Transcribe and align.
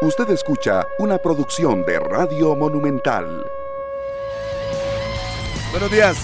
Usted 0.00 0.30
escucha 0.30 0.86
una 1.00 1.18
producción 1.18 1.84
de 1.84 1.98
Radio 1.98 2.54
Monumental. 2.54 3.44
Buenos 5.72 5.90
días. 5.90 6.16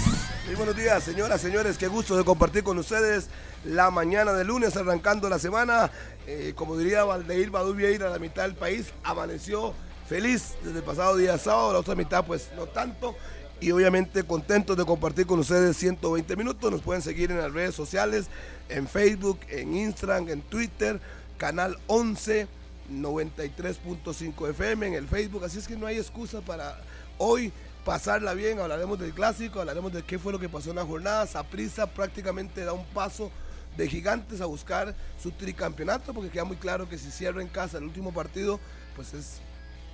Muy 0.45 0.55
buenos 0.55 0.77
días, 0.77 1.03
señoras, 1.03 1.41
señores. 1.41 1.77
Qué 1.77 1.89
gusto 1.89 2.15
de 2.15 2.23
compartir 2.23 2.63
con 2.63 2.77
ustedes 2.77 3.27
la 3.65 3.91
mañana 3.91 4.31
de 4.31 4.45
lunes, 4.45 4.77
arrancando 4.77 5.27
la 5.27 5.39
semana. 5.39 5.91
Eh, 6.25 6.53
como 6.55 6.77
diría 6.77 7.03
Valdeir 7.03 7.51
Baduvieira, 7.51 8.09
la 8.09 8.17
mitad 8.17 8.43
del 8.43 8.55
país 8.55 8.93
amaneció 9.03 9.73
feliz 10.07 10.55
desde 10.63 10.77
el 10.77 10.85
pasado 10.85 11.17
día 11.17 11.37
sábado, 11.37 11.73
la 11.73 11.79
otra 11.79 11.95
mitad 11.95 12.25
pues 12.25 12.51
no 12.55 12.67
tanto. 12.67 13.13
Y 13.59 13.71
obviamente 13.71 14.23
contentos 14.23 14.77
de 14.77 14.85
compartir 14.85 15.25
con 15.25 15.39
ustedes 15.39 15.75
120 15.75 16.33
minutos. 16.37 16.71
Nos 16.71 16.81
pueden 16.81 17.01
seguir 17.01 17.29
en 17.29 17.39
las 17.39 17.51
redes 17.51 17.75
sociales, 17.75 18.27
en 18.69 18.87
Facebook, 18.87 19.39
en 19.49 19.75
Instagram, 19.75 20.29
en 20.29 20.41
Twitter, 20.43 21.01
canal 21.37 21.77
11 21.87 22.47
93.5 22.91 24.49
FM 24.49 24.87
en 24.87 24.93
el 24.93 25.07
Facebook, 25.07 25.43
así 25.43 25.57
es 25.57 25.67
que 25.67 25.75
no 25.75 25.87
hay 25.87 25.97
excusa 25.97 26.41
para 26.41 26.79
hoy 27.17 27.51
pasarla 27.83 28.33
bien, 28.33 28.59
hablaremos 28.59 28.99
del 28.99 29.13
clásico, 29.13 29.59
hablaremos 29.59 29.93
de 29.93 30.03
qué 30.03 30.17
fue 30.17 30.31
lo 30.31 30.39
que 30.39 30.49
pasó 30.49 30.71
en 30.71 30.77
la 30.77 30.85
jornada, 30.85 31.27
Saprisa 31.27 31.87
prácticamente 31.87 32.65
da 32.65 32.73
un 32.73 32.85
paso 32.85 33.31
de 33.77 33.87
gigantes 33.87 34.41
a 34.41 34.45
buscar 34.45 34.95
su 35.21 35.31
tricampeonato, 35.31 36.13
porque 36.13 36.29
queda 36.29 36.45
muy 36.45 36.57
claro 36.57 36.89
que 36.89 36.97
si 36.97 37.11
cierra 37.11 37.41
en 37.41 37.47
casa 37.47 37.77
el 37.77 37.83
último 37.83 38.13
partido, 38.13 38.59
pues 38.95 39.13
es 39.13 39.39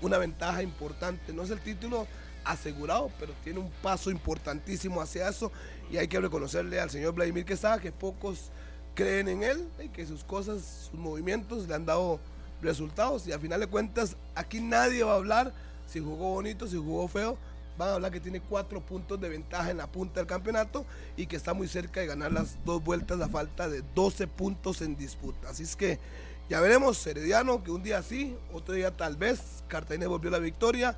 una 0.02 0.18
ventaja 0.18 0.64
importante, 0.64 1.34
no 1.34 1.44
es 1.44 1.50
el 1.50 1.60
título 1.60 2.08
asegurado, 2.44 3.12
pero 3.20 3.34
tiene 3.44 3.60
un 3.60 3.70
paso 3.84 4.10
importantísimo 4.10 5.02
hacia 5.02 5.30
eso 5.30 5.52
y 5.92 5.98
hay 5.98 6.08
que 6.08 6.20
reconocerle 6.20 6.80
al 6.80 6.90
señor 6.90 7.14
Vladimir 7.14 7.46
Quesada 7.46 7.80
que 7.80 7.92
pocos 7.92 8.52
creen 8.96 9.28
en 9.28 9.44
él 9.44 9.68
y 9.84 9.90
que 9.90 10.06
sus 10.06 10.24
cosas, 10.24 10.90
sus 10.90 11.00
movimientos 11.00 11.68
le 11.68 11.76
han 11.76 11.86
dado 11.86 12.20
resultados. 12.62 13.28
Y 13.28 13.32
al 13.32 13.40
final 13.40 13.60
de 13.60 13.68
cuentas, 13.68 14.16
aquí 14.36 14.60
nadie 14.60 15.04
va 15.04 15.14
a 15.14 15.16
hablar 15.16 15.54
si 15.88 16.00
jugó 16.00 16.34
bonito, 16.34 16.68
si 16.68 16.78
jugó 16.78 17.08
feo. 17.08 17.38
Van 17.78 17.90
a 17.90 17.94
hablar 17.94 18.12
que 18.12 18.20
tiene 18.20 18.42
cuatro 18.42 18.82
puntos 18.82 19.20
de 19.20 19.30
ventaja 19.30 19.72
en 19.72 19.78
la 19.78 19.88
punta 19.88 20.20
del 20.20 20.28
campeonato 20.28 20.86
y 21.16 21.26
que 21.26 21.36
está 21.36 21.54
muy 21.54 21.68
cerca 21.68 22.02
de 22.02 22.08
ganar 22.08 22.32
las 22.32 22.58
dos 22.66 22.84
vueltas 22.84 23.20
a 23.22 23.30
falta 23.30 23.70
de 23.70 23.84
12 23.96 24.28
puntos 24.28 24.82
en 24.82 24.98
disputa. 24.98 25.50
Así 25.50 25.64
es 25.64 25.76
que 25.76 26.00
ya 26.50 26.60
veremos, 26.60 27.06
Herediano, 27.08 27.64
que 27.64 27.72
un 27.72 27.82
día 27.82 28.04
sí, 28.04 28.36
otro 28.54 28.74
día 28.74 28.92
tal 28.92 29.16
vez. 29.16 29.64
Cartagena 29.68 30.08
volvió 30.08 30.30
la 30.30 30.40
victoria. 30.40 30.98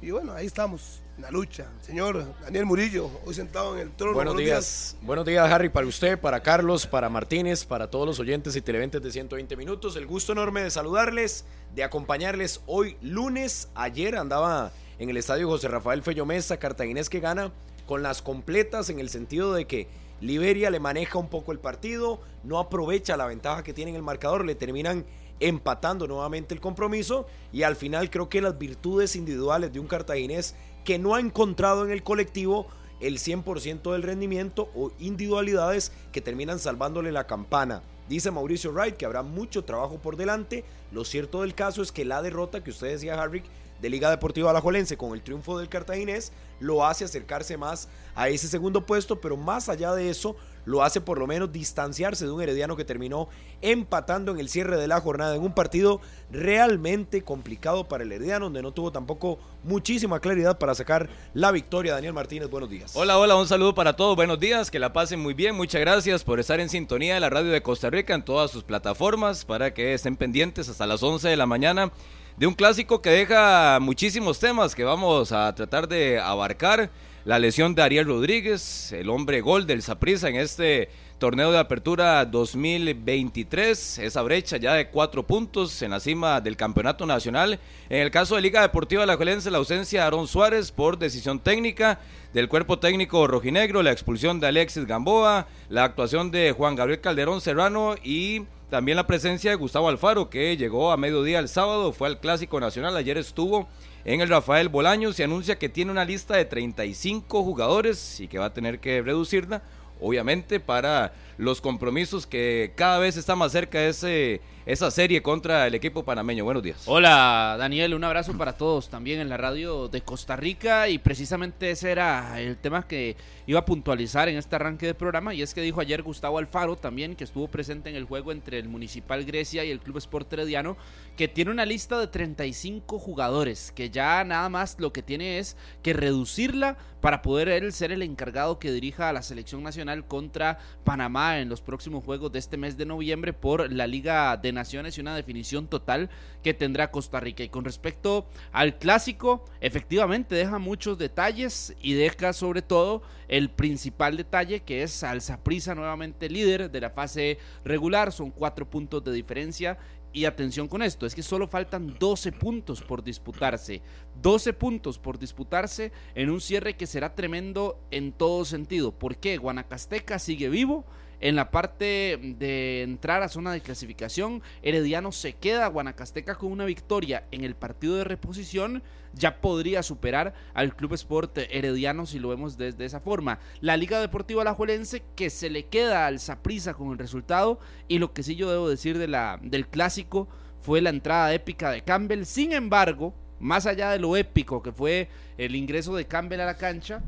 Y 0.00 0.10
bueno, 0.10 0.32
ahí 0.32 0.46
estamos 0.46 1.02
la 1.20 1.30
lucha. 1.30 1.66
Señor 1.80 2.24
Daniel 2.42 2.64
Murillo, 2.64 3.10
hoy 3.24 3.34
sentado 3.34 3.74
en 3.74 3.82
el 3.82 3.90
trono. 3.90 4.14
Buenos, 4.14 4.36
días. 4.36 4.96
Buenos 5.02 5.26
días, 5.26 5.50
Harry, 5.50 5.68
para 5.68 5.86
usted, 5.86 6.18
para 6.18 6.42
Carlos, 6.42 6.86
para 6.86 7.08
Martínez, 7.08 7.64
para 7.64 7.90
todos 7.90 8.06
los 8.06 8.20
oyentes 8.20 8.54
y 8.54 8.60
televidentes 8.60 9.02
de 9.02 9.10
120 9.10 9.56
minutos. 9.56 9.96
El 9.96 10.06
gusto 10.06 10.32
enorme 10.32 10.62
de 10.62 10.70
saludarles, 10.70 11.44
de 11.74 11.82
acompañarles 11.82 12.60
hoy 12.66 12.96
lunes. 13.02 13.68
Ayer 13.74 14.16
andaba 14.16 14.72
en 14.98 15.10
el 15.10 15.16
estadio 15.16 15.48
José 15.48 15.68
Rafael 15.68 16.02
Fello 16.02 16.24
Mesa, 16.24 16.58
cartaginés 16.58 17.08
que 17.08 17.20
gana 17.20 17.52
con 17.86 18.02
las 18.02 18.22
completas 18.22 18.88
en 18.90 19.00
el 19.00 19.08
sentido 19.08 19.54
de 19.54 19.66
que 19.66 19.88
Liberia 20.20 20.70
le 20.70 20.80
maneja 20.80 21.18
un 21.18 21.28
poco 21.28 21.52
el 21.52 21.58
partido, 21.58 22.20
no 22.44 22.58
aprovecha 22.58 23.16
la 23.16 23.26
ventaja 23.26 23.62
que 23.62 23.72
tiene 23.72 23.90
en 23.90 23.96
el 23.96 24.02
marcador, 24.02 24.44
le 24.44 24.54
terminan 24.54 25.04
empatando 25.40 26.06
nuevamente 26.06 26.54
el 26.54 26.60
compromiso 26.60 27.26
y 27.52 27.62
al 27.62 27.76
final 27.76 28.10
creo 28.10 28.28
que 28.28 28.40
las 28.40 28.58
virtudes 28.58 29.14
individuales 29.14 29.72
de 29.72 29.80
un 29.80 29.86
cartaginés 29.86 30.56
que 30.88 30.98
no 30.98 31.14
ha 31.14 31.20
encontrado 31.20 31.84
en 31.84 31.90
el 31.90 32.02
colectivo 32.02 32.66
el 33.00 33.18
100% 33.18 33.92
del 33.92 34.02
rendimiento 34.02 34.70
o 34.74 34.90
individualidades 34.98 35.92
que 36.12 36.22
terminan 36.22 36.58
salvándole 36.58 37.12
la 37.12 37.26
campana. 37.26 37.82
Dice 38.08 38.30
Mauricio 38.30 38.72
Wright 38.72 38.96
que 38.96 39.04
habrá 39.04 39.22
mucho 39.22 39.64
trabajo 39.64 39.98
por 39.98 40.16
delante. 40.16 40.64
Lo 40.90 41.04
cierto 41.04 41.42
del 41.42 41.54
caso 41.54 41.82
es 41.82 41.92
que 41.92 42.06
la 42.06 42.22
derrota 42.22 42.64
que 42.64 42.70
usted 42.70 42.86
decía, 42.86 43.22
Harry, 43.22 43.42
de 43.82 43.90
Liga 43.90 44.08
Deportiva 44.08 44.48
Alajuelense 44.48 44.96
con 44.96 45.12
el 45.12 45.20
triunfo 45.20 45.58
del 45.58 45.68
Cartaginés 45.68 46.32
lo 46.58 46.86
hace 46.86 47.04
acercarse 47.04 47.58
más 47.58 47.90
a 48.14 48.30
ese 48.30 48.48
segundo 48.48 48.86
puesto, 48.86 49.20
pero 49.20 49.36
más 49.36 49.68
allá 49.68 49.92
de 49.94 50.08
eso, 50.08 50.36
lo 50.68 50.82
hace 50.82 51.00
por 51.00 51.18
lo 51.18 51.26
menos 51.26 51.50
distanciarse 51.50 52.26
de 52.26 52.30
un 52.30 52.42
Herediano 52.42 52.76
que 52.76 52.84
terminó 52.84 53.28
empatando 53.62 54.32
en 54.32 54.38
el 54.38 54.50
cierre 54.50 54.76
de 54.76 54.86
la 54.86 55.00
jornada 55.00 55.34
en 55.34 55.42
un 55.42 55.54
partido 55.54 56.00
realmente 56.30 57.22
complicado 57.22 57.88
para 57.88 58.04
el 58.04 58.12
Herediano, 58.12 58.46
donde 58.46 58.60
no 58.60 58.72
tuvo 58.72 58.92
tampoco 58.92 59.38
muchísima 59.64 60.20
claridad 60.20 60.58
para 60.58 60.74
sacar 60.74 61.08
la 61.32 61.50
victoria. 61.52 61.94
Daniel 61.94 62.12
Martínez, 62.12 62.50
buenos 62.50 62.68
días. 62.68 62.92
Hola, 62.94 63.18
hola, 63.18 63.36
un 63.36 63.48
saludo 63.48 63.74
para 63.74 63.96
todos, 63.96 64.14
buenos 64.14 64.38
días, 64.38 64.70
que 64.70 64.78
la 64.78 64.92
pasen 64.92 65.20
muy 65.20 65.32
bien, 65.32 65.56
muchas 65.56 65.80
gracias 65.80 66.22
por 66.22 66.38
estar 66.38 66.60
en 66.60 66.68
sintonía 66.68 67.14
de 67.14 67.20
la 67.20 67.30
radio 67.30 67.50
de 67.50 67.62
Costa 67.62 67.88
Rica 67.88 68.14
en 68.14 68.22
todas 68.22 68.50
sus 68.50 68.62
plataformas 68.62 69.46
para 69.46 69.72
que 69.72 69.94
estén 69.94 70.16
pendientes 70.16 70.68
hasta 70.68 70.86
las 70.86 71.02
11 71.02 71.28
de 71.28 71.36
la 71.36 71.46
mañana 71.46 71.90
de 72.36 72.46
un 72.46 72.54
clásico 72.54 73.00
que 73.00 73.10
deja 73.10 73.80
muchísimos 73.80 74.38
temas 74.38 74.74
que 74.74 74.84
vamos 74.84 75.32
a 75.32 75.54
tratar 75.54 75.88
de 75.88 76.20
abarcar 76.20 76.90
la 77.28 77.38
lesión 77.38 77.74
de 77.74 77.82
Ariel 77.82 78.06
Rodríguez, 78.06 78.90
el 78.90 79.10
hombre 79.10 79.42
gol 79.42 79.66
del 79.66 79.82
Saprissa 79.82 80.30
en 80.30 80.36
este 80.36 80.88
torneo 81.18 81.52
de 81.52 81.58
apertura 81.58 82.24
2023, 82.24 83.98
esa 83.98 84.22
brecha 84.22 84.56
ya 84.56 84.72
de 84.72 84.88
cuatro 84.88 85.26
puntos 85.26 85.82
en 85.82 85.90
la 85.90 86.00
cima 86.00 86.40
del 86.40 86.56
campeonato 86.56 87.04
nacional. 87.04 87.60
En 87.90 88.00
el 88.00 88.10
caso 88.10 88.34
de 88.34 88.40
Liga 88.40 88.62
Deportiva 88.62 89.04
La 89.04 89.16
Juelense, 89.16 89.50
la 89.50 89.58
ausencia 89.58 90.00
de 90.00 90.06
Aaron 90.06 90.26
Suárez 90.26 90.72
por 90.72 90.98
decisión 90.98 91.38
técnica 91.38 92.00
del 92.32 92.48
cuerpo 92.48 92.78
técnico 92.78 93.26
rojinegro, 93.26 93.82
la 93.82 93.92
expulsión 93.92 94.40
de 94.40 94.46
Alexis 94.46 94.86
Gamboa, 94.86 95.48
la 95.68 95.84
actuación 95.84 96.30
de 96.30 96.52
Juan 96.52 96.76
Gabriel 96.76 97.02
Calderón 97.02 97.42
Serrano 97.42 97.96
y 98.02 98.44
también 98.70 98.96
la 98.96 99.06
presencia 99.06 99.50
de 99.50 99.56
Gustavo 99.56 99.90
Alfaro, 99.90 100.30
que 100.30 100.56
llegó 100.56 100.92
a 100.92 100.96
mediodía 100.96 101.40
el 101.40 101.48
sábado, 101.50 101.92
fue 101.92 102.08
al 102.08 102.20
Clásico 102.20 102.58
Nacional, 102.58 102.96
ayer 102.96 103.18
estuvo 103.18 103.68
en 104.04 104.20
el 104.20 104.28
Rafael 104.28 104.68
Bolaño 104.68 105.12
se 105.12 105.24
anuncia 105.24 105.58
que 105.58 105.68
tiene 105.68 105.90
una 105.90 106.04
lista 106.04 106.36
de 106.36 106.44
35 106.44 107.42
jugadores 107.42 108.20
y 108.20 108.28
que 108.28 108.38
va 108.38 108.46
a 108.46 108.54
tener 108.54 108.78
que 108.78 109.02
reducirla, 109.02 109.62
obviamente, 110.00 110.60
para 110.60 111.12
los 111.36 111.60
compromisos 111.60 112.26
que 112.26 112.72
cada 112.76 112.98
vez 112.98 113.16
está 113.16 113.36
más 113.36 113.52
cerca 113.52 113.84
ese, 113.84 114.40
esa 114.68 114.90
serie 114.90 115.22
contra 115.22 115.66
el 115.66 115.74
equipo 115.74 116.04
panameño. 116.04 116.44
Buenos 116.44 116.62
días. 116.62 116.82
Hola 116.84 117.56
Daniel, 117.58 117.94
un 117.94 118.04
abrazo 118.04 118.36
para 118.36 118.52
todos 118.52 118.90
también 118.90 119.18
en 119.18 119.30
la 119.30 119.38
radio 119.38 119.88
de 119.88 120.02
Costa 120.02 120.36
Rica 120.36 120.90
y 120.90 120.98
precisamente 120.98 121.70
ese 121.70 121.90
era 121.90 122.38
el 122.38 122.58
tema 122.58 122.86
que 122.86 123.16
iba 123.46 123.60
a 123.60 123.64
puntualizar 123.64 124.28
en 124.28 124.36
este 124.36 124.56
arranque 124.56 124.84
de 124.84 124.92
programa 124.92 125.32
y 125.32 125.40
es 125.40 125.54
que 125.54 125.62
dijo 125.62 125.80
ayer 125.80 126.02
Gustavo 126.02 126.36
Alfaro 126.36 126.76
también 126.76 127.16
que 127.16 127.24
estuvo 127.24 127.48
presente 127.48 127.88
en 127.88 127.96
el 127.96 128.04
juego 128.04 128.30
entre 128.30 128.58
el 128.58 128.68
Municipal 128.68 129.24
Grecia 129.24 129.64
y 129.64 129.70
el 129.70 129.80
Club 129.80 129.96
Sport 129.96 130.34
Herediano 130.34 130.76
que 131.16 131.28
tiene 131.28 131.50
una 131.50 131.64
lista 131.64 131.98
de 131.98 132.06
35 132.06 132.98
jugadores, 132.98 133.72
que 133.72 133.88
ya 133.88 134.22
nada 134.22 134.50
más 134.50 134.76
lo 134.78 134.92
que 134.92 135.02
tiene 135.02 135.38
es 135.38 135.56
que 135.82 135.94
reducirla 135.94 136.76
para 137.00 137.22
poder 137.22 137.48
él 137.48 137.72
ser 137.72 137.90
el 137.90 138.02
encargado 138.02 138.58
que 138.58 138.70
dirija 138.70 139.08
a 139.08 139.12
la 139.12 139.22
selección 139.22 139.62
nacional 139.62 140.06
contra 140.06 140.58
Panamá 140.84 141.40
en 141.40 141.48
los 141.48 141.60
próximos 141.60 142.04
juegos 142.04 142.32
de 142.32 142.38
este 142.38 142.56
mes 142.56 142.76
de 142.76 142.86
noviembre 142.86 143.32
por 143.32 143.72
la 143.72 143.86
Liga 143.86 144.36
de 144.36 144.52
Y 144.96 145.00
una 145.00 145.14
definición 145.14 145.68
total 145.68 146.10
que 146.42 146.54
tendrá 146.54 146.90
Costa 146.90 147.20
Rica. 147.20 147.42
Y 147.42 147.48
con 147.48 147.64
respecto 147.64 148.26
al 148.52 148.78
clásico, 148.78 149.44
efectivamente 149.60 150.34
deja 150.34 150.58
muchos 150.58 150.98
detalles 150.98 151.74
y 151.80 151.94
deja 151.94 152.32
sobre 152.32 152.62
todo 152.62 153.02
el 153.28 153.50
principal 153.50 154.16
detalle 154.16 154.60
que 154.60 154.82
es 154.82 155.02
Alza 155.02 155.42
Prisa 155.44 155.74
nuevamente 155.74 156.28
líder 156.28 156.70
de 156.70 156.80
la 156.80 156.90
fase 156.90 157.38
regular, 157.64 158.12
son 158.12 158.30
cuatro 158.30 158.68
puntos 158.68 159.04
de 159.04 159.12
diferencia 159.12 159.78
y 160.12 160.24
atención 160.24 160.68
con 160.68 160.82
esto, 160.82 161.06
es 161.06 161.14
que 161.14 161.22
solo 161.22 161.46
faltan 161.46 161.96
12 161.98 162.32
puntos 162.32 162.80
por 162.80 163.04
disputarse. 163.04 163.82
12 164.22 164.52
puntos 164.54 164.98
por 164.98 165.18
disputarse 165.18 165.92
en 166.14 166.30
un 166.30 166.40
cierre 166.40 166.76
que 166.76 166.86
será 166.86 167.14
tremendo 167.14 167.78
en 167.90 168.12
todo 168.12 168.44
sentido. 168.44 168.92
¿Por 168.92 169.18
qué? 169.18 169.36
Guanacasteca 169.36 170.18
sigue 170.18 170.48
vivo 170.48 170.84
en 171.20 171.34
la 171.34 171.50
parte 171.50 172.18
de 172.38 172.82
entrar 172.82 173.22
a 173.22 173.28
zona 173.28 173.52
de 173.52 173.60
clasificación, 173.60 174.42
Herediano 174.62 175.10
se 175.10 175.32
queda 175.32 175.66
Guanacasteca 175.66 176.36
con 176.36 176.52
una 176.52 176.64
victoria 176.64 177.24
en 177.32 177.44
el 177.44 177.56
partido 177.56 177.96
de 177.96 178.04
reposición, 178.04 178.82
ya 179.14 179.40
podría 179.40 179.82
superar 179.82 180.34
al 180.54 180.76
Club 180.76 180.94
Sport 180.94 181.38
Herediano 181.38 182.06
si 182.06 182.18
lo 182.18 182.28
vemos 182.28 182.56
desde 182.56 182.84
esa 182.84 183.00
forma. 183.00 183.40
La 183.60 183.76
Liga 183.76 184.00
Deportiva 184.00 184.42
Alajuelense 184.42 185.02
que 185.16 185.30
se 185.30 185.50
le 185.50 185.66
queda 185.66 186.06
al 186.06 186.20
Saprisa 186.20 186.74
con 186.74 186.92
el 186.92 186.98
resultado 186.98 187.58
y 187.88 187.98
lo 187.98 188.12
que 188.12 188.22
sí 188.22 188.36
yo 188.36 188.50
debo 188.50 188.68
decir 188.68 188.96
de 188.96 189.08
la, 189.08 189.40
del 189.42 189.66
clásico 189.66 190.28
fue 190.60 190.80
la 190.80 190.90
entrada 190.90 191.34
épica 191.34 191.70
de 191.70 191.82
Campbell. 191.82 192.24
Sin 192.24 192.52
embargo, 192.52 193.12
más 193.40 193.66
allá 193.66 193.90
de 193.90 193.98
lo 193.98 194.16
épico 194.16 194.62
que 194.62 194.72
fue 194.72 195.08
el 195.36 195.56
ingreso 195.56 195.96
de 195.96 196.06
Campbell 196.06 196.40
a 196.40 196.46
la 196.46 196.56
cancha, 196.56 197.02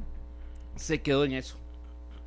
se 0.74 1.00
quedó 1.00 1.24
en 1.24 1.32
eso 1.32 1.56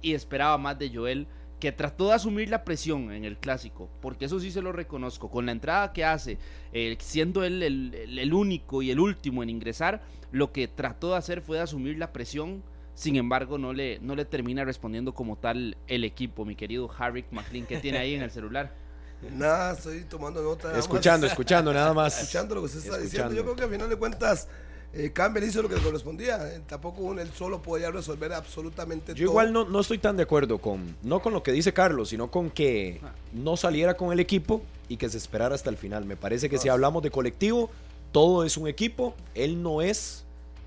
y 0.02 0.14
esperaba 0.14 0.58
más 0.58 0.78
de 0.78 0.94
Joel 0.94 1.28
que 1.64 1.72
trató 1.72 2.10
de 2.10 2.16
asumir 2.16 2.50
la 2.50 2.66
presión 2.66 3.10
en 3.14 3.24
el 3.24 3.38
clásico, 3.38 3.90
porque 4.02 4.26
eso 4.26 4.38
sí 4.38 4.52
se 4.52 4.62
lo 4.62 4.74
reconozco, 4.74 5.32
con 5.32 5.46
la 5.46 5.54
entrada 5.54 5.94
que 5.94 6.04
hace, 6.04 6.38
eh, 6.74 6.98
siendo 7.00 7.46
él 7.46 7.64
el, 7.64 8.34
único 8.34 8.82
y 8.82 8.92
el 8.92 9.00
último 9.00 9.44
en 9.44 9.50
ingresar, 9.50 10.02
lo 10.34 10.52
que 10.52 10.68
trató 10.68 11.12
de 11.12 11.20
hacer 11.20 11.42
fue 11.42 11.56
de 11.56 11.64
asumir 11.64 11.98
la 11.98 12.12
presión, 12.12 12.62
sin 12.96 13.16
embargo 13.16 13.58
no 13.58 13.72
le, 13.72 13.98
no 14.00 14.14
le 14.14 14.26
termina 14.26 14.66
respondiendo 14.66 15.14
como 15.14 15.38
tal 15.38 15.78
el 15.88 16.04
equipo, 16.04 16.44
mi 16.44 16.58
querido 16.58 16.92
Harry 16.98 17.24
McLean, 17.32 17.66
que 17.66 17.78
tiene 17.78 17.98
ahí 17.98 18.14
en 18.14 18.24
el 18.24 18.32
celular. 18.32 18.76
Nada, 19.32 19.72
estoy 19.72 20.04
tomando 20.04 20.44
nota. 20.44 20.64
nada 20.64 20.76
más. 20.76 20.84
Escuchando, 20.84 21.28
escuchando, 21.28 21.74
nada 21.74 21.94
más. 21.94 22.20
Escuchando 22.20 22.56
lo 22.56 22.62
que 22.62 22.66
usted 22.66 22.80
está 22.80 22.98
Escuchando. 22.98 23.30
diciendo. 23.30 23.36
Yo 23.36 23.44
creo 23.44 23.56
que 23.56 23.64
al 23.64 23.70
final 23.70 23.90
de 23.90 23.96
cuentas, 23.96 24.50
eh, 24.94 25.12
Campbell 25.12 25.44
hizo 25.44 25.62
lo 25.62 25.70
que 25.70 25.76
le 25.76 25.82
correspondía. 25.82 26.38
Eh, 26.56 26.62
tampoco 26.68 27.02
un- 27.02 27.20
él 27.20 27.32
solo 27.34 27.62
podía 27.62 27.90
resolver 27.92 28.32
absolutamente 28.34 29.14
Yo 29.14 29.26
todo. 29.26 29.32
igual 29.34 29.52
no, 29.54 29.66
no 29.66 29.80
estoy 29.80 29.98
tan 29.98 30.16
de 30.18 30.24
acuerdo 30.24 30.60
con, 30.60 30.96
no 31.04 31.20
con 31.22 31.34
lo 31.34 31.42
que 31.44 31.52
dice 31.52 31.74
Carlos, 31.74 32.10
sino 32.10 32.30
con 32.30 32.50
que 32.50 33.02
no 33.34 33.58
saliera 33.58 33.96
con 33.96 34.12
el 34.12 34.20
equipo 34.20 34.62
y 34.90 34.98
que 34.98 35.10
se 35.10 35.18
esperara 35.18 35.56
hasta 35.56 35.70
el 35.70 35.78
final. 35.78 36.06
Me 36.06 36.16
parece 36.16 36.50
que 36.50 36.58
si 36.60 36.70
hablamos 36.70 37.02
de 37.04 37.10
colectivo, 37.12 37.70
todo 38.12 38.44
es 38.46 38.58
un 38.58 38.68
equipo. 38.68 39.16
Él 39.36 39.62
no 39.64 39.82
es 39.82 40.26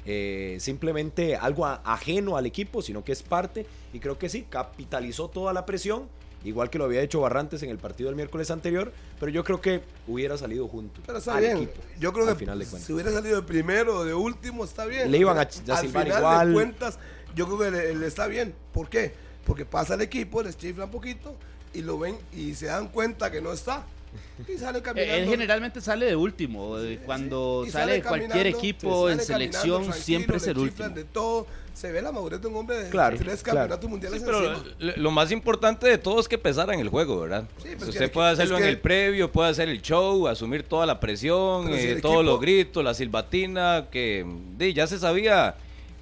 eh, 0.09 0.59
simplemente 0.61 1.35
algo 1.37 1.67
a- 1.67 1.81
ajeno 1.85 2.37
al 2.37 2.47
equipo, 2.47 2.81
sino 2.83 3.03
que 3.05 3.11
es 3.13 3.23
parte. 3.25 3.67
Y 3.93 3.99
creo 3.99 4.19
que 4.19 4.29
sí, 4.29 4.47
capitalizó 4.49 5.29
toda 5.29 5.53
la 5.53 5.67
presión, 5.67 6.05
igual 6.47 6.71
que 6.71 6.79
lo 6.79 6.85
había 6.85 7.03
hecho 7.03 7.21
Barrantes 7.21 7.63
en 7.63 7.71
el 7.71 7.79
partido 7.79 8.09
del 8.09 8.17
miércoles 8.17 8.51
anterior, 8.51 8.93
pero 9.21 9.31
yo 9.31 9.45
creo 9.45 9.61
que 9.61 9.83
hubiera 10.07 10.39
salido 10.39 10.69
junto. 10.69 11.01
Pero 11.05 11.19
está 11.19 11.35
al 11.37 11.43
bien. 11.43 11.57
equipo, 11.59 11.81
Yo 11.99 12.13
creo 12.13 12.27
al 12.29 12.35
que 12.35 12.39
final 12.39 12.59
de 12.59 12.65
si 12.67 12.93
hubiera 12.93 13.11
salido 13.13 13.37
de 13.37 13.43
primero 13.47 13.99
o 13.99 14.05
de 14.05 14.15
último, 14.15 14.65
está 14.65 14.87
bien. 14.87 15.11
Le 15.11 15.19
iban 15.19 15.37
a- 15.39 15.43
Al 15.43 15.47
a 15.49 15.51
silbar 15.81 16.05
final 16.05 16.19
igual. 16.19 16.49
de 16.49 16.55
cuentas, 16.55 16.99
yo 17.35 17.47
creo 17.47 17.59
que 17.59 17.71
le, 17.71 17.95
le 17.95 18.07
está 18.07 18.27
bien. 18.27 18.55
¿Por 18.73 18.89
qué? 18.89 19.13
Porque 19.45 19.65
pasa 19.65 19.95
el 19.95 20.01
equipo, 20.01 20.43
les 20.43 20.57
chifla 20.57 20.85
un 20.87 20.91
poquito 20.91 21.35
y 21.75 21.83
lo 21.83 21.99
ven 21.99 22.17
y 22.35 22.55
se 22.55 22.67
dan 22.67 22.89
cuenta 22.89 23.31
que 23.31 23.41
no 23.41 23.53
está. 23.53 23.85
Y 24.49 24.57
sale 24.57 24.79
Eh, 24.79 24.83
caminando. 24.83 25.15
Él 25.15 25.29
generalmente 25.29 25.81
sale 25.81 26.07
de 26.07 26.17
último. 26.17 26.79
eh, 26.79 27.01
Cuando 27.05 27.65
Y 27.67 27.71
sale 27.71 27.95
de 27.95 28.03
cualquier 28.03 28.47
equipo 28.47 29.09
sale 29.09 29.21
en 29.21 29.27
selección, 29.27 29.93
siempre 29.93 30.39
es 30.39 30.47
el 30.47 30.55
chiflan 30.57 30.91
último. 30.91 30.95
de 30.95 31.05
todo. 31.05 31.47
Se 31.77 31.93
ve 31.93 32.01
la 32.01 32.11
madurez 32.11 32.41
de 32.41 32.49
un 32.49 32.57
hombre 32.57 32.85
de 32.85 32.89
Claro, 32.89 33.19
tres 33.19 33.43
claro. 33.43 33.59
campeonatos 33.61 33.91
mundiales 33.91 34.21
Sí, 34.21 34.25
pero 34.25 34.51
encima. 34.55 34.75
lo, 34.79 34.97
lo 34.97 35.11
más 35.11 35.31
importante 35.31 35.87
de 35.87 35.99
todo 35.99 36.19
es 36.21 36.27
que 36.27 36.39
pesara 36.39 36.73
en 36.73 36.81
el 36.81 36.89
juego, 36.89 37.21
¿verdad? 37.21 37.45
Sí, 37.63 37.69
pues 37.77 37.91
Usted 37.91 38.11
puede 38.11 38.31
hacerlo 38.31 38.55
es 38.57 38.63
que- 38.63 38.69
en 38.69 38.75
el 38.75 38.81
previo, 38.81 39.31
puede 39.31 39.51
hacer 39.51 39.69
el 39.69 39.83
show, 39.83 40.27
asumir 40.27 40.63
toda 40.63 40.87
la 40.87 40.99
presión, 41.01 41.67
si 41.67 41.73
eh, 41.75 41.93
el 41.93 42.01
todos 42.01 42.15
equipo- 42.15 42.23
los 42.23 42.41
gritos, 42.41 42.83
la 42.83 42.95
silbatina, 42.95 43.89
que 43.91 44.25
di, 44.57 44.73
ya 44.73 44.87
se 44.87 44.99
sabía 44.99 45.57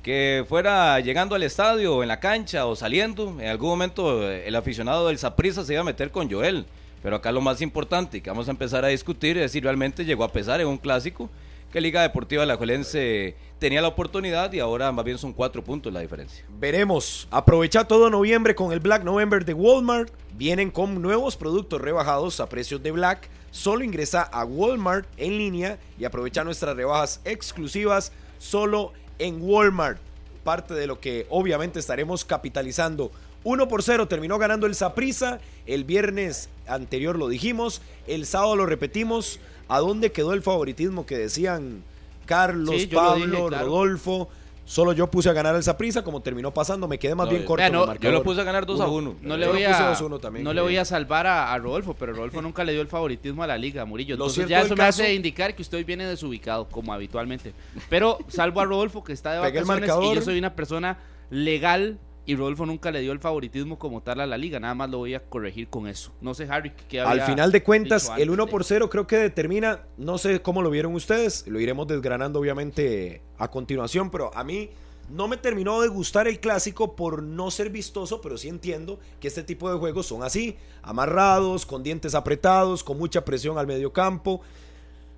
que 0.04 0.44
fuera 0.48 1.00
llegando 1.00 1.34
al 1.34 1.42
estadio, 1.42 2.02
en 2.02 2.08
la 2.08 2.20
cancha 2.20 2.66
o 2.66 2.76
saliendo, 2.76 3.36
en 3.40 3.48
algún 3.48 3.70
momento 3.70 4.30
eh, 4.30 4.46
el 4.46 4.54
aficionado 4.54 5.08
del 5.08 5.18
Saprissa 5.18 5.64
se 5.64 5.72
iba 5.72 5.80
a 5.80 5.84
meter 5.84 6.12
con 6.12 6.30
Joel. 6.30 6.66
Pero 7.02 7.16
acá 7.16 7.32
lo 7.32 7.40
más 7.42 7.60
importante 7.60 8.16
y 8.18 8.20
que 8.22 8.30
vamos 8.30 8.46
a 8.48 8.52
empezar 8.52 8.84
a 8.84 8.88
discutir 8.88 9.36
es 9.38 9.52
si 9.52 9.60
realmente 9.60 10.04
llegó 10.06 10.22
a 10.24 10.32
pesar 10.32 10.60
en 10.60 10.68
un 10.68 10.78
clásico 10.78 11.28
que 11.74 11.80
Liga 11.80 12.02
Deportiva 12.02 12.44
Alajuelense 12.44 13.34
tenía 13.58 13.82
la 13.82 13.88
oportunidad 13.88 14.52
y 14.52 14.60
ahora 14.60 14.92
más 14.92 15.04
bien 15.04 15.18
son 15.18 15.32
cuatro 15.32 15.64
puntos 15.64 15.92
la 15.92 15.98
diferencia. 15.98 16.44
Veremos. 16.60 17.26
Aprovecha 17.32 17.82
todo 17.82 18.10
noviembre 18.10 18.54
con 18.54 18.72
el 18.72 18.78
Black 18.78 19.02
November 19.02 19.44
de 19.44 19.54
Walmart. 19.54 20.12
Vienen 20.36 20.70
con 20.70 21.02
nuevos 21.02 21.36
productos 21.36 21.80
rebajados 21.80 22.38
a 22.38 22.48
precios 22.48 22.80
de 22.80 22.92
Black. 22.92 23.28
Solo 23.50 23.82
ingresa 23.82 24.22
a 24.22 24.44
Walmart 24.44 25.08
en 25.16 25.36
línea 25.36 25.80
y 25.98 26.04
aprovecha 26.04 26.44
nuestras 26.44 26.76
rebajas 26.76 27.20
exclusivas 27.24 28.12
solo 28.38 28.92
en 29.18 29.38
Walmart. 29.42 29.98
Parte 30.44 30.74
de 30.74 30.86
lo 30.86 31.00
que 31.00 31.26
obviamente 31.28 31.80
estaremos 31.80 32.24
capitalizando. 32.24 33.10
1 33.42 33.66
por 33.66 33.82
0 33.82 34.06
terminó 34.06 34.38
ganando 34.38 34.68
el 34.68 34.76
Saprissa. 34.76 35.40
El 35.66 35.82
viernes 35.82 36.50
anterior 36.68 37.18
lo 37.18 37.28
dijimos. 37.28 37.82
El 38.06 38.26
sábado 38.26 38.54
lo 38.54 38.64
repetimos. 38.64 39.40
¿A 39.68 39.78
dónde 39.80 40.12
quedó 40.12 40.32
el 40.32 40.42
favoritismo 40.42 41.06
que 41.06 41.16
decían 41.18 41.82
Carlos, 42.26 42.74
Sí, 42.82 42.86
Pablo, 42.86 43.26
dije, 43.26 43.46
claro. 43.48 43.66
Rodolfo? 43.66 44.28
Solo 44.66 44.94
yo 44.94 45.10
puse 45.10 45.28
a 45.28 45.34
ganar 45.34 45.54
el 45.56 45.62
Saprissa, 45.62 46.02
como 46.02 46.22
terminó 46.22 46.50
pasando, 46.54 46.88
me 46.88 46.98
quedé 46.98 47.14
más 47.14 47.26
No, 47.26 47.30
bien 47.32 47.42
yo- 47.42 47.46
corto 47.48 47.64
no, 47.70 47.80
yo 47.80 47.86
marcador. 47.86 48.12
Yo 48.14 48.18
lo 48.18 48.24
puse 48.24 48.40
a 48.40 48.44
ganar 48.44 48.64
2 48.64 48.80
a 48.80 48.86
1. 48.88 49.16
No 49.20 49.36
le 49.36 49.46
voy 49.46 49.62
a 49.62 49.90
2-1 49.92 50.18
también, 50.20 50.42
no 50.42 50.52
le 50.52 50.54
creo. 50.54 50.64
voy 50.64 50.76
a 50.78 50.86
salvar 50.86 51.26
a, 51.26 51.52
a 51.52 51.58
Rodolfo, 51.58 51.94
pero 51.98 52.14
Rodolfo 52.14 52.40
nunca 52.40 52.64
le 52.64 52.72
dio 52.72 52.80
el 52.80 52.88
favoritismo 52.88 53.42
a 53.42 53.46
la 53.46 53.58
liga, 53.58 53.84
Murillo. 53.84 54.16
Lo 54.16 54.24
Entonces 54.24 54.48
ya 54.48 54.62
eso 54.62 54.74
me 54.74 54.84
hace 54.84 55.12
indicar 55.12 55.54
que 55.54 55.60
usted 55.60 55.84
viene 55.84 56.06
desubicado, 56.06 56.66
como 56.70 56.94
habitualmente. 56.94 57.52
Pero 57.90 58.16
salvo 58.28 58.60
a 58.60 58.64
Rodolfo 58.64 59.04
que 59.04 59.12
está 59.12 59.32
de 59.32 59.36
el 59.36 59.64
vacaciones 59.64 60.12
y 60.12 60.14
yo 60.14 60.22
soy 60.22 60.38
una 60.38 60.54
persona 60.56 60.96
legal 61.28 61.98
y 62.26 62.36
Rodolfo 62.36 62.64
nunca 62.64 62.90
le 62.90 63.00
dio 63.00 63.12
el 63.12 63.18
favoritismo 63.20 63.78
como 63.78 64.00
tal 64.02 64.20
a 64.20 64.26
la 64.26 64.38
liga. 64.38 64.58
Nada 64.58 64.74
más 64.74 64.88
lo 64.90 64.98
voy 64.98 65.14
a 65.14 65.20
corregir 65.20 65.68
con 65.68 65.86
eso. 65.86 66.12
No 66.20 66.32
sé, 66.34 66.46
Harry, 66.50 66.72
¿qué 66.88 67.00
Al 67.00 67.06
había 67.08 67.26
final 67.26 67.52
de 67.52 67.62
cuentas, 67.62 68.06
el 68.06 68.12
antes 68.12 68.28
1 68.30 68.44
de- 68.46 68.50
por 68.50 68.64
0 68.64 68.88
creo 68.90 69.06
que 69.06 69.16
determina, 69.18 69.82
no 69.98 70.16
sé 70.18 70.40
cómo 70.40 70.62
lo 70.62 70.70
vieron 70.70 70.94
ustedes, 70.94 71.46
lo 71.46 71.60
iremos 71.60 71.86
desgranando 71.86 72.40
obviamente 72.40 73.20
a 73.38 73.50
continuación, 73.50 74.10
pero 74.10 74.30
a 74.34 74.42
mí 74.42 74.70
no 75.10 75.28
me 75.28 75.36
terminó 75.36 75.82
de 75.82 75.88
gustar 75.88 76.26
el 76.26 76.40
clásico 76.40 76.96
por 76.96 77.22
no 77.22 77.50
ser 77.50 77.68
vistoso, 77.68 78.22
pero 78.22 78.38
sí 78.38 78.48
entiendo 78.48 78.98
que 79.20 79.28
este 79.28 79.42
tipo 79.42 79.70
de 79.70 79.78
juegos 79.78 80.06
son 80.06 80.22
así, 80.22 80.56
amarrados, 80.82 81.66
con 81.66 81.82
dientes 81.82 82.14
apretados, 82.14 82.82
con 82.82 82.96
mucha 82.96 83.22
presión 83.24 83.58
al 83.58 83.66
medio 83.66 83.92
campo. 83.92 84.40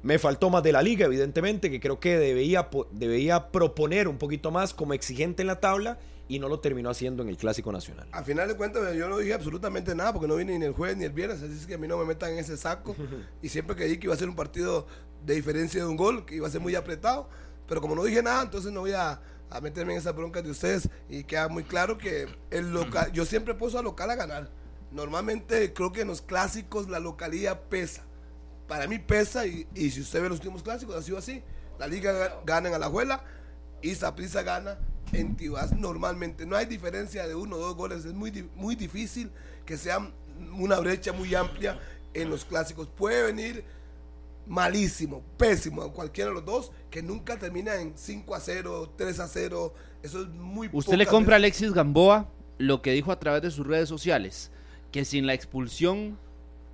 Me 0.02 0.18
faltó 0.18 0.50
más 0.50 0.62
de 0.64 0.72
la 0.72 0.82
liga, 0.82 1.06
evidentemente, 1.06 1.70
que 1.70 1.78
creo 1.80 2.00
que 2.00 2.18
debía, 2.18 2.68
debía 2.90 3.48
proponer 3.52 4.08
un 4.08 4.18
poquito 4.18 4.50
más 4.50 4.74
como 4.74 4.92
exigente 4.92 5.42
en 5.42 5.46
la 5.48 5.60
tabla 5.60 5.98
y 6.28 6.38
no 6.38 6.48
lo 6.48 6.58
terminó 6.60 6.90
haciendo 6.90 7.22
en 7.22 7.28
el 7.28 7.36
Clásico 7.36 7.70
Nacional. 7.72 8.08
A 8.12 8.22
final 8.24 8.48
de 8.48 8.56
cuentas, 8.56 8.94
yo 8.96 9.08
no 9.08 9.18
dije 9.18 9.34
absolutamente 9.34 9.94
nada 9.94 10.12
porque 10.12 10.26
no 10.28 10.36
vine 10.36 10.58
ni 10.58 10.64
el 10.64 10.72
jueves 10.72 10.96
ni 10.96 11.04
el 11.04 11.12
viernes, 11.12 11.40
así 11.42 11.52
es 11.52 11.66
que 11.66 11.74
a 11.74 11.78
mí 11.78 11.86
no 11.86 11.96
me 11.98 12.04
metan 12.04 12.32
en 12.32 12.38
ese 12.38 12.56
saco. 12.56 12.94
Y 13.42 13.48
siempre 13.48 13.76
que 13.76 13.84
dije 13.84 13.98
que 14.00 14.06
iba 14.06 14.14
a 14.14 14.18
ser 14.18 14.28
un 14.28 14.36
partido 14.36 14.86
de 15.24 15.34
diferencia 15.34 15.80
de 15.82 15.86
un 15.88 15.96
gol, 15.96 16.24
que 16.26 16.36
iba 16.36 16.46
a 16.46 16.50
ser 16.50 16.60
muy 16.60 16.74
apretado, 16.74 17.28
pero 17.68 17.80
como 17.80 17.94
no 17.94 18.04
dije 18.04 18.22
nada, 18.22 18.42
entonces 18.42 18.72
no 18.72 18.80
voy 18.80 18.92
a, 18.92 19.20
a 19.50 19.60
meterme 19.60 19.92
en 19.92 19.98
esas 19.98 20.14
broncas 20.14 20.42
de 20.44 20.50
ustedes 20.50 20.88
y 21.08 21.24
queda 21.24 21.48
muy 21.48 21.62
claro 21.64 21.96
que 21.98 22.26
el 22.50 22.72
local, 22.72 23.10
yo 23.12 23.24
siempre 23.24 23.54
puedo 23.54 23.78
al 23.78 23.84
local 23.84 24.10
a 24.10 24.14
ganar. 24.16 24.50
Normalmente 24.90 25.72
creo 25.72 25.92
que 25.92 26.00
en 26.02 26.08
los 26.08 26.22
clásicos 26.22 26.88
la 26.88 26.98
localidad 27.00 27.60
pesa. 27.68 28.04
Para 28.66 28.86
mí 28.88 28.98
pesa 28.98 29.46
y, 29.46 29.66
y 29.74 29.90
si 29.90 30.00
usted 30.00 30.22
ve 30.22 30.28
los 30.28 30.38
últimos 30.38 30.62
clásicos 30.62 30.96
ha 30.96 31.02
sido 31.02 31.18
así. 31.18 31.42
La 31.78 31.86
liga 31.86 32.12
ga- 32.12 32.40
gana 32.44 32.68
en 32.68 32.74
Alajuela 32.74 33.22
y 33.82 33.94
Saprissa 33.94 34.42
gana 34.42 34.78
en 35.12 35.36
Tibás 35.36 35.72
normalmente. 35.76 36.46
No 36.46 36.56
hay 36.56 36.66
diferencia 36.66 37.26
de 37.26 37.34
uno 37.34 37.56
o 37.56 37.58
dos 37.58 37.76
goles. 37.76 38.04
Es 38.04 38.14
muy, 38.14 38.48
muy 38.54 38.74
difícil 38.74 39.30
que 39.64 39.76
sea 39.76 40.10
una 40.58 40.78
brecha 40.78 41.12
muy 41.12 41.34
amplia 41.34 41.78
en 42.14 42.30
los 42.30 42.44
clásicos. 42.44 42.88
Puede 42.88 43.22
venir 43.22 43.64
malísimo, 44.46 45.22
pésimo 45.36 45.82
a 45.82 45.92
cualquiera 45.92 46.30
de 46.30 46.36
los 46.36 46.44
dos, 46.44 46.72
que 46.90 47.02
nunca 47.02 47.38
termina 47.38 47.74
en 47.80 47.92
5 47.96 48.34
a 48.34 48.40
0, 48.40 48.92
3 48.96 49.20
a 49.20 49.28
0. 49.28 49.74
Eso 50.02 50.22
es 50.22 50.28
muy 50.28 50.70
Usted 50.72 50.96
le 50.96 51.06
compra 51.06 51.34
a. 51.34 51.36
Alexis 51.36 51.72
Gamboa 51.72 52.30
lo 52.58 52.80
que 52.80 52.92
dijo 52.92 53.12
a 53.12 53.18
través 53.18 53.42
de 53.42 53.50
sus 53.50 53.66
redes 53.66 53.88
sociales, 53.88 54.50
que 54.92 55.04
sin 55.04 55.26
la 55.26 55.34
expulsión 55.34 56.18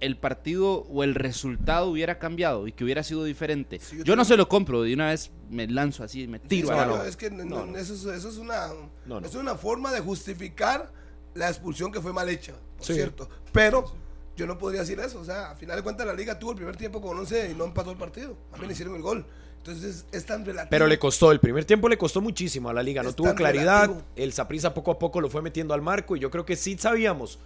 el 0.02 0.16
partido 0.16 0.82
o 0.90 1.02
el 1.04 1.14
resultado 1.14 1.86
hubiera 1.88 2.18
cambiado 2.18 2.66
y 2.68 2.72
que 2.72 2.84
hubiera 2.84 3.02
sido 3.02 3.24
diferente. 3.24 3.78
Sí, 3.80 3.98
yo 3.98 4.04
yo 4.04 4.16
no 4.16 4.24
se 4.24 4.36
lo 4.36 4.48
compro, 4.48 4.82
de 4.82 4.92
una 4.94 5.08
vez 5.08 5.30
me 5.50 5.66
lanzo 5.68 6.04
así, 6.04 6.26
me 6.26 6.38
tiro 6.38 6.68
Sí, 6.68 6.72
a 6.74 6.76
la 6.76 6.86
no, 6.86 6.92
loma. 6.96 7.06
es 7.08 7.16
que 7.16 7.30
no- 7.30 7.44
No, 7.44 7.66
no. 7.66 7.78
Eso, 7.78 7.94
es, 7.94 8.04
eso 8.04 8.28
es 8.28 8.36
una 8.36 8.68
No, 9.06 9.20
no. 9.20 9.26
es 9.26 9.34
una 9.34 9.54
forma 9.54 9.92
de 9.92 10.00
justificar 10.00 10.92
la 11.34 11.48
expulsión 11.48 11.90
que 11.92 12.00
fue 12.00 12.12
mal 12.12 12.28
hecha, 12.28 12.52
por 12.76 12.86
Sí. 12.86 12.94
cierto. 12.94 13.28
Pero 13.52 13.90
yo 14.36 14.46
no 14.46 14.58
podría 14.58 14.80
decir 14.80 14.98
eso. 15.00 15.20
O 15.20 15.24
sea, 15.24 15.50
a 15.52 15.56
final 15.56 15.76
de 15.76 15.82
cuentas 15.82 16.06
la 16.06 16.14
liga 16.14 16.38
tuvo 16.38 16.50
el 16.50 16.56
primer 16.56 16.76
tiempo 16.76 17.00
con 17.00 17.16
11 17.18 17.50
y 17.50 17.54
no 17.54 17.64
empató 17.64 17.90
el 17.92 17.96
partido. 17.98 18.36
A 18.52 18.58
mí 18.58 18.66
le 18.66 18.72
hicieron 18.72 18.94
el 18.96 19.02
gol. 19.02 19.24
Entonces 19.58 20.06
es 20.10 20.26
tan 20.26 20.44
relativo. 20.44 20.70
Pero 20.70 20.88
le 20.88 20.98
costó, 20.98 21.30
el 21.30 21.38
primer 21.38 21.64
tiempo 21.64 21.88
le 21.88 21.96
costó 21.96 22.20
muchísimo 22.20 22.68
a 22.68 22.72
la 22.72 22.82
liga, 22.82 23.02
no 23.04 23.10
Es 23.10 23.14
tuvo 23.16 23.32
claridad, 23.36 23.82
relativo. 23.82 24.02
el 24.16 24.32
Saprissa 24.32 24.74
poco 24.74 24.90
a 24.90 24.98
poco 24.98 25.20
lo 25.20 25.30
fue 25.30 25.40
metiendo 25.40 25.72
al 25.72 25.80
marco 25.82 26.16
y 26.16 26.18
yo 26.20 26.30
creo 26.32 26.44
que 26.44 26.56
sí 26.56 26.76
sabíamos 26.76 27.38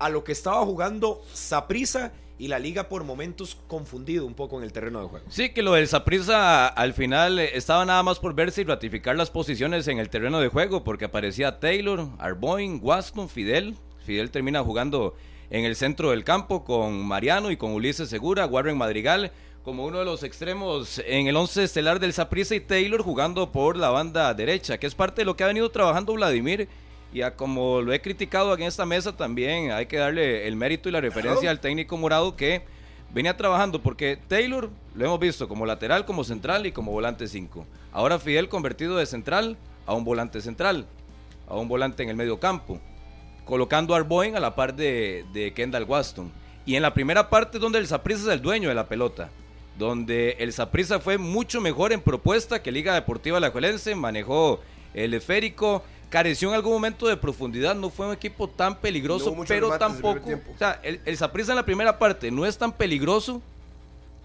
a 0.00 0.08
lo 0.08 0.24
que 0.24 0.32
estaba 0.32 0.64
jugando 0.64 1.22
Saprissa 1.32 2.12
y 2.38 2.48
la 2.48 2.58
liga 2.58 2.88
por 2.88 3.04
momentos 3.04 3.58
confundido 3.68 4.26
un 4.26 4.34
poco 4.34 4.56
en 4.58 4.64
el 4.64 4.72
terreno 4.72 5.02
de 5.02 5.08
juego. 5.08 5.26
Sí, 5.28 5.50
que 5.50 5.62
lo 5.62 5.74
del 5.74 5.86
Saprissa 5.86 6.66
al 6.66 6.94
final 6.94 7.38
eh, 7.38 7.50
estaba 7.54 7.84
nada 7.84 8.02
más 8.02 8.18
por 8.18 8.34
verse 8.34 8.62
y 8.62 8.64
ratificar 8.64 9.14
las 9.14 9.30
posiciones 9.30 9.86
en 9.88 9.98
el 9.98 10.08
terreno 10.08 10.40
de 10.40 10.48
juego, 10.48 10.82
porque 10.82 11.04
aparecía 11.04 11.60
Taylor, 11.60 12.08
Arboin, 12.18 12.80
Waston, 12.82 13.28
Fidel. 13.28 13.76
Fidel 14.04 14.30
termina 14.30 14.64
jugando 14.64 15.14
en 15.50 15.66
el 15.66 15.76
centro 15.76 16.10
del 16.10 16.24
campo 16.24 16.64
con 16.64 17.06
Mariano 17.06 17.50
y 17.50 17.58
con 17.58 17.72
Ulises 17.72 18.08
Segura, 18.08 18.46
Warren 18.46 18.78
Madrigal 18.78 19.32
como 19.62 19.84
uno 19.84 19.98
de 19.98 20.06
los 20.06 20.22
extremos 20.22 21.02
en 21.06 21.26
el 21.26 21.36
once 21.36 21.62
estelar 21.62 22.00
del 22.00 22.14
Saprissa 22.14 22.54
y 22.54 22.60
Taylor 22.60 23.02
jugando 23.02 23.52
por 23.52 23.76
la 23.76 23.90
banda 23.90 24.32
derecha, 24.32 24.78
que 24.78 24.86
es 24.86 24.94
parte 24.94 25.20
de 25.20 25.26
lo 25.26 25.36
que 25.36 25.44
ha 25.44 25.48
venido 25.48 25.70
trabajando 25.70 26.14
Vladimir. 26.14 26.68
Y 27.12 27.22
a 27.22 27.34
como 27.34 27.80
lo 27.82 27.92
he 27.92 28.00
criticado 28.00 28.52
aquí 28.52 28.62
en 28.62 28.68
esta 28.68 28.86
mesa 28.86 29.16
también 29.16 29.72
hay 29.72 29.86
que 29.86 29.96
darle 29.96 30.46
el 30.46 30.56
mérito 30.56 30.88
y 30.88 30.92
la 30.92 31.00
referencia 31.00 31.50
al 31.50 31.60
técnico 31.60 31.96
morado 31.96 32.36
que 32.36 32.62
venía 33.12 33.36
trabajando 33.36 33.82
porque 33.82 34.16
Taylor 34.28 34.70
lo 34.94 35.04
hemos 35.04 35.18
visto 35.18 35.48
como 35.48 35.66
lateral, 35.66 36.04
como 36.04 36.22
central 36.22 36.66
y 36.66 36.72
como 36.72 36.92
volante 36.92 37.26
5. 37.26 37.66
Ahora 37.92 38.18
Fidel 38.18 38.48
convertido 38.48 38.96
de 38.96 39.06
central 39.06 39.56
a 39.86 39.94
un 39.94 40.04
volante 40.04 40.40
central, 40.40 40.86
a 41.48 41.56
un 41.56 41.66
volante 41.66 42.04
en 42.04 42.10
el 42.10 42.16
medio 42.16 42.38
campo, 42.38 42.80
colocando 43.44 43.94
a 43.94 43.98
Arboin 43.98 44.36
a 44.36 44.40
la 44.40 44.54
par 44.54 44.76
de, 44.76 45.24
de 45.32 45.52
Kendall 45.52 45.84
Waston. 45.84 46.30
Y 46.64 46.76
en 46.76 46.82
la 46.82 46.94
primera 46.94 47.28
parte 47.28 47.58
donde 47.58 47.78
el 47.78 47.88
Saprissa 47.88 48.22
es 48.22 48.28
el 48.28 48.42
dueño 48.42 48.68
de 48.68 48.76
la 48.76 48.86
pelota, 48.86 49.30
donde 49.76 50.36
el 50.38 50.52
Saprissa 50.52 51.00
fue 51.00 51.18
mucho 51.18 51.60
mejor 51.60 51.92
en 51.92 52.00
propuesta 52.00 52.62
que 52.62 52.70
Liga 52.70 52.94
Deportiva 52.94 53.38
Alajuelense, 53.38 53.96
manejó 53.96 54.60
el 54.94 55.14
esférico, 55.14 55.82
careció 56.10 56.48
en 56.48 56.56
algún 56.56 56.72
momento 56.72 57.06
de 57.06 57.16
profundidad, 57.16 57.74
no 57.74 57.88
fue 57.88 58.06
un 58.06 58.12
equipo 58.12 58.48
tan 58.48 58.76
peligroso, 58.76 59.34
pero 59.46 59.78
tampoco, 59.78 60.28
o 60.28 60.58
sea, 60.58 60.80
el, 60.82 61.00
el 61.06 61.16
en 61.16 61.56
la 61.56 61.64
primera 61.64 61.98
parte 61.98 62.30
no 62.30 62.44
es 62.44 62.58
tan 62.58 62.72
peligroso, 62.72 63.40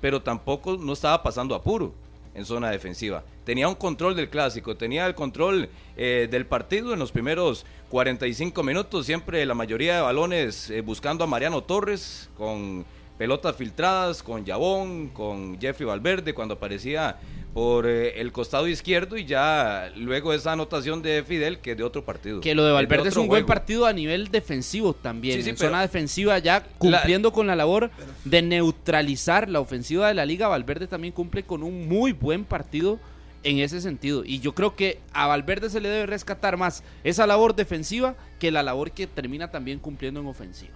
pero 0.01 0.21
tampoco 0.21 0.75
no 0.77 0.93
estaba 0.93 1.21
pasando 1.23 1.55
apuro 1.55 1.93
en 2.33 2.43
zona 2.43 2.69
defensiva. 2.69 3.23
Tenía 3.45 3.67
un 3.67 3.75
control 3.75 4.15
del 4.15 4.29
clásico, 4.29 4.75
tenía 4.75 5.05
el 5.05 5.15
control 5.15 5.69
eh, 5.95 6.27
del 6.29 6.47
partido 6.47 6.91
en 6.91 6.99
los 6.99 7.11
primeros 7.11 7.65
45 7.89 8.63
minutos, 8.63 9.05
siempre 9.05 9.45
la 9.45 9.53
mayoría 9.53 9.95
de 9.95 10.01
balones 10.01 10.69
eh, 10.71 10.81
buscando 10.81 11.23
a 11.23 11.27
Mariano 11.27 11.61
Torres 11.63 12.29
con 12.35 12.83
pelotas 13.17 13.55
filtradas, 13.55 14.21
con 14.23 14.45
Yabón, 14.45 15.09
con 15.09 15.59
Jeffrey 15.59 15.87
Valverde 15.87 16.33
cuando 16.33 16.55
aparecía 16.55 17.17
por 17.53 17.87
eh, 17.87 18.19
el 18.19 18.33
costado 18.33 18.67
izquierdo 18.67 19.15
y 19.15 19.23
ya 19.23 19.89
luego 19.95 20.33
esa 20.33 20.51
anotación 20.51 21.01
de 21.01 21.23
Fidel 21.23 21.59
que 21.59 21.71
es 21.71 21.77
de 21.77 21.83
otro 21.83 22.03
partido. 22.03 22.41
Que 22.41 22.53
lo 22.53 22.65
de 22.65 22.73
Valverde 22.73 23.07
es 23.07 23.15
un 23.15 23.29
buen 23.29 23.45
partido 23.45 23.85
a 23.85 23.93
nivel 23.93 24.27
defensivo 24.29 24.93
también. 24.93 25.37
Sí, 25.37 25.43
sí, 25.43 25.49
en 25.51 25.57
zona 25.57 25.81
defensiva 25.81 26.37
ya 26.39 26.65
cumpliendo 26.77 27.31
con 27.31 27.47
la 27.47 27.55
labor 27.55 27.91
de 28.25 28.41
neutralizar 28.41 29.49
la 29.49 29.61
ofensiva 29.61 30.09
de 30.09 30.15
la 30.15 30.25
liga. 30.25 30.49
Valverde 30.49 30.87
también 30.87 31.13
cumple 31.13 31.43
con 31.43 31.63
un 31.63 31.87
muy 31.87 32.11
buen 32.11 32.43
partido 32.43 32.99
en 33.43 33.59
ese 33.59 33.79
sentido. 33.79 34.25
Y 34.25 34.39
yo 34.39 34.53
creo 34.53 34.75
que 34.75 34.99
a 35.13 35.27
Valverde 35.27 35.69
se 35.69 35.79
le 35.79 35.87
debe 35.87 36.07
rescatar 36.07 36.57
más 36.57 36.83
esa 37.05 37.25
labor 37.25 37.55
defensiva 37.55 38.15
que 38.37 38.51
la 38.51 38.63
labor 38.63 38.91
que 38.91 39.07
termina 39.07 39.49
también 39.49 39.79
cumpliendo 39.79 40.19
en 40.19 40.27
ofensiva. 40.27 40.73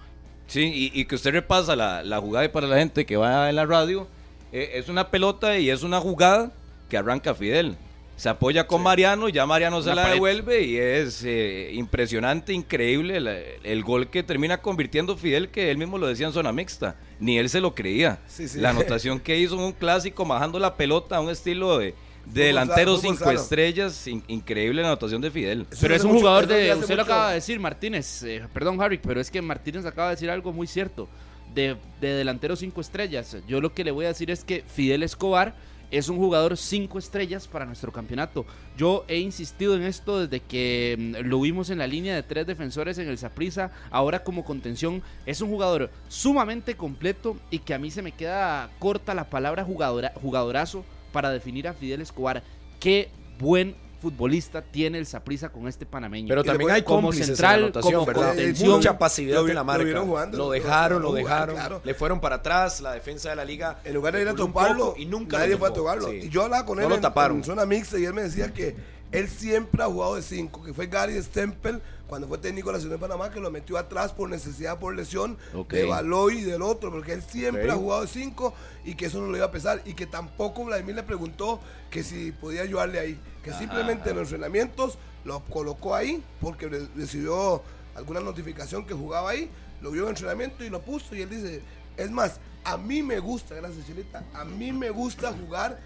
Sí, 0.50 0.92
y, 0.94 1.00
y 1.00 1.06
que 1.06 1.16
usted 1.16 1.32
repasa 1.32 1.76
la, 1.78 2.04
la 2.04 2.20
jugada 2.20 2.44
y 2.46 2.50
para 2.50 2.68
la 2.68 2.78
gente 2.78 3.06
que 3.06 3.16
va 3.16 3.50
en 3.50 3.56
la 3.56 3.66
radio, 3.66 4.08
eh, 4.52 4.72
es 4.74 4.90
una 4.90 5.10
pelota 5.10 5.58
y 5.58 5.70
es 5.70 5.84
una 5.84 6.00
jugada 6.02 6.52
que 6.90 6.98
arranca 6.98 7.34
Fidel. 7.34 7.78
Se 8.18 8.28
apoya 8.28 8.68
con 8.68 8.84
Mariano, 8.84 9.30
ya 9.30 9.46
Mariano 9.46 9.82
se 9.82 9.90
la 9.96 9.96
pared. 10.02 10.16
devuelve 10.16 10.64
y 10.64 10.76
es 10.76 11.24
eh, 11.24 11.70
impresionante, 11.74 12.52
increíble 12.52 13.22
la- 13.22 13.38
el 13.64 13.82
gol 13.84 14.10
que 14.10 14.24
termina 14.24 14.58
convirtiendo 14.58 15.16
Fidel, 15.16 15.48
que 15.48 15.72
él 15.72 15.78
mismo 15.78 15.98
lo 15.98 16.08
decía 16.08 16.28
en 16.28 16.34
zona 16.34 16.52
mixta. 16.52 16.98
Ni 17.22 17.38
él 17.38 17.48
se 17.48 17.62
lo 17.62 17.74
creía. 17.76 18.20
Sí, 18.28 18.50
sí. 18.50 18.60
La 18.60 18.72
anotación 18.72 19.22
que 19.22 19.38
hizo 19.40 19.54
en 19.56 19.62
un 19.62 19.72
clásico, 19.72 20.26
bajando 20.26 20.60
la 20.60 20.76
pelota 20.76 21.16
a 21.16 21.22
un 21.22 21.30
estilo 21.30 21.78
de, 21.78 21.94
de 22.34 22.44
delantero 22.46 22.96
fútbol 22.98 23.12
cinco 23.16 23.26
sano. 23.26 23.40
estrellas, 23.40 24.08
in- 24.08 24.24
increíble 24.28 24.82
la 24.82 24.90
anotación 24.90 25.22
de 25.22 25.32
Fidel. 25.32 25.66
Eso 25.72 25.82
Pero 25.82 25.96
es 25.96 26.04
un 26.04 26.10
mucho- 26.12 26.20
jugador 26.22 26.48
de. 26.48 26.74
Usted 26.76 26.96
lo 26.96 27.02
acaba 27.04 27.30
de 27.30 27.36
decir, 27.36 27.60
Martínez. 27.60 28.24
eh, 28.24 28.44
perdón, 28.54 28.82
Harry, 28.82 28.98
pero 28.98 29.20
es 29.20 29.30
que 29.32 29.42
Martínez 29.42 29.86
acaba 29.86 30.10
de 30.10 30.16
decir 30.16 30.30
algo 30.30 30.52
muy 30.54 30.68
cierto. 30.68 31.08
De, 31.54 31.76
de 32.00 32.10
delantero 32.14 32.56
cinco 32.56 32.80
estrellas. 32.80 33.36
Yo 33.48 33.60
lo 33.60 33.74
que 33.74 33.84
le 33.84 33.90
voy 33.90 34.06
a 34.06 34.10
decir 34.10 34.30
es 34.30 34.44
que 34.44 34.64
Fidel 34.68 35.02
Escobar 35.02 35.56
es 35.90 36.08
un 36.08 36.18
jugador 36.18 36.56
cinco 36.56 37.00
estrellas 37.00 37.48
para 37.48 37.66
nuestro 37.66 37.92
campeonato. 37.92 38.46
Yo 38.78 39.04
he 39.08 39.18
insistido 39.18 39.76
en 39.76 39.82
esto 39.82 40.20
desde 40.28 40.40
que 40.46 40.96
mm, 41.24 41.28
lo 41.28 41.42
vimos 41.42 41.72
en 41.72 41.80
la 41.80 41.88
línea 41.88 42.14
de 42.14 42.22
tres 42.22 42.46
defensores 42.46 43.00
en 43.00 43.08
el 43.10 43.18
Saprissa. 43.18 43.72
Ahora 43.90 44.24
como 44.24 44.46
contención. 44.46 45.02
Es 45.26 45.42
un 45.42 45.50
jugador 45.50 45.90
sumamente 46.08 46.76
completo 46.76 47.36
y 47.50 47.58
que 47.58 47.74
a 47.74 47.80
mí 47.80 47.90
se 47.90 48.04
me 48.04 48.12
queda 48.12 48.70
corta 48.78 49.16
la 49.16 49.28
palabra 49.32 49.64
jugadora, 49.64 50.14
jugadorazo 50.22 50.86
para 51.12 51.30
definir 51.32 51.68
a 51.68 51.74
Fidel 51.74 52.02
Escobar. 52.02 52.44
Qué 52.80 53.10
buen 53.40 53.76
futbolista 54.02 54.62
tiene 54.62 54.98
el 54.98 55.06
Saprissa 55.06 55.50
con 55.50 55.68
este 55.68 55.86
panameño. 55.86 56.30
Pero 56.30 56.44
también 56.44 56.72
hay 56.72 56.84
como 56.84 57.12
central, 57.12 57.56
en 57.56 57.60
la 57.62 57.66
anotación, 57.68 57.94
como 57.94 58.06
¿verdad? 58.06 58.28
contención. 58.30 58.72
Mucha 58.72 58.98
pasividad 58.98 59.36
Lo 59.40 59.44
vi- 59.44 59.50
en 59.52 59.56
la 59.56 59.62
lo 59.62 59.66
marca. 59.66 59.84
vieron 59.84 60.08
jugando, 60.08 60.38
lo 60.38 60.46
lo- 60.46 60.52
dejaron, 60.52 61.02
lo 61.02 61.12
lo 61.12 61.20
jugaron, 61.20 61.56
dejaron. 61.56 61.56
claro. 61.56 61.82
Le 61.84 61.94
fueron 61.94 62.22
para 62.22 62.38
atrás, 62.38 62.80
la 62.80 62.94
defensa 62.94 63.30
de 63.30 63.36
la 63.36 63.44
liga. 63.44 63.80
En 63.84 63.94
lugar 63.94 64.16
de 64.16 64.22
ir 64.22 64.30
a 64.30 64.36
toparlo, 64.36 64.94
y 64.98 65.06
nunca 65.06 65.40
nadie 65.40 65.52
lo 65.52 65.58
fue 65.58 65.68
a 65.68 65.74
tocarlo. 65.74 66.10
Sí. 66.12 66.20
Y 66.24 66.30
yo 66.30 66.44
hablaba 66.44 66.66
con 66.66 66.78
No 66.78 66.84
él 66.84 66.90
lo 66.90 66.96
en, 66.96 67.02
taparon. 67.02 67.38
en 67.38 67.44
zona 67.44 67.66
mixta 67.66 68.00
y 68.00 68.06
él 68.06 68.14
me 68.14 68.22
decía 68.22 68.54
que 68.54 68.78
él 69.12 69.28
siempre 69.28 69.84
ha 69.84 69.88
jugado 69.88 70.16
de 70.16 70.22
5, 70.22 70.64
que 70.64 70.74
fue 70.74 70.88
Gary 70.88 71.22
Stempel 71.22 71.82
cuando 72.10 72.28
fue 72.28 72.40
técnico 72.40 72.70
de 72.70 72.74
la 72.74 72.80
Ciudad 72.82 72.96
de 72.96 73.00
Panamá, 73.00 73.32
que 73.32 73.40
lo 73.40 73.50
metió 73.52 73.78
atrás 73.78 74.12
por 74.12 74.30
necesidad, 74.30 74.80
por 74.80 74.96
lesión 74.96 75.38
de 75.78 75.86
Baloy 75.86 76.40
y 76.40 76.42
del 76.44 76.62
otro, 76.62 76.92
porque 76.92 77.14
él 77.14 77.22
siempre 77.22 77.62
ha 77.72 77.76
jugado 77.76 78.02
de 78.02 78.08
5 78.08 78.54
y 78.84 78.96
que 78.96 79.06
eso 79.06 79.22
no 79.22 79.32
le 79.32 79.38
iba 79.38 79.46
a 79.46 79.52
pesar. 79.52 79.82
Y 79.86 79.94
que 79.94 80.06
tampoco 80.08 80.66
Vladimir 80.66 80.96
le 80.96 81.04
preguntó 81.04 81.60
que 81.90 82.04
si 82.04 82.32
podía 82.34 82.64
ayudarle 82.64 83.00
ahí, 83.00 83.20
que 83.44 83.54
simplemente 83.54 84.10
en 84.10 84.16
los 84.18 84.24
entrenamientos 84.28 84.98
lo 85.24 85.42
colocó 85.46 85.96
ahí 85.96 86.22
porque 86.42 86.68
re- 86.68 86.88
recibió 86.96 87.62
alguna 87.96 88.20
notificación 88.20 88.86
que 88.86 88.94
jugaba 88.94 89.30
ahí, 89.30 89.50
lo 89.82 89.92
vio 89.92 90.04
en 90.04 90.10
entrenamiento 90.10 90.64
y 90.64 90.70
lo 90.70 90.82
puso 90.82 91.16
y 91.16 91.22
él 91.22 91.30
dice, 91.30 91.62
es 91.96 92.10
más, 92.12 92.40
a 92.64 92.76
mí 92.78 93.04
me 93.04 93.20
gusta, 93.20 93.56
gracias 93.56 93.86
Chilita, 93.86 94.24
a 94.34 94.44
mí 94.46 94.72
me 94.72 94.90
gusta 94.90 95.32
jugar 95.34 95.80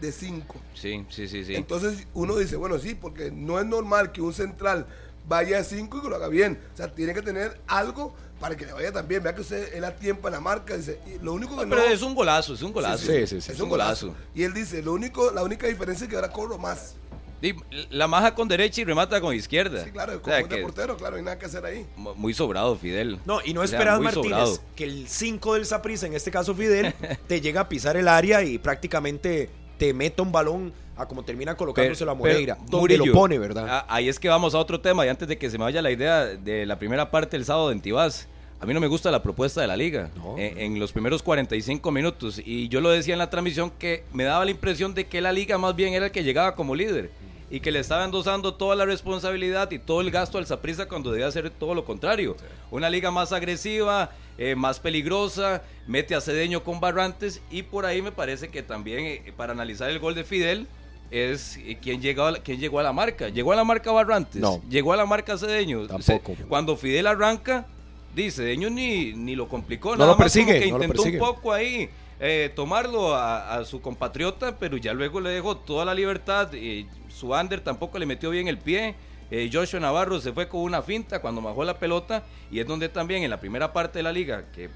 de 0.00 0.10
5. 0.12 0.56
Sí, 0.74 1.06
sí, 1.08 1.28
sí, 1.28 1.44
sí. 1.44 1.54
Entonces 1.54 2.06
uno 2.14 2.36
dice, 2.36 2.56
bueno, 2.56 2.78
sí, 2.78 2.94
porque 2.94 3.30
no 3.30 3.58
es 3.60 3.64
normal 3.66 4.12
que 4.12 4.20
un 4.20 4.32
central 4.34 4.86
vaya 5.28 5.58
a 5.58 5.64
5 5.64 5.98
y 5.98 6.00
que 6.02 6.08
lo 6.08 6.16
haga 6.16 6.28
bien. 6.28 6.60
O 6.72 6.76
sea, 6.76 6.92
tiene 6.94 7.14
que 7.14 7.22
tener 7.22 7.60
algo 7.66 8.14
para 8.40 8.56
que 8.56 8.66
le 8.66 8.72
vaya 8.72 8.92
tan 8.92 9.06
bien. 9.08 9.22
Vea 9.22 9.34
que 9.34 9.40
usted, 9.40 9.74
él 9.74 9.84
a 9.84 9.94
tiempo 9.96 10.28
en 10.28 10.34
la 10.34 10.40
marca, 10.40 10.76
dice, 10.76 10.98
y 11.06 11.22
lo 11.24 11.32
único 11.32 11.52
que 11.56 11.64
No, 11.66 11.74
no... 11.74 11.76
pero 11.76 11.92
es 11.92 12.02
un 12.02 12.14
golazo, 12.14 12.54
es 12.54 12.62
un 12.62 12.72
golazo. 12.72 13.06
Sí, 13.06 13.26
sí, 13.26 13.40
sí. 13.40 13.52
Es 13.52 13.60
un 13.60 13.68
golazo. 13.68 14.14
Y 14.34 14.42
él 14.42 14.52
dice, 14.52 14.82
lo 14.82 14.92
único, 14.92 15.30
la 15.30 15.42
única 15.42 15.66
diferencia 15.66 16.04
es 16.04 16.10
que 16.10 16.16
ahora 16.16 16.30
cobro 16.30 16.58
más. 16.58 16.96
Y 17.42 17.54
la 17.90 18.06
maja 18.06 18.34
con 18.34 18.48
derecha 18.48 18.80
y 18.80 18.84
remata 18.84 19.20
con 19.20 19.34
izquierda. 19.34 19.84
Sí, 19.84 19.90
claro, 19.90 20.14
O 20.16 20.22
como 20.22 20.34
sea, 20.34 20.42
un 20.44 20.48
que 20.48 20.62
portero, 20.62 20.96
claro, 20.96 21.16
hay 21.16 21.22
nada 21.22 21.38
que 21.38 21.44
hacer 21.44 21.64
ahí. 21.66 21.86
mu- 21.96 22.14
muy 22.14 22.32
sobrado 22.32 22.74
Fidel. 22.76 23.18
No, 23.26 23.40
y 23.44 23.52
no 23.52 23.60
O 23.60 23.66
sea, 23.66 23.78
esperas, 23.78 23.96
muy 23.98 24.04
Martínez, 24.06 24.28
sobrado. 24.30 24.58
que 24.74 24.84
el 24.84 25.08
5 25.08 25.54
del 25.54 25.66
Saprissa, 25.66 26.06
en 26.06 26.14
este 26.14 26.30
caso 26.30 26.54
Fidel, 26.54 26.94
te 27.28 27.42
llega 27.42 27.62
a 27.62 27.68
pisar 27.68 27.98
el 27.98 28.08
área 28.08 28.42
y 28.42 28.56
prácticamente 28.58 29.50
te 29.78 29.92
meta 29.92 30.22
un 30.22 30.32
balón 30.32 30.72
a 30.96 31.06
como 31.06 31.22
termina 31.24 31.56
colocándose 31.56 32.04
la 32.04 32.14
Moreira. 32.14 32.54
pero, 32.56 32.70
donde 32.70 32.96
Murillo, 32.96 33.06
lo 33.06 33.12
pone, 33.12 33.38
¿verdad? 33.38 33.68
a- 33.68 33.86
ahí 33.88 34.08
es 34.08 34.18
que 34.20 34.28
vamos 34.28 34.54
a 34.54 34.58
otro 34.58 34.80
tema 34.80 35.04
y 35.04 35.08
antes 35.08 35.26
de 35.28 35.36
que 35.38 35.50
se 35.50 35.58
me 35.58 35.64
vaya 35.64 35.82
la 35.82 35.90
idea 35.90 36.24
de 36.26 36.66
la 36.66 36.78
primera 36.78 37.10
parte 37.10 37.36
del 37.36 37.44
sábado 37.44 37.72
en 37.72 37.80
Tibás. 37.80 38.28
A 38.60 38.66
mí 38.66 38.72
no 38.72 38.80
me 38.80 38.86
gusta 38.86 39.10
la 39.10 39.22
propuesta 39.22 39.60
de 39.60 39.66
la 39.66 39.76
liga 39.76 40.10
No. 40.16 40.36
en, 40.38 40.58
en 40.58 40.78
los 40.80 40.92
primeros 40.92 41.22
45 41.22 41.90
minutos. 41.90 42.40
Y 42.42 42.68
yo 42.68 42.80
lo 42.80 42.88
decía 42.90 43.12
en 43.14 43.18
la 43.18 43.28
transmisión 43.28 43.70
que 43.78 44.04
me 44.14 44.24
daba 44.24 44.44
la 44.44 44.52
impresión 44.52 44.94
de 44.94 45.06
que 45.06 45.20
la 45.20 45.32
liga 45.32 45.58
más 45.58 45.76
bien 45.76 45.92
era 45.92 46.06
el 46.06 46.12
que 46.12 46.22
llegaba 46.24 46.54
como 46.54 46.74
líder. 46.74 47.10
Y 47.50 47.60
que 47.60 47.70
le 47.70 47.78
estaba 47.80 48.04
endosando 48.04 48.54
toda 48.54 48.74
la 48.74 48.86
responsabilidad 48.86 49.70
y 49.70 49.78
todo 49.78 50.00
el 50.00 50.10
gasto 50.10 50.38
al 50.38 50.46
Saprissa 50.46 50.88
cuando 50.88 51.10
debía 51.10 51.26
hacer 51.26 51.50
todo 51.50 51.74
lo 51.74 51.84
contrario. 51.84 52.36
Una 52.70 52.88
liga 52.88 53.10
más 53.10 53.32
agresiva, 53.32 54.12
eh, 54.38 54.54
más 54.54 54.80
peligrosa, 54.80 55.62
mete 55.86 56.14
a 56.14 56.20
Cedeño 56.22 56.64
con 56.64 56.80
Barrantes. 56.80 57.42
Y 57.50 57.64
por 57.64 57.84
ahí 57.84 58.00
me 58.00 58.12
parece 58.12 58.48
que 58.48 58.62
también 58.62 59.00
eh, 59.04 59.32
para 59.36 59.52
analizar 59.52 59.90
el 59.90 59.98
gol 59.98 60.14
de 60.14 60.24
Fidel 60.24 60.66
es 61.10 61.56
eh, 61.58 61.78
quién 61.80 62.00
llegó, 62.00 62.24
a 62.24 62.32
la, 62.32 62.38
quién 62.40 62.58
llegó 62.58 62.78
a 62.80 62.82
la 62.82 62.92
marca. 62.92 63.28
¿Llegó 63.28 63.52
a 63.52 63.56
la 63.56 63.64
marca 63.64 63.92
Barrantes? 63.92 64.40
No. 64.40 64.62
¿Llegó 64.68 64.92
a 64.92 64.96
la 64.96 65.06
marca 65.06 65.36
Cedeño? 65.38 65.86
Tampoco. 65.86 66.34
Se- 66.36 66.44
cuando 66.44 66.76
Fidel 66.76 67.06
arranca, 67.06 67.66
dice, 68.14 68.42
Cedeño 68.42 68.70
ni, 68.70 69.12
ni 69.12 69.36
lo 69.36 69.48
complicó. 69.48 69.90
No 69.90 69.96
nada 69.98 70.12
lo 70.12 70.18
más 70.18 70.32
como 70.32 70.46
persigue, 70.46 70.60
que 70.64 70.70
no 70.70 70.76
intentó 70.76 71.02
persigue. 71.02 71.20
un 71.20 71.26
poco 71.26 71.52
ahí 71.52 71.88
eh, 72.20 72.50
tomarlo 72.54 73.14
a, 73.14 73.56
a 73.56 73.64
su 73.64 73.80
compatriota, 73.80 74.56
pero 74.58 74.76
ya 74.76 74.92
luego 74.94 75.20
le 75.20 75.30
dejó 75.30 75.56
toda 75.56 75.84
la 75.84 75.94
libertad. 75.94 76.48
eh, 76.54 76.86
su 77.08 77.32
under 77.32 77.60
tampoco 77.60 77.98
le 77.98 78.06
metió 78.06 78.30
bien 78.30 78.48
el 78.48 78.58
pie. 78.58 78.94
eh, 79.30 79.48
Joshua 79.52 79.78
Navarro 79.80 80.20
se 80.20 80.32
fue 80.32 80.48
con 80.48 80.60
una 80.60 80.82
finta 80.82 81.20
cuando 81.20 81.40
bajó 81.42 81.64
la 81.64 81.78
pelota 81.78 82.24
y 82.50 82.58
es 82.60 82.66
donde 82.66 82.88
también 82.88 83.22
en 83.22 83.30
la 83.30 83.38
primera 83.40 83.72
parte 83.72 83.98
de 84.00 84.02
la 84.02 84.12
liga, 84.12 84.44
que 84.52 84.68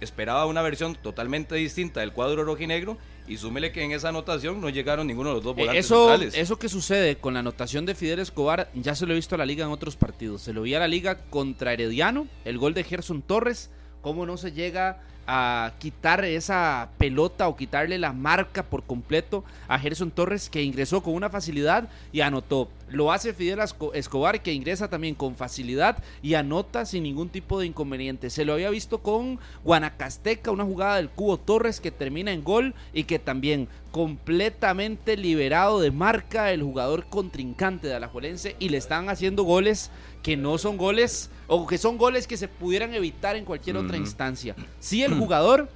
esperaba 0.00 0.46
una 0.46 0.62
versión 0.62 0.94
totalmente 0.94 1.54
distinta 1.56 2.00
del 2.00 2.12
cuadro 2.12 2.44
rojinegro 2.44 2.96
y 3.30 3.36
súmele 3.38 3.72
que 3.72 3.82
en 3.82 3.92
esa 3.92 4.08
anotación 4.10 4.60
no 4.60 4.68
llegaron 4.68 5.06
ninguno 5.06 5.30
de 5.30 5.34
los 5.36 5.44
dos 5.44 5.52
Eh, 5.56 5.60
volantes 5.60 5.84
Eso, 5.86 6.08
centrales. 6.08 6.34
eso 6.36 6.58
que 6.58 6.68
sucede 6.68 7.16
con 7.16 7.32
la 7.34 7.40
anotación 7.40 7.86
de 7.86 7.94
Fidel 7.94 8.18
Escobar, 8.18 8.70
ya 8.74 8.94
se 8.94 9.06
lo 9.06 9.12
he 9.12 9.16
visto 9.16 9.36
a 9.36 9.38
la 9.38 9.46
liga 9.46 9.64
en 9.64 9.70
otros 9.70 9.96
partidos. 9.96 10.42
Se 10.42 10.52
lo 10.52 10.62
vi 10.62 10.74
a 10.74 10.80
la 10.80 10.88
liga 10.88 11.18
contra 11.30 11.72
Herediano, 11.72 12.26
el 12.44 12.58
gol 12.58 12.74
de 12.74 12.84
Gerson 12.84 13.22
Torres, 13.22 13.70
cómo 14.02 14.26
no 14.26 14.36
se 14.36 14.52
llega 14.52 15.02
a 15.32 15.74
quitar 15.78 16.24
esa 16.24 16.88
pelota 16.98 17.46
o 17.46 17.54
quitarle 17.54 17.98
la 17.98 18.12
marca 18.12 18.64
por 18.64 18.82
completo 18.82 19.44
a 19.68 19.78
Gerson 19.78 20.10
Torres 20.10 20.50
que 20.50 20.64
ingresó 20.64 21.04
con 21.04 21.14
una 21.14 21.30
facilidad 21.30 21.88
y 22.10 22.22
anotó. 22.22 22.68
Lo 22.88 23.12
hace 23.12 23.32
Fidel 23.32 23.60
Escobar 23.94 24.42
que 24.42 24.52
ingresa 24.52 24.90
también 24.90 25.14
con 25.14 25.36
facilidad 25.36 26.02
y 26.20 26.34
anota 26.34 26.84
sin 26.84 27.04
ningún 27.04 27.28
tipo 27.28 27.60
de 27.60 27.66
inconveniente. 27.66 28.28
Se 28.28 28.44
lo 28.44 28.54
había 28.54 28.70
visto 28.70 28.98
con 28.98 29.38
Guanacasteca, 29.62 30.50
una 30.50 30.64
jugada 30.64 30.96
del 30.96 31.10
Cubo 31.10 31.38
Torres 31.38 31.80
que 31.80 31.92
termina 31.92 32.32
en 32.32 32.42
gol 32.42 32.74
y 32.92 33.04
que 33.04 33.20
también 33.20 33.68
completamente 33.92 35.16
liberado 35.16 35.80
de 35.80 35.92
marca 35.92 36.50
el 36.50 36.62
jugador 36.62 37.06
contrincante 37.06 37.86
de 37.86 37.94
Alajuelense 37.94 38.56
y 38.58 38.68
le 38.68 38.78
están 38.78 39.08
haciendo 39.08 39.44
goles 39.44 39.92
que 40.22 40.36
no 40.36 40.58
son 40.58 40.76
goles 40.76 41.30
o 41.46 41.66
que 41.66 41.78
son 41.78 41.96
goles 41.98 42.26
que 42.26 42.36
se 42.36 42.48
pudieran 42.48 42.94
evitar 42.94 43.36
en 43.36 43.44
cualquier 43.44 43.76
otra 43.76 43.96
instancia. 43.96 44.54
Si 44.78 45.02
el 45.02 45.14
jugador 45.18 45.68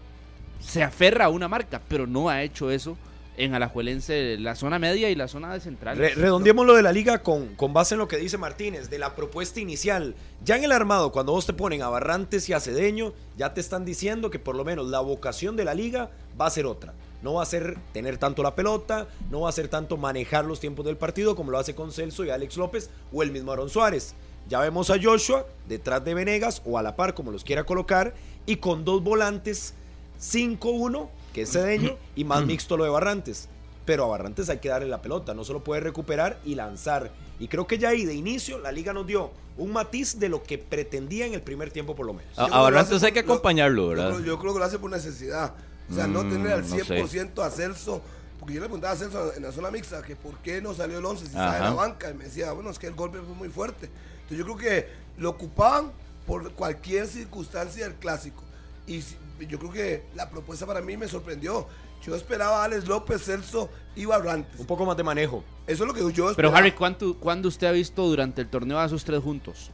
se 0.60 0.82
aferra 0.82 1.26
a 1.26 1.28
una 1.30 1.48
marca, 1.48 1.80
pero 1.88 2.06
no 2.06 2.28
ha 2.28 2.42
hecho 2.42 2.70
eso 2.70 2.96
en 3.36 3.52
Alajuelense, 3.52 4.36
la 4.38 4.54
zona 4.54 4.78
media 4.78 5.10
y 5.10 5.16
la 5.16 5.26
zona 5.26 5.52
de 5.52 5.58
central. 5.60 5.96
Re- 5.98 6.14
redondeemos 6.14 6.64
lo 6.66 6.74
de 6.74 6.82
la 6.82 6.92
liga 6.92 7.22
con, 7.22 7.56
con 7.56 7.72
base 7.72 7.94
en 7.96 7.98
lo 7.98 8.06
que 8.06 8.16
dice 8.16 8.38
Martínez, 8.38 8.90
de 8.90 8.98
la 9.00 9.16
propuesta 9.16 9.58
inicial. 9.58 10.14
Ya 10.44 10.56
en 10.56 10.62
el 10.62 10.70
armado, 10.70 11.10
cuando 11.10 11.32
vos 11.32 11.44
te 11.44 11.52
ponen 11.52 11.82
a 11.82 11.88
Barrantes 11.88 12.48
y 12.48 12.52
a 12.52 12.60
Cedeño, 12.60 13.12
ya 13.36 13.52
te 13.52 13.60
están 13.60 13.84
diciendo 13.84 14.30
que 14.30 14.38
por 14.38 14.54
lo 14.54 14.64
menos 14.64 14.86
la 14.86 15.00
vocación 15.00 15.56
de 15.56 15.64
la 15.64 15.74
liga 15.74 16.10
va 16.40 16.46
a 16.46 16.50
ser 16.50 16.64
otra. 16.66 16.94
No 17.22 17.34
va 17.34 17.42
a 17.42 17.46
ser 17.46 17.76
tener 17.92 18.18
tanto 18.18 18.42
la 18.44 18.54
pelota, 18.54 19.08
no 19.30 19.40
va 19.40 19.48
a 19.48 19.52
ser 19.52 19.66
tanto 19.68 19.96
manejar 19.96 20.44
los 20.44 20.60
tiempos 20.60 20.84
del 20.86 20.96
partido 20.96 21.34
como 21.34 21.50
lo 21.50 21.58
hace 21.58 21.74
con 21.74 21.90
Celso 21.90 22.24
y 22.24 22.30
Alex 22.30 22.56
López 22.56 22.88
o 23.12 23.22
el 23.24 23.32
mismo 23.32 23.50
Aaron 23.50 23.68
Suárez. 23.68 24.14
Ya 24.48 24.60
vemos 24.60 24.90
a 24.90 24.96
Joshua 25.02 25.46
detrás 25.68 26.04
de 26.04 26.14
Venegas 26.14 26.60
o 26.64 26.78
a 26.78 26.82
la 26.82 26.96
par, 26.96 27.14
como 27.14 27.30
los 27.30 27.44
quiera 27.44 27.64
colocar, 27.64 28.14
y 28.46 28.56
con 28.56 28.84
dos 28.84 29.02
volantes 29.02 29.74
5-1, 30.20 31.08
que 31.32 31.42
es 31.42 31.52
Cedeño, 31.52 31.96
y 32.14 32.24
más 32.24 32.44
mixto 32.44 32.76
lo 32.76 32.84
de 32.84 32.90
Barrantes. 32.90 33.48
Pero 33.84 34.04
a 34.04 34.08
Barrantes 34.08 34.48
hay 34.48 34.58
que 34.58 34.68
darle 34.68 34.88
la 34.88 35.02
pelota, 35.02 35.34
no 35.34 35.44
solo 35.44 35.62
puede 35.62 35.80
recuperar 35.80 36.38
y 36.44 36.54
lanzar. 36.54 37.10
Y 37.38 37.48
creo 37.48 37.66
que 37.66 37.78
ya 37.78 37.90
ahí 37.90 38.04
de 38.04 38.14
inicio 38.14 38.58
la 38.58 38.72
liga 38.72 38.92
nos 38.92 39.06
dio 39.06 39.30
un 39.58 39.72
matiz 39.72 40.18
de 40.18 40.28
lo 40.28 40.42
que 40.42 40.58
pretendía 40.58 41.26
en 41.26 41.34
el 41.34 41.42
primer 41.42 41.70
tiempo 41.70 41.94
por 41.94 42.06
lo 42.06 42.14
menos. 42.14 42.38
A, 42.38 42.46
Barrantes 42.60 43.02
hay 43.02 43.12
que 43.12 43.20
acompañarlo, 43.20 43.82
Yo 43.82 43.88
¿verdad? 43.88 44.08
creo, 44.14 44.20
yo 44.24 44.38
creo 44.38 44.52
que 44.52 44.58
lo 44.58 44.64
hace 44.64 44.78
por 44.78 44.90
necesidad. 44.90 45.52
O 45.90 45.94
sea, 45.94 46.06
no 46.06 46.22
Mm, 46.24 46.30
tener 46.30 46.52
al 46.52 46.68
no 46.68 46.76
sé. 46.76 46.84
100% 46.84 47.42
a 47.44 47.50
Celso. 47.50 48.00
Porque 48.38 48.54
yo 48.54 48.60
le 48.60 48.66
preguntaba 48.66 48.94
a 48.94 48.96
Celso 48.96 49.34
en 49.34 49.42
la 49.42 49.52
zona 49.52 49.70
mixta 49.70 50.02
que 50.02 50.16
por 50.16 50.38
qué 50.38 50.62
no 50.62 50.72
salió 50.74 50.98
el 50.98 51.04
11 51.04 51.26
si 51.26 51.32
sale 51.32 51.56
de 51.56 51.62
la 51.62 51.74
banca. 51.74 52.10
Y 52.10 52.14
me 52.14 52.24
decía, 52.24 52.52
bueno, 52.52 52.70
es 52.70 52.78
que 52.78 52.86
el 52.86 52.94
golpe 52.94 53.18
fue 53.18 53.34
muy 53.34 53.48
fuerte. 53.48 53.90
Entonces 54.24 54.38
yo 54.38 54.44
creo 54.44 54.56
que 54.56 54.88
lo 55.18 55.30
ocupaban 55.30 55.92
por 56.26 56.52
cualquier 56.52 57.06
circunstancia 57.06 57.84
del 57.84 57.94
clásico. 57.94 58.42
Y 58.86 59.02
si- 59.02 59.16
yo 59.48 59.58
creo 59.58 59.72
que 59.72 60.02
la 60.14 60.30
propuesta 60.30 60.66
para 60.66 60.80
mí 60.80 60.96
me 60.96 61.08
sorprendió. 61.08 61.66
Yo 62.04 62.14
esperaba 62.14 62.60
a 62.62 62.64
Alex 62.64 62.86
López, 62.86 63.22
Celso 63.24 63.70
y 63.96 64.04
Barrantes. 64.04 64.60
Un 64.60 64.66
poco 64.66 64.84
más 64.84 64.96
de 64.96 65.02
manejo. 65.02 65.42
Eso 65.66 65.84
es 65.84 65.88
lo 65.88 65.94
que 65.94 66.00
yo 66.00 66.08
esperaba. 66.30 66.34
Pero 66.36 66.54
Harry, 66.54 66.72
¿cuánto, 66.72 67.14
¿cuándo 67.18 67.48
usted 67.48 67.66
ha 67.66 67.72
visto 67.72 68.06
durante 68.06 68.42
el 68.42 68.48
torneo 68.48 68.78
a 68.78 68.84
esos 68.84 69.04
tres 69.04 69.22
juntos? 69.22 69.70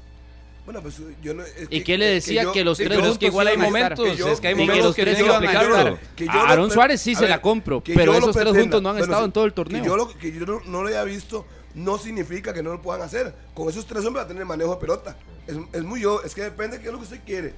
Bueno, 0.64 0.82
pues 0.82 1.00
yo 1.22 1.34
no, 1.34 1.42
es 1.42 1.66
¿Y 1.70 1.82
qué 1.82 1.98
le 1.98 2.06
decía 2.06 2.44
que 2.52 2.62
los 2.62 2.78
tres 2.78 2.90
Pero 2.90 3.06
es 3.06 3.18
que 3.18 3.26
igual 3.26 3.48
hay 3.48 3.56
momentos, 3.56 4.04
Que 4.08 4.14
yo- 4.16 4.28
es 4.28 4.40
que 4.40 4.48
hay 4.48 4.54
los 4.66 4.94
tres 4.94 5.18
iban 5.18 5.42
a 5.44 5.52
estar. 5.52 5.98
Aaron 6.28 6.70
Suárez 6.70 7.00
sí 7.00 7.14
a 7.14 7.18
se 7.18 7.28
la 7.28 7.40
compro, 7.42 7.82
pero 7.82 8.14
esos 8.14 8.36
tres 8.36 8.56
juntos 8.56 8.80
no 8.80 8.90
han 8.90 8.96
Bueno, 8.96 9.04
estado 9.04 9.22
sí, 9.22 9.26
en 9.26 9.32
todo 9.32 9.44
el 9.46 9.52
torneo. 9.52 9.82
Que 9.82 9.88
yo, 9.88 9.96
lo, 9.96 10.08
que 10.16 10.32
yo 10.32 10.46
no, 10.46 10.60
no 10.66 10.82
lo 10.82 10.88
haya 10.88 11.02
visto 11.02 11.44
no 11.74 11.98
significa 11.98 12.52
que 12.52 12.62
no 12.62 12.72
lo 12.72 12.82
puedan 12.82 13.02
hacer. 13.02 13.34
Con 13.54 13.68
esos 13.68 13.86
tres 13.86 14.04
hombres 14.04 14.24
va 14.24 14.24
a 14.26 14.28
tener 14.28 14.44
manejo 14.44 14.74
de 14.74 14.80
pelota. 14.80 15.16
Es, 15.46 15.56
es 15.72 15.82
muy 15.82 16.00
yo, 16.00 16.22
es 16.22 16.34
que 16.34 16.42
depende 16.42 16.76
de 16.76 16.82
qué 16.82 16.88
es 16.88 16.92
lo 16.92 16.98
que 16.98 17.04
usted 17.04 17.20
quiere. 17.24 17.54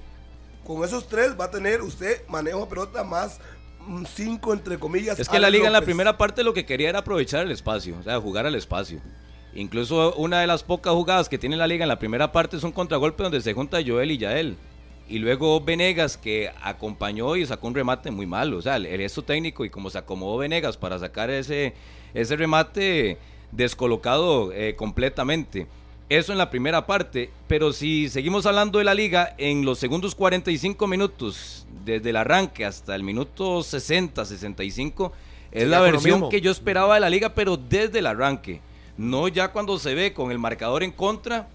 Con 0.64 0.84
esos 0.84 1.08
tres 1.08 1.38
va 1.38 1.46
a 1.46 1.50
tener 1.50 1.82
usted 1.82 2.26
manejo 2.28 2.60
de 2.60 2.66
pelota 2.66 3.02
más 3.02 3.40
mm, 3.80 4.04
cinco, 4.14 4.52
entre 4.52 4.78
comillas. 4.78 5.18
Es 5.18 5.28
que 5.28 5.40
la 5.40 5.50
liga 5.50 5.66
en 5.66 5.72
la 5.72 5.82
primera 5.82 6.16
parte 6.16 6.44
lo 6.44 6.54
que 6.54 6.64
quería 6.64 6.90
era 6.90 7.00
aprovechar 7.00 7.44
el 7.44 7.50
espacio, 7.50 7.96
o 7.98 8.02
sea, 8.02 8.20
jugar 8.20 8.46
al 8.46 8.54
espacio. 8.54 9.00
Incluso 9.54 10.14
una 10.14 10.40
de 10.40 10.46
las 10.46 10.62
pocas 10.62 10.94
jugadas 10.94 11.28
que 11.28 11.36
tiene 11.36 11.56
la 11.56 11.66
liga 11.66 11.84
en 11.84 11.88
la 11.88 11.98
primera 11.98 12.32
parte 12.32 12.56
es 12.56 12.62
un 12.62 12.72
contragolpe 12.72 13.22
donde 13.22 13.40
se 13.40 13.52
junta 13.52 13.78
Joel 13.84 14.10
y 14.10 14.18
Yael. 14.18 14.56
Y 15.08 15.18
luego 15.18 15.60
Venegas 15.60 16.16
que 16.16 16.50
acompañó 16.62 17.36
y 17.36 17.44
sacó 17.44 17.66
un 17.66 17.74
remate 17.74 18.10
muy 18.10 18.24
malo. 18.24 18.56
O 18.56 18.62
sea, 18.62 18.76
el 18.76 18.86
gesto 18.86 19.22
técnico 19.22 19.64
y 19.64 19.70
como 19.70 19.90
se 19.90 19.98
acomodó 19.98 20.38
Venegas 20.38 20.78
para 20.78 20.98
sacar 20.98 21.28
ese, 21.28 21.74
ese 22.14 22.36
remate 22.36 23.18
descolocado 23.52 24.52
eh, 24.52 24.74
completamente. 24.74 25.66
Eso 26.08 26.32
en 26.32 26.38
la 26.38 26.50
primera 26.50 26.86
parte. 26.86 27.30
Pero 27.46 27.72
si 27.72 28.08
seguimos 28.08 28.44
hablando 28.46 28.78
de 28.78 28.84
la 28.84 28.94
liga, 28.94 29.34
en 29.38 29.64
los 29.64 29.78
segundos 29.78 30.14
45 30.14 30.86
minutos, 30.86 31.66
desde 31.84 32.10
el 32.10 32.16
arranque 32.16 32.64
hasta 32.64 32.94
el 32.94 33.02
minuto 33.02 33.62
60, 33.62 34.24
65, 34.24 35.12
es 35.52 35.68
la 35.68 35.80
versión 35.80 36.28
que 36.28 36.40
yo 36.40 36.50
esperaba 36.50 36.94
de 36.94 37.00
la 37.00 37.10
liga, 37.10 37.34
pero 37.34 37.56
desde 37.56 38.00
el 38.00 38.06
arranque. 38.06 38.60
No 38.96 39.28
ya 39.28 39.52
cuando 39.52 39.78
se 39.78 39.94
ve 39.94 40.12
con 40.12 40.30
el 40.30 40.38
marcador 40.38 40.82
en 40.82 40.92
contra, 40.92 41.48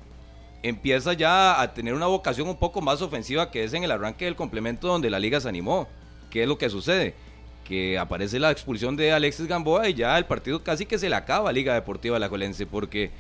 empieza 0.64 1.14
ya 1.14 1.62
a 1.62 1.74
tener 1.74 1.94
una 1.94 2.08
vocación 2.08 2.48
un 2.48 2.58
poco 2.58 2.82
más 2.82 3.02
ofensiva 3.02 3.52
que 3.52 3.64
es 3.64 3.74
en 3.74 3.84
el 3.84 3.92
arranque 3.92 4.26
del 4.26 4.36
complemento 4.36 4.88
donde 4.88 5.10
la 5.10 5.20
liga 5.20 5.40
se 5.40 5.50
animó. 5.50 5.88
¿Qué 6.30 6.44
es 6.44 6.48
lo 6.48 6.58
que 6.58 6.70
sucede? 6.70 7.16
Que 7.68 7.98
aparece 7.98 8.40
la 8.40 8.50
expulsión 8.52 8.96
de 8.96 9.12
Alexis 9.12 9.48
Gamboa 9.48 9.90
y 9.90 9.94
ya 9.94 10.18
el 10.18 10.26
partido 10.26 10.64
casi 10.64 10.86
que 10.86 10.98
se 10.98 11.10
le 11.10 11.16
acaba 11.16 11.50
a 11.50 11.54
Liga 11.54 11.74
Deportiva 11.74 12.18
La 12.20 12.30
Jolense 12.30 12.66
porque 12.66 13.12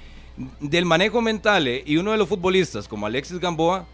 del 0.60 0.86
manejo 0.86 1.22
mental 1.22 1.68
eh, 1.68 1.84
y 1.86 1.98
uno 1.98 2.12
de 2.12 2.18
los 2.18 2.30
futbolistas 2.30 2.88
como 2.88 3.06
Alexis 3.08 3.40
Gamboa 3.40 3.86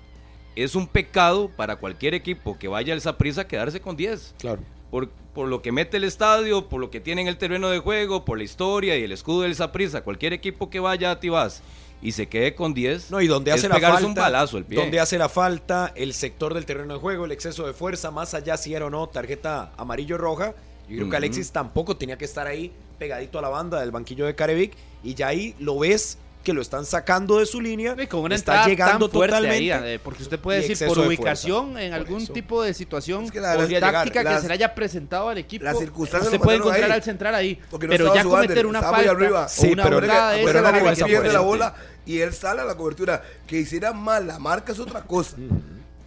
es 0.56 0.76
un 0.76 0.86
pecado 0.88 1.50
para 1.56 1.78
cualquier 1.78 2.14
equipo 2.14 2.58
que 2.60 2.68
vaya 2.68 2.94
al 2.94 3.02
Saprissa 3.02 3.48
quedarse 3.48 3.80
con 3.82 3.96
10 3.98 4.36
Claro. 4.38 4.62
por, 4.92 5.10
por 5.34 5.48
lo 5.48 5.62
que 5.64 5.72
mete 5.72 5.98
el 5.98 6.04
estadio, 6.04 6.70
por 6.70 6.80
lo 6.80 6.92
que 6.92 7.00
tiene 7.00 7.22
en 7.24 7.28
el 7.28 7.38
terreno 7.38 7.70
de 7.70 7.80
juego, 7.80 8.24
por 8.24 8.38
la 8.38 8.44
historia 8.44 8.96
y 8.98 9.04
el 9.04 9.12
escudo 9.12 9.42
del 9.42 9.56
Saprissa, 9.56 10.02
cualquier 10.04 10.34
equipo 10.34 10.70
que 10.70 10.80
vaya 10.80 11.10
a 11.10 11.20
Tibás 11.20 11.63
y 12.04 12.12
se 12.12 12.28
quede 12.28 12.54
con 12.54 12.74
10, 12.74 13.10
No, 13.12 13.22
y 13.22 13.28
donde 13.28 13.52
hace 13.52 13.68
la 13.70 13.80
falta. 13.80 14.06
un 14.06 14.13
balazo 14.13 14.58
al 14.58 14.66
pie. 14.66 14.78
Donde 14.80 15.00
hace 15.00 15.18
la 15.18 15.30
falta, 15.30 15.92
el 15.96 16.13
sector 16.13 16.54
del 16.54 16.66
terreno 16.66 16.94
de 16.94 17.00
juego, 17.00 17.26
el 17.26 17.32
exceso 17.32 17.66
de 17.66 17.74
fuerza, 17.74 18.12
más 18.12 18.34
allá 18.34 18.58
si 18.58 18.74
era 18.74 18.86
o 18.86 18.89
no 18.89 19.08
tarjeta 19.08 19.72
amarillo-roja. 19.78 20.54
Yo 20.89 20.98
creo 20.98 21.10
que 21.10 21.16
Alexis 21.16 21.52
tampoco 21.52 21.96
tenía 21.96 22.18
que 22.18 22.26
estar 22.26 22.46
ahí 22.46 22.72
pegadito 23.00 23.39
a 23.39 23.42
la 23.42 23.50
banda 23.50 23.80
del 23.80 23.92
banquillo 23.92 24.26
de 24.26 24.36
Carevic. 24.36 24.74
Y 25.02 25.16
ya 25.16 25.28
ahí 25.30 25.56
lo 25.60 25.80
ves 25.80 26.18
que 26.44 26.52
lo 26.52 26.62
están 26.62 26.86
sacando 26.86 27.39
de 27.39 27.46
su 27.46 27.62
línea. 27.62 27.96
Y 27.98 28.06
con 28.08 28.20
una 28.20 28.36
está 28.36 28.68
llegando 28.68 29.08
tan 29.08 29.13
totalmente. 29.22 29.74
ahí, 29.74 29.94
eh, 29.94 30.00
porque 30.04 30.24
usted 30.24 30.38
puede 30.38 30.60
decir 30.68 30.88
por 30.88 31.00
de 31.00 31.08
ubicación 31.08 31.68
fuerza. 31.72 31.84
en 31.86 31.92
Por 31.92 32.00
algún 32.02 32.22
eso. 32.24 32.34
tipo 32.34 32.62
de 32.62 32.74
situación 32.74 33.24
Es 33.24 33.32
que 33.32 33.39
la- 33.39 33.54
o 33.54 33.60
podría 33.60 33.80
táctica 33.80 34.20
llegar. 34.20 34.36
que 34.36 34.42
se 34.42 34.48
le 34.50 34.54
haya 34.56 34.76
presentado 34.76 35.30
al 35.30 35.38
equipo. 35.38 35.63
las 35.63 35.80
circunstancias 35.80 36.34
lo 36.34 36.39
puede 36.42 36.58
encontrar 36.58 36.84
ahí. 36.84 36.92
al 36.92 37.02
central 37.04 37.36
ahí, 37.36 37.60
no 37.72 37.80
pero 37.80 38.13
ya 38.13 38.24
cometer 38.26 38.66
una 38.66 38.82
falta 38.82 39.10
arriba. 39.12 39.46
o 39.46 39.48
Sí, 39.50 39.72
una 39.72 39.84
pero 39.84 40.02
de 40.02 40.08
Pero 40.44 40.60
esa 40.92 41.32
la 41.32 41.39
bola 41.39 41.74
y 42.06 42.20
él 42.20 42.34
sale 42.34 42.62
a 42.62 42.66
la 42.66 42.76
cobertura. 42.76 43.22
Que 43.48 43.60
hiciera 43.60 43.94
mal 43.94 44.28
la 44.28 44.39
marca 44.39 44.72
es 44.72 44.80
otra 44.80 45.02
cosa. 45.02 45.38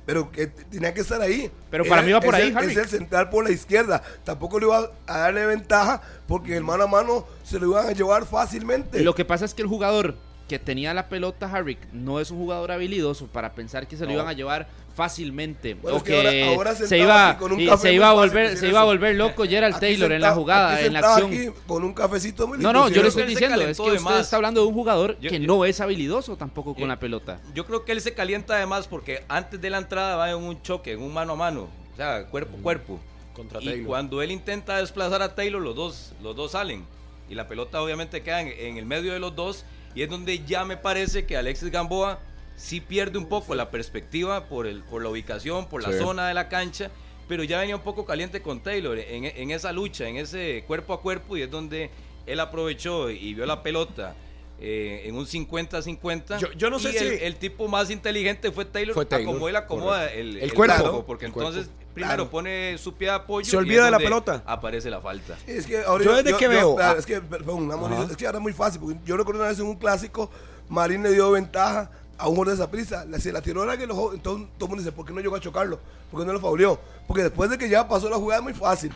Pero 0.04 0.30
que 0.30 0.46
tenía 0.46 0.94
que 0.94 1.00
estar 1.00 1.20
ahí. 1.20 1.50
Pero 1.68 1.84
para 1.84 2.00
mí 2.02 2.12
va 2.12 2.20
por 2.20 2.34
es 2.34 2.40
ahí, 2.42 2.48
el- 2.50 2.56
Harry. 2.56 2.70
Es 2.72 2.76
el 2.76 2.86
central 2.88 3.28
por 3.28 3.42
la 3.44 3.50
izquierda. 3.50 4.02
Tampoco 4.22 4.60
le 4.60 4.66
iba 4.66 4.90
a 5.06 5.18
darle 5.18 5.46
ventaja 5.46 6.00
porque 6.28 6.56
el 6.56 6.62
mano 6.62 6.84
a 6.84 6.86
mano 6.86 7.26
se 7.42 7.58
lo 7.58 7.66
iban 7.66 7.86
a 7.88 7.92
llevar 7.92 8.24
fácilmente. 8.24 9.02
Lo 9.02 9.14
que 9.16 9.24
pasa 9.24 9.44
es 9.44 9.52
que 9.52 9.62
el 9.62 9.68
jugador 9.68 10.14
que 10.48 10.60
tenía 10.60 10.94
la 10.94 11.08
pelota, 11.08 11.50
Harry, 11.52 11.76
no 11.92 12.20
es 12.20 12.30
un 12.30 12.38
jugador 12.38 12.70
habilidoso 12.70 13.26
para 13.26 13.52
pensar 13.56 13.88
que 13.88 13.96
se 13.96 14.04
lo 14.04 14.10
No. 14.10 14.14
iban 14.14 14.28
a 14.28 14.32
llevar 14.32 14.68
fácilmente 14.96 15.74
Bueno, 15.74 15.98
o 15.98 16.02
que 16.02 16.12
que, 16.12 16.42
ahora- 16.46 16.54
ahora 16.56 16.74
se 16.74 16.98
iba 16.98 17.30
aquí 17.30 17.38
con 17.38 17.52
un 17.52 17.60
y 17.60 17.66
café 17.66 17.82
se 17.88 17.92
iba 17.94 18.08
a 18.08 18.12
volver 18.14 18.56
se 18.56 18.68
iba 18.68 18.80
a 18.80 18.84
volver 18.84 19.14
loco 19.14 19.44
Gerald 19.44 19.74
Aquí 19.76 19.80
Taylor 19.86 20.10
en 20.12 20.20
la 20.22 20.32
jugada, 20.32 20.74
aquí 20.74 20.86
en 20.86 20.92
la 20.94 20.98
acción. 21.00 21.26
aquí 21.32 21.48
con 21.66 21.84
un 21.84 21.92
cafecito 21.92 22.46
muy 22.48 22.58
No, 22.58 22.72
no, 22.72 22.88
yo 22.88 23.02
le 23.02 23.08
estoy 23.08 23.24
diciendo, 23.26 23.60
es 23.60 23.76
que 23.78 23.90
de 23.90 23.96
usted 23.98 24.20
está 24.20 24.36
hablando 24.36 24.62
de 24.62 24.66
un 24.68 24.74
jugador 24.74 25.18
Yo- 25.20 25.30
que 25.30 25.38
yo- 25.38 25.46
no 25.46 25.64
es 25.66 25.80
habilidoso 25.80 26.36
tampoco 26.36 26.72
con 26.72 26.80
Yo- 26.82 26.86
la 26.88 26.98
pelota. 26.98 27.40
Yo 27.54 27.66
creo 27.66 27.84
que 27.84 27.92
él 27.92 28.00
se 28.00 28.14
calienta 28.14 28.54
además 28.56 28.88
porque 28.88 29.22
antes 29.28 29.60
de 29.60 29.68
la 29.70 29.78
entrada 29.78 30.16
va 30.16 30.30
en 30.30 30.36
un 30.38 30.60
choque, 30.62 30.92
en 30.92 31.02
un 31.02 31.12
mano 31.12 31.34
a 31.34 31.36
mano, 31.36 31.68
o 31.92 31.96
sea, 31.96 32.24
cuerpo 32.26 32.56
a 32.58 32.62
cuerpo. 32.62 32.98
Contra 33.34 33.60
Y 33.60 33.66
Taylor. 33.66 33.86
cuando 33.86 34.22
él 34.22 34.30
intenta 34.30 34.78
desplazar 34.78 35.20
a 35.20 35.34
Taylor, 35.34 35.60
los 35.60 35.76
dos, 35.76 36.12
los 36.22 36.34
dos 36.34 36.52
salen. 36.52 36.86
Y 37.28 37.34
la 37.34 37.46
pelota 37.46 37.82
obviamente 37.82 38.22
queda 38.22 38.40
en, 38.40 38.48
en 38.48 38.78
el 38.78 38.86
medio 38.86 39.12
de 39.12 39.18
los 39.18 39.36
dos. 39.36 39.66
Y 39.94 40.00
es 40.02 40.08
donde 40.08 40.42
ya 40.46 40.64
me 40.64 40.78
parece 40.78 41.26
que 41.26 41.36
Alexis 41.36 41.70
Gamboa 41.70 42.18
sí 42.56 42.80
pierde 42.80 43.18
un 43.18 43.26
poco 43.26 43.54
la 43.54 43.70
perspectiva 43.70 44.46
por, 44.46 44.66
el, 44.66 44.82
por 44.82 45.02
la 45.02 45.08
ubicación, 45.10 45.66
por 45.68 45.82
la 45.82 45.92
Sí. 45.92 45.98
zona 45.98 46.28
de 46.28 46.34
la 46.34 46.48
cancha. 46.48 46.90
Pero 47.28 47.42
ya 47.42 47.58
venía 47.60 47.74
un 47.76 47.82
poco 47.82 48.04
caliente 48.04 48.40
con 48.40 48.60
Taylor 48.60 48.98
en, 48.98 49.24
en 49.24 49.50
esa 49.50 49.72
lucha, 49.72 50.06
en 50.08 50.16
ese 50.16 50.62
cuerpo 50.66 50.92
a 50.94 51.00
cuerpo. 51.00 51.36
Y 51.36 51.42
es 51.42 51.50
donde 51.50 51.90
él 52.24 52.38
aprovechó 52.40 53.10
y 53.10 53.34
vio 53.34 53.46
la 53.46 53.62
pelota. 53.62 54.14
eh, 54.58 55.02
en 55.04 55.14
un 55.16 55.26
50-50 55.26 56.38
Yo- 56.38 56.50
yo 56.52 56.70
no 56.70 56.78
sé 56.78 56.88
y 56.88 56.92
si- 56.94 57.24
el 57.24 57.36
tipo 57.36 57.68
más 57.68 57.90
inteligente 57.90 58.50
fue 58.50 58.64
Taylor, 58.64 58.94
Fue 58.94 59.04
Taylor, 59.04 59.34
como 59.34 59.50
él 59.50 59.56
acomoda 59.56 60.10
el, 60.10 60.38
El 60.38 60.54
cuerpo. 60.54 61.04
porque 61.06 61.26
El 61.26 61.32
cuerpo. 61.32 61.50
entonces 61.50 61.70
primero 61.92 62.14
Claro. 62.14 62.30
pone 62.30 62.78
su 62.78 62.94
pie 62.94 63.08
de 63.08 63.14
apoyo 63.16 63.44
Se 63.44 63.54
y 63.54 63.58
olvida 63.58 63.80
es 63.80 63.84
de 63.84 63.90
la 63.90 63.98
pelota. 63.98 64.42
aparece 64.46 64.88
la 64.88 65.02
falta. 65.02 65.36
Es 65.46 65.66
que 65.66 65.82
ahora 65.82 66.04
Yo 66.04 66.16
desde 66.22 66.38
que 66.38 66.48
veo- 66.48 66.74
claro, 66.76 66.94
ah. 66.94 66.98
es 66.98 67.04
que, 67.04 67.20
perdón, 67.20 67.70
amor, 67.70 67.92
es 68.10 68.16
que 68.16 68.24
ahora 68.24 68.38
es 68.38 68.42
muy 68.42 68.54
fácil. 68.54 68.80
Porque 68.80 68.96
yo 69.04 69.16
recuerdo 69.18 69.40
una 69.42 69.50
vez 69.50 69.58
en 69.58 69.66
un 69.66 69.76
clásico, 69.76 70.30
Marín 70.70 71.02
le 71.02 71.12
dio 71.12 71.30
ventaja 71.32 71.90
a 72.18 72.28
un 72.28 72.34
jugador 72.36 72.56
de 72.56 72.62
esa 72.62 72.70
prisa. 72.70 73.06
Se 73.18 73.32
la 73.32 73.40
tiró 73.42 73.60
ahora 73.60 73.76
que 73.76 73.86
los, 73.86 73.96
entonces 74.14 74.48
todo 74.58 74.66
el 74.66 74.68
mundo 74.70 74.76
dice, 74.82 74.92
¿por 74.92 75.04
qué 75.06 75.12
no 75.12 75.20
llegó 75.20 75.36
a 75.36 75.40
chocarlo? 75.40 75.78
¿Por 76.10 76.20
qué 76.20 76.26
no 76.26 76.32
lo 76.32 76.40
fauleó? 76.40 76.78
Porque 77.06 77.22
después 77.22 77.50
de 77.50 77.58
que 77.58 77.68
ya 77.68 77.86
pasó 77.88 78.08
la 78.08 78.16
jugada 78.16 78.38
es 78.40 78.44
muy 78.44 78.54
fácil. 78.54 78.92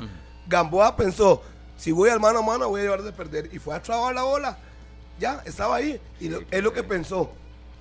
Gamboa 0.47 0.97
pensó, 0.97 1.43
si 1.77 1.93
voy 1.93 2.11
al 2.11 2.21
mano 2.21 2.41
a 2.41 2.43
mano 2.43 2.69
voy 2.69 2.81
a 2.81 2.85
llevar 2.85 3.03
de 3.03 3.13
perder. 3.13 3.49
Y 3.53 3.59
fue 3.59 3.75
a 3.75 3.83
trabar 3.83 4.15
la 4.15 4.23
bola. 4.23 4.59
Ya, 5.19 5.43
estaba 5.45 5.77
ahí. 5.77 6.01
Y 6.19 6.29
lo- 6.29 6.41
es 6.51 6.63
lo 6.63 6.73
que 6.73 6.83
pensó. 6.83 7.31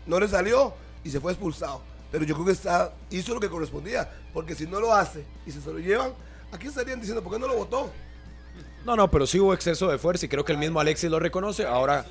No 0.05 0.19
le 0.19 0.27
salió 0.27 0.73
y 1.03 1.09
se 1.09 1.19
fue 1.19 1.31
expulsado. 1.31 1.81
Pero 2.11 2.25
yo 2.25 2.33
creo 2.35 2.47
que 2.47 2.51
está, 2.53 2.91
hizo 3.11 3.33
lo 3.33 3.39
que 3.39 3.49
correspondía. 3.49 4.09
Porque 4.33 4.55
si 4.55 4.65
no 4.67 4.79
lo 4.79 4.93
hace 4.93 5.23
y 5.45 5.51
se, 5.51 5.61
se 5.61 5.71
lo 5.71 5.79
llevan, 5.79 6.11
aquí 6.51 6.67
estarían 6.67 6.99
diciendo, 6.99 7.23
¿por 7.23 7.33
qué 7.33 7.39
no 7.39 7.47
lo 7.47 7.55
votó? 7.55 7.89
No, 8.85 8.95
no, 8.95 9.11
pero 9.11 9.27
sí 9.27 9.39
hubo 9.39 9.53
exceso 9.53 9.89
de 9.89 9.97
fuerza 9.97 10.25
y 10.25 10.29
creo 10.29 10.43
que 10.43 10.51
el 10.53 10.57
mismo 10.57 10.79
Alexis 10.79 11.09
lo 11.09 11.19
reconoce. 11.19 11.65
Ahora, 11.65 12.05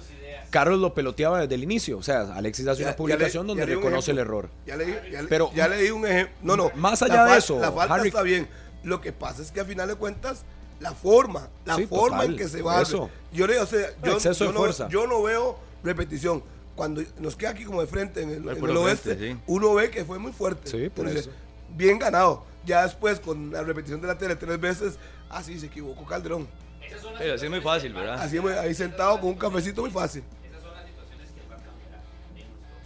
Carlos 0.50 0.78
lo 0.80 0.94
peloteaba 0.94 1.40
desde 1.40 1.54
el 1.54 1.62
inicio. 1.62 1.98
O 1.98 2.02
sea, 2.02 2.32
Alexis 2.34 2.66
hace 2.66 2.80
Ya- 2.82 2.88
una 2.88 2.96
publicación 2.96 3.46
le- 3.46 3.48
donde 3.48 3.66
reconoce 3.66 4.10
el 4.12 4.18
error. 4.18 4.48
Ya 4.66 4.76
le, 4.76 4.86
di- 4.86 5.10
ya, 5.12 5.22
le- 5.22 5.28
Pero- 5.28 5.50
ya 5.54 5.68
le 5.68 5.76
di 5.82 5.90
un 5.90 6.06
ejemplo. 6.06 6.36
No, 6.42 6.56
no. 6.56 6.70
Más 6.76 7.02
allá 7.02 7.24
de 7.26 7.38
eso, 7.38 7.58
La 7.60 7.72
falta 7.72 7.94
Harry- 7.94 8.08
está 8.08 8.22
bien. 8.22 8.48
Lo 8.84 9.00
que 9.00 9.12
pasa 9.12 9.42
es 9.42 9.50
que 9.50 9.60
a 9.60 9.64
final 9.64 9.88
de 9.88 9.94
cuentas, 9.96 10.44
la 10.80 10.92
forma, 10.94 11.48
la 11.64 11.74
Sí, 11.76 11.86
forma 11.86 12.18
total, 12.18 12.30
en 12.32 12.36
que 12.38 12.48
se 12.48 12.62
va. 12.62 12.80
eso. 12.80 13.10
Yo 13.32 13.46
le, 13.46 13.58
o 13.58 13.66
sea, 13.66 13.88
yo, 14.04 14.12
Exceso 14.14 14.44
yo 14.44 14.50
de 14.50 14.54
no, 14.54 14.60
fuerza. 14.60 14.88
yo 14.88 15.06
no 15.06 15.22
veo 15.22 15.58
repetición. 15.82 16.42
Cuando 16.76 17.02
nos 17.18 17.34
queda 17.34 17.50
aquí 17.50 17.64
como 17.64 17.80
de 17.80 17.88
frente 17.88 18.22
en 18.22 18.30
el, 18.30 18.48
en 18.48 18.76
oeste, 18.76 19.18
sí. 19.18 19.36
uno 19.48 19.74
ve 19.74 19.90
que 19.90 20.04
fue 20.04 20.18
muy 20.20 20.30
fuerte. 20.32 20.70
Sí, 20.70 20.88
por 20.88 21.06
Entonces, 21.08 21.22
eso. 21.26 21.30
Bien 21.76 21.98
ganado. 21.98 22.44
Ya 22.64 22.84
después, 22.84 23.18
con 23.18 23.50
la 23.50 23.62
repetición 23.64 24.00
de 24.00 24.06
la 24.06 24.16
tele 24.16 24.36
tres 24.36 24.60
veces, 24.60 24.94
ah, 25.28 25.42
sí, 25.42 25.58
se 25.58 25.66
equivocó 25.66 26.04
Calderón. 26.06 26.46
Pero 27.18 27.34
así 27.34 27.44
es 27.44 27.50
muy 27.50 27.60
fácil, 27.60 27.92
¿verdad? 27.92 28.20
Así 28.22 28.38
ahí 28.38 28.74
sentado 28.74 29.20
con 29.20 29.30
un 29.30 29.34
cafecito 29.36 29.80
muy 29.82 29.90
fácil. 29.90 30.22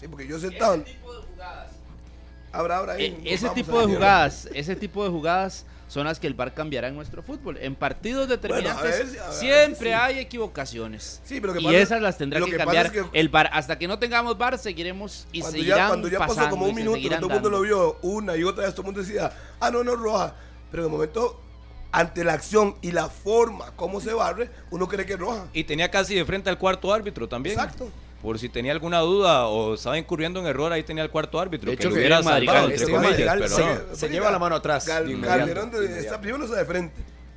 Sí, 0.03 0.09
porque 0.09 0.27
yo 0.29 0.39
sentado. 0.39 0.85
Abra, 2.53 2.79
abra 2.79 2.93
ahí. 2.95 3.05
E- 3.07 3.11
nos 3.11 3.21
ese 3.27 3.47
vamos 3.47 3.55
tipo 3.55 3.79
a 3.79 3.87
de 3.87 3.95
jugadas, 3.95 4.49
ese 4.53 4.77
tipo 4.77 5.05
de 5.05 5.11
jugadas 5.11 5.65
son 5.89 6.05
las 6.07 6.19
que 6.21 6.27
el 6.27 6.35
VAR 6.35 6.53
cambiará 6.53 6.89
en 6.89 6.95
nuestro 6.95 7.23
fútbol. 7.23 7.57
En 7.59 7.75
partidos 7.75 8.29
determinantes 8.29 8.83
ver 8.83 9.09
si- 9.09 9.19
a 9.19 9.25
ver 9.25 9.33
si 9.33 9.39
siempre 9.41 9.89
sí. 9.91 9.95
hay 9.95 10.19
equivocaciones. 10.19 11.21
Sí, 11.25 11.41
pero 11.41 11.55
que 11.55 11.61
y 11.61 11.65
pasa- 11.65 11.79
esas 11.79 12.03
las 12.03 12.19
tendrá 12.19 12.41
que 12.41 12.51
que 12.51 12.57
cambiar 12.59 12.87
es 12.87 12.93
que- 12.93 13.05
el 13.13 13.29
VAR. 13.31 13.49
Hasta 13.55 13.79
que 13.79 13.89
no 13.89 13.99
tengamos 13.99 14.37
VAR 14.37 14.59
seguiremos 14.59 15.27
y 15.33 15.41
cuando 15.41 15.57
seguirán 15.59 15.79
ya, 15.79 15.89
cuando 15.89 16.09
ya 16.09 16.19
pasó 16.19 16.51
como 16.51 16.67
un 16.67 16.75
minuto, 16.75 16.99
que 17.01 17.09
todo 17.17 17.27
el 17.29 17.33
mundo 17.35 17.51
lo 17.51 17.61
vio 17.63 17.99
una 18.03 18.37
y 18.37 18.45
otra 18.45 18.65
vez, 18.65 18.75
todo 18.75 18.83
el 18.83 18.87
mundo 18.87 19.01
decía, 19.03 19.33
ah, 19.61 19.71
no, 19.71 19.83
no 19.85 19.93
es 19.95 19.99
roja. 19.99 20.35
Pero 20.71 20.83
en 20.83 20.87
el 20.89 20.93
momento, 20.93 21.41
ante 21.91 22.25
la 22.25 22.33
acción 22.35 22.77
y 22.83 22.93
la 22.93 23.09
forma 23.09 23.71
como 23.77 24.01
se 24.01 24.13
barre, 24.15 24.51
uno 24.71 24.89
cree 24.89 25.05
que 25.07 25.15
es 25.15 25.19
roja. 25.19 25.47
Y 25.53 25.65
tenía 25.65 25.91
casi 25.91 26.15
de 26.15 26.25
frente 26.25 26.49
al 26.51 26.59
cuarto 26.59 26.93
árbitro 26.93 27.29
también. 27.29 27.59
Exacto. 27.59 27.91
Por 28.23 28.39
si 28.39 28.49
tenía 28.49 28.71
alguna 28.73 29.01
duda 29.01 29.49
o 29.49 29.75
estaba 29.75 29.99
incurriendo 29.99 30.39
en 30.41 30.47
error, 30.47 30.73
ahí 30.73 30.85
tenía 30.85 31.03
el 31.03 31.11
cuarto 31.11 31.41
árbitro. 31.41 31.71
De 31.71 31.77
que 31.77 31.83
hecho, 31.83 31.93
que 31.93 32.01
entre 32.05 32.17
comillas, 32.17 32.25
Madrigal 33.03 33.39
pero 33.41 33.55
se- 33.57 33.65
no. 33.91 33.97
se 33.97 34.09
lleva 34.09 34.31
la 34.31 34.39
mano 34.39 34.55
atrás. 34.55 34.85
Calderón 34.85 35.71
de 35.73 35.99
está 35.99 36.21
primero 36.21 36.45
está 36.45 36.57
de 36.57 36.65
frente. 36.65 36.95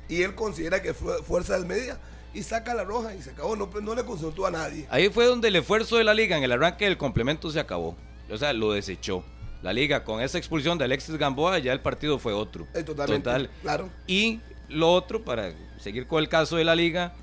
Y 0.08 0.22
él 0.22 0.34
considera 0.36 0.80
que 0.80 0.94
fue 0.94 1.20
fuerza 1.24 1.56
desmedida 1.58 1.98
y 2.32 2.42
saca 2.44 2.72
la 2.74 2.84
roja 2.84 3.14
y 3.14 3.22
se 3.22 3.30
acabó. 3.30 3.56
No, 3.56 3.68
no 3.82 3.94
le 3.96 4.04
consultó 4.04 4.46
a 4.46 4.50
nadie. 4.52 4.86
Ahí 4.88 5.08
fue 5.08 5.26
donde 5.26 5.48
el 5.48 5.56
esfuerzo 5.56 5.96
de 5.96 6.04
la 6.04 6.14
liga 6.14 6.36
en 6.36 6.44
el 6.44 6.52
arranque 6.52 6.84
del 6.84 6.96
complemento 6.96 7.50
se 7.50 7.58
acabó. 7.58 7.96
O 8.30 8.36
sea, 8.36 8.52
lo 8.52 8.72
desechó. 8.72 9.24
La 9.62 9.72
liga 9.72 10.04
con 10.04 10.20
esa 10.20 10.38
expulsión 10.38 10.78
de 10.78 10.84
Alexis 10.84 11.16
Gamboa 11.16 11.58
ya 11.58 11.72
el 11.72 11.80
partido 11.80 12.20
fue 12.20 12.32
otro. 12.32 12.68
Eh, 12.74 12.84
totalmente, 12.84 13.24
Total. 13.24 13.50
claro. 13.62 13.88
Y 14.06 14.38
lo 14.68 14.92
otro, 14.92 15.24
para 15.24 15.52
seguir 15.80 16.06
con 16.06 16.20
el 16.22 16.28
caso 16.28 16.54
de 16.56 16.62
la 16.64 16.76
liga, 16.76 17.14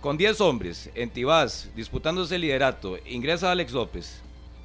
con 0.00 0.16
10 0.16 0.40
hombres 0.40 0.90
en 0.94 1.10
Tibás 1.10 1.68
disputándose 1.76 2.36
el 2.36 2.42
liderato, 2.42 2.98
ingresa 3.06 3.50
Alex 3.50 3.72
López, 3.72 4.20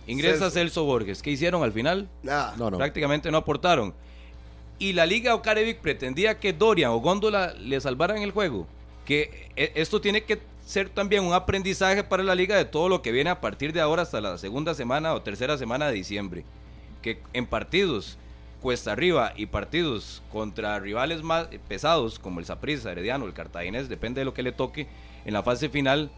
ingresa 0.08 0.50
Celso. 0.50 0.52
Celso 0.52 0.84
Borges. 0.86 1.22
¿Qué 1.22 1.32
hicieron 1.32 1.64
al 1.64 1.74
final? 1.74 2.08
Nada. 2.24 2.56
No, 2.58 2.72
no. 2.72 2.78
Prácticamente 2.78 3.32
no 3.32 3.38
aportaron. 3.38 3.94
Y 4.78 4.94
la 4.94 5.06
Liga 5.06 5.36
Ocarevic 5.36 5.80
pretendía 5.80 6.40
que 6.40 6.54
Dorian 6.54 6.92
o 6.92 6.98
Góndola 6.98 7.54
le 7.54 7.80
salvaran 7.80 8.22
el 8.22 8.32
juego. 8.32 8.68
Que 9.06 9.50
eh, 9.56 9.72
esto 9.76 10.02
tiene 10.02 10.24
que 10.24 10.40
ser 10.66 10.90
también 10.90 11.24
un 11.24 11.34
aprendizaje 11.34 12.04
para 12.04 12.24
la 12.24 12.36
Liga 12.36 12.58
de 12.58 12.66
todo 12.66 12.90
lo 12.90 13.02
que 13.02 13.12
viene 13.12 13.30
a 13.30 13.40
partir 13.40 13.72
de 13.72 13.82
ahora 13.82 14.02
hasta 14.02 14.20
la 14.20 14.38
segunda 14.38 14.74
semana 14.74 15.14
o 15.14 15.22
tercera 15.22 15.58
semana 15.58 15.88
de 15.88 15.94
diciembre. 15.94 16.44
Que 17.02 17.22
en 17.34 17.46
partidos 17.46 18.18
cuesta 18.62 18.92
arriba 18.92 19.34
y 19.38 19.46
partidos 19.46 20.24
contra 20.32 20.80
rivales 20.80 21.22
más 21.22 21.48
pesados 21.68 22.18
como 22.18 22.40
el 22.40 22.48
Saprissa, 22.48 22.92
Herediano, 22.92 23.26
el 23.26 23.34
Cartaginés, 23.34 23.90
depende 23.90 24.22
de 24.22 24.26
lo 24.26 24.34
que 24.34 24.42
le 24.42 24.52
toque 24.52 24.88
en 25.26 25.34
la 25.34 25.44
fase 25.44 25.70
final, 25.70 26.10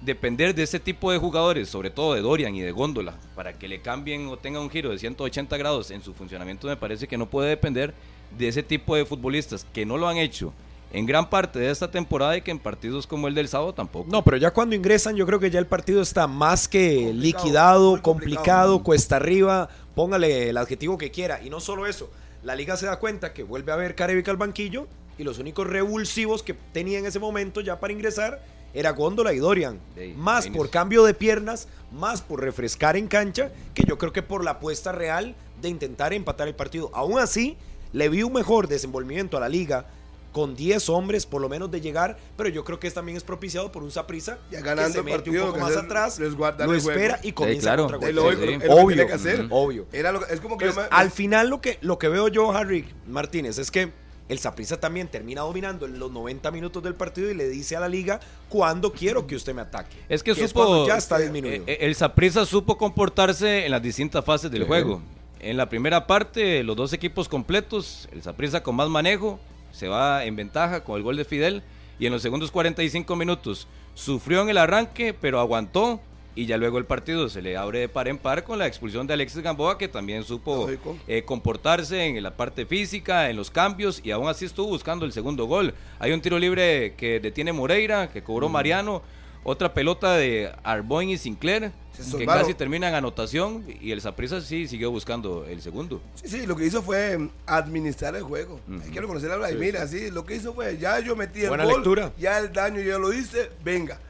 depender 0.00 0.54
de 0.54 0.64
ese 0.64 0.78
tipo 0.80 1.10
de 1.10 1.18
jugadores, 1.18 1.68
sobre 1.68 1.90
todo 1.90 2.14
de 2.14 2.20
Dorian 2.20 2.54
y 2.54 2.60
de 2.60 2.72
Góndola, 2.72 3.14
para 3.34 3.54
que 3.54 3.68
le 3.68 3.80
cambien 3.80 4.26
o 4.28 4.36
tenga 4.36 4.60
un 4.60 4.70
giro 4.70 4.90
de 4.90 4.98
180 4.98 5.56
grados 5.56 5.90
en 5.90 6.02
su 6.02 6.12
funcionamiento, 6.12 6.66
me 6.66 6.76
parece 6.76 7.08
que 7.08 7.16
no 7.16 7.26
puede 7.26 7.48
depender 7.48 7.94
de 8.36 8.48
ese 8.48 8.62
tipo 8.62 8.96
de 8.96 9.04
futbolistas 9.06 9.66
que 9.72 9.86
no 9.86 9.96
lo 9.96 10.08
han 10.08 10.18
hecho 10.18 10.52
en 10.92 11.06
gran 11.06 11.28
parte 11.28 11.58
de 11.58 11.70
esta 11.70 11.90
temporada 11.90 12.36
y 12.36 12.42
que 12.42 12.52
en 12.52 12.58
partidos 12.58 13.06
como 13.06 13.26
el 13.26 13.34
del 13.34 13.48
sábado 13.48 13.72
tampoco. 13.72 14.08
No, 14.10 14.22
pero 14.22 14.36
ya 14.36 14.52
cuando 14.52 14.76
ingresan, 14.76 15.16
yo 15.16 15.26
creo 15.26 15.40
que 15.40 15.50
ya 15.50 15.58
el 15.58 15.66
partido 15.66 16.00
está 16.02 16.26
más 16.28 16.68
que 16.68 17.06
Complicado, 17.06 17.22
liquidado, 17.22 17.42
complicado, 17.42 18.02
complicado. 18.02 18.82
cuesta 18.84 19.16
arriba, 19.16 19.68
póngale 19.96 20.50
el 20.50 20.56
adjetivo 20.56 20.96
que 20.96 21.10
quiera. 21.10 21.42
Y 21.42 21.50
no 21.50 21.58
solo 21.60 21.86
eso, 21.86 22.10
la 22.44 22.54
liga 22.54 22.76
se 22.76 22.86
da 22.86 22.98
cuenta 23.00 23.32
que 23.32 23.42
vuelve 23.42 23.72
a 23.72 23.76
ver 23.76 23.96
Carevic 23.96 24.28
al 24.28 24.36
banquillo 24.36 24.86
y 25.18 25.24
los 25.24 25.38
únicos 25.38 25.66
revulsivos 25.66 26.42
que 26.42 26.54
tenía 26.72 26.98
en 26.98 27.06
ese 27.06 27.18
momento 27.18 27.60
ya 27.60 27.78
para 27.80 27.92
ingresar 27.92 28.42
era 28.72 28.90
Góndola 28.90 29.32
y 29.32 29.38
Dorian. 29.38 29.78
Más 30.16 30.48
por 30.48 30.68
cambio 30.70 31.04
de 31.04 31.14
piernas, 31.14 31.68
más 31.92 32.22
por 32.22 32.40
refrescar 32.40 32.96
en 32.96 33.06
cancha, 33.06 33.52
que 33.74 33.84
yo 33.86 33.98
creo 33.98 34.12
que 34.12 34.22
por 34.22 34.42
la 34.42 34.52
apuesta 34.52 34.90
real 34.92 35.36
de 35.62 35.68
intentar 35.68 36.12
empatar 36.12 36.48
el 36.48 36.54
partido. 36.56 36.90
Aún 36.92 37.18
así, 37.20 37.56
le 37.92 38.08
vi 38.08 38.22
un 38.24 38.32
mejor 38.32 38.66
desenvolvimiento 38.66 39.36
a 39.36 39.40
la 39.40 39.48
liga 39.48 39.86
con 40.32 40.56
10 40.56 40.88
hombres, 40.88 41.26
por 41.26 41.40
lo 41.40 41.48
menos 41.48 41.70
de 41.70 41.80
llegar, 41.80 42.18
pero 42.36 42.48
yo 42.48 42.64
creo 42.64 42.80
que 42.80 42.88
es- 42.88 42.94
también 42.94 43.16
es 43.16 43.22
propiciado 43.22 43.70
por 43.70 43.84
un 43.84 43.92
Saprisa 43.92 44.40
Ya 44.50 44.58
que 44.58 44.64
ganando 44.64 44.90
se 44.92 44.98
el 44.98 45.04
mete 45.04 45.16
partido, 45.18 45.44
un 45.44 45.50
poco 45.52 45.58
que 45.64 45.72
más 45.72 45.76
atrás, 45.76 46.18
lo 46.18 46.74
espera 46.74 47.20
y 47.22 47.30
comienza 47.30 47.62
claro. 47.76 47.86
contra 47.86 48.08
Sí, 48.08 48.12
lo 48.12 48.22
que 48.30 48.68
Obvio, 48.68 49.06
que 49.06 49.12
hacer. 49.12 49.46
obvio. 49.50 49.86
Era 49.92 50.10
lo 50.10 50.26
es 50.26 50.40
como 50.40 50.58
que 50.58 50.64
Entonces, 50.64 50.90
yo 50.90 50.96
me- 50.96 51.00
al 51.02 51.12
final 51.12 51.48
lo 51.48 51.60
que, 51.60 51.78
lo 51.82 52.00
que 52.00 52.08
veo 52.08 52.26
yo, 52.26 52.50
Harry 52.50 52.84
Martínez, 53.06 53.58
es 53.58 53.70
que 53.70 53.92
el 54.28 54.38
Saprissa 54.38 54.80
también 54.80 55.08
termina 55.08 55.42
dominando 55.42 55.84
en 55.86 55.98
los 55.98 56.10
90 56.10 56.50
minutos 56.50 56.82
del 56.82 56.94
partido 56.94 57.30
y 57.30 57.34
le 57.34 57.48
dice 57.48 57.76
a 57.76 57.80
la 57.80 57.88
liga 57.88 58.20
cuándo 58.48 58.92
quiero 58.92 59.26
que 59.26 59.36
usted 59.36 59.54
me 59.54 59.60
ataque. 59.62 59.96
Es 60.08 60.22
que 60.22 60.34
supo. 60.34 60.86
ya 60.86 60.96
está 60.96 61.18
eh, 61.18 61.22
disminuido. 61.24 61.64
eh, 61.66 61.78
el 61.80 61.94
Saprissa 61.94 62.46
supo 62.46 62.78
comportarse 62.78 63.64
en 63.66 63.70
las 63.70 63.82
distintas 63.82 64.24
fases 64.24 64.50
del 64.50 64.62
Sí. 64.62 64.66
juego. 64.68 65.02
En 65.40 65.58
la 65.58 65.68
primera 65.68 66.06
parte, 66.06 66.62
los 66.64 66.74
dos 66.74 66.92
equipos 66.94 67.28
completos, 67.28 68.08
el 68.12 68.22
Saprissa 68.22 68.62
con 68.62 68.76
más 68.76 68.88
manejo, 68.88 69.38
se 69.72 69.88
va 69.88 70.24
en 70.24 70.36
ventaja 70.36 70.82
con 70.84 70.96
el 70.96 71.02
gol 71.02 71.16
de 71.16 71.24
Fidel. 71.26 71.62
Y 71.98 72.06
en 72.06 72.12
los 72.12 72.22
segundos 72.22 72.50
45 72.50 73.14
minutos 73.14 73.68
sufrió 73.94 74.40
en 74.42 74.48
el 74.48 74.56
arranque, 74.58 75.12
pero 75.14 75.38
aguantó. 75.38 76.00
Y 76.36 76.46
ya 76.46 76.56
luego 76.56 76.78
el 76.78 76.84
partido 76.84 77.28
se 77.28 77.42
le 77.42 77.56
abre 77.56 77.78
de 77.80 77.88
par 77.88 78.08
en 78.08 78.18
par 78.18 78.42
con 78.42 78.58
la 78.58 78.66
expulsión 78.66 79.06
de 79.06 79.14
Alexis 79.14 79.40
Gamboa, 79.42 79.78
que 79.78 79.86
también 79.86 80.24
supo 80.24 80.68
eh, 81.06 81.22
comportarse 81.24 82.04
en 82.06 82.20
la 82.22 82.36
parte 82.36 82.66
física, 82.66 83.30
en 83.30 83.36
los 83.36 83.50
cambios, 83.50 84.00
y 84.02 84.10
aún 84.10 84.28
así 84.28 84.44
estuvo 84.44 84.66
buscando 84.66 85.04
el 85.04 85.12
segundo 85.12 85.46
gol. 85.46 85.74
Hay 86.00 86.12
un 86.12 86.20
tiro 86.20 86.38
libre 86.38 86.94
que 86.96 87.20
detiene 87.20 87.52
Moreira, 87.52 88.10
que 88.10 88.22
cobró 88.24 88.48
Mariano, 88.48 89.02
otra 89.44 89.74
pelota 89.74 90.14
de 90.14 90.50
Arboin 90.64 91.10
y 91.10 91.18
Sinclair, 91.18 91.70
Se 91.92 92.16
que 92.16 92.26
casi 92.26 92.54
termina 92.54 92.88
en 92.88 92.94
anotación, 92.94 93.64
y 93.80 93.92
el 93.92 94.00
Saprissa 94.00 94.40
sí 94.40 94.66
siguió 94.66 94.90
buscando 94.90 95.44
el 95.44 95.62
segundo. 95.62 96.00
Sí, 96.14 96.28
sí, 96.28 96.46
lo 96.46 96.56
que 96.56 96.66
hizo 96.66 96.82
fue 96.82 97.16
mm, 97.16 97.30
administrar 97.46 98.16
el 98.16 98.22
juego. 98.24 98.58
Hay 98.82 98.90
que 98.90 99.00
reconocer 99.00 99.30
a 99.30 99.36
Vladimir, 99.36 99.76
así, 99.76 100.10
lo 100.10 100.24
que 100.24 100.34
hizo 100.34 100.52
fue, 100.52 100.78
ya 100.78 100.98
yo 100.98 101.14
metí 101.14 101.42
el 101.42 101.48
Buena 101.48 101.64
gol, 101.64 101.74
lectura. 101.74 102.12
ya 102.18 102.38
el 102.38 102.52
daño 102.52 102.80
yo 102.80 102.98
lo 102.98 103.12
hice, 103.12 103.50
venga. 103.62 104.00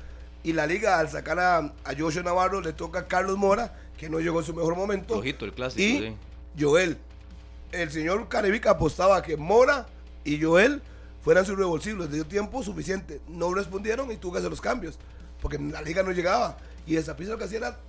Y 0.44 0.52
la 0.52 0.66
liga 0.66 1.00
al 1.00 1.08
sacar 1.08 1.40
a, 1.40 1.58
a 1.58 1.94
Joshua 1.98 2.22
Navarro 2.22 2.60
le 2.60 2.72
toca 2.72 3.00
a 3.00 3.06
Carlos 3.08 3.36
Mora, 3.36 3.74
que 3.96 4.08
no 4.08 4.20
llegó 4.20 4.38
en 4.40 4.46
su 4.46 4.54
mejor 4.54 4.76
momento. 4.76 5.14
Flojito 5.14 5.44
el 5.46 5.52
clásico, 5.52 5.82
y 5.82 5.98
sí. 5.98 6.16
Joel. 6.58 6.98
El 7.72 7.90
señor 7.90 8.28
Carevica 8.28 8.70
apostaba 8.70 9.20
que 9.22 9.36
Mora 9.36 9.86
y 10.22 10.40
Joel 10.40 10.80
fueran 11.22 11.44
sus 11.44 11.58
revulsivos. 11.58 12.04
Les 12.04 12.12
dio 12.12 12.26
tiempo 12.26 12.62
suficiente. 12.62 13.20
No 13.26 13.52
respondieron 13.52 14.12
y 14.12 14.16
tuvo 14.16 14.34
que 14.34 14.38
hacer 14.38 14.50
los 14.50 14.60
cambios. 14.60 14.98
Porque 15.40 15.58
la 15.58 15.82
liga 15.82 16.02
no 16.02 16.12
llegaba. 16.12 16.56
Y 16.86 16.96
esa 16.96 17.16
pista 17.16 17.32
lo 17.32 17.38
que 17.38 17.44
hacía 17.44 17.58
era 17.58 17.80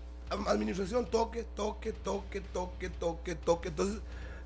administración, 0.48 1.06
toque, 1.06 1.44
toque, 1.44 1.92
toque, 1.92 2.42
toque, 2.42 2.90
toque, 2.90 3.36
toque. 3.36 3.70
Entonces, 3.70 4.02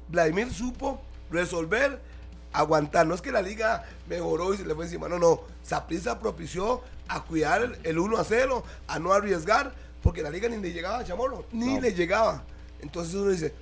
Vladimir 0.10 0.52
supo 0.52 1.02
resolver, 1.32 2.02
aguantar. 2.54 3.06
No 3.08 3.16
es 3.16 3.22
que 3.22 3.32
la 3.32 3.42
liga 3.42 3.86
mejoró 4.08 4.54
y 4.54 4.58
se 4.58 4.66
le 4.66 4.76
fue 4.76 4.86
encima. 4.86 5.08
No, 5.08 5.20
no. 5.20 5.42
Saprissa 5.64 6.20
propició 6.20 6.82
a 7.08 7.24
cuidar 7.24 7.62
el, 7.64 7.78
el 7.84 8.00
1 8.00 8.18
a 8.18 8.24
0, 8.24 8.64
a 8.88 9.00
no 9.00 9.14
arriesgar, 9.14 9.74
porque 10.04 10.22
la 10.22 10.30
liga 10.30 10.48
ni 10.50 10.58
le 10.58 10.72
llegaba 10.72 11.00
a 11.00 11.04
Chamorro, 11.06 11.46
ni 11.52 11.76
No. 11.76 11.82
le 11.82 11.94
llegaba. 11.94 12.44
Entonces 12.82 13.16
uno 13.16 13.32
dice, 13.32 13.54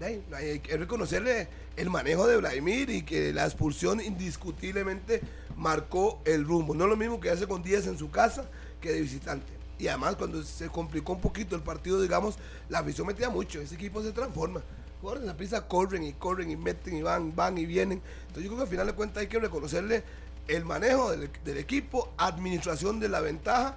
"Ey, 0.00 0.22
hay 0.34 0.60
que 0.60 0.76
reconocerle 0.76 1.48
el 1.76 1.90
manejo 1.90 2.26
de 2.26 2.36
Vladimir 2.36 2.90
y 2.90 3.02
que 3.02 3.32
la 3.32 3.44
expulsión 3.44 4.00
indiscutiblemente 4.00 5.20
marcó 5.56 6.20
el 6.24 6.44
rumbo. 6.44 6.74
No 6.74 6.84
es 6.84 6.90
lo 6.90 6.96
mismo 6.96 7.20
que 7.20 7.30
hace 7.30 7.46
con 7.46 7.62
10 7.62 7.86
en 7.86 7.98
su 7.98 8.10
casa 8.10 8.44
que 8.80 8.92
de 8.92 9.00
visitante. 9.00 9.52
Y 9.78 9.88
además 9.88 10.16
cuando 10.16 10.42
se 10.42 10.68
complicó 10.68 11.12
un 11.12 11.20
poquito 11.20 11.54
el 11.56 11.62
partido, 11.62 12.00
digamos, 12.00 12.36
la 12.68 12.78
afición 12.78 13.06
metía 13.06 13.28
mucho. 13.28 13.60
Ese 13.60 13.74
equipo 13.74 14.02
se 14.02 14.12
transforma. 14.12 14.62
Jugadores 15.00 15.22
en 15.22 15.28
la 15.28 15.36
prisa 15.36 15.66
corren 15.68 16.02
y 16.04 16.12
corren 16.14 16.50
y 16.50 16.56
meten 16.56 16.96
y 16.96 17.02
van, 17.02 17.34
van 17.36 17.58
y 17.58 17.66
vienen. 17.66 18.00
Entonces 18.28 18.44
yo 18.44 18.48
creo 18.50 18.56
que 18.58 18.62
al 18.64 18.68
final 18.68 18.86
de 18.86 18.92
cuentas 18.94 19.20
hay 19.22 19.26
que 19.28 19.38
reconocerle 19.38 20.02
el 20.48 20.64
manejo 20.64 21.10
del, 21.10 21.30
del 21.44 21.58
equipo, 21.58 22.12
administración 22.16 22.98
de 23.00 23.08
la 23.08 23.20
ventaja 23.20 23.76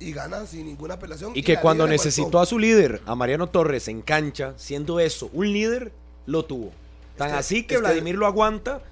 y 0.00 0.12
gana 0.12 0.44
sin 0.46 0.66
ninguna 0.66 0.94
apelación. 0.94 1.32
Y 1.34 1.42
que 1.42 1.54
la 1.54 1.60
cuando 1.60 1.86
necesitó 1.86 2.38
a 2.40 2.46
su 2.46 2.58
líder, 2.58 3.00
a 3.06 3.14
Mariano 3.14 3.48
Torres, 3.48 3.88
en 3.88 4.02
cancha, 4.02 4.54
siendo 4.56 4.98
eso 5.00 5.30
un 5.32 5.52
líder, 5.52 5.92
lo 6.26 6.44
tuvo. 6.44 6.72
Tan 7.16 7.28
Es 7.28 7.32
que- 7.32 7.38
así 7.38 7.62
que 7.64 7.74
es 7.74 7.80
que- 7.80 7.86
Vladimir 7.86 8.16
lo 8.16 8.26
aguanta 8.26 8.82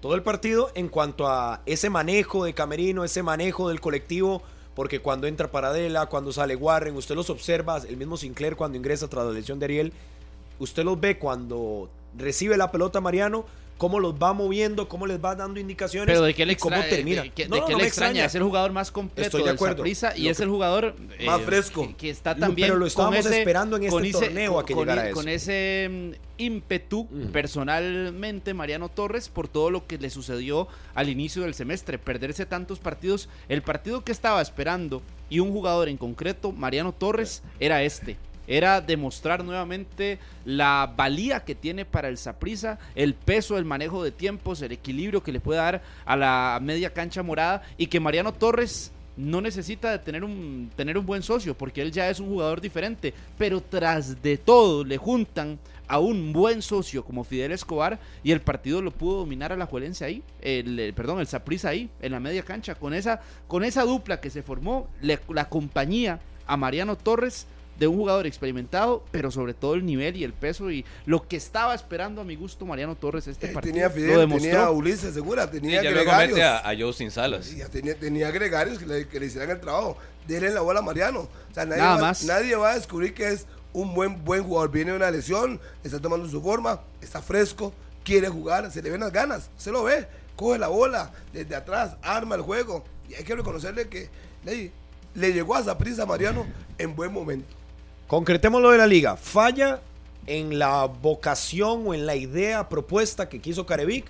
todo 0.00 0.14
el 0.14 0.22
partido 0.22 0.70
en 0.74 0.88
cuanto 0.88 1.28
a 1.28 1.62
ese 1.66 1.88
manejo 1.90 2.44
de 2.44 2.54
Camerino, 2.54 3.04
ese 3.04 3.22
manejo 3.22 3.68
del 3.68 3.80
colectivo, 3.80 4.42
porque 4.74 5.00
cuando 5.00 5.26
entra 5.26 5.50
Paradela, 5.50 6.06
cuando 6.06 6.32
sale 6.32 6.56
Warren, 6.56 6.96
usted 6.96 7.14
los 7.14 7.30
observa, 7.30 7.78
el 7.78 7.96
mismo 7.96 8.16
Sinclair 8.16 8.56
cuando 8.56 8.76
ingresa 8.78 9.08
tras 9.08 9.24
la 9.26 9.32
lesión 9.32 9.58
de 9.58 9.64
Ariel, 9.66 9.92
usted 10.62 10.84
los 10.84 11.00
ve 11.00 11.18
cuando 11.18 11.90
recibe 12.16 12.56
la 12.56 12.70
pelota 12.70 13.00
Mariano 13.00 13.44
cómo 13.78 13.98
los 13.98 14.14
va 14.14 14.32
moviendo, 14.32 14.88
cómo 14.88 15.06
les 15.08 15.18
va 15.18 15.34
dando 15.34 15.58
indicaciones 15.58 16.06
Pero 16.06 16.22
de 16.22 16.34
qué 16.34 16.46
le 16.46 16.52
y 16.52 16.56
cómo 16.56 16.76
extraña, 16.76 16.94
termina. 16.96 17.22
de, 17.22 17.30
que- 17.30 17.48
No, 17.48 17.56
de 17.56 17.60
no, 17.62 17.66
qué 17.66 17.72
no 17.72 17.78
le 17.78 17.82
me 17.82 17.88
extraña, 17.88 18.24
es 18.26 18.34
el 18.36 18.42
jugador 18.44 18.70
más 18.70 18.92
completo 18.92 19.26
Estoy 19.26 19.40
de 19.40 19.46
del 19.46 19.54
acuerdo. 19.56 19.76
Saprissa 19.78 20.16
y 20.16 20.28
es 20.28 20.38
el 20.38 20.48
jugador 20.50 20.94
eh, 21.18 21.26
Más 21.26 21.40
fresco. 21.42 21.88
que, 21.88 21.94
que 21.96 22.10
está 22.10 22.36
también 22.36 22.68
pero 22.68 22.78
lo 22.78 22.86
estábamos 22.86 23.18
con 23.24 23.26
ese, 23.32 23.38
esperando 23.40 23.76
en 23.76 23.82
este 23.82 23.92
con 23.92 24.04
ese- 24.04 24.18
torneo 24.26 24.60
a 24.60 24.64
que 24.66 24.74
con- 24.74 24.86
llegara 24.86 25.10
con 25.10 25.26
eso. 25.26 25.50
ese 25.50 25.88
mm, 25.90 26.10
ímpetu 26.38 27.08
Mm. 27.10 27.32
personalmente 27.32 28.54
Mariano 28.54 28.88
Torres 28.88 29.28
por 29.28 29.48
todo 29.48 29.70
lo 29.70 29.86
que 29.86 29.98
le 29.98 30.10
sucedió 30.10 30.68
al 30.94 31.08
inicio 31.08 31.42
del 31.42 31.54
semestre, 31.54 31.98
perderse 31.98 32.46
tantos 32.46 32.78
partidos, 32.78 33.28
el 33.48 33.62
partido 33.62 34.04
que 34.04 34.12
estaba 34.12 34.40
esperando 34.42 35.02
y 35.28 35.40
un 35.40 35.50
jugador 35.50 35.88
en 35.88 35.96
concreto, 35.96 36.52
Mariano 36.52 36.92
Torres, 36.92 37.42
era 37.58 37.82
este. 37.82 38.16
Era 38.46 38.80
demostrar 38.80 39.44
nuevamente 39.44 40.18
la 40.44 40.92
valía 40.96 41.44
que 41.44 41.54
tiene 41.54 41.84
para 41.84 42.08
el 42.08 42.18
Saprisa, 42.18 42.78
el 42.94 43.14
peso, 43.14 43.58
el 43.58 43.64
manejo 43.64 44.02
de 44.02 44.10
tiempos, 44.10 44.62
el 44.62 44.72
equilibrio 44.72 45.22
que 45.22 45.32
le 45.32 45.40
puede 45.40 45.60
dar 45.60 45.82
a 46.04 46.16
la 46.16 46.58
media 46.62 46.92
cancha 46.92 47.22
morada 47.22 47.62
y 47.76 47.86
que 47.86 48.00
Mariano 48.00 48.32
Torres 48.32 48.92
no 49.16 49.40
necesita 49.40 50.00
tener 50.00 50.24
un, 50.24 50.70
tener 50.74 50.96
un 50.96 51.04
buen 51.04 51.22
socio 51.22 51.56
porque 51.56 51.82
él 51.82 51.92
ya 51.92 52.08
es 52.08 52.20
un 52.20 52.28
jugador 52.28 52.60
diferente, 52.60 53.12
pero 53.38 53.60
tras 53.60 54.22
de 54.22 54.38
todo 54.38 54.84
le 54.84 54.96
juntan 54.96 55.58
a 55.86 55.98
un 55.98 56.32
buen 56.32 56.62
socio 56.62 57.04
como 57.04 57.24
Fidel 57.24 57.52
Escobar 57.52 57.98
y 58.22 58.32
el 58.32 58.40
partido 58.40 58.80
lo 58.80 58.90
pudo 58.90 59.18
dominar 59.18 59.52
a 59.52 59.56
la 59.56 59.66
Juelense 59.66 60.04
ahí, 60.04 60.22
el, 60.40 60.92
perdón, 60.94 61.20
el 61.20 61.26
Saprissa 61.26 61.68
ahí, 61.68 61.90
en 62.00 62.12
la 62.12 62.20
media 62.20 62.42
cancha, 62.42 62.74
con 62.74 62.94
esa, 62.94 63.20
con 63.46 63.64
esa 63.64 63.82
dupla 63.82 64.20
que 64.20 64.30
se 64.30 64.42
formó, 64.42 64.88
la 65.00 65.48
compañía 65.48 66.20
a 66.46 66.56
Mariano 66.56 66.96
Torres 66.96 67.46
de 67.78 67.86
un 67.88 67.96
jugador 67.96 68.26
experimentado, 68.26 69.02
pero 69.10 69.30
sobre 69.30 69.54
todo 69.54 69.74
el 69.74 69.84
nivel 69.84 70.16
y 70.16 70.24
el 70.24 70.32
peso 70.32 70.70
y 70.70 70.84
lo 71.06 71.26
que 71.26 71.36
estaba 71.36 71.74
esperando 71.74 72.20
a 72.20 72.24
mi 72.24 72.36
gusto 72.36 72.64
Mariano 72.66 72.94
Torres 72.94 73.26
este 73.26 73.46
Eh, 73.50 73.52
partido. 73.52 73.72
tenía 73.74 73.88
lo 73.88 73.94
Fidel, 73.94 74.18
demostró. 74.20 74.50
tenía 74.50 74.64
a 74.66 74.70
Ulises 74.70 75.14
Segura, 75.14 75.44
Sí, 75.46 75.50
tenía 75.52 75.82
ya 75.82 75.90
luego 75.90 76.10
gregarios. 76.10 76.38
a, 76.40 76.68
a 76.70 76.76
Joe 76.78 76.92
sin 76.92 77.10
salas. 77.10 77.46
Sí, 77.46 77.56
ya 77.56 77.68
tenía, 77.68 77.94
tenía 77.96 78.30
gregarios 78.30 78.78
que 78.78 78.86
le, 78.86 79.08
que 79.08 79.18
le 79.18 79.26
hicieran 79.26 79.50
el 79.50 79.60
trabajo. 79.60 79.96
Denle 80.28 80.50
la 80.50 80.60
bola 80.60 80.78
a 80.78 80.82
Mariano. 80.82 81.20
O 81.20 81.54
sea, 81.54 81.64
nadie, 81.64 81.82
Nada 81.82 81.94
va, 81.96 82.00
más. 82.02 82.22
nadie 82.24 82.54
va 82.54 82.72
a 82.72 82.74
descubrir 82.76 83.14
que 83.14 83.28
es 83.28 83.46
un 83.72 83.94
buen, 83.94 84.22
buen 84.24 84.44
jugador. 84.44 84.70
Viene 84.70 84.90
de 84.92 84.98
una 84.98 85.10
lesión, 85.10 85.58
está 85.82 85.98
tomando 86.00 86.28
su 86.28 86.40
forma, 86.40 86.80
está 87.00 87.20
fresco, 87.20 87.72
quiere 88.04 88.28
jugar, 88.28 88.70
se 88.70 88.80
le 88.82 88.90
ven 88.90 89.00
las 89.00 89.12
ganas, 89.12 89.50
se 89.56 89.72
lo 89.72 89.82
ve. 89.82 90.06
Coge 90.36 90.58
la 90.58 90.68
bola 90.68 91.10
desde 91.32 91.56
atrás, 91.56 91.96
arma 92.02 92.36
el 92.36 92.42
juego. 92.42 92.84
Y 93.08 93.14
hay 93.14 93.24
que 93.24 93.34
reconocerle 93.34 93.88
que 93.88 94.08
le, 94.44 94.70
le 95.14 95.32
llegó 95.32 95.56
a 95.56 95.60
esa 95.60 95.76
prisa 95.76 96.06
Mariano 96.06 96.46
en 96.78 96.94
buen 96.94 97.12
momento. 97.12 97.52
Concretemos 98.16 98.60
lo 98.60 98.70
de 98.72 98.76
la 98.76 98.86
liga. 98.86 99.16
¿Falla 99.16 99.80
en 100.26 100.58
la 100.58 100.84
vocación 100.84 101.84
o 101.86 101.94
en 101.94 102.04
la 102.04 102.14
idea 102.14 102.68
propuesta 102.68 103.30
que 103.30 103.40
quiso 103.40 103.64
Carevic 103.64 104.04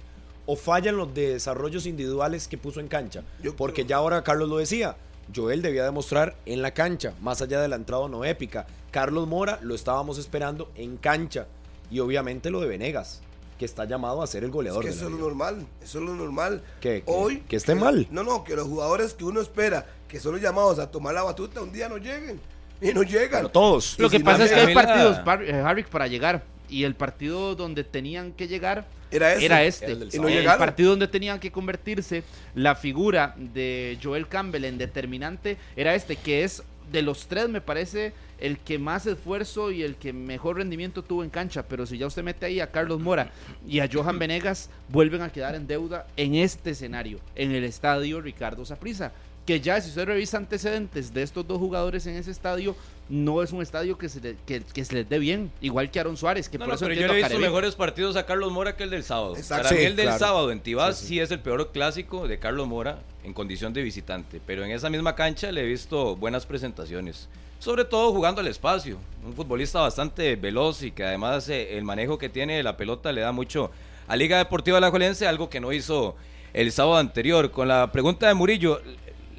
o 0.45 0.57
falla 0.57 0.91
en 0.91 0.97
los 0.97 1.15
desarrollos 1.15 1.87
individuales 1.87 2.49
que 2.49 2.59
puso 2.59 2.81
en 2.81 2.89
cancha? 2.89 3.23
Yo 3.45 3.55
Porque 3.55 3.85
ya 3.85 3.99
ahora 3.99 4.25
Carlos 4.25 4.49
lo 4.49 4.57
decía. 4.57 4.97
Joel 5.33 5.63
debía 5.63 5.85
demostrar 5.85 6.35
en 6.47 6.63
la 6.63 6.75
cancha, 6.75 7.15
más 7.21 7.43
allá 7.43 7.61
de 7.61 7.69
la 7.69 7.77
entrada 7.77 8.09
no 8.09 8.25
épica. 8.25 8.67
Carlos 8.91 9.29
Mora 9.29 9.61
lo 9.63 9.73
estábamos 9.77 10.19
esperando 10.19 10.73
en 10.75 10.97
cancha. 10.97 11.47
Y 11.89 12.01
obviamente 12.01 12.51
lo 12.51 12.61
de 12.61 12.67
Venegas, 12.67 13.21
que 13.57 13.65
está 13.65 13.85
llamado 13.85 14.21
a 14.21 14.27
ser 14.27 14.43
el 14.43 14.49
Es 14.49 14.53
goleador. 14.53 14.83
que 14.83 14.89
de 14.91 14.97
eso 14.97 15.05
es 15.05 15.13
lo 15.13 15.19
normal. 15.19 15.65
Eso 15.81 16.01
es 16.01 16.05
lo 16.05 16.17
normal. 16.17 16.61
¿Que- 16.81 17.05
que- 17.05 17.05
Hoy. 17.07 17.45
que 17.49 17.55
esté 17.55 17.77
mal? 17.77 18.09
No, 18.11 18.25
no, 18.25 18.43
que 18.43 18.57
los 18.57 18.67
jugadores 18.67 19.15
que 19.15 19.23
uno 19.23 19.41
espera, 19.41 19.87
que 20.09 20.19
son 20.19 20.33
los 20.33 20.41
llamados 20.41 20.81
a 20.81 20.91
tomar 20.91 21.15
la 21.15 21.23
batuta, 21.23 21.61
un 21.63 21.71
día 21.71 21.89
no 21.89 21.99
lleguen. 21.99 22.41
Y 22.83 22.93
no 22.93 23.03
llegan. 23.03 23.43
Pero 23.43 23.49
todos. 23.51 23.99
Lo 23.99 24.11
que 24.11 24.19
si 24.19 24.25
pasa 24.25 24.39
no 24.39 24.45
es 24.45 24.53
que 24.53 24.61
hay 24.61 24.75
partidos, 24.75 25.19
eh, 25.47 25.63
Harvick, 25.65 25.89
para 25.89 26.07
llegar. 26.07 26.43
Y 26.69 26.85
el 26.85 26.95
partido 26.95 27.55
donde 27.55 27.85
tenían 27.85 28.33
que 28.33 28.49
llegar 28.49 28.87
Era 29.11 29.35
ese. 29.35 29.45
era 29.45 29.63
este. 29.65 29.93
Era 29.93 30.05
el 30.05 30.09
Y 30.13 30.19
no 30.19 30.29
el 30.29 30.45
partido 30.45 30.91
donde 30.91 31.07
tenían 31.07 31.39
que 31.39 31.53
convertirse 31.53 32.25
la 32.55 32.75
figura 32.75 33.35
de 33.37 33.99
Joel 34.03 34.27
Campbell 34.27 34.65
en 34.65 34.79
determinante 34.79 35.59
era 35.77 35.95
este, 35.95 36.17
que 36.17 36.45
es 36.45 36.63
de 36.91 37.03
los 37.03 37.27
tres, 37.27 37.49
me 37.49 37.61
parece, 37.61 38.13
el 38.39 38.59
que 38.59 38.79
más 38.79 39.07
esfuerzo 39.07 39.71
y 39.71 39.83
el 39.83 39.97
que 39.97 40.13
mejor 40.13 40.57
rendimiento 40.57 41.03
tuvo 41.03 41.25
en 41.25 41.31
cancha. 41.31 41.63
Pero 41.63 41.87
si 41.87 41.99
ya 41.99 42.07
usted 42.07 42.23
mete 42.23 42.47
ahí 42.47 42.61
a 42.61 42.71
Carlos 42.71 43.01
Mora 43.01 43.31
y 43.67 43.81
a 43.81 43.89
Johan 43.91 44.19
Venegas, 44.19 44.69
vuelven 44.89 45.23
a 45.23 45.31
quedar 45.31 45.55
en 45.55 45.67
deuda 45.67 46.07
en 46.17 46.35
este 46.35 46.71
escenario, 46.71 47.19
en 47.35 47.53
el 47.53 47.65
estadio 47.65 48.21
Ricardo 48.21 48.65
Saprissa. 48.65 49.13
Que 49.47 49.61
ya, 49.61 49.81
si 49.81 49.89
usted 49.89 50.05
revisa 50.05 50.37
antecedentes 50.37 51.13
de 51.13 51.23
estos 51.23 51.47
dos 51.47 51.59
jugadores 51.59 52.07
en 52.07 52.15
ese 52.15 52.31
estadio, 52.31 52.77
no 53.09 53.43
es 53.43 53.51
un 53.53 53.61
estadio 53.61 53.99
que 53.99 54.09
se, 54.09 54.21
le- 54.21 54.37
que, 54.47 54.61
que 54.63 54.85
se 54.85 54.95
les 54.95 55.09
dé 55.09 55.19
bien. 55.19 55.51
Igual 55.61 55.91
que 55.91 55.99
Aaron 55.99 56.17
Suárez, 56.17 56.49
que 56.49 56.59
No, 56.59 56.65
por 56.65 56.69
no, 56.69 56.75
eso 56.77 56.85
pero 56.87 56.95
yo 57.01 57.09
le 57.09 57.15
he 57.15 57.23
visto 57.25 57.39
mejores 57.41 57.75
partidos 57.75 58.15
a 58.15 58.25
Carlos 58.25 58.53
Mora 58.53 58.77
que 58.77 58.85
el 58.85 58.91
del 58.91 59.03
sábado. 59.03 59.37
Exacto. 59.37 59.65
Para 59.69 59.77
mí 59.77 59.85
el 59.85 59.97
del 59.97 60.07
claro. 60.07 60.19
sábado 60.21 60.53
en 60.53 60.61
Tibás 60.61 60.97
Sí, 60.99 61.03
sí, 61.03 61.09
sí. 61.15 61.21
es 61.21 61.31
el 61.33 61.41
peor 61.41 61.71
clásico 61.73 62.29
de 62.29 62.39
Carlos 62.39 62.69
Mora 62.69 63.01
en 63.25 63.35
condición 63.35 63.73
de 63.73 63.83
visitante. 63.83 64.41
Pero 64.47 64.65
en 64.65 64.71
esa 64.71 64.89
misma 64.91 65.17
cancha 65.17 65.51
le 65.51 65.63
he 65.63 65.67
visto 65.67 66.15
buenas 66.15 66.47
presentaciones. 66.47 67.29
Sobre 67.59 67.85
todo 67.85 68.13
jugando 68.13 68.41
al 68.41 68.47
espacio. 68.49 68.97
Un 69.27 69.35
futbolista 69.35 69.81
bastante 69.81 70.37
veloz 70.37 70.83
y 70.85 70.93
que 70.93 71.05
además 71.05 71.49
eh, 71.49 71.77
el 71.77 71.83
manejo 71.85 72.17
que 72.17 72.29
tiene 72.29 72.57
de 72.57 72.63
la 72.63 72.77
pelota 72.77 73.11
le 73.13 73.21
da 73.23 73.33
mucho 73.33 73.73
a 74.07 74.15
Liga 74.17 74.39
Deportiva 74.39 74.79
Alajuelense, 74.79 75.27
algo 75.27 75.51
que 75.51 75.61
no 75.61 75.73
hizo 75.73 76.15
el 76.55 76.71
sábado 76.73 76.99
anterior. 76.99 77.51
Con 77.51 77.69
la 77.69 77.91
pregunta 77.93 78.27
de 78.29 78.35
Murillo, 78.35 78.81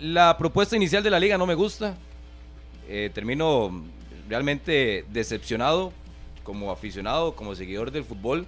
la 0.04 0.38
propuesta 0.38 0.76
inicial 0.76 1.02
de 1.02 1.10
la 1.10 1.20
liga 1.20 1.38
no 1.38 1.48
me 1.48 1.56
gusta. 1.56 1.96
Eh, 2.90 3.10
termino 3.14 3.86
realmente 4.28 5.06
decepcionado 5.10 5.94
como 6.44 6.72
aficionado, 6.72 7.36
como 7.36 7.56
seguidor 7.56 7.90
del 7.90 8.04
fútbol, 8.04 8.46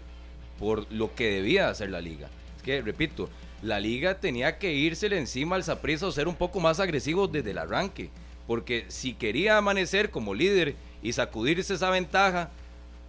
por 0.59 0.91
lo 0.91 1.15
que 1.15 1.31
debía 1.31 1.69
hacer 1.69 1.89
la 1.91 2.01
liga. 2.01 2.27
Es 2.57 2.61
que, 2.61 2.81
repito, 2.81 3.29
la 3.61 3.79
liga 3.79 4.19
tenía 4.19 4.57
que 4.57 4.73
írsele 4.73 5.17
encima 5.17 5.55
al 5.55 5.63
Saprissa 5.63 6.07
o 6.07 6.11
ser 6.11 6.27
un 6.27 6.35
poco 6.35 6.59
más 6.59 6.81
agresivo 6.81 7.29
desde 7.29 7.51
el 7.51 7.57
arranque. 7.57 8.09
Porque 8.47 8.83
si 8.89 9.13
quería 9.13 9.57
amanecer 9.57 10.11
como 10.11 10.33
líder 10.33 10.75
y 11.01 11.13
sacudirse 11.13 11.75
esa 11.75 11.89
ventaja 11.89 12.51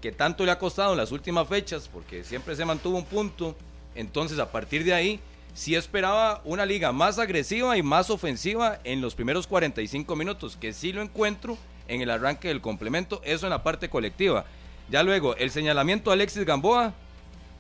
que 0.01 0.13
tanto 0.13 0.45
le 0.45 0.53
ha 0.53 0.59
costado 0.59 0.93
en 0.93 0.99
las 0.99 1.11
últimas 1.11 1.49
fechas, 1.49 1.91
porque 1.93 2.23
siempre 2.23 2.55
se 2.55 2.65
mantuvo 2.65 2.97
un 2.97 3.05
punto, 3.07 3.57
entonces 3.97 4.39
a 4.39 4.53
partir 4.53 4.85
de 4.85 4.95
ahí 4.95 5.21
sí 5.57 5.75
esperaba 5.75 6.43
una 6.45 6.67
liga 6.67 6.93
más 6.93 7.19
agresiva 7.19 7.79
y 7.79 7.83
más 7.83 8.11
ofensiva 8.11 8.79
en 8.85 9.01
los 9.01 9.15
primeros 9.15 9.47
45 9.47 10.15
minutos, 10.15 10.59
que 10.61 10.75
sí 10.75 10.93
lo 10.93 11.01
encuentro 11.01 11.57
en 11.89 12.03
el 12.03 12.11
arranque 12.11 12.49
del 12.49 12.61
complemento, 12.61 13.23
eso 13.25 13.47
en 13.47 13.51
la 13.51 13.63
parte 13.63 13.89
colectiva. 13.89 14.45
Ya 14.91 15.03
luego, 15.03 15.35
el 15.37 15.51
señalamiento 15.51 16.11
a 16.11 16.13
Alexis 16.13 16.45
Gamboa, 16.45 16.93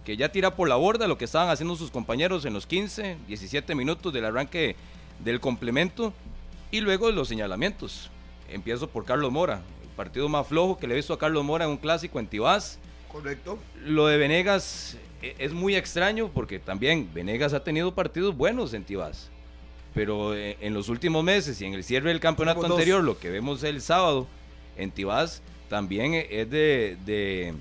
que 0.04 0.18
ya 0.18 0.30
tira 0.30 0.54
por 0.54 0.68
la 0.68 0.76
borda 0.76 1.08
lo 1.08 1.16
que 1.16 1.24
estaban 1.24 1.48
haciendo 1.48 1.74
sus 1.74 1.90
compañeros 1.90 2.44
en 2.44 2.52
los 2.52 2.66
15, 2.66 3.16
17 3.28 3.74
minutos 3.74 4.12
del 4.12 4.26
arranque 4.26 4.76
del 5.20 5.40
complemento, 5.40 6.12
y 6.70 6.82
luego 6.82 7.10
los 7.12 7.28
señalamientos. 7.28 8.10
Empiezo 8.50 8.88
por 8.88 9.06
Carlos 9.06 9.32
Mora, 9.32 9.62
el 9.82 9.88
partido 9.96 10.28
más 10.28 10.46
flojo 10.46 10.76
que 10.76 10.86
le 10.86 10.92
he 10.92 10.96
visto 10.96 11.14
a 11.14 11.18
Carlos 11.18 11.42
Mora 11.44 11.64
en 11.64 11.70
un 11.70 11.78
clásico 11.78 12.20
en 12.20 12.26
Tibás. 12.26 12.78
Correcto. 13.10 13.58
Lo 13.82 14.06
de 14.06 14.18
Venegas 14.18 14.98
es 15.38 15.52
muy 15.52 15.74
extraño 15.74 16.30
porque 16.32 16.58
también 16.58 17.08
Venegas 17.12 17.52
ha 17.52 17.64
tenido 17.64 17.94
partidos 17.94 18.36
buenos 18.36 18.74
en 18.74 18.84
Tibás. 18.84 19.30
Pero 19.94 20.34
eh, 20.34 20.56
en 20.60 20.74
los 20.74 20.88
últimos 20.88 21.24
meses 21.24 21.60
y 21.60 21.64
en 21.64 21.74
el 21.74 21.82
cierre 21.82 22.10
del 22.10 22.20
campeonato 22.20 22.60
dos. 22.60 22.72
anterior, 22.72 23.02
lo 23.02 23.18
que 23.18 23.30
vemos 23.30 23.62
el 23.62 23.80
sábado 23.80 24.26
en 24.76 24.90
Tibás 24.90 25.42
también 25.68 26.14
eh, 26.14 26.26
es 26.30 26.50
de, 26.50 26.96
de, 27.06 27.54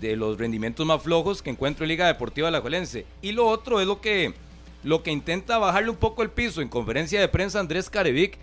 de 0.00 0.16
los 0.16 0.38
rendimientos 0.38 0.86
más 0.86 1.02
flojos 1.02 1.42
que 1.42 1.50
encuentro 1.50 1.84
en 1.84 1.88
Liga 1.88 2.06
Deportiva 2.06 2.48
Alajuelense. 2.48 3.06
Y 3.22 3.32
lo 3.32 3.46
otro 3.46 3.80
es 3.80 3.86
lo 3.86 4.00
que, 4.00 4.34
lo 4.84 5.02
que 5.02 5.10
intenta 5.10 5.58
bajarle 5.58 5.90
un 5.90 5.96
poco 5.96 6.22
el 6.22 6.30
piso 6.30 6.62
en 6.62 6.68
conferencia 6.68 7.20
de 7.20 7.28
prensa 7.28 7.58
Andrés 7.60 7.90
Carevic 7.90 8.38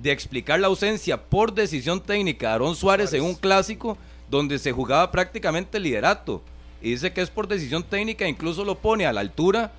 de 0.00 0.10
explicar 0.10 0.58
la 0.58 0.66
ausencia 0.68 1.22
por 1.22 1.52
decisión 1.52 2.00
técnica 2.00 2.48
de 2.48 2.52
Aarón 2.54 2.74
Suárez, 2.76 3.12
en 3.12 3.22
un 3.22 3.34
clásico 3.34 3.96
donde 4.28 4.58
se 4.58 4.72
jugaba 4.72 5.10
prácticamente 5.10 5.76
el 5.76 5.84
liderato. 5.84 6.42
Y 6.84 6.90
dice 6.90 7.14
que 7.14 7.22
es 7.22 7.30
por 7.30 7.48
decisión 7.48 7.82
técnica, 7.82 8.28
incluso 8.28 8.62
lo 8.62 8.74
pone 8.74 9.06
a 9.06 9.12
la 9.14 9.22
altura 9.22 9.72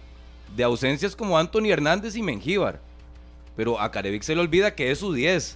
de 0.55 0.63
ausencias 0.63 1.15
como 1.15 1.37
Anthony 1.37 1.67
Hernández 1.67 2.15
y 2.15 2.23
Mengíbar. 2.23 2.81
Pero 3.55 3.79
a 3.79 3.91
Carevic 3.91 4.23
se 4.23 4.33
le 4.33 4.41
olvida 4.41 4.73
que 4.73 4.89
es 4.89 4.97
su 4.97 5.13
10 5.13 5.55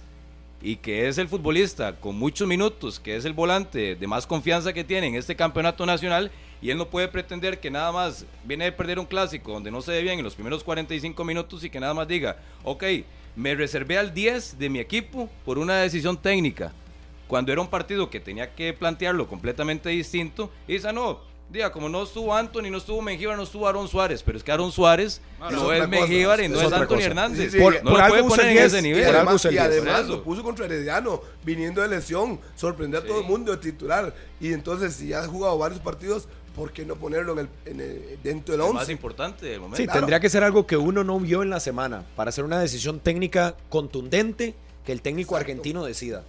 y 0.62 0.76
que 0.76 1.08
es 1.08 1.18
el 1.18 1.26
futbolista 1.26 1.96
con 1.96 2.16
muchos 2.16 2.46
minutos, 2.46 3.00
que 3.00 3.16
es 3.16 3.24
el 3.24 3.32
volante 3.32 3.96
de 3.96 4.06
más 4.06 4.28
confianza 4.28 4.72
que 4.72 4.84
tiene 4.84 5.08
en 5.08 5.16
este 5.16 5.34
campeonato 5.34 5.84
nacional 5.86 6.30
y 6.62 6.70
él 6.70 6.78
no 6.78 6.88
puede 6.88 7.08
pretender 7.08 7.58
que 7.58 7.68
nada 7.68 7.90
más 7.90 8.26
viene 8.44 8.66
de 8.66 8.72
perder 8.72 9.00
un 9.00 9.06
clásico 9.06 9.50
donde 9.50 9.72
no 9.72 9.82
se 9.82 9.90
ve 9.90 10.02
bien 10.02 10.20
en 10.20 10.24
los 10.24 10.36
primeros 10.36 10.62
45 10.62 11.24
minutos 11.24 11.64
y 11.64 11.70
que 11.70 11.80
nada 11.80 11.94
más 11.94 12.06
diga, 12.06 12.36
ok, 12.62 12.84
me 13.34 13.56
reservé 13.56 13.98
al 13.98 14.14
10 14.14 14.56
de 14.56 14.68
mi 14.68 14.78
equipo 14.78 15.28
por 15.44 15.58
una 15.58 15.78
decisión 15.78 16.16
técnica, 16.16 16.72
cuando 17.26 17.50
era 17.50 17.60
un 17.60 17.68
partido 17.68 18.08
que 18.08 18.20
tenía 18.20 18.54
que 18.54 18.72
plantearlo 18.72 19.26
completamente 19.26 19.88
distinto 19.88 20.52
y 20.68 20.74
dice, 20.74 20.88
"Ah, 20.88 20.92
no, 20.92 21.29
diga, 21.50 21.72
como 21.72 21.88
no 21.88 22.02
estuvo 22.04 22.34
Anthony, 22.34 22.70
no 22.70 22.78
estuvo 22.78 23.02
Mengíbar, 23.02 23.36
no 23.36 23.42
estuvo 23.42 23.66
Aaron 23.66 23.88
Suárez, 23.88 24.22
pero 24.22 24.38
es 24.38 24.44
que 24.44 24.52
Aaron 24.52 24.70
Suárez 24.70 25.20
No, 25.50 25.72
es 25.72 25.88
Mengíbar 25.88 26.40
y 26.40 26.44
es 26.44 26.50
no 26.50 26.60
es 26.60 26.66
otra 26.66 26.78
Anthony 26.78 26.94
cosa. 26.96 27.06
Hernández. 27.06 27.44
Sí, 27.46 27.50
sí. 27.58 27.62
Por- 27.62 27.82
no 27.84 27.90
por 27.90 28.00
lo 28.00 28.08
puede 28.08 28.22
poner 28.24 28.46
en 28.46 28.58
ese 28.58 28.76
10, 28.76 28.78
Y 28.78 28.82
nivel. 28.88 29.04
por 29.06 29.16
además, 29.16 29.44
y 29.44 29.48
10. 29.48 29.60
además 29.62 30.06
lo 30.08 30.22
puso 30.22 30.42
contra 30.42 30.66
Herediano, 30.66 31.20
viniendo 31.44 31.82
de 31.82 31.88
lesión, 31.88 32.38
sorprendió 32.54 33.00
a 33.00 33.04
todo 33.04 33.20
el 33.20 33.26
mundo 33.26 33.50
de 33.52 33.58
titular. 33.58 34.14
Y 34.40 34.52
entonces, 34.52 34.94
si 34.94 35.08
ya 35.08 35.20
ha 35.22 35.26
jugado 35.26 35.58
varios 35.58 35.80
partidos, 35.80 36.28
¿por 36.54 36.72
qué 36.72 36.84
no 36.84 36.94
ponerlo 36.96 37.32
en 37.32 37.38
el, 37.40 37.48
en 37.66 37.80
el- 37.80 38.18
dentro 38.22 38.52
del 38.56 38.64
El 38.66 38.72
más 38.72 38.82
11? 38.82 38.92
importante 38.92 39.46
del 39.46 39.60
momento. 39.60 39.76
Sí, 39.78 39.84
Claro. 39.84 40.00
tendría 40.00 40.20
que 40.20 40.28
ser 40.28 40.44
algo 40.44 40.66
que 40.66 40.76
uno 40.76 41.02
no 41.04 41.18
vio 41.18 41.42
en 41.42 41.50
la 41.50 41.58
semana 41.60 42.04
para 42.16 42.28
hacer 42.28 42.44
una 42.44 42.60
decisión 42.60 43.00
técnica 43.00 43.56
contundente 43.68 44.54
que 44.84 44.92
el 44.92 45.02
técnico 45.02 45.34
Exacto. 45.34 45.50
argentino 45.50 45.84
decida. 45.84 46.22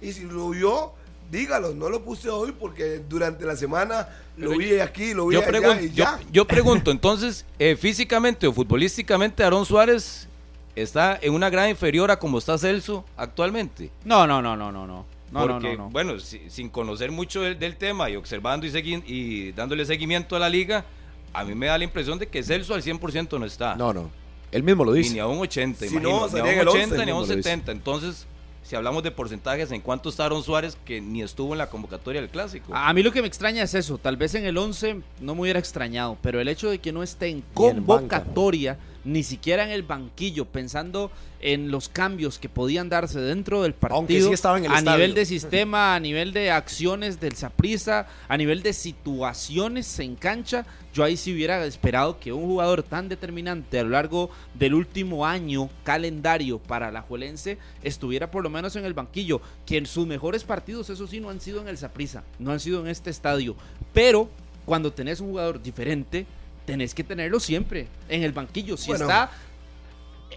Y 0.00 0.12
si 0.12 0.22
lo 0.24 0.50
vio, 0.50 0.92
dígalo, 1.32 1.74
no 1.74 1.88
lo 1.88 2.04
puse 2.04 2.28
hoy 2.30 2.52
porque 2.52 3.00
durante 3.08 3.44
la 3.44 3.56
semana 3.56 4.08
lo 4.36 4.50
Pero 4.50 4.58
vi 4.60 4.78
aquí, 4.78 5.14
lo 5.14 5.26
vi 5.26 5.34
Yo, 5.34 5.40
allá 5.40 5.48
pregun- 5.50 5.82
y 5.82 5.88
yo, 5.88 6.04
ya. 6.04 6.20
yo 6.30 6.46
pregunto, 6.46 6.90
entonces, 6.92 7.44
eh, 7.58 7.74
físicamente 7.76 8.46
o 8.46 8.52
futbolísticamente, 8.52 9.42
Aaron 9.42 9.66
Suárez 9.66 10.28
está 10.76 11.18
en 11.20 11.32
una 11.34 11.50
grada 11.50 11.68
inferior 11.70 12.10
a 12.10 12.18
como 12.18 12.38
está 12.38 12.56
Celso 12.58 13.04
actualmente. 13.16 13.90
No, 14.04 14.26
no, 14.26 14.40
no, 14.40 14.56
no, 14.56 14.70
no, 14.70 14.86
no. 14.86 15.06
Porque, 15.32 15.76
no, 15.78 15.84
no. 15.84 15.90
bueno, 15.90 16.20
si- 16.20 16.50
sin 16.50 16.68
conocer 16.68 17.10
mucho 17.10 17.40
del, 17.40 17.58
del 17.58 17.76
tema 17.76 18.10
y 18.10 18.16
observando 18.16 18.66
y, 18.66 18.70
segui- 18.70 19.02
y 19.06 19.52
dándole 19.52 19.86
seguimiento 19.86 20.36
a 20.36 20.38
la 20.38 20.50
liga, 20.50 20.84
a 21.32 21.44
mí 21.44 21.54
me 21.54 21.66
da 21.66 21.78
la 21.78 21.84
impresión 21.84 22.18
de 22.18 22.26
que 22.28 22.42
Celso 22.42 22.74
al 22.74 22.82
100% 22.82 23.38
no 23.38 23.46
está. 23.46 23.74
No, 23.74 23.94
no. 23.94 24.10
Él 24.50 24.62
mismo 24.62 24.84
lo 24.84 24.94
Y 24.94 24.98
dice. 24.98 25.14
ni 25.14 25.18
a 25.20 25.26
un 25.26 25.38
80, 25.38 25.86
Si 25.86 25.92
imagino, 25.94 26.10
no, 26.10 26.28
ni 26.28 26.40
a 26.40 26.42
un 26.42 26.48
el 26.50 26.68
80 26.68 26.94
11, 26.94 27.06
ni 27.06 27.10
a 27.10 27.14
un 27.14 27.20
mismo 27.22 27.32
lo 27.32 27.36
dice. 27.36 27.42
70. 27.48 27.72
Entonces, 27.72 28.26
si 28.72 28.76
hablamos 28.76 29.02
de 29.02 29.10
porcentajes, 29.10 29.70
¿en 29.70 29.82
cuánto 29.82 30.08
está 30.08 30.24
Aaron 30.24 30.42
Suárez 30.42 30.78
que 30.86 30.98
ni 31.02 31.20
estuvo 31.20 31.52
en 31.52 31.58
la 31.58 31.68
convocatoria 31.68 32.22
del 32.22 32.30
Clásico? 32.30 32.74
A 32.74 32.90
mí 32.94 33.02
lo 33.02 33.12
que 33.12 33.20
me 33.20 33.28
extraña 33.28 33.64
es 33.64 33.74
eso. 33.74 33.98
Tal 33.98 34.16
vez 34.16 34.34
en 34.34 34.46
el 34.46 34.56
11 34.56 35.02
no 35.20 35.34
me 35.34 35.42
hubiera 35.42 35.58
extrañado, 35.58 36.16
pero 36.22 36.40
el 36.40 36.48
hecho 36.48 36.70
de 36.70 36.78
que 36.78 36.90
no 36.90 37.02
esté 37.02 37.28
en 37.28 37.44
convocatoria, 37.52 38.78
ni 39.04 39.22
siquiera 39.22 39.64
en 39.64 39.70
el 39.70 39.82
banquillo, 39.82 40.44
pensando 40.44 41.10
en 41.40 41.70
los 41.70 41.88
cambios 41.88 42.38
que 42.38 42.48
podían 42.48 42.88
darse 42.88 43.20
dentro 43.20 43.62
del 43.62 43.74
partido, 43.74 43.96
Aunque 43.96 44.22
sí 44.22 44.32
estaba 44.32 44.58
en 44.58 44.66
el 44.66 44.70
a 44.70 44.78
estadio. 44.78 44.96
nivel 44.98 45.14
de 45.14 45.24
sistema, 45.26 45.94
a 45.96 46.00
nivel 46.00 46.32
de 46.32 46.50
acciones 46.52 47.18
del 47.20 47.34
Saprissa, 47.34 48.06
a 48.28 48.36
nivel 48.36 48.62
de 48.62 48.72
situaciones 48.72 49.98
en 49.98 50.14
cancha, 50.14 50.64
yo 50.94 51.02
ahí 51.02 51.16
sí 51.16 51.32
hubiera 51.32 51.64
esperado 51.64 52.20
que 52.20 52.32
un 52.32 52.44
jugador 52.44 52.82
tan 52.82 53.08
determinante 53.08 53.78
a 53.78 53.82
lo 53.82 53.90
largo 53.90 54.30
del 54.54 54.74
último 54.74 55.26
año 55.26 55.68
calendario 55.84 56.58
para 56.58 56.92
la 56.92 57.02
Juelense 57.02 57.58
estuviera 57.82 58.30
por 58.30 58.42
lo 58.44 58.50
menos 58.50 58.76
en 58.76 58.84
el 58.84 58.94
banquillo, 58.94 59.40
que 59.66 59.78
en 59.78 59.86
sus 59.86 60.06
mejores 60.06 60.44
partidos, 60.44 60.90
eso 60.90 61.06
sí, 61.06 61.18
no 61.18 61.30
han 61.30 61.40
sido 61.40 61.60
en 61.60 61.68
el 61.68 61.78
Saprissa, 61.78 62.22
no 62.38 62.52
han 62.52 62.60
sido 62.60 62.80
en 62.80 62.88
este 62.88 63.10
estadio, 63.10 63.56
pero 63.92 64.28
cuando 64.64 64.92
tenés 64.92 65.18
un 65.20 65.30
jugador 65.30 65.60
diferente, 65.60 66.26
tenés 66.64 66.94
que 66.94 67.04
tenerlo 67.04 67.40
siempre 67.40 67.88
en 68.08 68.22
el 68.22 68.32
banquillo, 68.32 68.76
si 68.76 68.88
Bueno. 68.88 69.04
está 69.06 69.30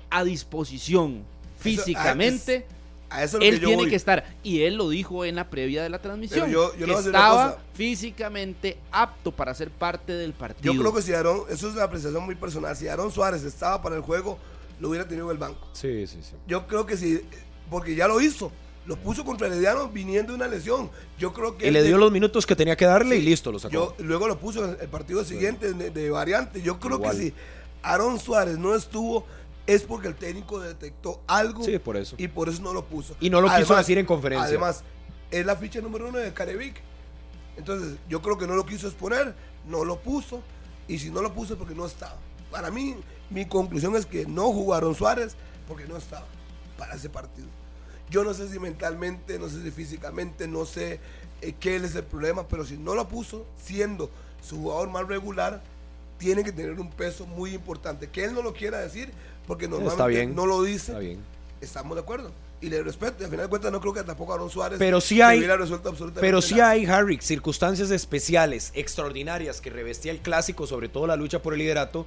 a 0.10 0.24
disposición 0.24 1.24
físicamente. 1.60 2.66
A 3.10 3.24
eso 3.24 3.38
es 3.38 3.44
lo 3.44 3.48
Él 3.50 3.60
que 3.60 3.66
tiene 3.68 3.82
voy. 3.84 3.90
que 3.90 3.96
estar, 3.96 4.26
y 4.44 4.62
él 4.64 4.76
lo 4.76 4.90
dijo 4.90 5.26
en 5.26 5.36
la 5.36 5.48
previa 5.50 5.84
de 5.84 5.90
la 5.90 6.00
transmisión, 6.00 6.50
yo- 6.50 6.76
yo 6.76 6.88
que 6.88 6.94
estaba 6.94 7.60
físicamente 7.76 8.78
apto 8.92 9.32
para 9.32 9.54
ser 9.54 9.70
parte 9.70 10.14
del 10.14 10.34
partido. 10.34 10.74
Yo 10.74 10.80
creo 10.80 10.94
que 10.94 11.02
si 11.04 11.14
Aaron, 11.14 11.42
eso 11.50 11.68
es 11.70 11.76
una 11.76 11.84
apreciación 11.84 12.26
muy 12.26 12.36
personal, 12.36 12.76
si 12.76 12.88
Aaron 12.88 13.12
Suárez 13.12 13.44
estaba 13.44 13.82
para 13.82 13.96
el 13.96 14.02
juego, 14.02 14.40
lo 14.80 14.90
hubiera 14.90 15.08
tenido 15.08 15.28
en 15.28 15.34
el 15.34 15.38
banco. 15.38 15.68
Sí, 15.74 16.08
sí, 16.08 16.18
sí. 16.24 16.32
Yo 16.48 16.66
creo 16.68 16.86
que 16.86 16.98
sí, 16.98 17.22
porque 17.70 17.96
ya 17.96 18.08
lo 18.08 18.20
hizo. 18.20 18.52
Lo 18.86 18.96
puso 18.98 19.26
contra 19.26 19.48
Herediano 19.48 19.90
viniendo 19.90 20.34
de 20.34 20.36
una 20.38 20.48
lesión. 20.48 20.92
Yo 21.18 21.34
creo 21.34 21.58
que 21.58 21.68
Y 21.68 21.72
le 21.72 21.82
dio 21.84 21.94
de- 21.96 22.00
los 22.00 22.12
minutos 22.12 22.46
que 22.46 22.56
tenía 22.56 22.76
que 22.76 22.86
darle 22.86 23.18
y 23.18 23.22
listo, 23.22 23.52
lo 23.52 23.58
sacó. 23.60 23.74
Yo, 23.74 23.96
luego 24.00 24.28
lo 24.28 24.38
puso 24.40 24.64
en 24.64 24.78
el 24.80 24.88
partido 24.90 25.24
siguiente 25.24 25.74
de, 25.74 25.90
de 25.90 26.10
variante. 26.12 26.62
Yo 26.62 26.80
creo 26.80 26.98
Igual. 26.98 27.18
que 27.18 27.24
si 27.24 27.34
Aaron 27.82 28.20
Suárez 28.20 28.58
no 28.60 28.76
estuvo, 28.76 29.26
es 29.66 29.82
porque 29.82 30.08
el 30.10 30.16
técnico 30.16 30.60
detectó 30.60 31.22
algo 31.26 31.64
Sí, 31.64 31.80
por 31.80 31.98
eso. 31.98 32.16
y 32.20 32.28
por 32.28 32.48
eso 32.50 32.62
no 32.62 32.74
lo 32.74 32.86
puso. 32.86 33.16
Y 33.20 33.32
no 33.32 33.42
lo 33.42 33.50
quiso 33.56 33.76
decir 33.76 33.98
en 33.98 34.06
conferencia. 34.06 34.48
Además, 34.48 34.84
es 35.32 35.44
la 35.46 35.56
ficha 35.56 35.82
número 35.82 36.08
uno 36.10 36.20
de 36.20 36.32
Carevic. 36.34 36.76
Entonces, 37.58 37.98
yo 38.08 38.22
creo 38.22 38.38
que 38.38 38.46
no 38.46 38.56
lo 38.56 38.66
quiso 38.66 38.88
exponer, 38.88 39.34
no 39.68 39.84
lo 39.84 40.00
puso. 40.00 40.42
Y 40.88 41.00
si 41.00 41.10
no 41.10 41.24
lo 41.24 41.34
puso 41.34 41.54
es 41.54 41.60
porque 41.60 41.74
no 41.74 41.88
estaba. 41.88 42.18
Para 42.52 42.70
mí, 42.70 42.96
mi 43.32 43.46
conclusión 43.48 43.96
es 43.96 44.06
que 44.06 44.28
no 44.28 44.52
jugaron 44.52 44.94
Suárez 44.94 45.36
porque 45.68 45.88
no 45.88 45.98
estaba 45.98 46.28
para 46.78 46.94
ese 46.94 47.10
partido. 47.10 47.48
Yo 48.10 48.24
no 48.24 48.34
sé 48.34 48.48
si 48.50 48.60
mentalmente, 48.60 49.40
no 49.40 49.50
sé 49.50 49.62
si 49.64 49.72
físicamente, 49.72 50.48
no 50.48 50.66
sé 50.66 51.00
eh, 51.42 51.54
qué 51.60 51.76
es 51.78 51.96
el 51.96 52.04
problema, 52.04 52.48
pero 52.48 52.66
si 52.66 52.78
no 52.78 52.96
lo 52.96 53.08
puso, 53.08 53.46
siendo 53.62 54.10
su 54.48 54.58
jugador 54.58 54.90
más 54.90 55.08
regular, 55.08 55.62
tiene 56.18 56.44
que 56.44 56.52
tener 56.52 56.80
un 56.80 56.92
peso 56.92 57.26
muy 57.26 57.54
importante. 57.54 58.10
Que 58.10 58.24
él 58.26 58.34
no 58.34 58.42
lo 58.42 58.54
quiera 58.54 58.78
decir, 58.80 59.12
porque 59.48 59.68
normalmente 59.68 60.08
bien. 60.08 60.36
no 60.36 60.46
lo 60.46 60.62
dice 60.64 60.92
Está 60.92 61.00
bien. 61.00 61.20
estamos 61.62 61.96
de 61.96 62.02
acuerdo. 62.02 62.32
Y 62.62 62.70
le 62.70 62.82
respeto. 62.82 63.18
Y 63.20 63.24
al 63.26 63.30
final 63.32 63.46
de 63.46 63.50
cuentas 63.50 63.72
no 63.72 63.82
creo 63.82 63.94
que 63.94 64.04
tampoco 64.04 64.34
Aaron 64.34 64.50
Suárez 64.50 64.80
Pero 64.80 65.02
sí 65.02 65.22
hay- 65.22 65.40
hubiera 65.40 65.58
resuelto 65.58 65.90
absolutamente 65.90 66.22
Pero 66.26 66.42
sí 66.42 66.56
nada. 66.56 66.70
hay, 66.72 66.86
Harry, 66.86 67.20
circunstancias 67.22 67.92
especiales, 67.92 68.72
extraordinarias 68.76 69.60
que 69.62 69.70
revestía 69.70 70.12
el 70.12 70.20
clásico, 70.20 70.66
sobre 70.66 70.88
todo 70.90 71.06
la 71.06 71.16
lucha 71.18 71.42
por 71.42 71.54
el 71.54 71.60
liderato 71.60 72.06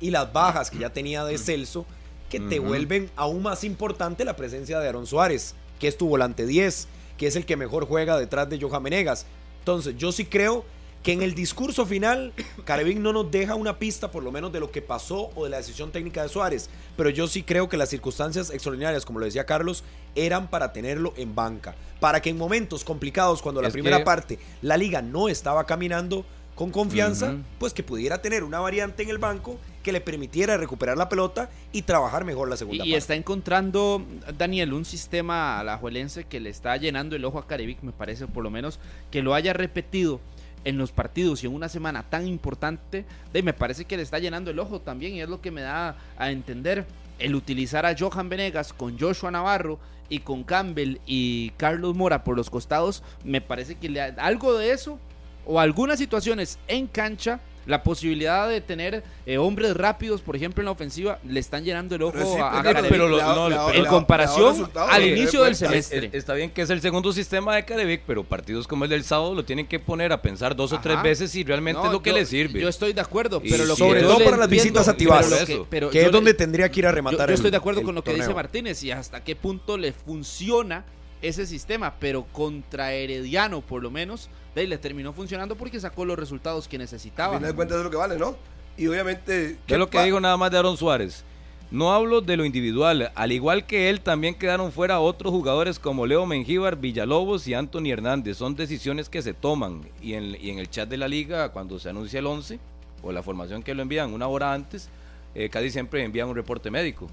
y 0.00 0.10
las 0.10 0.32
bajas 0.32 0.70
que 0.70 0.78
ya 0.78 0.90
tenía 0.90 1.24
de 1.24 1.36
Celso, 1.36 1.84
que 2.30 2.40
te 2.40 2.58
vuelven 2.60 3.10
aún 3.16 3.42
más 3.42 3.64
importante 3.64 4.24
la 4.24 4.36
presencia 4.36 4.78
de 4.80 4.88
Aaron 4.88 5.06
Suárez, 5.06 5.54
que 5.78 5.88
es 5.88 5.98
tu 5.98 6.08
volante 6.08 6.46
10, 6.46 6.88
que 7.18 7.26
es 7.26 7.36
el 7.36 7.44
que 7.44 7.56
mejor 7.56 7.86
juega 7.86 8.16
detrás 8.18 8.48
de 8.48 8.58
Johan 8.58 8.82
Menegas. 8.82 9.26
Entonces, 9.58 9.96
yo 9.98 10.12
sí 10.12 10.24
creo 10.24 10.64
que 11.02 11.12
en 11.12 11.22
el 11.22 11.34
discurso 11.34 11.86
final, 11.86 12.32
Carevic 12.64 12.98
no 12.98 13.12
nos 13.12 13.30
deja 13.30 13.54
una 13.54 13.78
pista, 13.78 14.10
por 14.10 14.22
lo 14.22 14.30
menos, 14.30 14.52
de 14.52 14.60
lo 14.60 14.70
que 14.70 14.80
pasó 14.82 15.30
o 15.34 15.44
de 15.44 15.50
la 15.50 15.56
decisión 15.56 15.90
técnica 15.90 16.22
de 16.22 16.28
Suárez. 16.28 16.70
Pero 16.96 17.10
yo 17.10 17.26
sí 17.26 17.42
creo 17.42 17.68
que 17.68 17.76
las 17.76 17.88
circunstancias 17.88 18.50
extraordinarias, 18.50 19.04
como 19.04 19.18
lo 19.18 19.24
decía 19.24 19.44
Carlos, 19.44 19.82
eran 20.14 20.48
para 20.48 20.72
tenerlo 20.72 21.12
en 21.16 21.34
banca. 21.34 21.74
Para 22.00 22.22
que 22.22 22.30
en 22.30 22.38
momentos 22.38 22.84
complicados, 22.84 23.42
cuando 23.42 23.60
la 23.60 23.70
primera 23.70 23.98
que- 23.98 24.04
parte 24.04 24.38
la 24.62 24.76
liga 24.76 25.02
no 25.02 25.28
estaba 25.28 25.66
caminando 25.66 26.24
con 26.60 26.70
confianza, 26.70 27.36
pues 27.58 27.72
que 27.72 27.82
pudiera 27.82 28.20
tener 28.20 28.44
una 28.44 28.60
variante 28.60 29.02
en 29.02 29.08
el 29.08 29.16
banco 29.16 29.58
que 29.82 29.92
le 29.92 30.02
permitiera 30.02 30.58
recuperar 30.58 30.98
la 30.98 31.08
pelota 31.08 31.48
y 31.72 31.80
trabajar 31.80 32.26
mejor 32.26 32.50
la 32.50 32.56
segunda 32.58 32.84
Y, 32.84 32.88
y 32.88 32.90
parte. 32.90 32.98
está 32.98 33.14
encontrando, 33.14 34.04
Daniel, 34.36 34.74
un 34.74 34.84
sistema 34.84 35.58
alajuelense 35.58 36.24
que 36.24 36.38
le 36.38 36.50
está 36.50 36.76
llenando 36.76 37.16
el 37.16 37.24
ojo 37.24 37.38
a 37.38 37.46
Carevic, 37.46 37.80
me 37.80 37.92
parece, 37.92 38.26
por 38.26 38.44
lo 38.44 38.50
menos, 38.50 38.78
que 39.10 39.22
lo 39.22 39.32
haya 39.32 39.54
repetido 39.54 40.20
en 40.66 40.76
los 40.76 40.92
partidos 40.92 41.42
y 41.42 41.46
en 41.46 41.54
una 41.54 41.70
semana 41.70 42.02
tan 42.10 42.26
importante, 42.26 43.06
de, 43.32 43.42
me 43.42 43.54
parece 43.54 43.86
que 43.86 43.96
le 43.96 44.02
está 44.02 44.18
llenando 44.18 44.50
el 44.50 44.58
ojo 44.58 44.82
también 44.82 45.14
y 45.14 45.22
es 45.22 45.30
lo 45.30 45.40
que 45.40 45.50
me 45.50 45.62
da 45.62 45.96
a 46.18 46.30
entender 46.30 46.84
el 47.18 47.36
utilizar 47.36 47.86
a 47.86 47.96
Johan 47.98 48.28
Venegas 48.28 48.74
con 48.74 48.98
Joshua 48.98 49.30
Navarro 49.30 49.78
y 50.10 50.18
con 50.18 50.44
Campbell 50.44 50.98
y 51.06 51.52
Carlos 51.56 51.96
Mora 51.96 52.22
por 52.22 52.36
los 52.36 52.50
costados, 52.50 53.02
me 53.24 53.40
parece 53.40 53.76
que 53.76 53.88
le, 53.88 54.02
algo 54.02 54.58
de 54.58 54.72
eso 54.72 54.98
o 55.46 55.58
algunas 55.60 55.98
situaciones 55.98 56.58
en 56.68 56.86
cancha, 56.86 57.40
la 57.66 57.82
posibilidad 57.82 58.48
de 58.48 58.60
tener 58.62 59.04
eh, 59.26 59.36
hombres 59.38 59.76
rápidos, 59.76 60.22
por 60.22 60.34
ejemplo, 60.34 60.62
en 60.62 60.64
la 60.64 60.70
ofensiva, 60.72 61.18
le 61.24 61.38
están 61.38 61.62
llenando 61.62 61.94
el 61.94 62.02
ojo 62.02 62.14
Pero 62.14 62.32
sí, 62.34 62.38
a, 62.40 62.62
Carevic. 62.62 62.90
pero 62.90 63.06
lo- 63.06 63.20
no, 63.50 63.70
en 63.70 63.84
comparación 63.84 64.68
al 64.74 65.06
inicio 65.06 65.44
del 65.44 65.54
semestre. 65.54 66.06
Es- 66.06 66.14
está 66.14 66.34
bien 66.34 66.50
que 66.50 66.62
es 66.62 66.70
el 66.70 66.80
segundo 66.80 67.12
sistema 67.12 67.54
de 67.54 67.64
Carevic, 67.66 68.02
pero 68.06 68.24
partidos 68.24 68.66
como 68.66 68.84
el 68.84 68.90
del 68.90 69.04
sábado 69.04 69.34
lo 69.34 69.44
tienen 69.44 69.66
que 69.68 69.78
poner 69.78 70.10
a 70.12 70.20
pensar 70.22 70.56
dos 70.56 70.72
o 70.72 70.80
tres 70.80 71.00
veces 71.02 71.30
si 71.30 71.44
realmente 71.44 71.80
No, 71.80 71.86
es 71.86 71.92
lo 71.92 72.02
que 72.02 72.10
yo- 72.10 72.16
le 72.16 72.26
sirve. 72.26 72.60
Yo 72.60 72.68
estoy 72.68 72.92
de 72.92 73.02
acuerdo, 73.02 73.40
pero 73.40 73.64
lo 73.66 73.76
sobre 73.76 74.00
todo 74.02 74.18
para 74.24 74.38
las 74.38 74.48
visitas 74.48 74.88
a 74.88 74.96
Tibás, 74.96 75.30
pero 75.68 75.90
que 75.90 75.98
yo 75.98 76.00
es 76.00 76.06
le- 76.06 76.12
donde 76.12 76.34
tendría 76.34 76.68
que 76.70 76.80
ir 76.80 76.86
a 76.86 76.92
rematar 76.92 77.28
yo 77.28 77.34
estoy 77.34 77.50
de 77.50 77.56
acuerdo 77.58 77.80
el 77.80 77.86
con 77.86 77.94
lo 77.94 78.02
que 78.02 78.14
dice. 78.14 78.32
Martínez 78.34 78.82
y 78.82 78.90
hasta 78.90 79.22
qué 79.22 79.36
punto 79.36 79.76
le 79.76 79.92
funciona 79.92 80.84
ese 81.22 81.46
sistema, 81.46 81.94
pero 82.00 82.24
contra 82.32 82.94
Herediano 82.94 83.60
por 83.60 83.82
lo 83.82 83.90
menos, 83.90 84.30
de 84.54 84.60
ahí 84.62 84.66
le 84.66 84.78
terminó 84.78 85.12
funcionando 85.12 85.56
porque 85.56 85.78
sacó 85.80 86.04
los 86.04 86.18
resultados 86.18 86.66
que 86.68 86.76
Al 86.76 86.82
necesitaba. 86.82 87.36
final 87.36 87.50
de 87.50 87.56
cuentas 87.56 87.78
es 87.78 87.84
lo 87.84 87.90
que 87.90 87.96
vale, 87.96 88.18
¿no? 88.18 88.36
Y 88.76 88.86
obviamente. 88.86 89.58
¿Qué 89.66 89.74
es 89.74 89.78
lo 89.78 89.90
que 89.90 90.02
digo 90.02 90.20
nada 90.20 90.36
más 90.36 90.50
de 90.50 90.58
Aaron 90.58 90.76
Suárez? 90.76 91.24
No 91.70 91.92
hablo 91.92 92.20
de 92.20 92.36
lo 92.36 92.44
individual, 92.44 93.12
al 93.14 93.30
igual 93.30 93.64
que 93.64 93.90
él 93.90 94.00
también 94.00 94.34
quedaron 94.34 94.72
fuera 94.72 94.98
otros 94.98 95.32
jugadores 95.32 95.78
como 95.78 96.04
Leo 96.04 96.26
Mengíbar, 96.26 96.74
Villalobos 96.76 97.46
y 97.46 97.54
Anthony 97.54 97.90
Hernández. 97.92 98.38
Son 98.38 98.56
decisiones 98.56 99.08
que 99.08 99.22
se 99.22 99.34
toman 99.34 99.82
y 100.02 100.14
en, 100.14 100.36
y 100.40 100.50
en 100.50 100.58
el 100.58 100.68
chat 100.68 100.88
de 100.88 100.96
la 100.96 101.06
liga 101.06 101.50
cuando 101.50 101.78
se 101.78 101.88
anuncia 101.88 102.18
el 102.18 102.26
11 102.26 102.58
o 103.02 103.12
la 103.12 103.22
formación 103.22 103.62
que 103.62 103.72
lo 103.74 103.82
envían 103.82 104.12
una 104.12 104.26
hora 104.26 104.52
antes, 104.52 104.88
eh, 105.36 105.48
casi 105.48 105.70
siempre 105.70 106.02
envían 106.02 106.28
un 106.28 106.34
reporte 106.34 106.72
médico. 106.72 107.06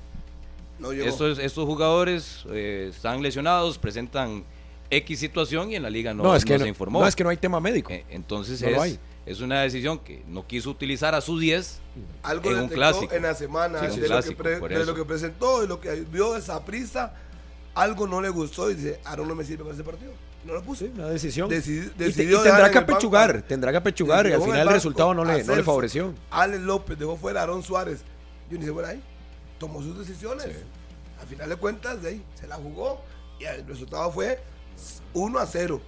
No 0.79 0.91
llegó. 0.91 1.05
Estos, 1.07 1.37
estos 1.37 1.65
jugadores 1.65 2.43
eh, 2.49 2.87
están 2.89 3.21
lesionados, 3.21 3.77
presentan 3.77 4.43
X 4.89 5.19
situación 5.19 5.71
y 5.71 5.75
en 5.75 5.83
la 5.83 5.89
liga 5.89 6.13
no, 6.13 6.23
No, 6.23 6.35
es 6.35 6.45
que 6.45 6.53
no 6.53 6.59
no, 6.59 6.63
se 6.65 6.69
informó. 6.69 7.01
no, 7.01 7.07
es 7.07 7.15
que 7.15 7.23
no 7.23 7.29
hay 7.29 7.37
tema 7.37 7.59
médico. 7.59 7.91
Eh, 7.91 8.05
Entonces 8.09 8.61
es, 8.61 8.77
hay. 8.77 8.97
es 9.25 9.41
una 9.41 9.61
decisión 9.61 9.99
que 9.99 10.23
no 10.27 10.47
quiso 10.47 10.69
utilizar 10.69 11.13
a 11.15 11.21
su 11.21 11.37
10 11.39 11.79
Algo 12.23 12.49
en 12.49 12.55
un 12.55 12.61
detectó 12.63 12.75
clásico. 12.75 13.13
en 13.13 13.21
la 13.23 13.33
semana 13.35 13.79
Sí, 13.79 13.85
de, 13.85 13.91
lo 13.95 14.01
que 14.01 14.07
clásico, 14.07 14.43
pre- 14.43 14.57
por 14.57 14.69
de 14.69 14.75
eso. 14.75 14.85
lo 14.85 14.95
que 14.95 15.05
presentó, 15.05 15.61
de 15.61 15.67
lo 15.67 15.79
que 15.81 15.91
vio 16.11 16.35
esa 16.37 16.63
prisa. 16.63 17.13
Algo 17.75 18.07
no 18.07 18.21
le 18.21 18.29
gustó 18.29 18.71
y 18.71 18.75
dice: 18.75 18.99
Aaron 19.05 19.27
no 19.27 19.35
me 19.35 19.43
sirve 19.43 19.63
para 19.63 19.75
ese 19.75 19.83
partido. 19.83 20.11
No 20.45 20.53
lo 20.53 20.63
puso. 20.63 20.85
Sí, 20.85 20.91
una 20.95 21.09
decisión. 21.09 21.47
Y 21.47 21.59
te- 21.59 21.71
y, 21.71 21.89
tendrá 22.15 22.67
en 22.67 22.71
que 22.71 22.79
banco 22.79 22.91
apechugar, 22.93 23.41
tendrá 23.41 23.71
que 23.71 23.77
apechugar 23.77 24.27
y 24.27 24.31
al 24.31 24.41
final 24.41 24.59
el 24.59 24.65
banco 24.65 24.73
resultado 24.75 25.13
no 25.13 25.25
le, 25.25 25.43
no 25.43 25.55
le 25.55 25.63
favoreció. 25.63 26.13
Alex 26.31 26.61
López 26.63 26.97
dejó 26.97 27.17
fuera 27.17 27.41
a 27.41 27.43
Aaron 27.43 27.61
Suárez. 27.61 27.99
Yo 28.49 28.57
ni 28.57 28.63
sé 28.65 28.71
por 28.71 28.85
ahí. 28.85 29.01
Tomó 29.59 29.81
sus 29.83 29.97
decisiones. 29.99 30.47
Al 31.19 31.27
final 31.27 31.49
de 31.49 31.55
cuentas, 31.57 32.01
de 32.01 32.09
ahí 32.09 32.23
se 32.39 32.47
la 32.47 32.55
jugó 32.55 33.01
y 33.39 33.43
el 33.45 33.67
resultado 33.67 34.11
fue 34.11 34.39
1 35.13 35.39
a 35.39 35.45
0. 35.45 35.81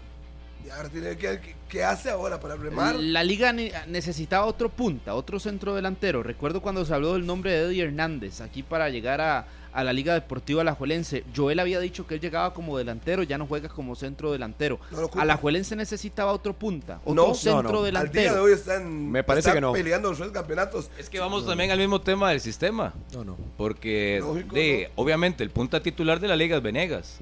Y 0.66 0.90
tiene 0.90 1.16
que 1.16 1.56
qué, 1.70 1.84
hace 1.84 2.10
ahora 2.10 2.40
para 2.40 2.56
remar. 2.56 2.96
La 2.96 3.24
liga 3.24 3.54
ne- 3.54 3.72
necesitaba 3.88 4.46
otro 4.46 4.70
punta, 4.70 5.16
otro 5.16 5.40
centro 5.40 5.74
delantero. 5.76 6.22
Recuerdo 6.22 6.62
cuando 6.62 6.84
se 6.86 6.94
habló 6.94 7.14
del 7.14 7.26
nombre 7.26 7.52
de 7.52 7.66
Eddie 7.68 7.84
Hernández 7.86 8.42
aquí 8.42 8.62
para 8.62 8.90
llegar 8.90 9.22
a, 9.22 9.48
a 9.74 9.84
la 9.84 9.93
Liga 9.93 10.13
Deportiva 10.13 10.61
Alajuelense. 10.61 11.24
Joel 11.36 11.59
había 11.59 11.80
dicho 11.80 12.07
que 12.07 12.15
él 12.15 12.22
llegaba 12.22 12.53
como 12.53 12.78
delantero, 12.78 13.24
ya 13.24 13.38
no 13.38 13.45
juega 13.45 13.70
como 13.70 13.95
centro 13.95 14.32
delantero. 14.32 14.80
No. 14.91 15.09
Alajuelense 15.20 15.76
necesitaba 15.76 16.32
otro 16.32 16.53
punta, 16.53 16.99
otro 17.03 17.13
No, 17.13 17.28
no, 17.30 17.34
centro 17.36 17.89
no. 17.91 17.97
Al 17.99 18.11
día 18.11 18.34
de 18.34 18.39
hoy 18.39 18.53
están, 18.53 19.09
Me 19.11 19.24
parece 19.24 19.49
están 19.49 19.55
que 19.55 19.61
no. 19.61 19.74
peleando 19.74 20.09
los 20.09 20.17
tres 20.17 20.32
campeonatos. 20.32 20.89
Es 20.97 21.09
que 21.09 21.20
vamos 21.20 21.45
también 21.45 21.72
al 21.72 21.78
mismo 21.80 22.01
tema 22.01 22.30
del 22.32 22.41
sistema. 22.41 22.93
No, 23.13 23.24
no. 23.24 23.38
Porque 23.57 24.20
Lógico, 24.22 24.55
de, 24.55 24.91
obviamente 24.95 25.43
el 25.43 25.49
punta 25.51 25.82
titular 25.82 26.20
de 26.20 26.28
la 26.28 26.36
liga 26.36 26.57
es 26.57 26.63
Venegas. 26.63 27.17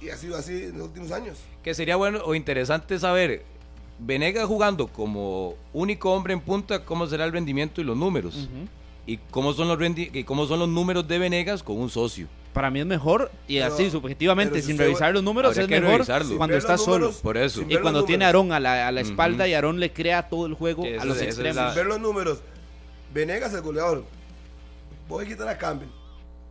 Y 0.00 0.08
ha 0.10 0.16
sido 0.16 0.36
así 0.36 0.64
en 0.64 0.78
los 0.78 0.88
últimos 0.88 1.12
años. 1.12 1.38
Que 1.62 1.74
sería 1.74 1.96
bueno 1.96 2.20
o 2.24 2.34
interesante 2.34 2.98
saber, 2.98 3.44
Venegas 3.98 4.44
jugando 4.46 4.88
como 4.88 5.54
único 5.72 6.12
hombre 6.12 6.34
en 6.34 6.40
punta, 6.40 6.84
cómo 6.84 7.06
será 7.06 7.24
el 7.24 7.32
rendimiento 7.32 7.80
y 7.80 7.84
los 7.84 7.96
números. 7.96 8.36
Ujú. 8.36 8.68
Y 9.06 9.18
cómo 9.30 9.52
son 9.52 9.68
los 9.68 9.78
rendi- 9.78 10.10
y 10.12 10.24
cómo 10.24 10.46
son 10.46 10.58
los 10.58 10.68
números 10.68 11.06
de 11.06 11.18
Venegas 11.18 11.62
con 11.62 11.78
un 11.78 11.88
socio. 11.90 12.26
Para 12.52 12.70
mí 12.70 12.80
es 12.80 12.86
mejor, 12.86 13.30
y 13.46 13.58
Pero- 13.58 13.72
así 13.74 13.90
subjetivamente, 13.90 14.62
sin 14.62 14.78
revisar 14.78 15.12
los 15.12 15.22
números, 15.22 15.56
es 15.56 15.66
que 15.66 15.78
mejor 15.80 15.96
revisarlo. 15.98 16.36
cuando 16.38 16.56
está 16.56 16.76
solo. 16.78 17.12
Por 17.22 17.36
eso. 17.36 17.60
sin 17.60 17.70
Y 17.70 17.76
cuando 17.76 18.04
tiene 18.04 18.24
a 18.24 18.28
Aarón 18.28 18.50
a 18.52 18.58
la, 18.58 18.88
a 18.88 18.92
la 18.92 19.02
Ujú. 19.02 19.10
espalda 19.10 19.46
y 19.46 19.54
Aarón 19.54 19.78
le 19.78 19.92
crea 19.92 20.28
todo 20.28 20.46
el 20.46 20.54
juego 20.54 20.84
a 21.00 21.04
los 21.04 21.20
extremos. 21.20 21.56
la- 21.56 21.74
Ver 21.74 21.86
los 21.86 22.00
números. 22.00 22.38
Venegas, 23.12 23.52
el 23.54 23.60
goleador. 23.60 24.04
Voy 25.08 25.24
a 25.24 25.28
quitar 25.28 25.48
a 25.48 25.56
Campbell. 25.58 25.88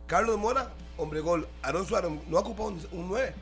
Carlos 0.06 0.38
Mora, 0.38 0.72
hombre 0.96 1.20
gol. 1.20 1.46
Aaron 1.62 1.86
Suárez 1.86 2.10
no 2.28 2.38
ocupa 2.38 2.62
un, 2.64 2.80
un 2.92 3.08
9. 3.08 3.34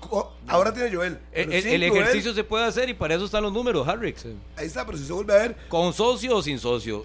Co- 0.00 0.32
Ahora 0.48 0.72
tiene 0.72 0.92
Joel. 0.94 1.18
El, 1.32 1.52
sin 1.52 1.62
Joel, 1.70 1.82
ejercicio 1.82 2.32
se 2.32 2.42
puede 2.42 2.64
hacer 2.64 2.88
y 2.88 2.94
para 2.94 3.14
eso 3.14 3.26
están 3.26 3.42
los 3.42 3.52
números, 3.52 3.86
Harrix. 3.86 4.24
Ahí 4.56 4.66
está, 4.66 4.86
pero 4.86 4.96
si 4.96 5.04
se 5.04 5.12
vuelve 5.12 5.34
a 5.34 5.36
ver. 5.36 5.56
Con 5.68 5.92
socio 5.92 6.34
o 6.36 6.42
sin 6.42 6.58
socio. 6.58 7.04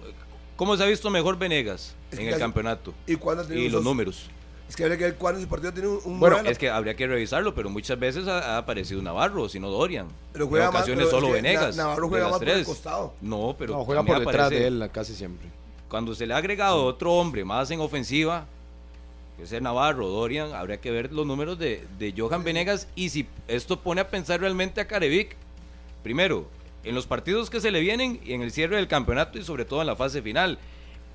¿Cómo 0.56 0.76
se 0.76 0.82
ha 0.82 0.86
visto 0.86 1.10
mejor 1.10 1.38
Venegas 1.38 1.94
Es 2.10 2.18
en 2.18 2.28
el 2.28 2.38
campeonato? 2.38 2.94
¿Y 3.06 3.16
cuándo 3.16 3.52
Y 3.52 3.68
los 3.68 3.84
números. 3.84 4.30
Es 4.68 4.74
que 4.74 4.82
habría 4.82 4.98
que 4.98 5.04
ver 5.04 5.14
cuándo 5.16 5.38
ese 5.38 5.46
partido 5.48 5.72
tiene 5.72 5.88
un, 5.88 6.00
un 6.04 6.18
Bueno. 6.18 6.38
Es 6.44 6.58
que 6.58 6.68
habría 6.68 6.96
que 6.96 7.06
revisarlo, 7.06 7.54
pero 7.54 7.70
muchas 7.70 7.98
veces 8.00 8.26
ha, 8.26 8.56
ha 8.56 8.58
aparecido 8.58 9.00
Navarro, 9.00 9.48
si 9.48 9.60
no 9.60 9.70
Dorian. 9.70 10.08
Pero 10.32 10.48
juega 10.48 10.66
en 10.66 10.72
más, 10.72 10.80
ocasiones 10.82 11.04
es 11.04 11.10
solo 11.10 11.28
que 11.28 11.32
Venegas. 11.34 11.76
Na- 11.76 11.84
Navarro 11.84 12.08
juega 12.08 12.28
más 12.28 12.38
por 12.38 12.48
el 12.48 12.54
tres. 12.54 12.66
costado. 12.66 13.14
No, 13.20 13.54
pero 13.56 13.74
No, 13.74 13.84
juega 13.84 14.02
por 14.02 14.18
detrás 14.18 14.46
aparece- 14.48 14.58
de 14.60 14.66
él 14.66 14.90
casi 14.92 15.14
siempre. 15.14 15.46
Cuando 15.88 16.14
se 16.16 16.26
le 16.26 16.34
ha 16.34 16.38
agregado 16.38 16.84
otro 16.84 17.12
hombre 17.12 17.44
más 17.44 17.70
en 17.70 17.78
ofensiva, 17.80 18.46
que 19.36 19.44
es 19.44 19.52
el 19.52 19.62
Navarro, 19.62 20.08
Dorian, 20.08 20.52
habría 20.52 20.80
que 20.80 20.90
ver 20.90 21.12
los 21.12 21.24
números 21.26 21.58
de, 21.60 21.86
de 21.98 22.12
Johan 22.16 22.42
Venegas 22.42 22.88
y 22.96 23.10
si 23.10 23.28
esto 23.46 23.80
pone 23.80 24.00
a 24.00 24.08
pensar 24.08 24.40
realmente 24.40 24.80
a 24.80 24.88
Carevic, 24.88 25.36
primero, 26.02 26.48
en 26.86 26.94
los 26.94 27.06
partidos 27.06 27.50
que 27.50 27.60
se 27.60 27.72
le 27.72 27.80
vienen 27.80 28.20
y 28.24 28.32
en 28.32 28.42
el 28.42 28.52
cierre 28.52 28.76
del 28.76 28.86
campeonato 28.86 29.38
y 29.38 29.44
sobre 29.44 29.64
todo 29.64 29.80
en 29.80 29.88
la 29.88 29.96
fase 29.96 30.22
final. 30.22 30.58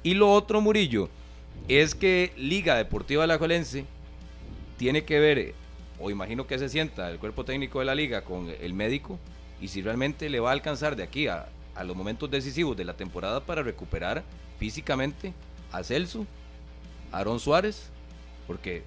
Y 0.03 0.15
lo 0.15 0.31
otro, 0.31 0.59
Murillo, 0.59 1.09
es 1.69 1.95
que 1.95 2.33
Liga 2.35 2.75
Deportiva 2.75 3.23
Alajuelense 3.23 3.85
tiene 4.77 5.05
que 5.05 5.19
ver, 5.19 5.53
o 5.97 6.11
imagino 6.11 6.45
que 6.45 6.59
se 6.59 6.67
sienta 6.67 7.09
el 7.09 7.19
cuerpo 7.19 7.45
técnico 7.45 7.79
de 7.79 7.85
la 7.85 7.95
liga 7.95 8.23
con 8.23 8.49
el 8.49 8.73
médico, 8.73 9.17
y 9.61 9.69
si 9.69 9.81
realmente 9.81 10.29
le 10.29 10.41
va 10.41 10.49
a 10.49 10.53
alcanzar 10.53 10.97
de 10.97 11.03
aquí 11.03 11.27
a, 11.27 11.47
a 11.73 11.83
los 11.85 11.95
momentos 11.95 12.29
decisivos 12.29 12.75
de 12.75 12.83
la 12.83 12.97
temporada 12.97 13.39
para 13.39 13.63
recuperar 13.63 14.23
físicamente 14.59 15.33
a 15.71 15.83
Celso, 15.83 16.25
a 17.13 17.19
Aarón 17.19 17.39
Suárez, 17.39 17.89
porque 18.45 18.83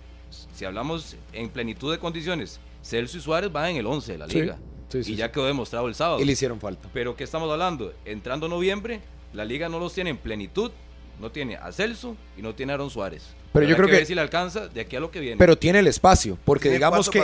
si 0.54 0.66
hablamos 0.66 1.16
en 1.32 1.48
plenitud 1.48 1.90
de 1.90 1.98
condiciones, 1.98 2.60
Celso 2.82 3.16
y 3.16 3.20
Suárez 3.22 3.50
van 3.50 3.70
en 3.70 3.76
el 3.76 3.86
11 3.86 4.12
de 4.12 4.18
la 4.18 4.26
liga, 4.26 4.56
sí, 4.56 4.73
sí, 5.02 5.12
y 5.12 5.16
ya 5.16 5.32
quedó 5.32 5.46
demostrado 5.46 5.88
el 5.88 5.94
sábado. 5.94 6.20
Y 6.20 6.24
le 6.24 6.32
hicieron 6.32 6.60
falta. 6.60 6.88
Pero 6.92 7.16
¿qué 7.16 7.24
estamos 7.24 7.50
hablando? 7.50 7.92
Entrando 8.04 8.48
noviembre, 8.48 9.00
la 9.32 9.44
liga 9.44 9.68
no 9.68 9.78
los 9.78 9.92
tiene 9.94 10.10
en 10.10 10.18
plenitud, 10.18 10.70
no 11.20 11.30
tiene 11.30 11.56
a 11.56 11.72
Celso 11.72 12.16
y 12.36 12.42
no 12.42 12.54
tiene 12.54 12.72
a 12.72 12.74
Aaron 12.74 12.90
Suárez. 12.90 13.34
Pero 13.52 13.66
yo 13.66 13.76
creo 13.76 13.86
que- 13.88 13.94
ver 13.94 14.06
si 14.06 14.14
le 14.14 14.20
alcanza 14.20 14.68
de 14.68 14.80
aquí 14.80 14.96
a 14.96 15.00
lo 15.00 15.10
que 15.10 15.20
viene. 15.20 15.36
Pero 15.36 15.56
tiene 15.56 15.78
el 15.78 15.86
espacio, 15.86 16.38
porque 16.44 16.64
Tiene 16.64 16.76
digamos 16.76 17.08
que 17.08 17.20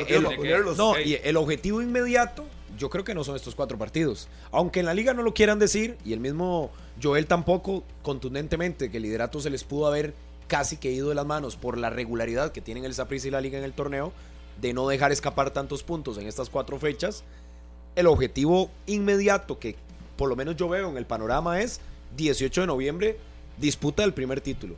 no, 0.76 0.98
y 1.00 1.14
el 1.22 1.36
objetivo 1.36 1.82
inmediato, 1.82 2.46
yo 2.78 2.88
creo 2.88 3.04
que 3.04 3.14
no 3.14 3.24
son 3.24 3.36
estos 3.36 3.54
cuatro 3.54 3.76
partidos. 3.78 4.28
Aunque 4.52 4.80
en 4.80 4.86
la 4.86 4.94
liga 4.94 5.12
no 5.12 5.22
lo 5.22 5.34
quieran 5.34 5.58
decir, 5.58 5.98
y 6.04 6.12
el 6.12 6.20
mismo 6.20 6.70
Joel 7.02 7.26
tampoco, 7.26 7.82
contundentemente, 8.02 8.90
que 8.90 8.98
el 8.98 9.02
liderato 9.02 9.40
se 9.40 9.50
les 9.50 9.64
pudo 9.64 9.86
haber 9.86 10.14
casi 10.46 10.76
que 10.76 10.90
ido 10.90 11.08
de 11.08 11.14
las 11.14 11.26
manos 11.26 11.56
por 11.56 11.78
la 11.78 11.90
regularidad 11.90 12.52
que 12.52 12.60
tienen 12.60 12.84
el 12.84 12.94
Saprissa 12.94 13.28
y 13.28 13.30
la 13.30 13.40
liga 13.40 13.58
en 13.58 13.64
el 13.64 13.72
torneo, 13.72 14.12
de 14.60 14.72
no 14.74 14.86
dejar 14.88 15.10
escapar 15.10 15.50
tantos 15.50 15.82
puntos 15.82 16.18
en 16.18 16.26
estas 16.26 16.50
cuatro 16.50 16.78
fechas. 16.78 17.24
El 17.96 18.06
objetivo 18.06 18.70
inmediato 18.86 19.58
que 19.58 19.76
por 20.16 20.28
lo 20.28 20.36
menos 20.36 20.56
yo 20.56 20.68
veo 20.68 20.90
en 20.90 20.96
el 20.96 21.06
panorama 21.06 21.60
es 21.62 21.80
18 22.16 22.62
de 22.62 22.66
noviembre, 22.66 23.18
disputa 23.56 24.02
del 24.02 24.12
primer 24.12 24.40
título. 24.40 24.76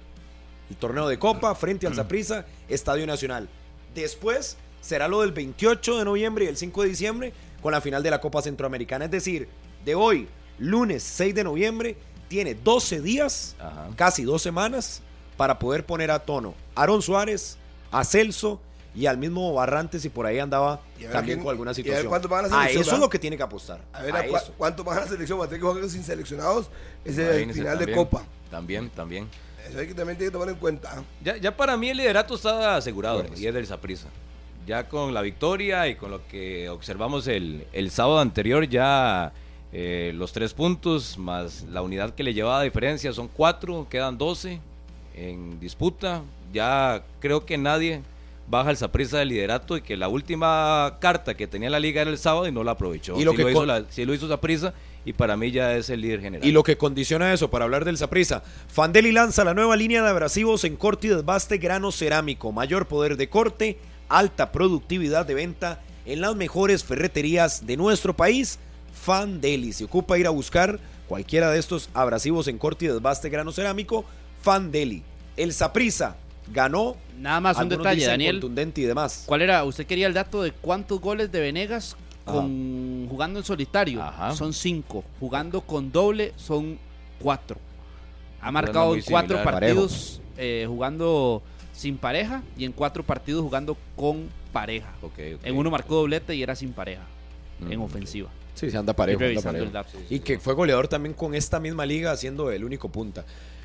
El 0.70 0.76
torneo 0.76 1.08
de 1.08 1.18
Copa 1.18 1.54
frente 1.54 1.86
al 1.86 1.94
Saprissa, 1.94 2.46
Estadio 2.68 3.06
Nacional. 3.06 3.48
Después 3.94 4.56
será 4.80 5.08
lo 5.08 5.20
del 5.20 5.32
28 5.32 5.98
de 5.98 6.04
noviembre 6.04 6.44
y 6.44 6.48
el 6.48 6.56
5 6.56 6.82
de 6.82 6.88
diciembre 6.88 7.32
con 7.60 7.72
la 7.72 7.80
final 7.80 8.02
de 8.02 8.10
la 8.10 8.20
Copa 8.20 8.40
Centroamericana. 8.40 9.06
Es 9.06 9.10
decir, 9.10 9.48
de 9.84 9.94
hoy, 9.94 10.28
lunes 10.58 11.02
6 11.02 11.34
de 11.34 11.44
noviembre, 11.44 11.96
tiene 12.28 12.54
12 12.54 13.00
días, 13.00 13.56
Ajá. 13.58 13.88
casi 13.96 14.22
dos 14.22 14.42
semanas, 14.42 15.02
para 15.36 15.58
poder 15.58 15.84
poner 15.84 16.10
a 16.10 16.20
tono 16.20 16.54
a 16.74 16.82
Aaron 16.82 17.02
Suárez, 17.02 17.58
a 17.90 18.04
Celso 18.04 18.60
y 18.94 19.06
al 19.06 19.16
mismo 19.18 19.52
Barrantes, 19.54 20.04
y 20.04 20.08
por 20.10 20.26
ahí 20.26 20.38
andaba 20.38 20.74
a 20.74 20.78
también 21.10 21.24
quién- 21.24 21.40
con 21.40 21.50
alguna 21.50 21.70
a 21.70 21.74
situación. 21.74 22.08
cuánto 22.08 22.28
van 22.28 22.44
a 22.44 22.48
la 22.48 22.54
a 22.56 22.58
selección, 22.60 22.82
eso 22.82 22.94
es 22.94 23.00
lo 23.00 23.08
que 23.08 23.18
tiene 23.18 23.36
que 23.36 23.42
apostar. 23.42 23.80
A 23.92 24.02
ver 24.02 24.14
a 24.14 24.18
a 24.20 24.26
cua- 24.26 24.50
cuánto 24.58 24.84
más 24.84 24.96
la 24.96 25.06
selección. 25.08 25.40
Va 25.40 25.44
a 25.44 25.48
tener 25.48 25.60
que 25.60 25.66
jugar 25.66 25.88
sin 25.88 26.02
seleccionados. 26.04 26.68
Ese 27.04 27.10
es 27.10 27.18
el 27.18 27.24
Imagínense 27.42 27.60
final 27.60 27.78
de 27.78 27.92
Copa. 27.92 28.22
También, 28.50 28.90
también. 28.90 29.28
Eso 29.68 29.78
hay 29.78 29.86
que 29.86 29.94
también 29.94 30.18
tiene 30.18 30.30
que 30.30 30.32
tomar 30.32 30.48
en 30.50 30.56
cuenta. 30.56 31.02
Ya, 31.24 31.36
ya 31.36 31.56
para 31.56 31.76
mí 31.76 31.88
el 31.88 31.96
liderato 31.96 32.34
está 32.34 32.76
asegurado 32.76 33.20
Bueno, 33.22 33.36
y 33.38 33.46
es 33.46 33.54
del 33.54 33.66
Saprissa. 33.66 34.08
Ya 34.66 34.88
con 34.88 35.14
la 35.14 35.22
victoria 35.22 35.88
y 35.88 35.94
con 35.96 36.10
lo 36.10 36.26
que 36.28 36.68
observamos 36.68 37.26
el, 37.28 37.66
el 37.72 37.90
sábado 37.90 38.20
anterior, 38.20 38.68
ya 38.68 39.32
eh, 39.72 40.12
los 40.14 40.32
tres 40.32 40.52
puntos 40.52 41.16
más 41.16 41.62
la 41.62 41.80
unidad 41.82 42.14
que 42.14 42.22
le 42.22 42.34
llevaba 42.34 42.60
a 42.60 42.62
diferencia 42.62 43.12
son 43.12 43.28
cuatro, 43.28 43.86
quedan 43.88 44.18
12 44.18 44.60
en 45.14 45.58
disputa. 45.60 46.22
Ya 46.52 47.02
creo 47.20 47.46
que 47.46 47.56
nadie 47.56 48.02
baja 48.52 48.70
el 48.70 48.76
Saprissa 48.76 49.18
del 49.18 49.30
liderato 49.30 49.78
y 49.78 49.80
que 49.80 49.96
la 49.96 50.08
última 50.08 50.98
carta 51.00 51.34
que 51.34 51.46
tenía 51.46 51.70
la 51.70 51.80
liga 51.80 52.02
era 52.02 52.10
el 52.10 52.18
sábado 52.18 52.46
y 52.46 52.52
no 52.52 52.62
la 52.62 52.72
aprovechó. 52.72 53.18
Y 53.18 53.24
lo 53.24 53.30
Sí 53.32 53.38
que 53.38 53.42
lo 53.44 53.50
hizo 53.50 53.64
la- 53.66 53.84
sí 53.88 54.04
lo 54.04 54.12
hizo 54.12 54.28
Saprissa 54.28 54.74
y 55.06 55.14
para 55.14 55.36
mí 55.38 55.50
ya 55.50 55.74
es 55.74 55.88
el 55.88 56.02
líder 56.02 56.20
general. 56.20 56.46
Y 56.46 56.52
lo 56.52 56.62
que 56.62 56.76
condiciona 56.76 57.32
eso, 57.32 57.50
para 57.50 57.64
hablar 57.64 57.84
del 57.86 57.96
Saprisa, 57.96 58.42
Fandeli 58.68 59.10
lanza 59.10 59.42
la 59.42 59.54
nueva 59.54 59.74
línea 59.74 60.02
de 60.02 60.10
abrasivos 60.10 60.64
en 60.64 60.76
corte 60.76 61.06
y 61.06 61.10
desbaste 61.10 61.56
grano 61.56 61.90
cerámico, 61.92 62.52
mayor 62.52 62.86
poder 62.86 63.16
de 63.16 63.28
corte, 63.30 63.78
alta 64.10 64.52
productividad 64.52 65.24
de 65.24 65.32
venta 65.34 65.80
en 66.04 66.20
las 66.20 66.36
mejores 66.36 66.84
ferreterías 66.84 67.64
de 67.66 67.78
nuestro 67.78 68.14
país. 68.14 68.58
Fandeli, 68.92 69.72
se 69.72 69.84
ocupa 69.84 70.18
ir 70.18 70.26
a 70.26 70.30
buscar 70.30 70.78
cualquiera 71.08 71.50
de 71.50 71.58
estos 71.58 71.88
abrasivos 71.94 72.46
en 72.48 72.58
corte 72.58 72.84
y 72.84 72.88
desbaste 72.88 73.30
grano 73.30 73.50
cerámico, 73.50 74.04
Fandeli. 74.42 75.02
El 75.38 75.54
Saprisa 75.54 76.16
ganó. 76.52 76.96
Nada 77.22 77.40
más 77.40 77.56
un 77.56 77.68
detalle, 77.68 78.04
Daniel. 78.04 78.40
Contundente 78.40 78.80
y 78.80 78.84
demás. 78.84 79.22
¿Cuál 79.26 79.42
era? 79.42 79.62
Usted 79.64 79.86
quería 79.86 80.08
el 80.08 80.14
dato 80.14 80.42
de 80.42 80.50
cuántos 80.50 81.00
goles 81.00 81.30
de 81.30 81.40
Venegas 81.40 81.96
con 82.24 83.06
jugando 83.08 83.38
en 83.38 83.44
solitario. 83.44 84.02
Ajá. 84.02 84.34
Son 84.34 84.52
cinco. 84.52 85.04
Jugando 85.20 85.60
con 85.60 85.92
doble 85.92 86.32
son 86.36 86.78
cuatro. 87.20 87.58
Ha 88.40 88.50
marcado 88.50 88.94
en 88.96 89.02
cuatro 89.02 89.38
similar. 89.38 89.54
partidos 89.60 90.20
eh, 90.36 90.64
jugando 90.66 91.42
sin 91.72 91.96
pareja 91.96 92.42
y 92.58 92.64
en 92.64 92.72
cuatro 92.72 93.04
partidos 93.04 93.42
jugando 93.42 93.76
con 93.96 94.28
pareja. 94.52 94.92
Ok, 95.00 95.12
ok. 95.36 95.40
En 95.44 95.56
uno 95.56 95.70
marcó 95.70 95.94
doblete 95.94 96.34
y 96.34 96.42
era 96.42 96.56
sin 96.56 96.72
pareja. 96.72 97.02
En 97.70 97.78
Mm. 97.78 97.82
ofensiva. 97.82 98.28
Sí, 98.54 98.68
se 98.70 98.76
anda 98.76 98.92
parejo. 98.92 99.18
anda 99.18 99.26
revisando 99.28 99.58
parejo. 99.60 99.66
el 99.66 99.72
dato. 99.72 99.98
Y 100.10 100.18
que 100.20 100.40
fue 100.40 100.54
goleador 100.54 100.88
también 100.88 101.14
con 101.14 101.34
esta 101.36 101.60
misma 101.60 101.86
liga, 101.86 102.16
siendo 102.16 102.50
el 102.50 102.64
único 102.64 102.88
punta. 102.88 103.24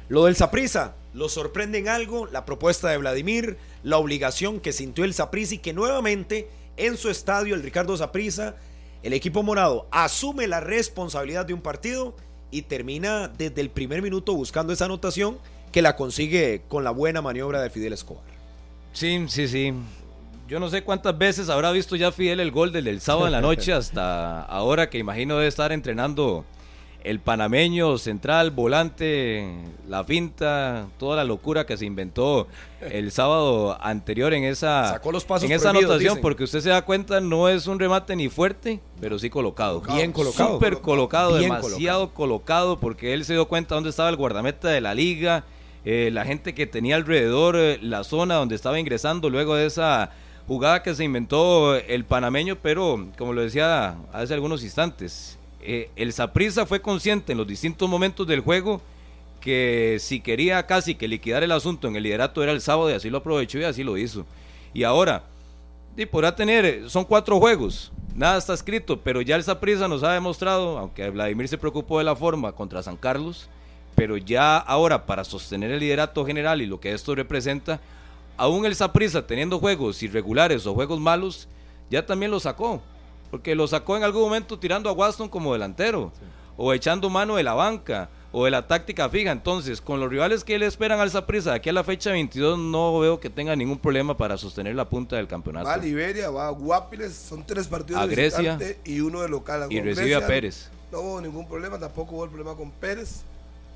Lo 0.09 0.25
del 0.25 0.35
Saprisa, 0.35 0.95
lo 1.13 1.27
sorprende 1.27 1.79
en 1.79 1.89
algo, 1.89 2.27
la 2.27 2.45
propuesta 2.45 2.89
de 2.89 2.97
Vladimir, 2.97 3.57
la 3.83 3.97
obligación 3.97 4.59
que 4.59 4.71
sintió 4.71 5.03
el 5.03 5.13
Saprisa 5.13 5.55
y 5.55 5.57
que 5.57 5.73
nuevamente 5.73 6.49
en 6.77 6.95
su 6.95 7.09
estadio, 7.09 7.55
el 7.55 7.63
Ricardo 7.63 7.97
Saprisa, 7.97 8.55
el 9.03 9.13
equipo 9.13 9.43
morado 9.43 9.87
asume 9.91 10.47
la 10.47 10.59
responsabilidad 10.59 11.45
de 11.45 11.53
un 11.53 11.61
partido 11.61 12.15
y 12.51 12.61
termina 12.63 13.27
desde 13.27 13.61
el 13.61 13.69
primer 13.69 14.01
minuto 14.01 14.33
buscando 14.33 14.71
esa 14.71 14.85
anotación 14.85 15.37
que 15.71 15.81
la 15.81 15.95
consigue 15.95 16.63
con 16.67 16.83
la 16.83 16.91
buena 16.91 17.21
maniobra 17.21 17.61
de 17.61 17.69
Fidel 17.69 17.93
Escobar. 17.93 18.23
Sí, 18.93 19.25
sí, 19.27 19.47
sí. 19.47 19.73
Yo 20.47 20.59
no 20.59 20.69
sé 20.69 20.83
cuántas 20.83 21.17
veces 21.17 21.49
habrá 21.49 21.71
visto 21.71 21.97
ya 21.97 22.11
Fidel 22.11 22.39
el 22.39 22.51
gol 22.51 22.71
del, 22.71 22.85
del 22.85 23.01
sábado 23.01 23.27
en 23.27 23.33
la 23.33 23.41
noche 23.41 23.73
hasta 23.73 24.43
ahora 24.43 24.89
que 24.89 24.97
imagino 24.97 25.35
debe 25.35 25.47
estar 25.47 25.73
entrenando 25.73 26.45
el 27.09 27.19
panameño 27.21 27.97
central, 27.97 28.51
volante, 28.51 29.47
la 29.87 30.03
finta, 30.03 30.87
toda 30.99 31.15
la 31.15 31.23
locura 31.23 31.65
que 31.65 31.77
se 31.77 31.85
inventó 31.85 32.47
el 32.81 33.11
sábado 33.13 33.77
anterior 33.81 34.33
en 34.33 34.43
esa, 34.43 34.89
Sacó 34.89 35.13
los 35.13 35.23
pasos 35.23 35.49
en 35.49 35.55
esa 35.55 35.69
anotación, 35.69 35.99
dicen. 35.99 36.21
porque 36.21 36.43
usted 36.43 36.59
se 36.59 36.69
da 36.69 36.81
cuenta, 36.81 37.21
no 37.21 37.47
es 37.47 37.65
un 37.67 37.79
remate 37.79 38.15
ni 38.15 38.27
fuerte, 38.27 38.81
pero 38.99 39.17
sí 39.19 39.29
colocado. 39.29 39.79
Bien 39.81 40.11
colocado. 40.11 40.53
Súper 40.55 40.81
colocado, 40.81 41.37
Bien 41.37 41.53
demasiado 41.53 42.13
colocado. 42.13 42.79
porque 42.79 43.13
él 43.13 43.23
se 43.23 43.33
dio 43.33 43.47
cuenta 43.47 43.75
dónde 43.75 43.89
estaba 43.89 44.09
el 44.09 44.17
guardameta 44.17 44.67
de 44.67 44.81
la 44.81 44.93
liga, 44.93 45.45
eh, 45.85 46.09
la 46.11 46.25
gente 46.25 46.53
que 46.53 46.67
tenía 46.67 46.97
alrededor, 46.97 47.55
eh, 47.57 47.79
la 47.81 48.03
zona 48.03 48.35
donde 48.35 48.55
estaba 48.55 48.79
ingresando 48.79 49.29
luego 49.29 49.55
de 49.55 49.67
esa 49.67 50.11
jugada 50.45 50.83
que 50.83 50.93
se 50.93 51.05
inventó 51.05 51.75
el 51.75 52.03
panameño, 52.03 52.57
pero 52.61 53.07
como 53.17 53.31
lo 53.31 53.41
decía 53.41 53.95
hace 54.11 54.33
algunos 54.33 54.63
instantes, 54.63 55.36
eh, 55.61 55.89
el 55.95 56.13
Saprissa 56.13 56.65
fue 56.65 56.81
consciente 56.81 57.31
en 57.31 57.37
los 57.37 57.47
distintos 57.47 57.89
momentos 57.89 58.27
del 58.27 58.41
juego 58.41 58.81
que 59.39 59.97
si 59.99 60.19
quería 60.19 60.65
casi 60.65 60.95
que 60.95 61.07
liquidar 61.07 61.43
el 61.43 61.51
asunto 61.51 61.87
en 61.87 61.95
el 61.95 62.03
liderato 62.03 62.43
era 62.43 62.51
el 62.51 62.61
sábado 62.61 62.89
y 62.89 62.93
así 62.93 63.09
lo 63.09 63.19
aprovechó 63.19 63.59
y 63.59 63.63
así 63.63 63.83
lo 63.83 63.97
hizo. 63.97 64.25
Y 64.73 64.83
ahora, 64.83 65.23
y 65.95 66.05
podrá 66.05 66.35
tener, 66.35 66.89
son 66.89 67.05
cuatro 67.05 67.39
juegos, 67.39 67.91
nada 68.15 68.37
está 68.37 68.53
escrito, 68.53 68.99
pero 68.99 69.21
ya 69.21 69.35
el 69.35 69.43
Saprissa 69.43 69.87
nos 69.87 70.03
ha 70.03 70.13
demostrado, 70.13 70.77
aunque 70.77 71.09
Vladimir 71.09 71.47
se 71.47 71.57
preocupó 71.57 71.97
de 71.97 72.03
la 72.03 72.15
forma 72.15 72.51
contra 72.51 72.83
San 72.83 72.97
Carlos, 72.97 73.49
pero 73.95 74.17
ya 74.17 74.57
ahora 74.57 75.05
para 75.05 75.23
sostener 75.23 75.71
el 75.71 75.79
liderato 75.79 76.25
general 76.25 76.61
y 76.61 76.67
lo 76.67 76.79
que 76.79 76.93
esto 76.93 77.15
representa, 77.15 77.79
aún 78.37 78.65
el 78.65 78.75
Saprissa 78.75 79.25
teniendo 79.25 79.59
juegos 79.59 80.03
irregulares 80.03 80.67
o 80.67 80.73
juegos 80.73 80.99
malos, 80.99 81.47
ya 81.89 82.05
también 82.05 82.31
lo 82.31 82.39
sacó, 82.39 82.81
porque 83.31 83.55
lo 83.55 83.67
sacó 83.67 83.97
en 83.97 84.03
algún 84.03 84.23
momento 84.23 84.59
tirando 84.59 84.89
a 84.89 84.93
Waston 84.93 85.29
como 85.29 85.53
delantero, 85.53 86.11
o 86.55 86.73
echando 86.73 87.09
mano 87.09 87.35
de 87.35 87.43
la 87.43 87.53
banca, 87.53 88.09
o 88.31 88.45
de 88.45 88.51
la 88.51 88.67
táctica 88.67 89.09
fija. 89.09 89.31
Entonces, 89.31 89.81
con 89.81 89.99
los 89.99 90.09
rivales 90.09 90.43
que 90.43 90.59
le 90.59 90.65
esperan 90.65 90.99
al 90.99 91.09
Saprissa 91.09 91.51
de 91.51 91.57
aquí 91.57 91.69
a 91.69 91.73
la 91.73 91.83
fecha 91.83 92.11
22, 92.11 92.57
no 92.59 92.99
veo 92.99 93.19
que 93.19 93.29
tenga 93.29 93.55
ningún 93.55 93.77
problema 93.79 94.17
para 94.17 94.37
sostener 94.37 94.75
la 94.75 94.89
punta 94.89 95.15
del 95.15 95.27
campeonato. 95.27 95.67
Va 95.67 95.73
a 95.73 95.77
Liberia, 95.77 96.29
va 96.29 96.47
a 96.47 96.51
Guapiles, 96.51 97.13
son 97.13 97.45
tres 97.45 97.67
partidos 97.67 98.01
A 98.01 98.07
de 98.07 98.15
Grecia. 98.15 98.57
y 98.85 98.99
uno 99.01 99.21
de 99.21 99.29
local. 99.29 99.67
Y 99.69 99.77
Con 99.77 99.85
recibe 99.85 100.09
Grecia 100.09 100.17
a 100.17 100.27
Pérez. 100.27 100.69
No 100.91 100.99
hubo 100.99 101.21
ningún 101.21 101.47
problema, 101.47 101.79
tampoco 101.79 102.15
hubo 102.15 102.23
el 102.25 102.29
problema 102.29 102.55
con 102.55 102.71
Pérez. 102.71 103.23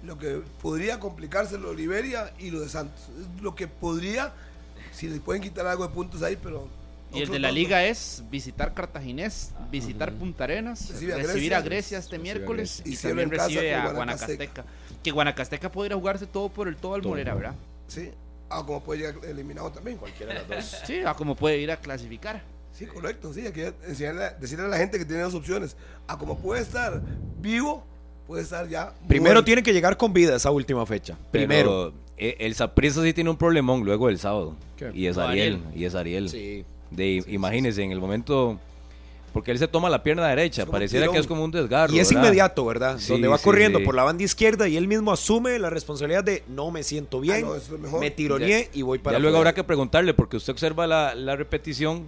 Lo 0.03 0.17
que 0.17 0.41
podría 0.61 0.99
complicarse 0.99 1.59
lo 1.59 1.69
de 1.69 1.75
Liberia 1.75 2.33
y 2.39 2.49
lo 2.49 2.61
de 2.61 2.69
Santos. 2.69 3.01
Es 3.19 3.41
Lo 3.41 3.53
que 3.53 3.67
podría, 3.67 4.33
si 4.91 5.07
le 5.07 5.19
pueden 5.19 5.41
quitar 5.41 5.67
algo 5.67 5.87
de 5.87 5.93
puntos 5.93 6.23
ahí, 6.23 6.37
pero... 6.41 6.67
Y 7.14 7.22
el 7.22 7.30
de 7.30 7.39
la 7.39 7.51
liga 7.51 7.84
es 7.86 8.24
visitar 8.32 8.74
Cartaginés, 8.74 9.51
visitar 9.70 10.14
Punta 10.14 10.45
Arenas, 10.45 10.89
Recibe 10.91 11.14
a 11.14 11.18
recibir 11.18 11.55
a 11.55 11.62
Grecia. 11.62 11.97
Este 11.97 12.18
miércoles 12.18 12.82
Y 12.86 12.95
también 12.95 13.30
recibe 13.30 13.74
a 13.76 13.91
Guanacasteca. 13.91 14.64
Guanacasteca. 14.64 14.66
Que 15.03 15.12
Guanacasteca 15.12 15.72
podría 15.72 15.97
jugarse 15.97 16.26
todo 16.28 16.49
por 16.49 16.68
el 16.68 16.76
todo 16.78 16.95
al 16.95 17.01
Morera, 17.03 17.34
¿verdad? 17.34 17.55
Sí. 17.88 18.12
Ah, 18.49 18.64
como 18.66 18.84
puede 18.84 19.01
llegar 19.01 19.26
eliminado 19.26 19.72
también. 19.72 19.97
Cualquiera 19.97 20.34
de 20.34 20.39
las 20.39 20.47
dos. 20.47 20.82
Sí, 20.86 20.99
a 21.05 21.14
como 21.14 21.36
puede 21.36 21.57
ir 21.59 21.72
a 21.72 21.78
clasificar. 21.78 22.41
Sí, 22.74 22.86
correcto. 22.86 23.34
Sí, 23.34 23.41
hay 23.45 23.51
que 23.51 23.74
enseñarle, 23.88 24.32
decirle 24.39 24.66
a 24.66 24.68
la 24.70 24.78
gente 24.78 24.97
que 24.97 25.05
tiene 25.05 25.22
dos 25.24 25.34
opciones. 25.34 25.76
A 26.07 26.18
como 26.18 26.38
puede 26.38 26.62
estar 26.62 27.01
vivo, 27.39 27.84
puede 28.28 28.43
estar 28.43 28.68
ya... 28.68 28.93
Primero 29.07 29.34
muerto. 29.36 29.45
tiene 29.45 29.64
que 29.64 29.74
llegar 29.74 29.97
con 29.97 30.14
vida 30.14 30.36
esa 30.36 30.51
última 30.51 30.86
fecha. 30.86 31.18
Pero, 31.32 31.47
Primero. 31.47 31.93
eh, 32.18 32.38
el 32.39 32.55
Saprissa 32.55 33.01
sí 33.03 33.14
tiene 33.14 33.30
un 33.30 33.38
problemón 33.38 33.84
luego 33.84 34.07
del 34.07 34.20
sábado. 34.20 34.55
¿Qué? 34.78 34.91
Y 34.93 35.07
es 35.07 35.18
Ariel. 35.18 35.62
y 35.76 35.86
es 35.86 35.95
Ariel. 35.95 36.30
Sí. 36.30 36.66
De, 36.91 37.23
imagínense, 37.27 37.81
en 37.81 37.91
el 37.91 37.99
momento. 37.99 38.59
Porque 39.33 39.51
él 39.51 39.57
se 39.59 39.67
toma 39.69 39.89
la 39.89 40.03
pierna 40.03 40.27
derecha, 40.27 40.65
pareciera 40.65 41.05
tirón. 41.05 41.13
que 41.15 41.21
es 41.21 41.27
como 41.27 41.45
un 41.45 41.51
desgarro. 41.51 41.93
Y 41.93 41.99
es 41.99 42.09
¿verdad? 42.09 42.23
inmediato, 42.23 42.65
¿verdad? 42.65 42.97
Sí, 42.99 43.13
Donde 43.13 43.29
va 43.29 43.37
sí, 43.37 43.45
corriendo 43.45 43.79
sí. 43.79 43.85
por 43.85 43.95
la 43.95 44.03
banda 44.03 44.23
izquierda 44.25 44.67
y 44.67 44.75
él 44.75 44.89
mismo 44.89 45.09
asume 45.13 45.57
la 45.57 45.69
responsabilidad 45.69 46.21
de 46.21 46.43
no 46.49 46.69
me 46.69 46.83
siento 46.83 47.21
bien, 47.21 47.37
Ah, 47.37 47.47
no, 47.47 47.55
eso 47.55 47.75
es 47.75 47.91
me 47.93 48.11
tironeé 48.11 48.69
y 48.73 48.81
voy 48.81 48.99
para 48.99 49.15
Ya 49.15 49.21
luego 49.21 49.37
habrá 49.37 49.53
que 49.53 49.63
preguntarle, 49.63 50.13
porque 50.13 50.35
usted 50.35 50.51
observa 50.51 50.85
la, 50.85 51.15
la 51.15 51.37
repetición 51.37 52.07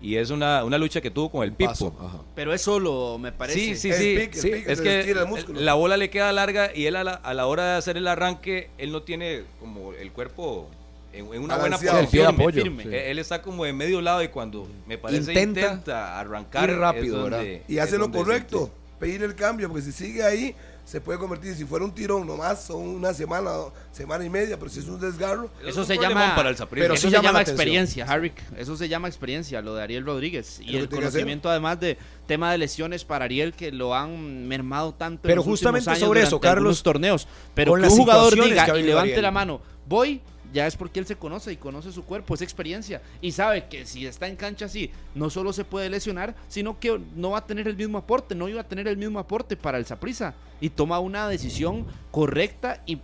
y 0.00 0.16
es 0.16 0.30
una, 0.30 0.64
una 0.64 0.78
lucha 0.78 1.02
que 1.02 1.10
tuvo 1.10 1.30
con 1.30 1.44
el 1.44 1.52
Pipo. 1.52 1.94
Pero 2.34 2.54
es 2.54 2.62
solo, 2.62 3.18
me 3.18 3.32
parece. 3.32 3.58
Sí, 3.58 3.76
sí, 3.76 3.92
sí. 3.92 4.16
pique, 4.18 4.38
el 4.38 4.42
sí, 4.42 4.50
pique, 4.50 4.72
es 4.72 4.80
que 4.80 5.14
la 5.54 5.74
bola 5.74 5.98
le 5.98 6.08
queda 6.08 6.32
larga 6.32 6.70
y 6.74 6.86
él 6.86 6.96
a 6.96 7.04
la, 7.04 7.12
a 7.12 7.34
la 7.34 7.46
hora 7.46 7.72
de 7.72 7.76
hacer 7.76 7.98
el 7.98 8.08
arranque, 8.08 8.70
él 8.78 8.92
no 8.92 9.02
tiene 9.02 9.42
como 9.60 9.92
el 9.92 10.10
cuerpo 10.10 10.70
en, 11.12 11.26
en 11.26 11.42
una 11.42 11.56
buena 11.56 11.76
Balanceado. 11.76 11.98
Posición. 12.00 12.34
apoyo, 12.34 12.62
firme. 12.62 12.84
sí. 12.84 12.90
Él 12.92 13.18
está 13.18 13.42
como 13.42 13.64
de 13.64 13.72
medio 13.72 14.00
lado 14.00 14.22
y 14.22 14.28
cuando 14.28 14.68
me 14.86 14.98
parece 14.98 15.32
Intenta 15.32 15.60
intenta, 15.60 16.18
arrancar 16.18 16.70
ir 16.70 16.76
rápido. 16.78 17.28
Y 17.68 17.78
hace 17.78 17.98
lo 17.98 18.10
correcto, 18.10 18.70
pedir 18.98 19.22
el 19.22 19.34
cambio, 19.34 19.68
porque 19.68 19.82
si 19.82 19.92
sigue 19.92 20.22
ahí, 20.22 20.54
se 20.84 21.00
puede 21.00 21.18
convertir, 21.18 21.54
si 21.54 21.64
fuera 21.64 21.84
un 21.84 21.94
tirón 21.94 22.26
nomás, 22.26 22.64
son 22.64 22.80
una 22.82 23.14
semana, 23.14 23.50
semana 23.92 24.24
y 24.24 24.28
media, 24.30 24.58
pero 24.58 24.68
si 24.68 24.80
es 24.80 24.86
un 24.86 24.98
desgarro, 25.00 25.48
Es 25.62 25.68
Eso 25.70 25.80
un 25.82 25.86
se 25.86 25.96
llama- 25.96 26.34
para 26.34 26.50
el. 26.50 26.56
Pero 26.70 26.94
Eso 26.94 27.08
sí 27.08 27.14
se 27.14 27.22
llama 27.22 27.40
experiencia, 27.40 28.04
Harry. 28.08 28.32
Eso 28.56 28.76
se 28.76 28.88
llama 28.88 29.06
experiencia, 29.06 29.62
lo 29.62 29.74
de 29.76 29.82
Ariel 29.84 30.04
Rodríguez. 30.04 30.60
Y 30.60 30.76
el 30.76 30.88
conocimiento, 30.88 31.48
además 31.48 31.78
de 31.78 31.98
tema 32.26 32.50
de 32.50 32.58
lesiones 32.58 33.04
para 33.04 33.26
Ariel, 33.26 33.54
que 33.54 33.70
lo 33.70 33.94
han 33.94 34.46
mermado 34.48 34.92
tanto. 34.92 35.22
Pero 35.22 35.34
en 35.34 35.36
los 35.36 35.46
justamente 35.46 35.82
últimos 35.88 35.96
años 35.98 36.08
sobre 36.08 36.22
eso, 36.22 36.40
Carlos, 36.40 36.82
torneos. 36.82 37.28
Pero 37.54 37.72
con 37.72 37.80
que 37.80 37.86
un 37.88 37.96
jugador 37.96 38.34
diga 38.34 38.66
que 38.66 38.80
y 38.80 38.82
levante 38.82 39.10
Ariel. 39.12 39.22
la 39.22 39.30
mano, 39.30 39.60
voy, 39.86 40.20
ya 40.52 40.66
es 40.66 40.76
porque 40.76 41.00
él 41.00 41.06
se 41.06 41.16
conoce 41.16 41.52
y 41.52 41.56
conoce 41.56 41.92
su 41.92 42.04
cuerpo, 42.04 42.34
es 42.34 42.42
experiencia. 42.42 43.02
Y 43.20 43.32
sabe 43.32 43.66
que 43.66 43.86
si 43.86 44.06
está 44.06 44.28
en 44.28 44.36
cancha 44.36 44.66
así, 44.66 44.90
no 45.14 45.30
solo 45.30 45.52
se 45.52 45.64
puede 45.64 45.88
lesionar, 45.88 46.34
sino 46.48 46.78
que 46.78 47.00
no 47.16 47.30
va 47.30 47.38
a 47.38 47.46
tener 47.46 47.68
el 47.68 47.76
mismo 47.76 47.98
aporte, 47.98 48.34
no 48.34 48.48
iba 48.48 48.60
a 48.60 48.68
tener 48.68 48.88
el 48.88 48.96
mismo 48.96 49.18
aporte 49.18 49.56
para 49.56 49.78
el 49.78 49.86
Saprisa. 49.86 50.34
Y 50.60 50.70
toma 50.70 50.98
una 51.00 51.28
decisión 51.28 51.86
correcta 52.10 52.82
y 52.86 53.00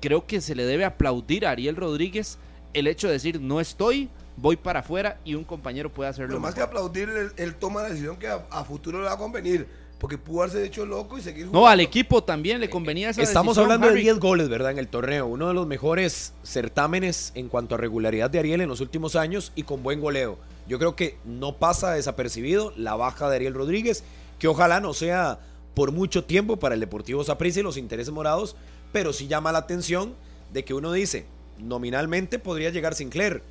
creo 0.00 0.26
que 0.26 0.40
se 0.40 0.54
le 0.54 0.64
debe 0.64 0.84
aplaudir 0.84 1.46
a 1.46 1.50
Ariel 1.50 1.76
Rodríguez 1.76 2.38
el 2.74 2.86
hecho 2.86 3.06
de 3.06 3.14
decir 3.14 3.40
no 3.40 3.60
estoy, 3.60 4.08
voy 4.36 4.56
para 4.56 4.80
afuera 4.80 5.18
y 5.24 5.34
un 5.34 5.44
compañero 5.44 5.90
puede 5.90 6.10
hacerlo. 6.10 6.28
pero 6.30 6.40
más 6.40 6.54
que 6.54 6.60
mejor. 6.60 6.96
él, 6.96 7.32
él 7.36 7.54
toma 7.54 7.82
la 7.82 7.88
decisión 7.88 8.16
que 8.16 8.28
a, 8.28 8.44
a 8.50 8.64
futuro 8.64 9.00
le 9.00 9.06
va 9.06 9.12
a 9.12 9.18
convenir, 9.18 9.66
porque 9.98 10.18
pudo 10.18 10.42
haberse 10.42 10.64
hecho 10.64 10.84
loco 10.84 11.16
y 11.16 11.22
seguir 11.22 11.46
No, 11.46 11.66
al 11.66 11.80
equipo 11.80 12.22
también 12.22 12.60
le 12.60 12.68
convenía 12.68 13.10
esa 13.10 13.22
Estamos 13.22 13.56
decisión, 13.56 13.72
hablando 13.72 13.86
de 13.86 13.92
Harry. 13.94 14.02
10 14.02 14.18
goles, 14.18 14.48
¿verdad? 14.48 14.72
En 14.72 14.78
el 14.78 14.88
torneo. 14.88 15.26
Uno 15.26 15.48
de 15.48 15.54
los 15.54 15.66
mejores 15.66 16.34
certámenes 16.42 17.32
en 17.34 17.48
cuanto 17.48 17.74
a 17.74 17.78
regularidad 17.78 18.28
de 18.28 18.38
Ariel 18.38 18.60
en 18.60 18.68
los 18.68 18.80
últimos 18.80 19.16
años 19.16 19.52
y 19.54 19.62
con 19.62 19.82
buen 19.82 20.00
goleo. 20.00 20.38
Yo 20.68 20.78
creo 20.78 20.96
que 20.96 21.16
no 21.24 21.56
pasa 21.56 21.92
desapercibido 21.92 22.72
la 22.76 22.94
baja 22.94 23.30
de 23.30 23.36
Ariel 23.36 23.54
Rodríguez, 23.54 24.04
que 24.38 24.48
ojalá 24.48 24.80
no 24.80 24.92
sea 24.92 25.38
por 25.74 25.92
mucho 25.92 26.24
tiempo 26.24 26.58
para 26.58 26.74
el 26.74 26.80
Deportivo 26.80 27.22
Saprissa 27.24 27.60
y 27.60 27.62
los 27.62 27.76
intereses 27.76 28.12
morados, 28.12 28.56
pero 28.92 29.12
sí 29.12 29.28
llama 29.28 29.52
la 29.52 29.58
atención 29.58 30.14
de 30.52 30.64
que 30.64 30.74
uno 30.74 30.92
dice, 30.92 31.26
nominalmente 31.58 32.38
podría 32.38 32.70
llegar 32.70 32.94
Sinclair, 32.94 33.42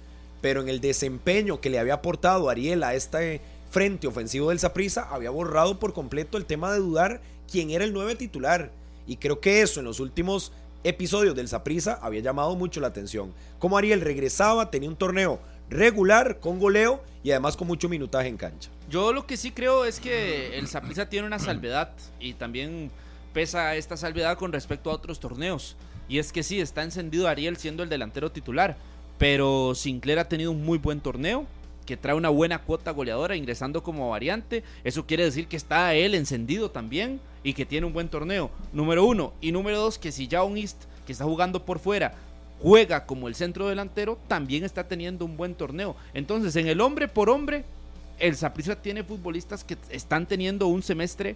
pero 0.42 0.62
en 0.62 0.70
el 0.70 0.82
desempeño 0.82 1.62
que 1.62 1.70
le 1.70 1.80
había 1.80 1.96
aportado 1.96 2.50
Ariel 2.50 2.84
a 2.84 2.94
este 2.94 3.42
frente 3.76 4.08
ofensivo 4.08 4.52
del 4.52 4.60
Saprissa, 4.60 5.10
había 5.12 5.32
borrado 5.32 5.80
por 5.80 5.92
completo 5.92 6.38
el 6.38 6.46
tema 6.46 6.72
de 6.72 6.80
dudar 6.80 7.20
quién 7.52 7.72
era 7.72 7.84
el 7.84 7.92
nueve 7.92 8.16
titular. 8.16 8.72
Y 9.06 9.18
creo 9.18 9.42
que 9.42 9.62
eso 9.62 9.82
en 9.82 9.86
los 9.86 10.00
últimos 10.00 10.54
episodios 10.86 11.36
del 11.36 11.50
Saprissa 11.50 12.00
había 12.02 12.22
llamado 12.22 12.56
mucho 12.56 12.80
la 12.80 12.88
atención. 12.88 13.34
Como 13.60 13.78
Ariel 13.78 14.00
regresaba, 14.00 14.72
tenía 14.72 14.88
un 14.88 14.96
torneo 14.96 15.42
regular, 15.70 16.40
con 16.40 16.58
goleo 16.58 17.04
y 17.22 17.32
además 17.32 17.58
con 17.58 17.68
mucho 17.68 17.90
minutaje 17.90 18.30
en 18.30 18.38
cancha. 18.38 18.70
Yo 18.90 19.12
lo 19.12 19.28
que 19.28 19.36
sí 19.36 19.52
creo 19.52 19.84
es 19.84 20.00
que 20.00 20.58
el 20.58 20.70
Saprissa 20.70 21.10
tiene 21.10 21.28
una 21.28 21.40
salvedad 21.40 21.92
y 22.18 22.32
también 22.32 22.92
pesa 23.34 23.76
esta 23.76 23.98
salvedad 23.98 24.38
con 24.38 24.54
respecto 24.54 24.90
a 24.90 24.94
otros 24.94 25.20
torneos. 25.20 25.76
Y 26.08 26.20
es 26.20 26.32
que 26.32 26.44
sí, 26.44 26.62
está 26.62 26.82
encendido 26.82 27.28
Ariel 27.28 27.58
siendo 27.58 27.84
el 27.84 27.90
delantero 27.90 28.32
titular, 28.32 28.78
pero 29.18 29.76
Sinclair 29.76 30.20
ha 30.20 30.30
tenido 30.30 30.52
un 30.52 30.64
muy 30.64 30.78
buen 30.78 31.02
torneo 31.02 31.46
que 31.86 31.98
trae 31.98 32.16
una 32.16 32.30
buena 32.30 32.60
cuota 32.60 32.92
goleadora 32.92 33.36
ingresando 33.36 33.84
como 33.84 34.10
variante. 34.10 34.64
Eso 34.84 35.06
quiere 35.06 35.24
decir 35.24 35.48
que 35.48 35.58
está 35.58 35.94
él 35.94 36.16
encendido 36.16 36.72
también 36.72 37.20
y 37.44 37.54
que 37.54 37.66
tiene 37.66 37.86
un 37.86 37.94
buen 37.94 38.10
torneo. 38.10 38.50
Número 38.74 39.06
uno. 39.06 39.34
Y 39.42 39.52
número 39.52 39.80
dos, 39.80 39.98
que 39.98 40.12
si 40.12 40.28
Jaun 40.28 40.58
East, 40.58 40.84
que 41.06 41.12
está 41.12 41.26
jugando 41.26 41.64
por 41.64 41.80
fuera, 41.80 42.16
juega 42.62 43.06
como 43.06 43.28
el 43.28 43.36
centro 43.36 43.68
delantero, 43.68 44.18
también 44.28 44.64
está 44.64 44.88
teniendo 44.88 45.26
un 45.26 45.38
buen 45.38 45.56
torneo. 45.56 45.96
Entonces, 46.14 46.56
en 46.56 46.68
el 46.68 46.82
hombre 46.82 47.08
por 47.08 47.30
hombre, 47.30 47.64
el 48.20 48.36
Saprissa 48.36 48.76
tiene 48.76 49.04
futbolistas 49.04 49.64
que 49.64 49.78
están 49.90 50.26
teniendo 50.26 50.68
un 50.68 50.82
semestre 50.82 51.36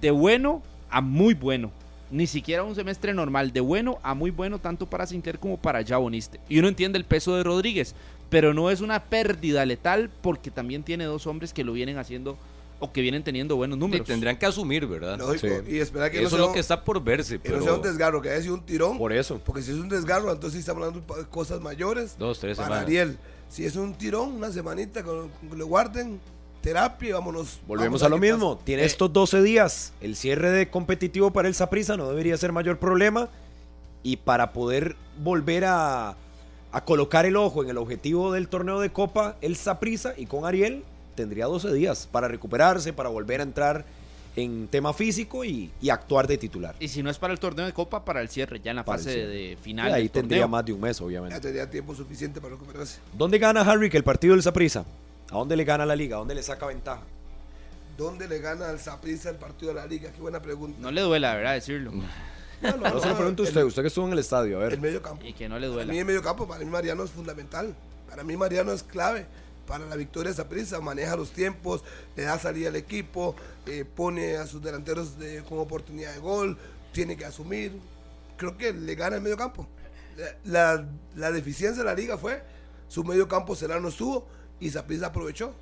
de 0.00 0.10
bueno 0.10 0.62
a 0.90 1.00
muy 1.00 1.34
bueno. 1.34 1.70
Ni 2.10 2.26
siquiera 2.26 2.62
un 2.62 2.74
semestre 2.74 3.12
normal, 3.12 3.52
de 3.52 3.60
bueno 3.60 3.98
a 4.02 4.14
muy 4.14 4.30
bueno, 4.30 4.58
tanto 4.58 4.86
para 4.86 5.06
Sinclair 5.06 5.38
como 5.38 5.58
para 5.58 5.84
Jaboniste. 5.84 6.40
Y 6.48 6.58
uno 6.58 6.68
entiende 6.68 6.98
el 6.98 7.04
peso 7.04 7.36
de 7.36 7.44
Rodríguez, 7.44 7.94
pero 8.30 8.52
no 8.54 8.70
es 8.70 8.80
una 8.80 9.04
pérdida 9.04 9.64
letal 9.66 10.10
porque 10.20 10.50
también 10.50 10.82
tiene 10.82 11.04
dos 11.04 11.26
hombres 11.26 11.52
que 11.52 11.64
lo 11.64 11.72
vienen 11.72 11.98
haciendo 11.98 12.36
o 12.80 12.92
que 12.92 13.00
vienen 13.00 13.24
teniendo 13.24 13.56
buenos 13.56 13.76
Sí, 13.76 13.80
números. 13.80 14.06
tendrían 14.06 14.36
que 14.38 14.46
asumir, 14.46 14.86
¿verdad? 14.86 15.18
lógico, 15.18 15.48
Sí. 15.66 15.74
y 15.74 15.78
esperar 15.80 16.10
que 16.12 16.18
Eso 16.18 16.22
no 16.22 16.26
es 16.26 16.30
sea, 16.30 16.38
lo 16.40 16.46
un- 16.48 16.54
que 16.54 16.60
está 16.60 16.84
por 16.84 17.02
verse. 17.02 17.40
que 17.40 17.48
no 17.48 17.54
Pero 17.54 17.64
sea 17.64 17.74
un 17.74 17.82
desgarro, 17.82 18.22
que 18.22 18.30
haya 18.30 18.42
sido 18.42 18.54
un 18.54 18.64
tirón, 18.64 18.98
Por 18.98 19.12
eso. 19.12 19.40
porque 19.44 19.62
si 19.62 19.72
es 19.72 19.78
un 19.78 19.88
desgarro, 19.88 20.30
entonces 20.30 20.52
sí 20.52 20.58
estamos 20.60 20.84
hablando 20.86 21.14
de 21.16 21.24
cosas 21.26 21.60
mayores 21.60 22.16
Dos, 22.18 22.38
tres 22.38 22.56
para 22.56 22.68
semanas. 22.68 22.84
Ariel. 22.86 23.18
Si 23.48 23.64
es 23.64 23.74
un 23.76 23.94
tirón, 23.94 24.32
una 24.34 24.52
semanita, 24.52 25.02
que 25.02 25.08
lo, 25.08 25.28
que 25.50 25.56
lo 25.56 25.66
guarden 25.66 26.20
terapia 26.60 27.08
y 27.08 27.12
vámonos. 27.12 27.60
Volvemos 27.66 28.00
vamos 28.00 28.02
a 28.02 28.08
lo 28.10 28.18
mismo. 28.18 28.54
pasa. 28.56 28.64
Tiene 28.66 28.82
Eh, 28.82 28.86
estos 28.86 29.12
12 29.12 29.42
días. 29.42 29.92
El 30.00 30.14
cierre 30.16 30.50
de 30.50 30.68
competitivo 30.70 31.32
para 31.32 31.48
el 31.48 31.54
Saprissa 31.54 31.96
no 31.96 32.08
debería 32.10 32.36
ser 32.36 32.52
mayor 32.52 32.78
problema. 32.78 33.28
Y 34.04 34.18
para 34.18 34.52
poder 34.52 34.94
volver 35.20 35.64
a, 35.64 36.16
a 36.78 36.84
colocar 36.84 37.26
el 37.26 37.36
ojo 37.36 37.62
en 37.62 37.70
el 37.70 37.76
objetivo 37.76 38.32
del 38.32 38.48
torneo 38.48 38.80
de 38.80 38.90
Copa, 38.90 39.36
el 39.40 39.56
Saprissa 39.56 40.14
y 40.16 40.26
con 40.26 40.44
Ariel 40.46 40.84
tendría 41.14 41.46
12 41.46 41.72
días 41.72 42.08
para 42.10 42.28
recuperarse, 42.28 42.92
para 42.92 43.08
volver 43.08 43.40
a 43.40 43.42
entrar 43.42 43.84
en 44.36 44.68
tema 44.68 44.92
físico 44.94 45.44
y, 45.44 45.72
y 45.80 45.90
actuar 45.90 46.28
de 46.28 46.38
titular. 46.38 46.76
Y 46.78 46.86
si 46.86 47.02
no 47.02 47.10
es 47.10 47.18
para 47.18 47.32
el 47.32 47.40
torneo 47.40 47.66
de 47.66 47.72
Copa, 47.72 48.04
para 48.04 48.20
el 48.20 48.28
cierre, 48.28 48.60
ya 48.60 48.70
en 48.70 48.76
la 48.76 48.84
Para 48.84 48.98
fase 48.98 49.26
de 49.26 49.52
Y 49.52 49.56
final. 49.56 49.92
ahí 49.92 50.02
del 50.02 50.10
tendría 50.12 50.42
torneo. 50.42 50.48
más 50.48 50.64
de 50.64 50.72
un 50.72 50.80
mes, 50.80 50.98
Ya 51.00 51.04
obviamente. 51.04 51.40
tendría 51.40 51.68
tiempo 51.68 51.94
suficiente 51.96 52.40
para 52.40 52.54
recuperarse. 52.54 53.00
¿Dónde 53.14 53.38
gana 53.38 53.62
Harry 53.62 53.90
que 53.90 53.96
el 53.96 54.04
partido 54.04 54.34
del 54.34 54.42
Saprissa? 54.44 54.84
¿A 55.30 55.34
dónde 55.34 55.56
le 55.56 55.64
gana 55.64 55.84
la 55.84 55.96
liga? 55.96 56.14
¿A 56.16 56.18
dónde 56.20 56.36
le 56.36 56.42
saca 56.44 56.66
ventaja? 56.66 57.02
¿Dónde 57.96 58.28
le 58.28 58.38
gana 58.38 58.68
al 58.68 58.78
Saprissa 58.78 59.30
el 59.30 59.36
partido 59.36 59.74
de 59.74 59.80
la 59.80 59.86
liga? 59.86 60.12
Qué 60.12 60.20
buena 60.20 60.40
pregunta. 60.40 60.78
No 60.80 60.92
le 60.92 61.00
duela, 61.00 61.34
¿verdad? 61.34 61.54
Decirlo. 61.54 61.90
No, 62.62 62.76
no, 62.76 62.90
No 62.94 63.00
se 63.00 63.08
lo 63.08 63.16
pregunto 63.16 63.42
a 63.42 63.46
usted, 63.46 63.62
usted 63.64 63.82
que 63.82 63.88
estuvo 63.88 64.06
en 64.06 64.12
el 64.12 64.18
estadio, 64.18 64.58
a 64.58 64.64
ver. 64.64 64.72
El 64.74 64.80
medio 64.80 65.00
campo. 65.02 65.24
Y 65.24 65.32
que 65.32 65.48
no 65.48 65.58
le 65.58 65.66
Para 65.68 65.74
duela. 65.74 65.92
mí 65.92 65.98
el 65.98 66.04
medio 66.04 66.22
campo, 66.22 66.46
para 66.48 66.64
mí 66.64 66.70
Mariano 66.70 67.04
es 67.04 67.10
fundamental. 67.10 67.74
Para 68.08 68.24
mí 68.24 68.36
Mariano 68.36 68.72
es 68.72 68.82
clave 68.82 69.26
para 69.66 69.84
la 69.86 69.96
victoria 69.96 70.30
de 70.30 70.36
Saprissa. 70.36 70.80
Maneja 70.80 71.14
los 71.16 71.30
tiempos, 71.30 71.84
le 72.16 72.24
da 72.24 72.38
salida 72.38 72.68
al 72.70 72.76
equipo, 72.76 73.34
eh, 73.66 73.84
pone 73.84 74.36
a 74.38 74.46
sus 74.46 74.62
delanteros 74.62 75.18
de- 75.18 75.42
con 75.44 75.58
oportunidad 75.58 76.12
de 76.14 76.18
gol, 76.20 76.56
tiene 76.92 77.16
que 77.16 77.24
asumir. 77.26 77.72
Creo 78.36 78.56
que 78.56 78.72
le 78.72 78.94
gana 78.94 79.16
el 79.16 79.22
medio 79.22 79.36
campo. 79.36 79.66
La, 80.44 80.84
la- 81.14 81.30
deficiencia 81.30 81.82
de 81.82 81.88
la 81.88 81.94
liga 81.94 82.18
fue 82.18 82.42
su 82.88 83.04
medio 83.04 83.28
campo 83.28 83.54
Serrano 83.54 83.88
estuvo 83.88 84.26
y 84.58 84.70
Saprissa 84.70 85.06
aprovechó. 85.06 85.54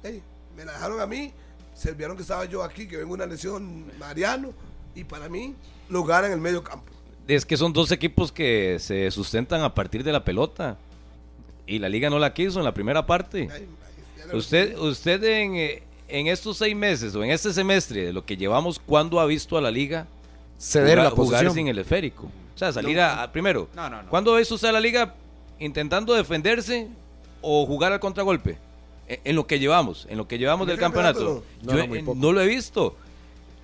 Me 0.56 0.64
la 0.64 0.72
dejaron 0.72 1.00
a 1.00 1.06
mí, 1.06 1.34
se 1.74 1.90
olvidaron 1.90 2.16
que 2.16 2.22
estaba 2.22 2.46
yo 2.46 2.62
aquí, 2.62 2.88
que 2.88 2.96
vengo 2.96 3.12
una 3.12 3.26
lesión 3.26 3.86
Mariano 3.98 4.54
y 4.96 5.04
para 5.04 5.28
mí 5.28 5.54
lo 5.88 6.02
gana 6.04 6.26
en 6.26 6.32
el 6.32 6.40
medio 6.40 6.62
campo. 6.64 6.90
Es 7.28 7.44
que 7.46 7.56
son 7.56 7.72
dos 7.72 7.90
equipos 7.92 8.32
que 8.32 8.78
se 8.80 9.10
sustentan 9.10 9.62
a 9.62 9.74
partir 9.74 10.02
de 10.02 10.12
la 10.12 10.24
pelota. 10.24 10.76
Y 11.66 11.78
la 11.80 11.88
liga 11.88 12.08
no 12.10 12.18
la 12.18 12.32
quiso 12.32 12.58
en 12.60 12.64
la 12.64 12.72
primera 12.72 13.04
parte. 13.06 13.48
Usted, 14.32 14.76
usted 14.78 15.22
en, 15.24 15.56
eh, 15.56 15.82
en 16.08 16.26
estos 16.28 16.56
seis 16.58 16.74
meses 16.76 17.14
o 17.14 17.22
en 17.24 17.30
este 17.30 17.52
semestre 17.52 18.06
de 18.06 18.12
lo 18.12 18.24
que 18.24 18.36
llevamos, 18.36 18.78
¿cuándo 18.78 19.20
ha 19.20 19.26
visto 19.26 19.56
a 19.56 19.60
la 19.60 19.70
liga 19.70 20.06
Ceder 20.58 20.98
la 20.98 21.10
jugar, 21.10 21.16
jugar 21.16 21.30
posición. 21.44 21.54
sin 21.54 21.68
el 21.68 21.78
esférico? 21.78 22.24
O 22.54 22.58
sea, 22.58 22.72
salir 22.72 23.00
a, 23.00 23.22
a- 23.24 23.32
primero. 23.32 23.68
No, 23.74 23.90
no, 23.90 24.02
no. 24.02 24.08
¿Cuándo 24.08 24.34
ha 24.34 24.38
visto 24.38 24.54
usted 24.54 24.68
a 24.68 24.72
la 24.72 24.80
liga 24.80 25.14
intentando 25.58 26.14
defenderse 26.14 26.88
o 27.42 27.66
jugar 27.66 27.92
al 27.92 28.00
contragolpe? 28.00 28.58
En, 29.08 29.20
en 29.24 29.36
lo 29.36 29.46
que 29.46 29.58
llevamos, 29.58 30.06
en 30.08 30.18
lo 30.18 30.26
que 30.28 30.38
llevamos 30.38 30.64
¿En 30.64 30.68
del 30.68 30.74
el 30.76 30.80
campeonato 30.80 31.44
campeonato. 31.62 31.86
no? 31.88 31.88
Yo 31.88 31.94
eh, 32.12 32.16
no 32.16 32.32
lo 32.32 32.40
he 32.40 32.46
visto. 32.46 32.96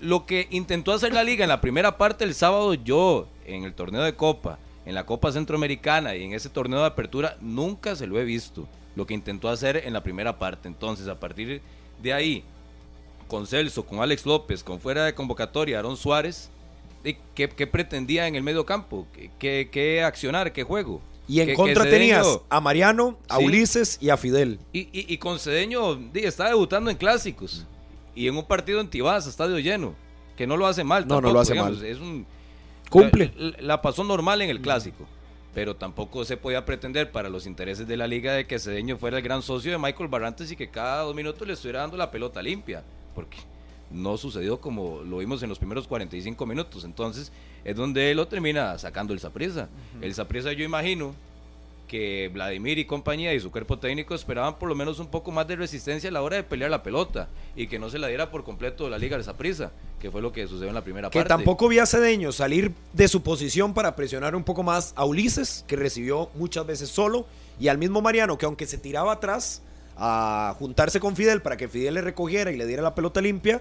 Lo 0.03 0.27
que 0.27 0.49
intentó 0.51 0.93
hacer 0.93 1.13
la 1.15 1.23
liga 1.25 1.45
en 1.45 1.49
la 1.49 1.61
primera 1.61 1.97
parte 1.97 2.25
el 2.25 2.35
sábado, 2.35 2.75
yo, 2.75 3.29
en 3.47 3.63
el 3.65 3.73
torneo 3.73 4.03
de 4.03 4.15
Copa, 4.15 4.59
en 4.85 4.95
la 4.97 5.07
Copa 5.07 5.31
Centroamericana 5.31 6.17
y 6.17 6.25
en 6.25 6.33
ese 6.33 6.49
torneo 6.49 6.81
de 6.81 6.87
apertura, 6.87 7.37
nunca 7.41 7.95
se 7.97 8.07
lo 8.09 8.19
he 8.21 8.25
visto. 8.25 8.67
Lo 8.97 9.07
que 9.07 9.15
intentó 9.15 9.49
hacer 9.49 9.77
en 9.87 9.93
la 9.93 10.03
primera 10.03 10.39
parte. 10.39 10.67
Entonces, 10.69 11.07
a 11.09 11.19
partir 11.21 11.63
de 12.03 12.13
ahí, 12.13 12.43
con 13.29 13.47
Celso, 13.47 13.87
con 13.87 14.01
Alex 14.01 14.27
López, 14.27 14.63
con 14.65 14.81
fuera 14.81 15.05
de 15.05 15.15
convocatoria, 15.15 15.79
Aaron 15.79 15.97
Suárez, 15.97 16.51
¿y 17.05 17.17
¿qué, 17.35 17.49
qué 17.49 17.67
pretendía 17.69 18.27
en 18.27 18.35
el 18.35 18.43
medio 18.43 18.67
campo? 18.67 19.07
¿Qué, 19.39 19.69
qué, 19.71 20.03
accionar? 20.03 20.53
¿Qué 20.53 20.65
juego? 20.65 21.01
Y 21.29 21.41
en 21.41 21.47
Que- 21.47 21.55
contra 21.55 21.85
tenías 21.85 22.27
a 22.51 22.61
Mariano, 22.61 23.17
a 23.29 23.39
Sí. 23.39 23.45
Ulises 23.45 23.99
y 24.01 24.11
a 24.11 24.17
Fidel. 24.17 24.59
Y, 24.73 24.81
y, 24.81 25.07
y 25.15 25.19
con 25.19 25.39
Cedeño 25.39 25.99
está 26.13 26.49
debutando 26.49 26.91
en 26.91 26.97
clásicos 26.97 27.65
y 28.15 28.29
en 28.29 28.37
un 28.37 28.45
partido 28.45 28.81
en 28.81 28.89
Tibás, 28.89 29.27
estadio 29.27 29.59
lleno, 29.59 29.95
que 30.37 30.47
no 30.47 30.57
lo 30.57 30.67
hace 30.67 30.85
mal. 30.85 31.07
No, 31.07 31.15
no 31.15 31.15
tampoco, 31.17 31.35
lo 31.35 31.41
hace 31.41 31.53
digamos, 31.53 31.79
mal. 31.79 31.87
Es 31.87 31.99
un, 31.99 32.27
Cumple. 32.91 33.33
La, 33.37 33.55
la 33.61 33.83
pasó 33.83 34.05
normal 34.05 34.43
en 34.43 34.51
el 34.51 34.61
clásico, 34.61 35.07
pero 35.55 35.77
tampoco 35.77 36.25
se 36.25 36.37
podía 36.37 36.65
pretender 36.65 37.11
para 37.11 37.31
los 37.31 37.47
intereses 37.47 37.87
de 37.87 37.97
la 37.97 38.07
liga 38.07 38.35
de 38.35 38.47
que 38.47 38.59
Cedeño 38.59 38.99
fuera 38.99 39.17
el 39.17 39.23
gran 39.23 39.43
socio 39.43 39.73
de 39.73 39.79
Michael 39.79 40.09
Barrantes 40.09 40.53
y 40.53 40.57
que 40.57 40.69
cada 40.69 41.03
dos 41.03 41.15
minutos 41.15 41.47
le 41.47 41.55
estuviera 41.55 41.81
dando 41.81 41.97
la 41.97 42.11
pelota 42.11 42.43
limpia, 42.43 42.85
porque 43.15 43.39
no 43.91 44.17
sucedió 44.17 44.61
como 44.61 45.03
lo 45.03 45.19
vimos 45.19 45.43
en 45.43 45.49
los 45.49 45.59
primeros 45.59 45.87
45 45.87 46.45
minutos. 46.47 46.85
Entonces 46.85 47.33
es 47.65 47.77
donde 47.77 48.11
él 48.11 48.17
lo 48.17 48.29
termina 48.29 48.77
sacando 48.79 49.13
el 49.13 49.21
Saprisa. 49.21 49.69
El 50.01 50.15
Saprisa 50.15 50.53
yo 50.53 50.65
imagino 50.65 51.15
que 51.93 52.31
Vladimir 52.33 52.79
y 52.79 52.87
compañía 52.87 53.35
y 53.35 53.41
su 53.41 53.51
cuerpo 53.51 53.79
técnico 53.79 54.15
esperaban 54.15 54.59
por 54.59 54.67
lo 54.67 54.75
menos 54.75 54.99
un 54.99 55.09
poco 55.09 55.31
más 55.31 55.47
de 55.47 55.57
resistencia 55.57 56.09
a 56.09 56.13
la 56.15 56.23
hora 56.23 56.37
de 56.37 56.43
pelear 56.43 56.71
la 56.71 56.83
pelota 56.83 57.29
y 57.55 57.67
que 57.67 57.79
no 57.79 57.91
se 57.91 57.99
la 57.99 58.07
diera 58.07 58.31
por 58.31 58.45
completo 58.45 58.89
la 58.89 58.97
liga 58.97 59.19
de 59.19 59.25
Saprisa, 59.25 59.73
que 60.01 60.11
fue 60.11 60.23
lo 60.23 60.33
que 60.33 60.47
sucedió 60.47 60.69
en 60.69 60.75
la 60.75 60.83
primera 60.83 61.11
Que 61.11 61.19
parte. 61.19 61.29
tampoco 61.29 61.69
vi 61.69 61.81
a 61.81 61.85
Cedeño 61.85 62.33
salir 62.33 62.73
de 62.95 63.09
su 63.09 63.23
posición 63.23 63.75
para 63.75 63.95
presionar 63.95 64.35
un 64.35 64.43
poco 64.43 64.63
más 64.63 64.95
a 64.97 65.05
Ulises, 65.05 65.67
que 65.69 65.77
recibió 65.77 66.31
muchas 66.35 66.65
veces 66.65 66.89
solo, 66.89 67.27
y 67.61 67.69
al 67.69 67.77
mismo 67.77 68.01
Mariano, 68.01 68.39
que 68.39 68.47
aunque 68.47 68.65
se 68.65 68.79
tiraba 68.79 69.13
atrás 69.13 69.61
a 69.99 70.57
juntarse 70.59 70.99
con 70.99 71.15
Fidel 71.15 71.43
para 71.43 71.59
que 71.59 71.69
Fidel 71.69 71.93
le 71.93 72.01
recogiera 72.01 72.51
y 72.51 72.57
le 72.57 72.65
diera 72.67 72.83
la 72.83 72.95
pelota 72.95 73.21
limpia, 73.21 73.61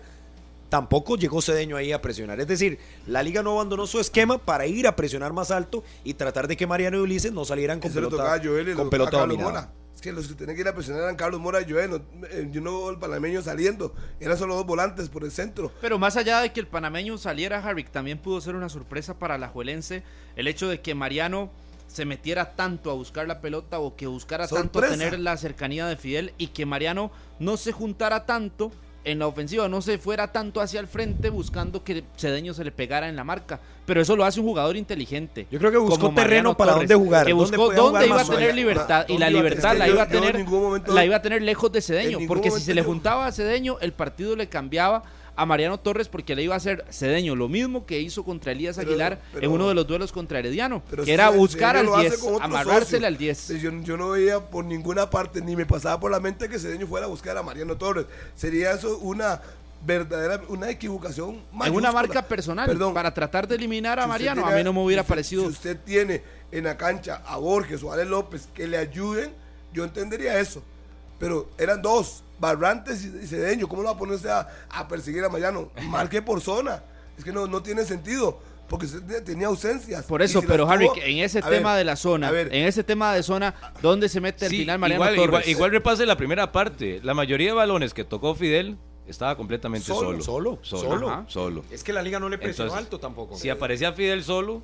tampoco 0.71 1.17
llegó 1.17 1.41
Cedeño 1.41 1.75
ahí 1.75 1.91
a 1.91 2.01
presionar. 2.01 2.39
Es 2.39 2.47
decir, 2.47 2.79
la 3.05 3.21
liga 3.21 3.43
no 3.43 3.51
abandonó 3.51 3.85
su 3.87 3.99
esquema 3.99 4.37
para 4.37 4.67
ir 4.67 4.87
a 4.87 4.95
presionar 4.95 5.33
más 5.33 5.51
alto 5.51 5.83
y 6.05 6.13
tratar 6.13 6.47
de 6.47 6.55
que 6.55 6.65
Mariano 6.65 6.97
y 6.97 7.01
Ulises 7.01 7.33
no 7.33 7.43
salieran 7.43 7.81
con 7.81 7.91
Eso 7.91 7.99
pelota, 7.99 8.33
a 8.33 8.39
Joel 8.39 8.69
y 8.69 8.71
le 8.71 8.75
con 8.75 8.85
tocaba 8.85 8.89
pelota 8.89 9.09
a 9.09 9.19
Carlos 9.19 9.37
dominada. 9.37 9.61
Mora. 9.67 9.73
Es 9.93 9.99
que 9.99 10.13
los 10.13 10.29
que 10.29 10.33
tenían 10.33 10.55
que 10.55 10.61
ir 10.61 10.67
a 10.69 10.73
presionar 10.73 11.03
eran 11.03 11.17
Carlos 11.17 11.41
Mora 11.41 11.59
y 11.59 11.69
Joel. 11.69 11.89
No, 11.89 11.97
eh, 12.27 12.47
yo 12.53 12.61
no 12.61 12.71
veo 12.71 12.89
el 12.91 12.99
panameño 12.99 13.41
saliendo. 13.41 13.93
Eran 14.21 14.37
solo 14.37 14.55
dos 14.55 14.65
volantes 14.65 15.09
por 15.09 15.25
el 15.25 15.31
centro. 15.31 15.73
Pero 15.81 15.99
más 15.99 16.15
allá 16.15 16.39
de 16.39 16.53
que 16.53 16.61
el 16.61 16.67
panameño 16.67 17.17
saliera, 17.17 17.59
Harry, 17.59 17.83
también 17.83 18.17
pudo 18.17 18.39
ser 18.39 18.55
una 18.55 18.69
sorpresa 18.69 19.19
para 19.19 19.37
la 19.37 19.49
Juelense 19.49 20.03
el 20.37 20.47
hecho 20.47 20.69
de 20.69 20.79
que 20.79 20.95
Mariano 20.95 21.51
se 21.87 22.05
metiera 22.05 22.55
tanto 22.55 22.91
a 22.91 22.93
buscar 22.93 23.27
la 23.27 23.41
pelota 23.41 23.79
o 23.79 23.97
que 23.97 24.07
buscara 24.07 24.47
tanto 24.47 24.79
tener 24.79 25.19
la 25.19 25.35
cercanía 25.35 25.85
de 25.85 25.97
Fidel 25.97 26.33
y 26.37 26.47
que 26.47 26.65
Mariano 26.65 27.11
no 27.39 27.57
se 27.57 27.73
juntara 27.73 28.25
tanto 28.25 28.71
en 29.03 29.19
la 29.19 29.27
ofensiva, 29.27 29.67
no 29.67 29.81
se 29.81 29.97
fuera 29.97 30.31
tanto 30.31 30.61
hacia 30.61 30.79
el 30.79 30.87
frente 30.87 31.29
buscando 31.29 31.83
que 31.83 32.03
Cedeño 32.17 32.53
se 32.53 32.63
le 32.63 32.71
pegara 32.71 33.09
en 33.09 33.15
la 33.15 33.23
marca. 33.23 33.59
Pero 33.85 33.99
eso 34.01 34.15
lo 34.15 34.23
hace 34.23 34.39
un 34.39 34.45
jugador 34.45 34.77
inteligente. 34.77 35.47
Yo 35.51 35.57
creo 35.59 35.71
que 35.71 35.77
buscó 35.77 36.13
terreno 36.13 36.55
para 36.55 36.73
Torres, 36.73 36.89
dónde 36.89 37.03
jugar, 37.05 37.25
Que 37.25 37.31
dónde 37.33 37.57
buscó 37.57 37.73
dónde, 37.73 37.81
jugar 37.99 38.05
iba 38.07 38.21
a 38.21 38.25
tener 38.25 38.43
allá. 38.43 38.53
libertad 38.53 39.05
y 39.07 39.13
¿Dónde 39.13 39.19
la 39.25 39.29
iba 39.31 39.39
a- 39.39 39.43
libertad 39.43 39.75
la 39.77 39.87
iba 39.87 40.03
a 40.03 40.07
tener 40.07 40.45
la 40.87 41.05
iba 41.05 41.15
a 41.15 41.21
tener 41.21 41.41
lejos 41.41 41.71
de 41.71 41.81
Cedeño, 41.81 42.19
porque 42.27 42.51
si 42.51 42.61
se 42.61 42.73
le 42.75 42.83
juntaba 42.83 43.25
a 43.25 43.31
Cedeño, 43.31 43.77
el 43.81 43.91
partido 43.93 44.35
le 44.35 44.47
cambiaba 44.49 45.03
a 45.41 45.45
Mariano 45.45 45.79
Torres 45.79 46.07
porque 46.07 46.35
le 46.35 46.43
iba 46.43 46.53
a 46.53 46.57
hacer 46.57 46.85
Cedeño 46.91 47.35
lo 47.35 47.47
mismo 47.49 47.85
que 47.85 47.99
hizo 47.99 48.23
contra 48.23 48.51
Elías 48.51 48.77
Aguilar 48.77 49.19
pero- 49.33 49.45
en 49.45 49.51
uno 49.51 49.67
de 49.69 49.73
los 49.73 49.87
duelos 49.87 50.11
contra 50.11 50.39
Herediano, 50.39 50.83
Pero 50.89 51.01
que 51.03 51.07
si 51.07 51.11
era 51.11 51.29
buscar 51.29 51.75
al 51.77 51.85
lo 51.87 51.95
hace 51.95 52.09
10, 52.09 52.19
con 52.19 52.33
otro 52.35 52.45
amarrársele 52.45 52.85
socio. 52.85 53.07
al 53.07 53.17
10. 53.17 53.47
Yo, 53.61 53.71
yo 53.81 53.97
no 53.97 54.09
veía 54.09 54.39
por 54.39 54.63
ninguna 54.65 55.09
parte, 55.09 55.41
ni 55.41 55.55
me 55.55 55.65
pasaba 55.65 55.99
por 55.99 56.11
la 56.11 56.19
mente 56.19 56.47
que 56.47 56.59
Cedeño 56.59 56.85
fuera 56.87 57.07
a 57.07 57.09
buscar 57.09 57.35
a 57.37 57.43
Mariano 57.43 57.75
Torres. 57.77 58.05
Sería 58.35 58.71
eso 58.73 58.97
una 58.99 59.41
verdadera, 59.83 60.41
una 60.47 60.69
equivocación 60.69 61.29
En 61.51 61.57
mayúscula. 61.57 61.89
una 61.89 61.91
marca 61.91 62.21
personal 62.21 62.67
Perdón. 62.67 62.93
para 62.93 63.11
tratar 63.13 63.47
de 63.47 63.55
eliminar 63.55 63.99
a 63.99 64.03
Si 64.03 64.09
Mariano, 64.09 64.45
a 64.45 64.51
mí 64.55 64.63
no 64.63 64.73
me 64.73 64.83
hubiera 64.83 65.01
si 65.01 65.09
parecido 65.09 65.41
Si 65.43 65.49
usted 65.49 65.77
tiene 65.83 66.21
en 66.51 66.65
la 66.65 66.77
cancha 66.77 67.23
a 67.25 67.37
Borges 67.37 67.81
o 67.81 67.89
a 67.91 67.95
Ale 67.95 68.05
López 68.05 68.47
que 68.53 68.67
le 68.67 68.77
ayuden, 68.77 69.31
yo 69.73 69.83
entendería 69.83 70.39
eso. 70.39 70.61
Pero 71.21 71.47
eran 71.57 71.81
dos, 71.81 72.21
Barrantes 72.39 73.05
y 73.05 73.25
Cedeño. 73.27 73.67
¿Cómo 73.69 73.83
lo 73.83 73.87
va 73.89 73.95
a 73.95 73.97
ponerse 73.97 74.29
a, 74.29 74.45
a 74.69 74.87
perseguir 74.89 75.23
a 75.23 75.29
Mariano? 75.29 75.69
Marque 75.83 76.21
por 76.21 76.41
zona. 76.41 76.83
Es 77.17 77.23
que 77.23 77.31
no, 77.31 77.47
no 77.47 77.61
tiene 77.63 77.85
sentido. 77.85 78.39
Porque 78.67 78.87
tenía 79.25 79.47
ausencias. 79.47 80.05
Por 80.05 80.21
eso, 80.21 80.39
si 80.41 80.47
pero 80.47 80.67
Harry, 80.69 80.87
tuvo- 80.87 80.95
en 81.03 81.19
ese 81.19 81.41
ver, 81.41 81.49
tema 81.49 81.75
de 81.75 81.83
la 81.83 81.95
zona, 81.97 82.29
a 82.29 82.31
ver, 82.31 82.47
en 82.55 82.65
ese 82.65 82.83
tema 82.85 83.13
de 83.13 83.21
zona, 83.21 83.53
¿dónde 83.81 84.07
se 84.09 84.21
mete 84.21 84.45
al 84.45 84.51
Sí, 84.51 84.59
final 84.59 84.79
Mariano 84.79 85.03
igual, 85.03 85.15
Torres? 85.17 85.27
igual, 85.45 85.49
igual 85.49 85.71
repase 85.71 86.05
la 86.05 86.15
primera 86.17 86.51
parte. 86.53 87.01
La 87.03 87.13
mayoría 87.13 87.47
de 87.49 87.53
balones 87.53 87.93
que 87.93 88.05
tocó 88.05 88.33
Fidel 88.33 88.77
estaba 89.07 89.35
completamente 89.35 89.85
Solo, 89.87 90.21
solo. 90.23 90.57
solo, 90.63 90.89
solo. 90.89 91.09
Ajá. 91.09 91.25
solo. 91.27 91.65
Es 91.69 91.83
que 91.83 91.91
la 91.91 92.01
liga 92.01 92.17
no 92.19 92.29
le 92.29 92.37
presionó 92.37 92.69
Entonces, 92.71 92.85
alto 92.85 92.99
tampoco. 92.99 93.35
Si 93.37 93.49
aparecía 93.49 93.91
Fidel 93.91 94.23
solo, 94.23 94.61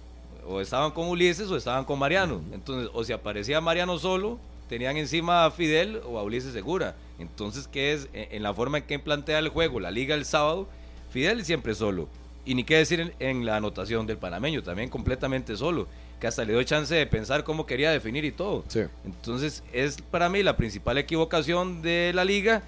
o 0.48 0.62
estaban 0.62 0.92
con 0.92 1.10
Ulises 1.10 1.52
o 1.52 1.58
estaban 1.58 1.84
con 1.84 2.00
Mariano. 2.00 2.42
Entonces, 2.54 2.90
o 2.94 3.04
si 3.04 3.12
aparecía 3.12 3.60
Mariano 3.60 4.00
solo, 4.00 4.40
tenían 4.68 4.98
encima 4.98 5.46
a 5.46 5.52
Fidel 5.52 6.02
o 6.06 6.20
a 6.20 6.24
Ulises 6.24 6.54
Segura. 6.54 6.96
Entonces, 7.20 7.68
¿qué 7.68 7.94
es? 7.94 8.10
En 8.14 8.28
en 8.32 8.44
la 8.44 8.54
forma 8.54 8.80
en 8.80 8.84
que 8.86 9.00
plantea 9.00 9.40
el 9.40 9.50
juego 9.50 9.80
la 9.80 9.92
liga 9.92 10.16
el 10.16 10.26
sábado, 10.26 10.68
Fidel 11.10 11.44
siempre 11.46 11.74
solo. 11.76 12.08
Y 12.46 12.56
ni 12.56 12.64
qué 12.64 12.78
decir 12.78 13.00
en, 13.00 13.14
en 13.20 13.46
la 13.46 13.58
anotación 13.58 14.08
del 14.08 14.18
panameño, 14.18 14.64
también 14.64 14.90
completamente 14.90 15.58
solo. 15.58 15.88
Que 16.20 16.28
hasta 16.28 16.46
le 16.46 16.54
dio 16.54 16.64
chance 16.64 16.96
de 16.96 17.06
pensar 17.06 17.44
cómo 17.44 17.66
quería 17.66 17.92
definir 17.92 18.26
y 18.26 18.32
todo. 18.32 18.64
Sí. 18.68 18.82
Entonces, 19.06 19.64
es 19.74 20.02
para 20.02 20.30
mí 20.30 20.42
la 20.44 20.58
principal 20.58 20.98
equivocación 20.98 21.82
de 21.82 22.12
la 22.14 22.26
liga 22.26 22.64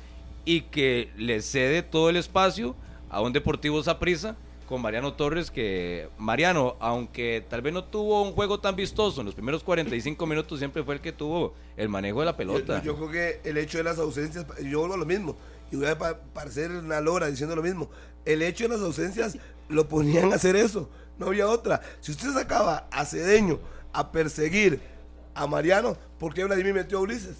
y 0.45 0.61
que 0.61 1.09
le 1.17 1.41
cede 1.41 1.81
todo 1.81 2.09
el 2.09 2.15
espacio 2.15 2.75
a 3.09 3.21
un 3.21 3.33
Deportivo 3.33 3.81
Saprissa 3.81 4.35
con 4.69 4.83
Mariano 4.83 5.13
Torres 5.13 5.49
que 5.49 6.09
Mariano, 6.19 6.75
aunque 6.79 7.43
tal 7.49 7.63
vez 7.63 7.73
no 7.73 7.83
tuvo 7.85 8.21
un 8.21 8.33
juego 8.33 8.59
tan 8.59 8.75
vistoso 8.75 9.21
en 9.21 9.25
los 9.25 9.33
primeros 9.33 9.63
45 9.63 10.27
minutos, 10.27 10.59
siempre 10.59 10.83
fue 10.83 10.93
el 10.93 11.01
que 11.01 11.11
tuvo 11.11 11.55
el 11.75 11.89
manejo 11.89 12.19
de 12.19 12.25
la 12.27 12.37
pelota. 12.37 12.77
Yo, 12.83 12.93
yo 12.93 12.95
creo 12.97 13.09
que 13.09 13.49
el 13.49 13.57
hecho 13.57 13.79
de 13.79 13.83
las 13.83 13.97
ausencias, 13.97 14.45
yo 14.63 14.79
vuelvo 14.81 14.93
a 14.93 14.97
lo 14.97 15.05
mismo. 15.07 15.35
y 15.71 15.75
voy 15.75 15.87
a 15.87 15.97
pa- 15.97 16.19
parecer 16.33 16.69
una 16.69 17.01
lora 17.01 17.25
diciendo 17.27 17.55
lo 17.55 17.63
mismo. 17.63 17.89
El 18.25 18.43
hecho 18.43 18.65
de 18.65 18.69
las 18.75 18.81
ausencias 18.81 19.37
lo 19.69 19.87
ponían 19.87 20.31
a 20.31 20.35
hacer 20.35 20.55
eso, 20.55 20.87
no 21.17 21.25
había 21.27 21.47
otra. 21.47 21.81
Si 21.99 22.11
usted 22.11 22.31
sacaba 22.31 22.87
a 22.91 23.05
Cedeño 23.05 23.59
a 23.91 24.11
perseguir 24.11 24.79
a 25.33 25.47
Mariano, 25.47 25.97
¿por 26.19 26.33
qué 26.35 26.43
Vladimir 26.43 26.75
metió 26.75 26.99
a 26.99 27.01
Ulises? 27.01 27.37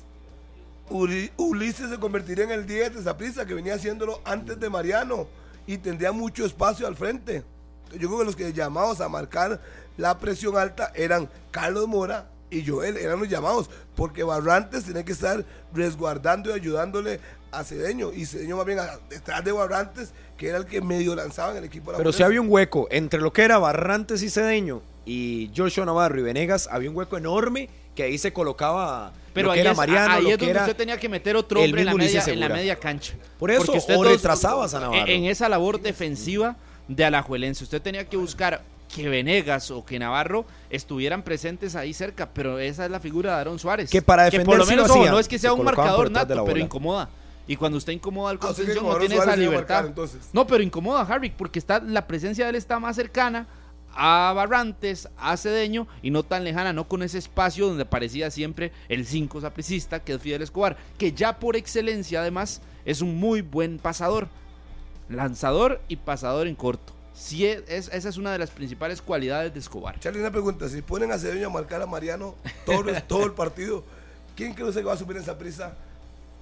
Uri- 0.89 1.31
Ulises 1.37 1.89
se 1.91 1.99
convertiría 1.99 2.45
en 2.45 2.51
el 2.51 2.65
10 2.65 2.95
de 2.95 3.03
Saprissa, 3.03 3.45
que 3.45 3.53
venía 3.53 3.75
haciéndolo 3.75 4.19
antes 4.25 4.59
de 4.59 4.69
Mariano 4.69 5.27
y 5.69 5.77
tendría 5.77 6.11
mucho 6.11 6.43
espacio 6.45 6.87
al 6.87 6.95
frente. 6.95 7.43
Yo 7.91 8.07
creo 8.07 8.17
que 8.19 8.25
los 8.25 8.35
que 8.35 8.51
llamados 8.53 9.01
a 9.01 9.07
marcar 9.07 9.61
la 9.97 10.17
presión 10.17 10.57
alta 10.57 10.91
eran 10.95 11.29
Carlos 11.51 11.87
Mora 11.87 12.27
y 12.49 12.65
Joel, 12.65 12.97
eran 12.97 13.19
los 13.19 13.29
llamados, 13.29 13.69
porque 13.95 14.23
Barrantes 14.23 14.85
tenía 14.85 15.05
que 15.05 15.11
estar 15.11 15.45
resguardando 15.71 16.49
y 16.49 16.53
ayudándole 16.53 17.19
a 17.51 17.63
Cedeño, 17.63 18.11
y 18.11 18.25
Cedeño 18.25 18.57
más 18.57 18.65
bien 18.65 18.79
a- 18.79 18.97
detrás 19.11 19.43
de 19.45 19.51
Barrantes, 19.51 20.11
que 20.37 20.47
era 20.49 20.57
el 20.57 20.65
que 20.65 20.81
medio 20.81 21.13
lanzaba 21.13 21.51
en 21.51 21.57
el 21.57 21.65
equipo. 21.65 21.91
de 21.91 21.93
la 21.93 21.97
Pero 21.99 22.13
si 22.13 22.23
había 22.23 22.41
un 22.41 22.49
hueco 22.49 22.87
entre 22.89 23.21
lo 23.21 23.31
que 23.31 23.43
era 23.43 23.59
Barrantes 23.59 24.23
y 24.23 24.31
Cedeño 24.31 24.81
y 25.05 25.51
Joshua 25.55 25.85
Navarro 25.85 26.19
y 26.19 26.23
Venegas, 26.23 26.67
había 26.71 26.89
un 26.89 26.95
hueco 26.95 27.15
enorme 27.15 27.69
que 27.99 28.03
ahí 28.03 28.17
se 28.17 28.31
colocaba 28.31 29.11
Pero 29.33 29.47
lo 29.47 29.53
que 29.53 29.59
ahí 29.59 29.61
era 29.61 29.71
es, 29.71 29.77
Mariano, 29.77 30.13
ahí 30.13 30.23
lo 30.23 30.29
es 30.29 30.37
que 30.37 30.45
donde 30.45 30.51
era 30.51 30.61
usted 30.61 30.77
tenía 30.77 30.97
que 30.97 31.09
meter 31.09 31.35
otro 31.35 31.61
hombre 31.61 31.81
en 31.81 31.85
la, 31.85 31.93
media, 31.93 32.23
en 32.25 32.39
la 32.39 32.47
media 32.47 32.77
cancha. 32.77 33.15
Por 33.37 33.51
eso, 33.51 33.73
usted 33.73 33.97
o 33.97 34.03
retrasabas 34.05 34.73
a 34.73 34.79
Navarro. 34.79 35.05
En, 35.05 35.25
esa 35.25 35.49
labor 35.49 35.81
defensiva 35.81 36.55
de 36.87 37.03
Alajuelense, 37.03 37.65
usted 37.65 37.81
tenía 37.81 38.07
que 38.07 38.15
buscar 38.15 38.61
que 38.95 39.09
Venegas 39.09 39.69
o 39.69 39.83
que 39.85 39.99
Navarro 39.99 40.45
estuvieran 40.69 41.23
presentes 41.23 41.75
ahí 41.75 41.93
cerca, 41.93 42.29
pero 42.29 42.57
esa 42.57 42.85
es 42.85 42.91
la 42.91 43.01
figura 43.01 43.35
de 43.35 43.41
Aaron 43.41 43.59
Suárez. 43.59 43.89
Que 43.89 44.01
para 44.01 44.31
por 44.31 44.31
lo 44.31 44.39
defender 44.39 44.63
sí 44.63 44.69
menos 44.69 44.87
lo 44.87 44.93
hacían, 44.93 45.11
no 45.11 45.19
es 45.19 45.27
que 45.27 45.37
sea 45.37 45.49
se 45.49 45.53
un 45.55 45.65
por 45.65 45.75
marcador 45.75 46.09
nato, 46.09 46.45
pero 46.45 46.57
incomoda. 46.57 47.09
Y 47.47 47.57
cuando 47.57 47.77
usted 47.77 47.91
incomoda 47.91 48.31
al 48.31 48.37
Ah, 48.37 48.39
que 48.39 48.47
contención 48.47 48.77
como 48.77 48.93
no 48.93 48.99
tiene 48.99 49.15
esa 49.15 49.23
Suárez 49.25 49.43
libertad. 49.43 49.83
marcar. 49.83 50.07
No, 50.31 50.47
pero 50.47 50.63
incomoda 50.63 51.01
a 51.01 51.03
Harvick 51.03 51.33
porque 51.33 51.59
está 51.59 51.81
la 51.81 52.07
presencia 52.07 52.45
de 52.45 52.51
él 52.51 52.55
está 52.55 52.79
más 52.79 52.95
cercana 52.95 53.45
a 53.93 54.33
Barrantes, 54.35 55.09
a 55.17 55.35
Cedeño 55.37 55.87
y 56.01 56.11
no 56.11 56.23
tan 56.23 56.43
lejana, 56.43 56.73
no 56.73 56.87
con 56.87 57.03
ese 57.03 57.17
espacio 57.17 57.67
donde 57.67 57.85
parecía 57.85 58.31
siempre 58.31 58.71
el 58.87 59.05
5 59.05 59.41
sapricista 59.41 60.03
que 60.03 60.13
es 60.13 60.21
Fidel 60.21 60.41
Escobar, 60.41 60.77
que 60.97 61.11
ya 61.11 61.39
por 61.39 61.55
excelencia 61.55 62.21
además 62.21 62.61
es 62.85 63.01
un 63.01 63.17
muy 63.17 63.41
buen 63.41 63.79
pasador, 63.79 64.27
lanzador 65.09 65.81
y 65.87 65.97
pasador 65.97 66.47
en 66.47 66.55
corto. 66.55 66.93
Sí, 67.13 67.45
es, 67.45 67.67
esa 67.67 68.09
es 68.09 68.17
una 68.17 68.31
de 68.31 68.39
las 68.39 68.49
principales 68.49 69.01
cualidades 69.01 69.53
de 69.53 69.59
Escobar. 69.59 69.99
Charlie, 69.99 70.21
una 70.21 70.31
pregunta, 70.31 70.69
si 70.69 70.81
ponen 70.81 71.11
a 71.11 71.17
Cedeño 71.17 71.47
a 71.47 71.49
marcar 71.49 71.81
a 71.81 71.85
Mariano 71.85 72.35
Torres 72.65 73.05
todo 73.07 73.25
el 73.25 73.33
partido, 73.33 73.83
¿quién 74.37 74.53
cree 74.53 74.67
usted 74.67 74.81
que 74.81 74.87
va 74.87 74.93
a 74.93 74.97
subir 74.97 75.17
en 75.17 75.23
esa 75.23 75.37
prisa 75.37 75.75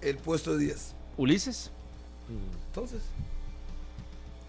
el 0.02 0.18
puesto 0.18 0.56
de 0.56 0.66
10? 0.66 0.94
Ulises, 1.18 1.72
Entonces. 2.68 3.02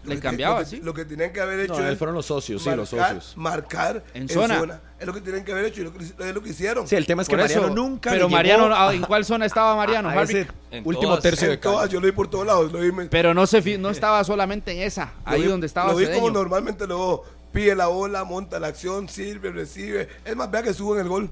Le 0.03 0.15
que- 0.15 0.21
cambiaba, 0.21 0.59
lo 0.59 0.63
que, 0.65 0.69
sí. 0.69 0.81
Lo 0.81 0.93
que 0.93 1.05
tenían 1.05 1.33
que 1.33 1.41
haber 1.41 1.59
hecho 1.59 1.79
No, 1.79 1.87
es 1.89 1.97
fueron 1.97 2.15
los 2.15 2.25
socios, 2.25 2.63
sí, 2.63 2.69
los 2.71 2.91
marcar- 2.93 3.15
socios. 3.15 3.37
Marcar 3.37 4.03
En 4.13 4.29
zona. 4.29 4.79
Es 4.99 5.05
lo 5.05 5.13
que 5.13 5.21
tienen 5.21 5.43
que 5.43 5.51
haber 5.51 5.65
hecho 5.65 5.81
y 5.81 5.83
lo 5.85 5.93
que, 5.93 6.03
es 6.03 6.33
lo 6.33 6.41
que 6.41 6.49
hicieron. 6.49 6.87
Sí, 6.87 6.95
el 6.95 7.05
tema 7.05 7.21
es 7.21 7.27
que 7.27 7.33
Por 7.35 7.41
Mariano 7.41 7.65
eso, 7.67 7.75
nunca 7.75 8.11
Pero 8.11 8.29
Mariano, 8.29 8.69
ah, 8.73 8.93
¿en 8.93 9.01
cuál 9.01 9.25
zona 9.25 9.45
estaba 9.45 9.75
Mariano? 9.75 10.09
a 10.09 10.23
ese? 10.23 10.47
En 10.71 10.85
último 10.87 11.09
todas. 11.09 11.21
tercio 11.23 11.47
de 11.47 11.53
En 11.55 11.59
todas, 11.61 11.89
yo 11.89 11.99
lo 11.99 12.05
vi 12.05 12.11
por 12.13 12.29
todos 12.29 12.45
lados. 12.45 12.71
Lo 12.71 12.79
vi, 12.79 12.91
Pero 13.09 13.33
no 13.33 13.45
se 13.47 13.77
no 13.77 13.89
estaba 13.89 14.23
solamente 14.23 14.71
en 14.71 14.79
esa, 14.79 15.13
lo 15.25 15.31
ahí 15.31 15.41
vi- 15.43 15.47
donde 15.47 15.67
estaba 15.67 15.91
Lo 15.91 15.97
vi 15.97 16.05
como 16.05 16.17
Cedeño. 16.17 16.31
normalmente 16.33 16.87
lo. 16.87 17.23
Pide 17.51 17.75
la 17.75 17.87
bola, 17.87 18.23
monta 18.25 18.59
la 18.59 18.67
acción, 18.67 19.09
sirve, 19.09 19.51
recibe. 19.51 20.07
Es 20.23 20.35
más, 20.35 20.51
vea 20.51 20.61
que 20.61 20.71
suben 20.73 21.01
el 21.01 21.07
gol. 21.09 21.29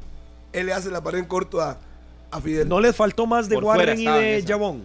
Él 0.51 0.65
le 0.65 0.73
hace 0.73 0.89
la 0.89 1.01
pared 1.01 1.19
en 1.19 1.25
corto 1.25 1.61
a, 1.61 1.77
a 2.31 2.41
Fidel. 2.41 2.67
No 2.67 2.79
les 2.79 2.95
faltó 2.95 3.27
más 3.27 3.47
de 3.47 3.57
Warren 3.57 3.99
y 3.99 4.07
en 4.07 4.13
de 4.13 4.37
esa. 4.37 4.47
Jabón. 4.47 4.83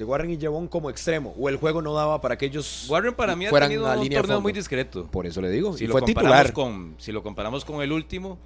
De 0.00 0.06
Warren 0.06 0.30
y 0.30 0.40
Jabón 0.40 0.66
como 0.66 0.88
extremo. 0.88 1.34
O 1.38 1.50
el 1.50 1.56
juego 1.58 1.82
no 1.82 1.92
daba 1.92 2.22
para 2.22 2.38
que 2.38 2.46
ellos 2.46 2.86
Warren 2.88 3.12
para 3.12 3.36
mí 3.36 3.44
ha 3.44 3.50
fueran 3.50 3.68
tenido 3.68 3.86
a 3.86 3.92
un 3.96 4.00
línea 4.02 4.16
de 4.16 4.22
torneo 4.22 4.36
fondo. 4.38 4.40
muy 4.44 4.52
discreto. 4.54 5.04
Por 5.10 5.26
eso 5.26 5.42
le 5.42 5.50
digo. 5.50 5.76
Si 5.76 5.84
y 5.84 5.86
lo, 5.88 5.92
fue 5.92 6.00
comparamos 6.00 6.36
titular. 6.46 6.52
con, 6.54 6.94
si 6.96 7.12
lo 7.12 7.22
comparamos 7.22 7.66
con 7.66 7.82
el 7.82 7.92
último 7.92 8.38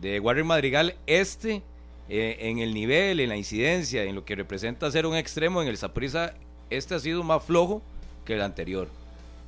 de 0.00 0.18
Warren 0.18 0.46
Madrigal, 0.46 0.94
este, 1.06 1.62
eh, 2.08 2.36
en 2.40 2.60
el 2.60 2.72
nivel, 2.72 3.20
en 3.20 3.28
la 3.28 3.36
incidencia, 3.36 4.04
en 4.04 4.14
lo 4.14 4.24
que 4.24 4.34
representa 4.34 4.90
ser 4.90 5.04
un 5.04 5.14
extremo 5.14 5.60
en 5.60 5.68
el 5.68 5.76
Saprissa, 5.76 6.32
este 6.70 6.94
ha 6.94 7.00
sido 7.00 7.22
más 7.22 7.42
flojo 7.42 7.82
que 8.24 8.34
el 8.36 8.40
anterior. 8.40 8.88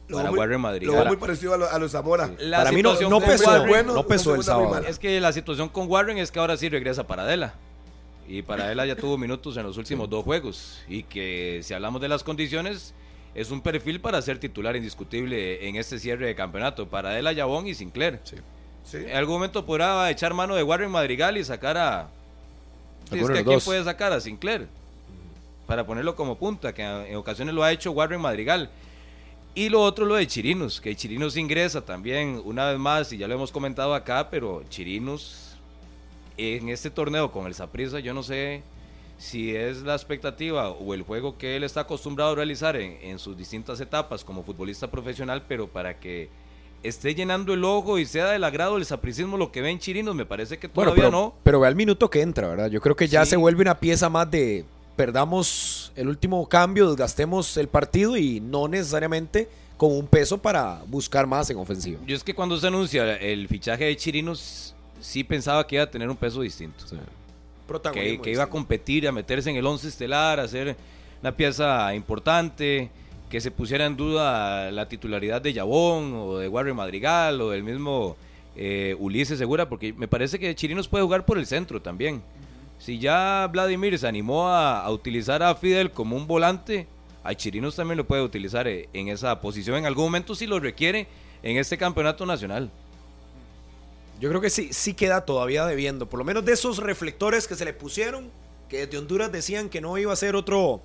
Lo 0.09 0.17
para 0.19 0.25
veo 0.25 0.33
muy- 0.33 0.39
Warren 0.41 0.53
Lo 0.55 0.59
Madrigal. 0.59 0.95
veo 0.97 1.07
muy 1.07 1.17
parecido 1.17 1.55
a, 1.55 1.57
lo- 1.57 1.71
a 1.71 1.79
los 1.79 1.93
Zamora. 1.93 2.31
La 2.39 2.59
Para 2.59 2.73
mí 2.73 2.83
no, 2.83 2.91
situación 2.91 3.11
no 3.13 3.21
con 3.21 3.29
pesó, 3.31 3.51
Warren- 3.51 3.69
bueno, 3.69 3.95
no 3.95 4.07
pesó 4.07 4.35
el 4.35 4.43
sábado. 4.45 4.85
Es 4.87 4.99
que 4.99 5.19
la 5.23 5.33
situación 5.33 5.71
con 5.71 5.89
Warren 5.91 6.19
es 6.19 6.31
que 6.31 6.39
ahora 6.39 6.59
sí 6.59 6.69
regresa 6.69 7.07
Paradela. 7.07 7.55
Y 8.29 8.43
Paradela 8.43 8.87
ya 8.87 8.97
tuvo 8.97 9.19
minutos 9.19 9.57
en 9.57 9.65
los 9.65 9.77
últimos 9.77 10.09
dos 10.09 10.25
juegos. 10.25 10.83
Y 10.89 11.03
que 11.03 11.61
si 11.63 11.75
hablamos 11.75 12.01
de 12.01 12.09
las 12.09 12.23
condiciones, 12.23 12.95
es 13.35 13.51
un 13.51 13.61
perfil 13.61 14.01
para 14.01 14.23
ser 14.23 14.39
titular 14.39 14.77
indiscutible 14.77 15.69
en 15.69 15.77
este 15.77 15.99
cierre 15.99 16.27
de 16.27 16.35
campeonato. 16.35 16.89
Paradela, 16.89 17.33
Yabón 17.33 17.67
y 17.67 17.75
Sinclair. 17.75 18.21
Sí. 18.25 18.37
En 18.97 19.17
algún 19.17 19.35
momento 19.37 19.67
podrá 19.67 20.11
echar 20.11 20.35
mano 20.35 20.55
de 20.55 20.63
Warren 20.63 20.91
Madrigal 20.91 21.37
y 21.37 21.45
sacar 21.45 21.77
a. 21.77 22.09
Sí, 23.11 23.19
es 23.19 23.27
que 23.27 23.33
de 23.33 23.39
¿a 23.41 23.43
los 23.43 23.45
quién 23.45 23.61
puede 23.61 23.85
sacar? 23.85 24.13
A 24.13 24.21
Sinclair. 24.21 24.69
Para 25.67 25.87
ponerlo 25.87 26.17
como 26.17 26.37
punta, 26.37 26.73
que 26.73 26.83
en 26.83 27.17
ocasiones 27.17 27.55
lo 27.55 27.63
ha 27.63 27.73
hecho 27.73 27.93
Warren 27.93 28.21
Madrigal. 28.21 28.71
Y 29.55 29.69
lo 29.69 29.83
otro, 29.83 30.05
lo 30.07 30.15
de 30.15 30.27
Chirinos, 30.27 30.81
que 30.81 30.95
Chirinos 30.95 31.37
ingresa 31.37 31.85
también 31.85 32.41
una 32.45 32.71
vez 32.71 32.79
más, 32.79 33.13
y 33.13 33.19
ya 33.19 33.27
lo 33.27 33.35
hemos 33.35 33.51
comentado 33.51 33.95
acá, 33.95 34.31
pero 34.31 34.63
Chirinos 34.69 35.50
en 36.37 36.69
este 36.69 36.91
torneo 36.91 37.31
con 37.33 37.47
el 37.47 37.55
Saprissa, 37.55 38.01
yo 38.01 38.15
no 38.15 38.23
sé 38.23 38.63
si 39.19 39.55
es 39.55 39.83
la 39.83 39.95
expectativa 39.95 40.71
o 40.71 40.95
el 40.95 41.03
juego 41.03 41.37
que 41.37 41.57
él 41.57 41.65
está 41.65 41.81
acostumbrado 41.83 42.33
a 42.33 42.35
realizar 42.37 42.77
en, 42.77 42.97
en 43.03 43.19
sus 43.19 43.37
distintas 43.37 43.81
etapas 43.81 44.25
como 44.25 44.43
futbolista 44.43 44.91
profesional, 44.91 45.43
pero 45.47 45.69
para 45.69 46.01
que 46.01 46.29
esté 46.83 47.15
llenando 47.15 47.53
el 47.53 47.63
ojo 47.65 47.99
y 47.99 48.07
sea 48.07 48.31
del 48.31 48.43
agrado 48.45 48.77
del 48.77 48.87
sapricismo 48.87 49.37
lo 49.37 49.53
que 49.53 49.61
ve 49.61 49.69
en 49.71 49.79
Chirinos, 49.79 50.15
me 50.15 50.25
parece 50.25 50.59
que 50.59 50.69
Bueno, 50.69 50.93
todavía 50.93 51.11
pero, 51.11 51.11
no. 51.27 51.35
pero 51.43 51.61
ve 51.61 51.69
al 51.69 51.77
minuto 51.77 52.09
que 52.09 52.23
entra, 52.23 52.49
¿verdad? 52.49 52.71
Yo 52.71 52.81
creo 52.81 52.97
que 52.97 53.07
ya 53.09 53.25
Sí. 53.27 53.31
se 53.33 53.37
vuelve 53.37 53.61
una 53.61 53.79
pieza 53.79 54.09
más 54.09 54.31
de 54.31 54.65
perdamos 54.97 55.93
el 55.97 56.09
último 56.09 56.49
cambio, 56.49 56.89
desgastemos 56.89 57.57
el 57.57 57.69
partido 57.69 58.17
y 58.17 58.41
no 58.41 58.69
necesariamente 58.69 59.49
con 59.77 59.93
un 59.93 60.07
peso 60.07 60.39
para 60.39 60.83
buscar 60.87 61.27
más 61.27 61.51
en 61.51 61.57
ofensiva. 61.59 61.99
Yo 62.07 62.15
es 62.17 62.23
que 62.23 62.35
cuando 62.35 62.57
se 62.59 62.67
anuncia 62.67 63.17
el 63.17 63.49
fichaje 63.49 63.85
de 63.85 63.97
Chirinos, 63.97 64.75
sí 65.01 65.25
pensaba 65.25 65.67
que 65.67 65.77
iba 65.77 65.85
a 65.85 65.91
tener 65.91 66.09
un 66.09 66.17
peso 66.17 66.43
distinto. 66.43 66.85
que, 67.93 68.21
que 68.21 68.31
iba 68.31 68.45
a 68.45 68.49
competir, 68.49 69.07
a 69.09 69.13
meterse 69.13 69.51
en 69.51 69.57
el 69.57 69.67
11 69.67 69.89
estelar, 69.89 70.41
a 70.41 70.49
ser 70.49 70.77
una 71.21 71.37
pieza 71.37 71.95
importante, 71.95 72.91
que 73.29 73.41
se 73.41 73.51
pusiera 73.51 73.87
en 73.87 73.97
duda 73.97 74.71
la 74.71 74.89
titularidad 74.89 75.41
de 75.41 75.53
Yabón 75.53 76.13
o 76.15 76.39
de 76.39 76.49
Warren 76.49 76.77
Madrigal 76.77 77.41
o 77.41 77.51
del 77.51 77.63
mismo 77.63 78.17
eh, 78.57 78.97
Ulises 78.99 79.39
Segura, 79.39 79.69
porque 79.69 79.93
me 79.93 80.09
parece 80.09 80.39
que 80.39 80.55
Chirinos 80.55 80.89
puede 80.89 81.05
jugar 81.05 81.25
por 81.25 81.39
el 81.39 81.47
centro 81.47 81.81
también. 81.81 82.23
Si 82.79 82.99
ya 82.99 83.49
Vladimir 83.53 83.99
se 83.99 84.09
animó 84.09 84.49
a, 84.49 84.81
a 84.81 84.91
utilizar 84.91 85.43
a 85.43 85.55
Fidel 85.55 85.91
como 85.91 86.17
un 86.17 86.27
volante, 86.27 86.89
a 87.23 87.35
Chirinos 87.35 87.77
también 87.77 87.99
lo 87.99 88.07
puede 88.07 88.23
utilizar 88.23 88.67
eh, 88.67 88.89
en 88.93 89.09
esa 89.09 89.41
posición 89.41 89.77
en 89.77 89.87
algún 89.87 90.07
momento 90.07 90.35
si 90.35 90.47
lo 90.47 90.59
requiere 90.59 91.07
en 91.43 91.57
este 91.57 91.79
campeonato 91.79 92.27
nacional. 92.27 92.71
Yo 94.21 94.29
creo 94.29 94.41
que 94.41 94.51
sí, 94.51 94.71
sí 94.73 94.95
queda 94.95 95.25
todavía 95.25 95.65
debiendo, 95.67 96.09
por 96.09 96.19
lo 96.19 96.25
menos 96.25 96.45
de 96.45 96.53
esos 96.53 96.79
reflectores 96.79 97.49
que 97.49 97.57
se 97.57 97.65
le 97.65 97.73
pusieron, 97.73 98.31
que 98.69 98.87
desde 98.87 98.99
Honduras 98.99 99.33
decían 99.33 99.69
que 99.71 99.81
no 99.81 99.97
iba 99.99 100.13
a 100.13 100.17
ser 100.17 100.37
otro, 100.37 100.83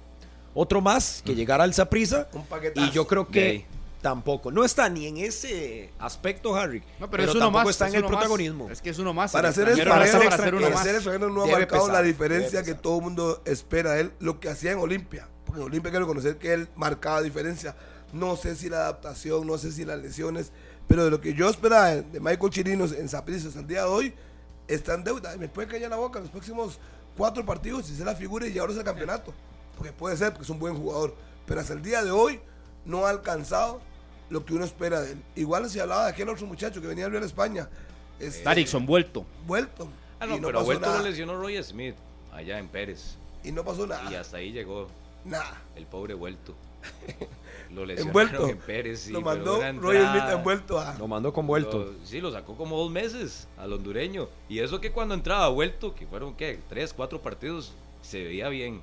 otro 0.54 0.82
más, 0.82 1.22
que 1.26 1.36
llegara 1.36 1.64
al 1.66 1.74
Saprisa, 1.74 2.28
Un 2.34 2.46
paquetazo. 2.46 2.88
y 2.88 2.92
yo 2.92 3.06
creo 3.08 3.28
que 3.28 3.66
tampoco, 4.02 4.52
no 4.52 4.64
está 4.64 4.88
ni 4.88 5.08
en 5.08 5.18
ese 5.18 5.90
aspecto 6.00 6.56
Harry, 6.56 6.82
No, 7.00 7.10
pero, 7.10 7.24
es 7.24 7.32
uno 7.32 7.40
tampoco 7.42 7.66
más. 7.66 7.72
está 7.72 7.88
es 7.88 7.94
en 7.94 7.98
el 7.98 8.04
más. 8.04 8.12
protagonismo. 8.12 8.70
Es 8.70 8.82
que 8.82 8.92
es 8.92 9.00
uno 9.00 9.14
más. 9.14 9.32
Para 9.34 9.52
ser 9.52 9.68
extranjero 9.68 10.20
para 10.20 10.30
para 10.30 10.44
ser 10.44 10.56
uno 10.56 10.68
el 10.68 10.74
más. 10.74 10.84
ser 10.84 10.96
extranjero 10.96 11.30
no 11.30 11.42
ha 11.44 11.46
Debe 11.48 11.58
marcado 11.60 11.86
pesar, 11.88 12.02
la 12.02 12.08
diferencia 12.08 12.64
que 12.64 12.74
todo 12.76 12.98
el 12.98 13.04
mundo 13.04 13.42
espera 13.46 13.94
de 13.94 14.02
él, 14.02 14.12
lo 14.20 14.40
que 14.40 14.48
hacía 14.50 14.72
en 14.72 14.80
Olimpia. 14.80 15.28
Porque 15.46 15.60
en 15.60 15.68
Olimpia 15.68 15.90
hay 15.90 15.94
que 15.94 16.00
reconocer 16.00 16.38
que 16.38 16.54
él 16.54 16.70
marcaba 16.76 17.22
diferencia. 17.22 17.76
No 18.14 18.38
sé 18.38 18.56
si 18.56 18.70
la 18.70 18.78
adaptación, 18.78 19.46
no 19.46 19.58
sé 19.58 19.72
si 19.74 19.84
las 19.84 20.00
lesiones, 20.00 20.52
pero 20.88 21.06
de 21.06 21.12
lo 21.12 21.20
que 21.22 21.34
yo 21.34 21.50
esperaba 21.50 21.96
de 21.96 22.20
Michael 22.20 22.52
Chirinos 22.52 22.92
en 22.92 23.10
Saprissa 23.10 23.48
hasta 23.48 23.60
el 23.62 23.68
día 23.68 23.82
de 23.82 23.88
hoy, 23.88 24.14
está 24.68 24.94
en 24.94 25.04
deuda. 25.04 25.36
Me 25.38 25.48
puede 25.48 25.68
callar 25.68 25.90
la 25.90 25.98
boca 25.98 26.20
en 26.20 26.26
los 26.26 26.32
próximos 26.32 26.80
cuatro 27.18 27.46
partidos 27.46 27.86
si 27.88 27.96
se 27.96 28.04
la 28.06 28.16
figura 28.16 28.48
y 28.48 28.52
llevarlos 28.52 28.78
al 28.78 28.84
campeonato. 28.84 29.34
Porque 29.78 29.92
puede 29.92 30.16
ser, 30.18 30.30
porque 30.32 30.44
es 30.44 30.50
un 30.50 30.60
buen 30.60 30.76
jugador. 30.76 31.16
Pero 31.46 31.60
hasta 31.60 31.74
el 31.74 31.82
día 31.82 32.04
de 32.04 32.12
hoy 32.12 32.40
no 32.86 33.06
ha 33.06 33.10
alcanzado 33.10 33.82
lo 34.30 34.46
que 34.46 34.54
uno 34.54 34.66
espera 34.66 35.02
de 35.02 35.14
él. 35.14 35.24
Igual 35.36 35.70
si 35.70 35.80
hablaba 35.80 36.06
de 36.06 36.12
aquel 36.12 36.30
otro 36.30 36.46
muchacho 36.48 36.82
que 36.82 36.88
venía 36.88 37.06
a 37.06 37.10
Real 37.10 37.24
España. 37.24 37.68
este, 38.20 38.44
Darickson 38.44 38.86
vuelto. 38.86 39.26
vuelto. 39.46 39.88
Ah, 40.20 40.26
no, 40.26 40.40
pero 40.42 40.64
vuelto 40.64 40.86
nada. 40.88 41.00
lo 41.02 41.10
lesionó 41.10 41.36
Roy 41.38 41.62
Smith 41.62 41.96
allá 42.32 42.58
en 42.58 42.68
Pérez. 42.70 43.16
Y 43.44 43.52
no 43.52 43.64
pasó 43.64 43.86
nada. 43.86 44.10
Y 44.12 44.16
hasta 44.16 44.38
ahí 44.38 44.52
llegó 44.52 44.88
Nada. 45.24 45.62
el 45.76 45.86
pobre 45.86 46.14
vuelto. 46.14 46.56
Lo 47.72 47.90
Envuelto. 47.90 48.48
en 48.48 48.58
Pérez. 48.58 49.02
sí, 49.02 49.12
lo 49.12 49.22
mandó 49.22 49.60
Roy 49.80 49.98
Smith 49.98 50.24
envuelto 50.32 50.80
a. 50.80 50.96
Lo 50.98 51.08
mandó 51.08 51.34
con 51.34 51.48
vuelto. 51.48 51.80
Lo- 51.80 52.06
sí, 52.06 52.22
lo 52.22 52.32
sacó 52.32 52.56
como 52.56 52.78
dos 52.78 52.92
meses 52.92 53.48
al 53.58 53.74
hondureño. 53.74 54.28
Y 54.50 54.60
eso 54.60 54.80
que 54.82 54.92
cuando 54.92 55.14
entraba 55.14 55.48
vuelto, 55.50 55.94
que 55.96 56.06
fueron, 56.08 56.36
¿qué? 56.36 56.60
Tres, 56.70 56.94
cuatro 56.94 57.22
partidos, 57.22 57.74
se 58.02 58.24
veía 58.24 58.50
bien 58.50 58.82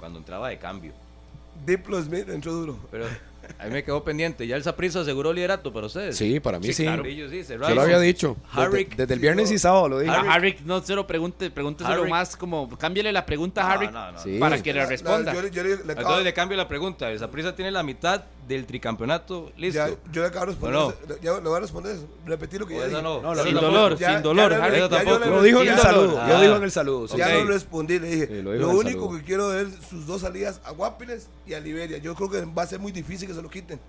cuando 0.00 0.18
entraba 0.18 0.48
de 0.48 0.58
cambio. 0.58 0.92
Diplo 1.66 2.00
Smith 2.02 2.28
entró 2.28 2.52
duro. 2.52 2.78
Pero 2.90 3.06
a 3.58 3.64
mí 3.66 3.70
me 3.70 3.84
quedó 3.84 4.02
pendiente. 4.04 4.46
Ya 4.46 4.56
el 4.56 4.62
Saprissa 4.62 5.00
aseguró 5.00 5.32
liderato 5.32 5.72
para 5.72 5.86
ustedes. 5.86 6.16
Sí, 6.16 6.40
para 6.40 6.58
mí 6.58 6.72
sí. 6.72 6.82
claro. 6.84 7.02
Sí, 7.04 7.44
Yo 7.48 7.74
lo 7.74 7.82
había 7.82 7.98
dicho. 7.98 8.36
Desde, 8.54 8.62
Harrick. 8.62 8.96
desde 8.96 9.14
el 9.14 9.20
viernes 9.20 9.50
y 9.50 9.58
sábado 9.58 9.88
lo 9.88 9.98
dije. 9.98 10.12
A 10.14 10.20
Harrick 10.32 10.60
no 10.62 10.80
se 10.82 10.94
lo 10.94 11.06
pregunte, 11.06 11.50
pregúnteselo 11.50 11.94
Harrick. 12.02 12.10
más 12.10 12.36
como, 12.36 12.68
cámbiale 12.78 13.12
la 13.12 13.24
pregunta 13.26 13.62
a 13.62 13.68
No, 13.68 13.70
Harrick 13.74 13.92
no, 13.92 14.12
no. 14.12 14.18
Sí. 14.22 14.38
para 14.38 14.62
que 14.62 14.72
le 14.72 14.86
responda. 14.86 15.32
yo, 15.34 15.46
yo 15.48 15.62
le- 15.62 15.76
le 15.84 15.92
Entonces 15.92 16.24
le 16.24 16.32
cambio 16.34 16.56
la 16.56 16.68
pregunta. 16.68 17.10
El 17.10 17.18
Saprissa 17.18 17.54
tiene 17.54 17.70
la 17.70 17.82
mitad 17.82 18.22
del 18.48 18.66
tricampeonato. 18.66 19.52
Listo. 19.56 19.86
ya, 19.86 19.94
yo 20.12 20.22
le 20.22 20.28
acabo 20.28 20.46
de 20.46 20.52
responder. 20.52 20.94
Ya 21.22 21.32
le 21.34 21.40
voy 21.40 21.56
a 21.56 21.60
responder 21.60 21.96
eso. 21.96 22.08
Repetir 22.26 22.60
lo 22.60 22.66
que 22.66 22.74
O 22.76 22.80
ya 22.80 22.88
dije. 22.88 23.02
no. 23.02 23.22
No, 23.22 23.34
sin 23.36 23.54
no, 23.54 23.60
no, 23.60 23.66
dolor, 23.68 23.98
Ya- 23.98 24.14
sin 24.14 24.22
dolor, 24.22 24.52
Harrick. 24.52 24.88
Tampoco. 24.90 25.18
Lo 25.26 25.42
dijo 25.42 25.58
en 25.60 25.64
Sin 25.68 25.72
el 25.72 25.76
dolor. 25.78 25.92
saludo. 25.94 26.20
Ah. 26.20 26.28
Yo 26.28 26.40
dijo 26.40 26.56
en 26.56 26.62
el 26.64 26.70
saludo. 26.70 27.16
Ya 27.16 27.28
no 27.34 27.44
respondí, 27.44 27.98
le 27.98 28.08
dije. 28.08 28.42
Lo 28.42 28.52
lo 28.54 28.70
único 28.70 29.16
que 29.16 29.22
quiero 29.22 29.58
es 29.58 29.68
sus 29.88 30.06
dos 30.06 30.22
salidas 30.22 30.60
a 30.64 30.72
Guapiles 30.72 31.28
y 31.46 31.54
a 31.54 31.60
Liberia. 31.60 31.98
Yo 31.98 32.14
creo 32.14 32.30
que 32.30 32.44
va 32.44 32.62
a 32.62 32.66
ser 32.66 32.78
muy 32.80 32.92
difícil 32.92 33.28
que 33.32 33.36
se 33.36 33.42
lo 33.42 33.50
quiten. 33.50 33.80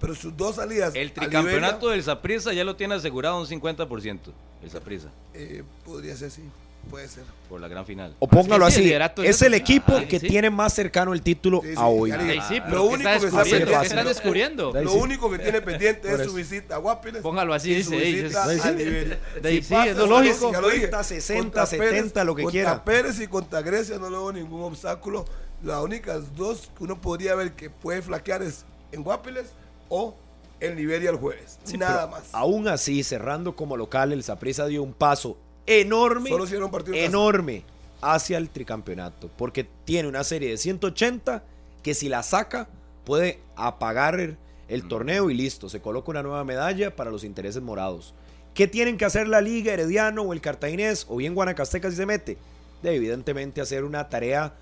Pero 0.00 0.14
sus 0.14 0.36
dos 0.36 0.56
salidas 0.56 0.94
El 0.94 1.10
tricampeonato 1.12 1.86
Liberia, 1.86 1.90
del 1.96 2.02
Saprissa 2.04 2.52
ya 2.52 2.62
lo 2.62 2.76
tiene 2.76 2.94
asegurado 2.94 3.40
un 3.40 3.46
50%. 3.46 4.18
El 4.62 4.70
Saprissa. 4.70 5.08
eh, 5.34 5.62
podría 5.84 6.16
ser, 6.16 6.30
sí. 6.30 6.42
Puede 6.88 7.08
ser. 7.08 7.24
Por 7.48 7.60
la 7.60 7.66
gran 7.68 7.84
final. 7.84 8.14
O 8.20 8.28
póngalo 8.28 8.64
Sí, 8.70 8.82
sí, 8.84 8.92
el 8.92 9.02
así. 9.02 9.26
Es 9.26 9.42
el 9.42 9.52
equipo 9.54 9.94
Ah, 9.96 10.04
que 10.08 10.20
sí. 10.20 10.28
tiene 10.28 10.48
más 10.48 10.72
cercano 10.72 11.12
el 11.12 11.20
título 11.20 11.60
Sí, 11.62 11.70
sí, 11.70 11.74
a 11.76 11.86
hoy. 11.86 12.10
Lo 12.10 12.16
pero 12.16 12.28
¿qué 12.28 12.78
único 12.78 13.08
está 13.10 13.18
que 13.18 13.26
está 13.26 13.42
descubriendo? 13.42 13.42
¿Qué 13.42 13.50
pendiente- 13.50 13.86
están 13.86 14.06
descubriendo? 14.06 14.72
Ahí 14.74 14.84
Lo 14.84 14.92
único 14.94 15.30
que 15.30 15.38
tiene 15.40 15.60
pendiente 15.60 16.12
es 16.14 16.22
su 16.24 16.32
visita 16.34 16.76
a 16.76 16.78
Guapiles. 16.78 17.20
Póngalo 17.20 17.52
así, 17.52 17.74
dice 17.74 17.90
sí. 17.90 18.20
es 18.20 19.96
lo 19.96 20.06
lógico. 20.06 20.52
ya 20.52 20.60
lo 20.60 20.68
dije. 20.68 20.82
50, 20.86 21.02
60, 21.04 21.42
Contra 21.42 21.66
70, 21.66 22.24
lo 22.24 22.34
que 22.34 22.42
contra 22.44 22.52
quiera. 22.62 22.84
Pérez 22.84 23.20
y 23.20 23.26
contra 23.26 23.60
Grecia 23.62 23.98
no 23.98 24.08
le 24.08 24.16
veo 24.16 24.32
ningún 24.32 24.62
obstáculo. 24.62 25.24
Las 25.62 25.82
únicas 25.82 26.34
dos 26.36 26.70
que 26.78 26.84
uno 26.84 27.00
podría 27.00 27.34
ver 27.34 27.52
que 27.52 27.68
puede 27.68 28.00
flaquear 28.02 28.42
es 28.42 28.64
en 28.92 29.02
Guapiles 29.02 29.46
o 29.88 30.14
en 30.60 30.76
Liberia 30.76 31.10
el 31.10 31.16
jueves. 31.16 31.58
Sí, 31.64 31.78
Nada 31.78 32.06
más. 32.06 32.24
Aún 32.32 32.68
así, 32.68 33.02
cerrando 33.02 33.54
como 33.54 33.76
local, 33.76 34.12
el 34.12 34.22
Saprissa 34.22 34.66
dio 34.66 34.82
un 34.82 34.92
paso 34.92 35.38
enorme, 35.66 36.30
Solo 36.30 36.64
un 36.64 36.70
partido 36.70 36.94
casa. 36.94 37.06
enorme 37.06 37.64
hacia 38.00 38.38
el 38.38 38.50
tricampeonato. 38.50 39.30
Porque 39.36 39.64
tiene 39.84 40.08
una 40.08 40.24
serie 40.24 40.50
de 40.50 40.56
180 40.56 41.42
que 41.82 41.94
si 41.94 42.08
la 42.08 42.22
saca 42.22 42.68
puede 43.04 43.40
apagar 43.56 44.18
el, 44.18 44.36
el 44.68 44.88
torneo 44.88 45.30
y 45.30 45.34
listo. 45.34 45.68
Se 45.68 45.80
coloca 45.80 46.10
una 46.10 46.22
nueva 46.22 46.44
medalla 46.44 46.94
para 46.94 47.10
los 47.10 47.24
intereses 47.24 47.62
morados. 47.62 48.14
¿Qué 48.54 48.66
tienen 48.66 48.96
que 48.96 49.04
hacer 49.04 49.28
la 49.28 49.40
Liga, 49.40 49.72
Herediano 49.72 50.22
o 50.22 50.32
el 50.32 50.40
Cartaginés 50.40 51.06
o 51.08 51.16
bien 51.16 51.34
Guanacasteca 51.34 51.90
si 51.90 51.96
se 51.96 52.06
mete? 52.06 52.38
De 52.82 52.94
evidentemente 52.94 53.60
hacer 53.60 53.84
una 53.84 54.08
tarea 54.08 54.54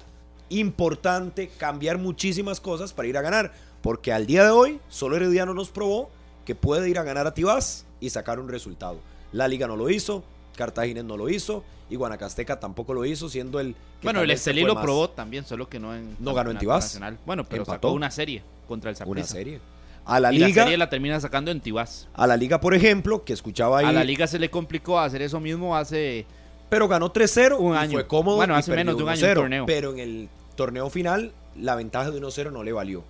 importante, 0.49 1.49
cambiar 1.59 1.99
muchísimas 1.99 2.61
cosas 2.61 2.93
para 2.93 3.09
ir 3.09 3.16
a 3.16 3.22
ganar. 3.22 3.53
Porque 3.87 4.12
al 4.12 4.26
día 4.26 4.43
de 4.43 4.51
hoy, 4.51 4.80
solo 4.89 5.14
Herediano 5.14 5.55
nos 5.55 5.68
probó 5.68 6.11
que 6.45 6.57
puede 6.57 6.91
ir 6.91 6.99
a 6.99 7.05
ganar 7.05 7.28
a 7.28 7.34
Tibás 7.34 7.87
y 8.01 8.11
sacar 8.11 8.41
un 8.41 8.49
resultado. 8.49 8.99
La 9.30 9.47
Liga 9.47 9.68
no 9.68 9.76
lo 9.76 9.89
hizo, 9.91 10.24
Cartagena 10.57 11.05
no 11.05 11.16
lo 11.16 11.28
hizo 11.28 11.62
y 11.89 11.95
Guanacasteca 11.95 12.59
tampoco 12.59 12.95
lo 12.95 13.05
hizo, 13.05 13.28
siendo 13.28 13.61
el. 13.61 13.74
que 14.01 14.09
Bueno, 14.09 14.22
el 14.22 14.30
Estelí 14.32 14.62
lo 14.64 14.74
más 14.74 14.82
probó 14.82 15.11
también, 15.11 15.45
solo 15.45 15.68
que 15.68 15.78
no 15.78 15.95
en 15.95 16.16
No 16.18 16.34
ganó 16.34 16.51
en 16.51 16.59
Tibás. 16.59 16.82
nacional. 16.82 17.16
Bueno, 17.24 17.45
pero 17.45 17.62
Empató. 17.62 17.76
sacó 17.76 17.93
una 17.93 18.11
serie 18.11 18.43
contra 18.66 18.91
el 18.91 18.97
Saprissa. 18.97 19.20
Una 19.20 19.24
serie. 19.24 19.61
A 20.05 20.18
la 20.18 20.32
y 20.32 20.39
la 20.41 20.47
Liga, 20.49 20.64
serie 20.64 20.78
la 20.78 20.91
termina 20.91 21.20
sacando 21.20 21.53
en 21.53 21.61
Tibás. 21.61 22.09
a 22.12 22.26
la 22.26 22.37
Liga, 22.37 22.61
por 22.61 22.74
ejemplo, 22.74 23.22
que 23.22 23.34
escuchaba 23.34 23.78
ahí, 23.78 23.87
A 23.87 23.93
la 23.93 24.03
Liga 24.03 24.26
se 24.26 24.41
le 24.41 24.51
complicó 24.51 24.99
hacer 24.99 25.22
eso 25.22 25.39
mismo 25.39 25.76
hace 25.76 26.26
pero 26.68 26.89
ganó 26.89 27.12
3-0 27.12 27.57
Un 27.61 27.76
año. 27.76 27.93
fue 27.93 28.09
cómodo. 28.09 28.34
Bueno, 28.34 28.57
hace 28.57 28.74
menos 28.74 28.97
de 28.97 29.05
un 29.05 29.11
año 29.11 29.24
el 29.24 29.30
1-0, 29.30 29.34
torneo. 29.37 29.66
Pero 29.66 29.93
en 29.93 30.01
el 30.01 30.28
torneo 30.57 30.91
final, 30.91 31.30
la 31.55 31.76
ventaja 31.76 32.11
de 32.11 32.20
1-0 32.20 32.51
no 32.51 32.64
le 32.64 32.72
valió. 32.72 33.05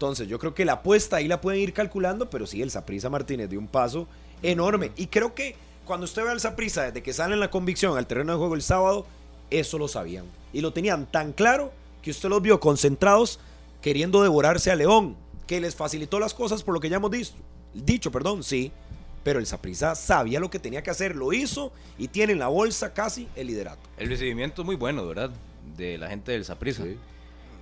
Entonces, 0.00 0.28
yo 0.28 0.38
creo 0.38 0.54
que 0.54 0.64
la 0.64 0.72
apuesta 0.72 1.16
ahí 1.16 1.28
la 1.28 1.42
pueden 1.42 1.60
ir 1.60 1.74
calculando, 1.74 2.30
pero 2.30 2.46
sí, 2.46 2.62
el 2.62 2.70
Saprisa 2.70 3.10
Martínez 3.10 3.50
dio 3.50 3.58
un 3.58 3.66
paso 3.66 4.08
enorme. 4.42 4.92
Y 4.96 5.08
creo 5.08 5.34
que 5.34 5.56
cuando 5.84 6.04
usted 6.04 6.24
ve 6.24 6.30
al 6.30 6.40
Saprisa, 6.40 6.84
desde 6.84 7.02
que 7.02 7.12
sale 7.12 7.34
en 7.34 7.40
la 7.40 7.50
convicción 7.50 7.98
al 7.98 8.06
terreno 8.06 8.32
de 8.32 8.38
juego 8.38 8.54
el 8.54 8.62
sábado, 8.62 9.04
eso 9.50 9.76
lo 9.76 9.88
sabían. 9.88 10.24
Y 10.54 10.62
lo 10.62 10.72
tenían 10.72 11.04
tan 11.04 11.34
claro 11.34 11.70
que 12.00 12.12
usted 12.12 12.30
los 12.30 12.40
vio 12.40 12.60
concentrados 12.60 13.40
queriendo 13.82 14.22
devorarse 14.22 14.70
a 14.70 14.74
León, 14.74 15.16
que 15.46 15.60
les 15.60 15.76
facilitó 15.76 16.18
las 16.18 16.32
cosas 16.32 16.62
por 16.62 16.72
lo 16.72 16.80
que 16.80 16.88
ya 16.88 16.96
hemos 16.96 17.10
dicho. 17.10 17.34
Dicho, 17.74 18.10
perdón, 18.10 18.42
sí. 18.42 18.72
Pero 19.22 19.38
el 19.38 19.44
Saprisa 19.44 19.94
sabía 19.96 20.40
lo 20.40 20.48
que 20.48 20.58
tenía 20.58 20.82
que 20.82 20.88
hacer, 20.88 21.14
lo 21.14 21.34
hizo 21.34 21.74
y 21.98 22.08
tiene 22.08 22.32
en 22.32 22.38
la 22.38 22.48
bolsa 22.48 22.94
casi 22.94 23.28
el 23.36 23.48
liderato. 23.48 23.86
El 23.98 24.08
recibimiento 24.08 24.64
muy 24.64 24.76
bueno, 24.76 25.06
¿verdad? 25.06 25.30
De 25.76 25.98
la 25.98 26.08
gente 26.08 26.32
del 26.32 26.46
Saprissa. 26.46 26.84
Sí. 26.84 26.96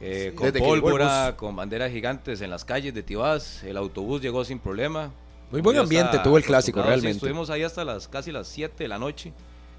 Eh, 0.00 0.28
Sí. 0.30 0.36
con 0.36 0.46
Desde 0.46 0.60
pólvora, 0.60 1.34
con 1.36 1.56
banderas 1.56 1.90
gigantes 1.90 2.40
en 2.40 2.50
las 2.50 2.64
calles 2.64 2.94
de 2.94 3.02
Tibás. 3.02 3.62
El 3.64 3.76
autobús 3.76 4.22
llegó 4.22 4.44
sin 4.44 4.58
problema. 4.58 5.10
Muy 5.50 5.60
buen 5.60 5.76
ambiente 5.78 6.18
tuvo 6.20 6.36
el 6.38 6.44
clásico. 6.44 6.80
Sí, 6.80 6.86
realmente. 6.86 7.16
estuvimos 7.16 7.50
ahí 7.50 7.62
hasta 7.62 7.84
las 7.84 8.06
casi 8.06 8.30
las 8.30 8.46
7 8.48 8.84
de 8.84 8.88
la 8.88 8.98
noche, 8.98 9.32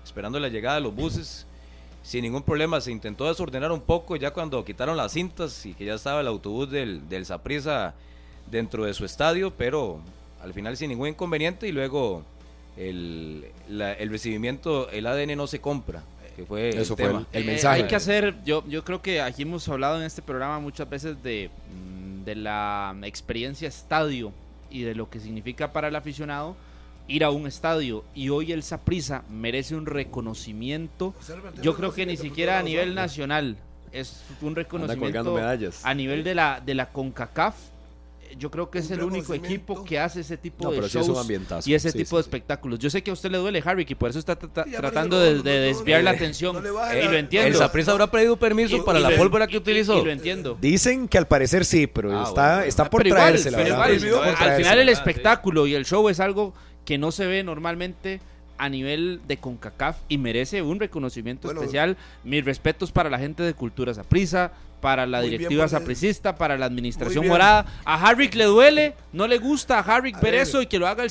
esperando 0.03 0.39
la 0.39 0.49
llegada 0.49 0.75
de 0.75 0.81
los 0.81 0.95
buses. 0.95 1.45
Sin 2.01 2.23
ningún 2.23 2.41
problema, 2.43 2.81
se 2.81 2.91
intentó 2.91 3.27
desordenar 3.27 3.71
un 3.71 3.81
poco 3.81 4.15
ya 4.15 4.31
cuando 4.31 4.63
quitaron 4.65 4.97
las 4.97 5.11
cintas 5.11 5.65
y 5.65 5.73
que 5.73 5.85
ya 5.85 5.93
estaba 5.93 6.21
el 6.21 6.27
autobús 6.27 6.69
del, 6.71 7.07
del 7.07 7.25
Saprissa 7.25 7.93
dentro 8.49 8.85
de 8.85 8.93
su 8.93 9.05
estadio, 9.05 9.51
pero 9.55 9.99
al 10.41 10.53
final 10.53 10.75
sin 10.75 10.89
ningún 10.89 11.09
inconveniente 11.09 11.67
y 11.67 11.71
luego 11.71 12.23
el, 12.77 13.45
la- 13.67 13.93
el 13.93 14.09
recibimiento, 14.09 14.89
el 14.89 15.05
ADN 15.07 15.35
no 15.35 15.45
se 15.47 15.59
compra, 15.59 16.03
que 16.39 16.45
fue 16.45 16.69
Eso 16.69 16.79
el 16.79 16.85
fue 16.85 17.07
tema. 17.07 17.25
el 17.31 17.43
Eh, 17.43 17.45
mensaje. 17.45 17.81
Hay 17.81 17.87
que 17.87 17.95
hacer, 17.95 18.35
yo, 18.45 18.63
yo 18.67 18.83
creo 18.83 19.01
que 19.01 19.21
aquí 19.21 19.41
hemos 19.43 19.67
hablado 19.67 19.97
en 19.97 20.03
este 20.03 20.21
programa 20.21 20.59
muchas 20.59 20.89
veces 20.89 21.21
de, 21.21 21.49
mm, 21.73 22.23
de 22.23 22.35
la 22.35 22.95
experiencia 23.03 23.67
estadio 23.67 24.31
y 24.71 24.83
de 24.83 24.95
lo 24.95 25.09
que 25.09 25.19
significa 25.19 25.73
para 25.73 25.87
el 25.89 25.95
aficionado 25.95 26.55
ir 27.07 27.23
a 27.23 27.31
un 27.31 27.47
estadio. 27.47 28.03
Y 28.15 28.29
hoy 28.29 28.51
el 28.51 28.63
Saprissa 28.63 29.23
merece 29.29 29.75
un 29.75 29.85
reconocimiento. 29.85 31.13
Yo 31.61 31.75
creo 31.75 31.93
que 31.93 32.05
ni 32.05 32.15
siquiera 32.17 32.59
a 32.59 32.63
nivel 32.63 32.95
nacional 32.95 33.57
es 33.91 34.23
un 34.41 34.55
reconocimiento 34.55 35.35
a 35.83 35.93
nivel 35.93 36.23
de 36.23 36.35
la, 36.35 36.61
de 36.63 36.75
la 36.75 36.89
CONCACAF. 36.91 37.55
Yo 38.37 38.51
creo 38.51 38.69
que 38.69 38.79
es 38.79 38.89
el 38.91 39.01
único 39.03 39.33
equipo 39.33 39.83
que 39.83 39.99
hace 39.99 40.21
ese 40.21 40.37
tipo 40.37 40.63
No, 40.65 40.71
de 40.71 40.77
pero 40.77 40.89
sí 40.89 40.97
es 40.97 41.05
shows 41.05 41.17
un 41.17 41.21
ambientazo. 41.21 41.69
y 41.69 41.73
ese 41.73 41.91
Sí, 41.91 41.97
tipo 41.99 42.09
sí, 42.11 42.15
de 42.17 42.23
sí. 42.23 42.27
espectáculos. 42.27 42.79
Yo 42.79 42.89
sé 42.89 43.01
que 43.01 43.09
a 43.11 43.13
usted 43.13 43.31
le 43.31 43.37
duele, 43.37 43.61
Harry, 43.65 43.85
y 43.87 43.95
por 43.95 44.09
eso 44.09 44.19
está 44.19 44.37
tra- 44.37 44.63
Sí, 44.65 44.71
ya 44.71 44.77
tratando 44.79 45.19
de, 45.19 45.41
desviar 45.41 45.99
no, 46.01 46.05
la 46.05 46.11
atención. 46.11 46.57
y 46.57 46.61
lo 47.07 47.17
entiendo. 47.17 47.47
El 47.47 47.55
Saprissa 47.55 47.91
habrá 47.91 48.11
pedido 48.11 48.37
permiso 48.37 48.75
Y- 48.77 48.81
para 48.81 48.99
y 48.99 49.03
la 49.03 49.15
pólvora 49.15 49.47
que 49.47 49.57
utilizó. 49.57 49.99
Y, 49.99 50.05
lo 50.05 50.11
entiendo. 50.11 50.57
Dicen 50.61 51.07
que 51.07 51.17
al 51.17 51.27
parecer 51.27 51.65
sí, 51.65 51.87
pero 51.87 52.17
Ah, 52.19 52.23
está, 52.27 52.47
bueno. 52.55 52.67
está 52.67 52.89
por 52.89 53.03
traerse, 53.03 53.49
al 53.49 54.55
final 54.57 54.79
el 54.79 54.89
espectáculo 54.89 55.67
y 55.67 55.75
el 55.75 55.85
show 55.85 56.07
es 56.09 56.19
algo 56.19 56.53
que 56.85 56.97
no 56.97 57.11
se 57.11 57.25
ve 57.27 57.43
normalmente 57.43 58.21
a 58.57 58.67
nivel 58.67 59.21
de 59.27 59.37
CONCACAF 59.37 59.97
y 60.09 60.17
merece 60.17 60.61
un 60.61 60.79
reconocimiento 60.79 61.47
Bueno. 61.47 61.61
especial. 61.61 61.95
Mis 62.25 62.43
respetos 62.43 62.91
para 62.91 63.09
la 63.09 63.17
gente 63.17 63.41
de 63.43 63.53
Cultura 63.53 63.93
Saprissa, 63.93 64.51
para 64.81 65.05
la 65.05 65.19
Muy 65.21 65.29
directiva 65.29 65.63
el- 65.65 65.69
sapricista, 65.69 66.35
para 66.35 66.57
la 66.57 66.65
administración 66.65 67.27
morada. 67.27 67.65
A 67.85 67.95
Harrick 68.07 68.33
le 68.35 68.45
duele, 68.45 68.95
no 69.13 69.27
le 69.27 69.37
gusta 69.37 69.79
a 69.79 69.81
Harrick 69.81 70.15
A 70.15 70.19
ver 70.21 70.33
ver. 70.33 70.41
eso 70.41 70.61
y 70.61 70.67
que 70.67 70.79
lo 70.79 70.87
haga 70.87 71.03
el 71.03 71.09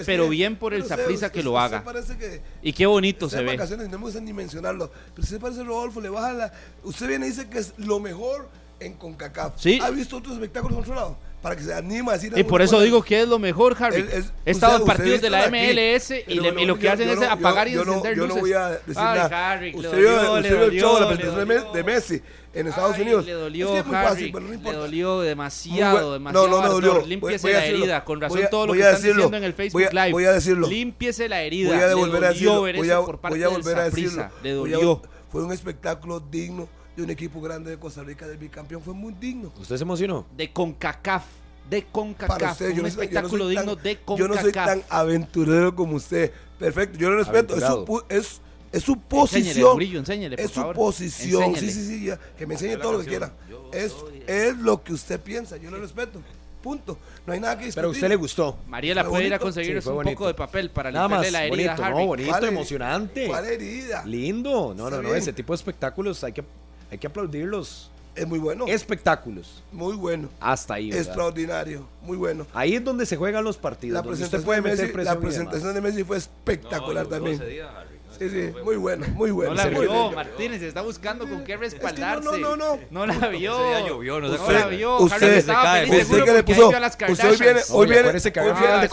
es 0.00 0.06
pero 0.06 0.24
que- 0.24 0.30
bien 0.30 0.56
por 0.56 0.74
el 0.74 0.82
usted- 0.82 0.96
que 1.30 1.42
lo 1.42 1.58
haga. 1.58 1.82
que 2.18 2.42
Y 2.62 2.72
qué 2.72 2.86
bonito 2.86 3.28
se 3.28 3.38
en 3.40 3.46
ve. 3.46 3.52
no 3.88 3.98
me 3.98 4.04
gusta 4.04 4.20
ni 4.20 4.32
mencionarlo. 4.32 4.90
Pero 5.14 5.22
usted 5.22 5.40
parece 5.40 5.62
Rodolfo, 5.64 6.00
le 6.00 6.08
baja 6.08 6.32
la. 6.32 6.52
Usted 6.82 7.08
viene 7.08 7.26
y 7.26 7.30
dice 7.30 7.48
que 7.48 7.58
es 7.58 7.74
lo 7.78 8.00
mejor 8.00 8.48
en 8.80 8.94
CONCACAF. 8.94 9.54
Sí. 9.60 9.78
¿Ha 9.82 9.90
visto 9.90 10.16
otros 10.16 10.34
espectáculos 10.34 10.76
en 10.76 10.82
otro 10.82 10.94
lado? 10.94 11.18
Para 11.42 11.56
que 11.56 11.62
se 11.62 11.72
anime 11.72 12.10
a 12.10 12.14
decir. 12.14 12.32
Y 12.36 12.44
por 12.44 12.60
eso 12.60 12.72
cosa. 12.72 12.84
digo 12.84 13.02
que 13.02 13.22
es 13.22 13.26
lo 13.28 13.38
mejor, 13.38 13.74
Harry. 13.80 14.02
Es- 14.02 14.12
es- 14.12 14.32
He 14.44 14.50
estado 14.50 14.76
en 14.76 14.84
partidos 14.84 15.22
de 15.22 15.30
la 15.30 15.38
aquí, 15.44 15.48
MLS 15.48 16.24
y, 16.26 16.34
le- 16.38 16.52
no, 16.52 16.60
y 16.60 16.66
lo 16.66 16.76
que 16.76 16.82
yo- 16.84 16.92
hacen 16.92 17.06
yo 17.06 17.14
es 17.14 17.20
no- 17.20 17.30
apagar 17.30 17.66
y 17.66 17.72
yo 17.72 17.84
no- 17.84 17.92
encender 17.92 18.14
Yo 18.14 18.22
no 18.22 18.26
luces. 18.28 18.40
voy 18.42 18.52
a 18.52 18.68
decir 18.68 18.84
Ay, 18.96 19.18
nada. 19.18 19.52
Harry, 19.52 19.70
le 19.72 19.76
usted 19.78 19.90
dolió, 19.90 20.10
vio, 20.10 20.40
le 20.40 20.48
el 20.48 20.54
show 20.54 20.54
de 20.54 20.60
la 20.60 20.66
dolió, 20.66 21.08
presentación 21.08 21.48
le 21.48 21.54
de 21.54 21.60
dolió. 21.64 21.84
Messi 21.84 22.22
en 22.52 22.66
Estados 22.66 22.96
Ay, 22.96 23.02
Unidos. 23.02 23.24
Le 23.24 23.32
dolió, 23.32 23.66
es 23.76 23.82
que 23.84 23.96
Harry, 23.96 24.08
fácil, 24.08 24.30
pero 24.32 24.40
no 24.44 24.48
le 24.50 24.54
importa. 24.56 24.78
dolió 24.80 25.16
Muy 25.16 25.26
demasiado, 25.26 26.12
demasiado. 26.12 26.46
no, 26.48 26.52
no 26.56 26.58
me 26.60 26.66
ardor. 26.66 26.82
dolió. 26.82 27.06
Límpiese 27.06 27.42
Voy 27.42 27.52
la 27.54 27.58
decirlo. 27.60 27.84
herida. 27.84 28.04
Con 28.04 28.20
razón 28.20 28.44
a- 28.44 28.50
todo 28.50 28.66
lo 28.66 28.72
que 28.74 28.78
están 28.80 28.94
decirlo. 28.96 29.14
diciendo 29.14 29.36
en 29.38 29.44
el 29.44 29.54
Facebook 29.54 29.72
Voy 29.80 29.84
a- 29.84 30.04
Live. 30.04 30.12
voy 30.12 30.24
a 30.26 30.32
decirlo. 30.32 30.68
Límpiese 30.68 31.28
la 31.30 31.42
herida. 31.42 31.70
Voy 31.72 31.82
a 31.82 31.86
le 31.86 31.94
volver 31.94 32.24
a 32.24 32.28
dolió 32.28 32.28
decirlo. 32.32 32.62
ver 32.62 32.76
Voy 32.76 32.88
eso 32.90 32.98
a, 32.98 33.06
por 33.06 33.18
parte 33.18 33.36
voy 33.38 33.44
a 33.44 33.48
volver 33.48 33.78
a 33.78 33.84
decirlo. 33.84 34.28
Le 34.42 34.52
dolió. 34.52 35.02
Fue 35.30 35.42
un 35.42 35.52
espectáculo 35.52 36.20
digno 36.20 36.68
de 37.00 37.04
un 37.04 37.10
equipo 37.10 37.40
grande 37.40 37.70
de 37.70 37.78
Costa 37.78 38.02
Rica, 38.02 38.26
del 38.26 38.38
bicampeón. 38.38 38.82
Fue 38.82 38.94
muy 38.94 39.12
digno. 39.14 39.52
¿Usted 39.60 39.76
se 39.76 39.82
emocionó? 39.82 40.26
De 40.36 40.50
CONCACAF. 40.52 41.24
De 41.68 41.84
CONCACAF. 41.84 42.52
usted. 42.52 42.70
Yo 42.74 42.76
Un 42.76 42.76
no, 42.76 42.76
soy, 42.76 42.76
yo 42.76 42.82
no 42.82 42.88
espectáculo 42.88 43.44
soy 43.44 43.54
tan, 43.54 43.64
digno 43.66 43.76
de 43.82 43.98
yo 44.18 44.28
no 44.28 44.34
soy 44.40 44.52
tan 44.52 44.66
CONCACAF. 44.80 44.92
aventurero 44.92 45.74
como 45.74 45.96
usted. 45.96 46.32
Perfecto, 46.58 46.98
yo 46.98 47.10
lo 47.10 47.18
respeto. 47.18 47.54
Es 47.54 47.60
su, 47.60 47.66
Aventurado. 47.66 47.86
pu- 47.86 48.04
es, 48.08 48.40
es 48.72 48.82
su 48.82 48.92
Enséñele, 48.92 49.08
posición. 49.08 49.72
Murillo, 49.72 49.98
enséñele, 50.00 50.36
por 50.36 50.44
es 50.44 50.50
su 50.50 50.60
favor. 50.60 50.76
posición. 50.76 51.42
Enséñele. 51.44 51.72
Sí, 51.72 51.80
sí, 51.80 51.86
sí, 51.86 52.04
ya. 52.06 52.18
Que 52.36 52.46
me 52.46 52.54
enseñe 52.54 52.76
todo 52.76 52.92
lo 52.92 53.00
que 53.00 53.06
quiera. 53.06 53.32
Es, 53.72 53.94
es 54.26 54.56
lo 54.58 54.82
que 54.82 54.92
usted 54.92 55.20
piensa. 55.20 55.56
Yo 55.56 55.70
lo 55.70 55.78
respeto. 55.78 56.20
Punto. 56.62 56.98
No 57.26 57.32
hay 57.32 57.40
nada 57.40 57.56
que 57.56 57.64
discutir. 57.64 57.76
Pero 57.76 57.88
a 57.88 57.90
usted 57.92 58.08
le 58.10 58.16
gustó. 58.16 58.58
Mariela 58.66 59.02
puede 59.08 59.24
ir 59.26 59.32
a 59.32 59.36
bonito. 59.38 59.44
conseguirnos 59.46 59.82
Sí, 59.82 59.86
fue 59.86 59.92
un 59.94 59.96
bonito. 60.04 60.18
poco 60.18 60.26
de 60.28 60.34
papel 60.34 60.70
para 60.70 60.90
Nada 60.92 61.08
más, 61.08 61.32
la 61.32 61.44
herida 61.46 61.50
bonito, 61.74 61.82
a 61.82 61.86
Harry. 61.86 61.96
no, 61.98 62.06
bonito, 62.06 62.28
¿Cuál- 62.28 62.44
emocionante. 62.44 63.26
¿Cuál 63.28 63.46
herida? 63.46 64.04
Lindo. 64.04 64.74
No, 64.76 64.84
Está 64.88 64.96
no, 64.96 65.02
no, 65.02 65.08
bien. 65.08 65.16
ese 65.16 65.32
tipo 65.32 65.54
de 65.54 65.56
espectáculos 65.56 66.22
hay 66.22 66.32
que, 66.34 66.44
hay 66.90 66.98
que 66.98 67.06
aplaudirlos 67.06 67.90
Es 68.14 68.26
muy 68.26 68.38
bueno. 68.38 68.66
Espectáculos. 68.66 69.62
muy 69.72 69.94
bueno. 69.96 70.28
Hasta 70.40 70.74
ahí. 70.74 70.90
¿verdad? 70.90 71.06
Extraordinario. 71.06 71.86
Muy 72.02 72.16
bueno. 72.16 72.46
Ahí 72.52 72.74
es 72.74 72.84
donde 72.84 73.06
se 73.06 73.16
juegan 73.16 73.44
los 73.44 73.56
partidos. 73.56 73.94
La 73.94 74.02
presentación, 74.02 74.40
usted 74.40 74.44
puede 74.46 74.60
de 74.60 74.70
meter 74.70 74.94
Messi, 74.96 75.04
la 75.08 75.18
presentación 75.20 75.74
de 75.74 75.80
Messi 75.80 76.04
fue 76.04 76.16
espectacular 76.16 77.04
No, 77.04 77.08
también. 77.10 77.36
ese 77.36 77.46
día, 77.46 77.70
Harry. 77.78 77.96
No, 77.96 78.00
Sí, 78.18 78.24
es 78.26 78.32
que 78.32 78.52
sí, 78.52 78.64
muy 78.64 78.76
bueno, 78.76 79.06
muy 79.14 79.30
bueno. 79.30 79.54
No 79.54 79.56
la 79.56 79.66
vio. 79.68 80.10
Martínez, 80.10 80.60
está 80.60 80.82
buscando 80.82 81.26
con 81.26 81.42
qué 81.44 81.56
respaldarse. 81.56 82.22
no, 82.24 82.36
no, 82.36 82.56
no. 82.56 82.78
No 82.90 83.06
la 83.06 83.28
vio. 83.28 83.54
Ese 83.54 83.68
día 83.80 83.88
llovió, 83.88 84.20
no 84.20 84.28
acuerda. 84.34 84.60
la 84.60 84.66
vio. 84.66 84.98
Usted- 84.98 85.22
Harry 85.26 85.38
estaba 85.38 85.62
usted 85.62 85.88
feliz, 85.88 86.24
que 86.24 86.32
le 86.32 86.44
puso- 86.44 86.68
usted 86.68 87.30
hoy 87.30 87.36
viene- 87.38 87.60
hoy 87.70 87.86
viene- 87.86 88.20
que 88.32 88.40
hoy 88.40 88.52
viene- 88.52 88.78
de 88.80 88.84
es 88.84 88.90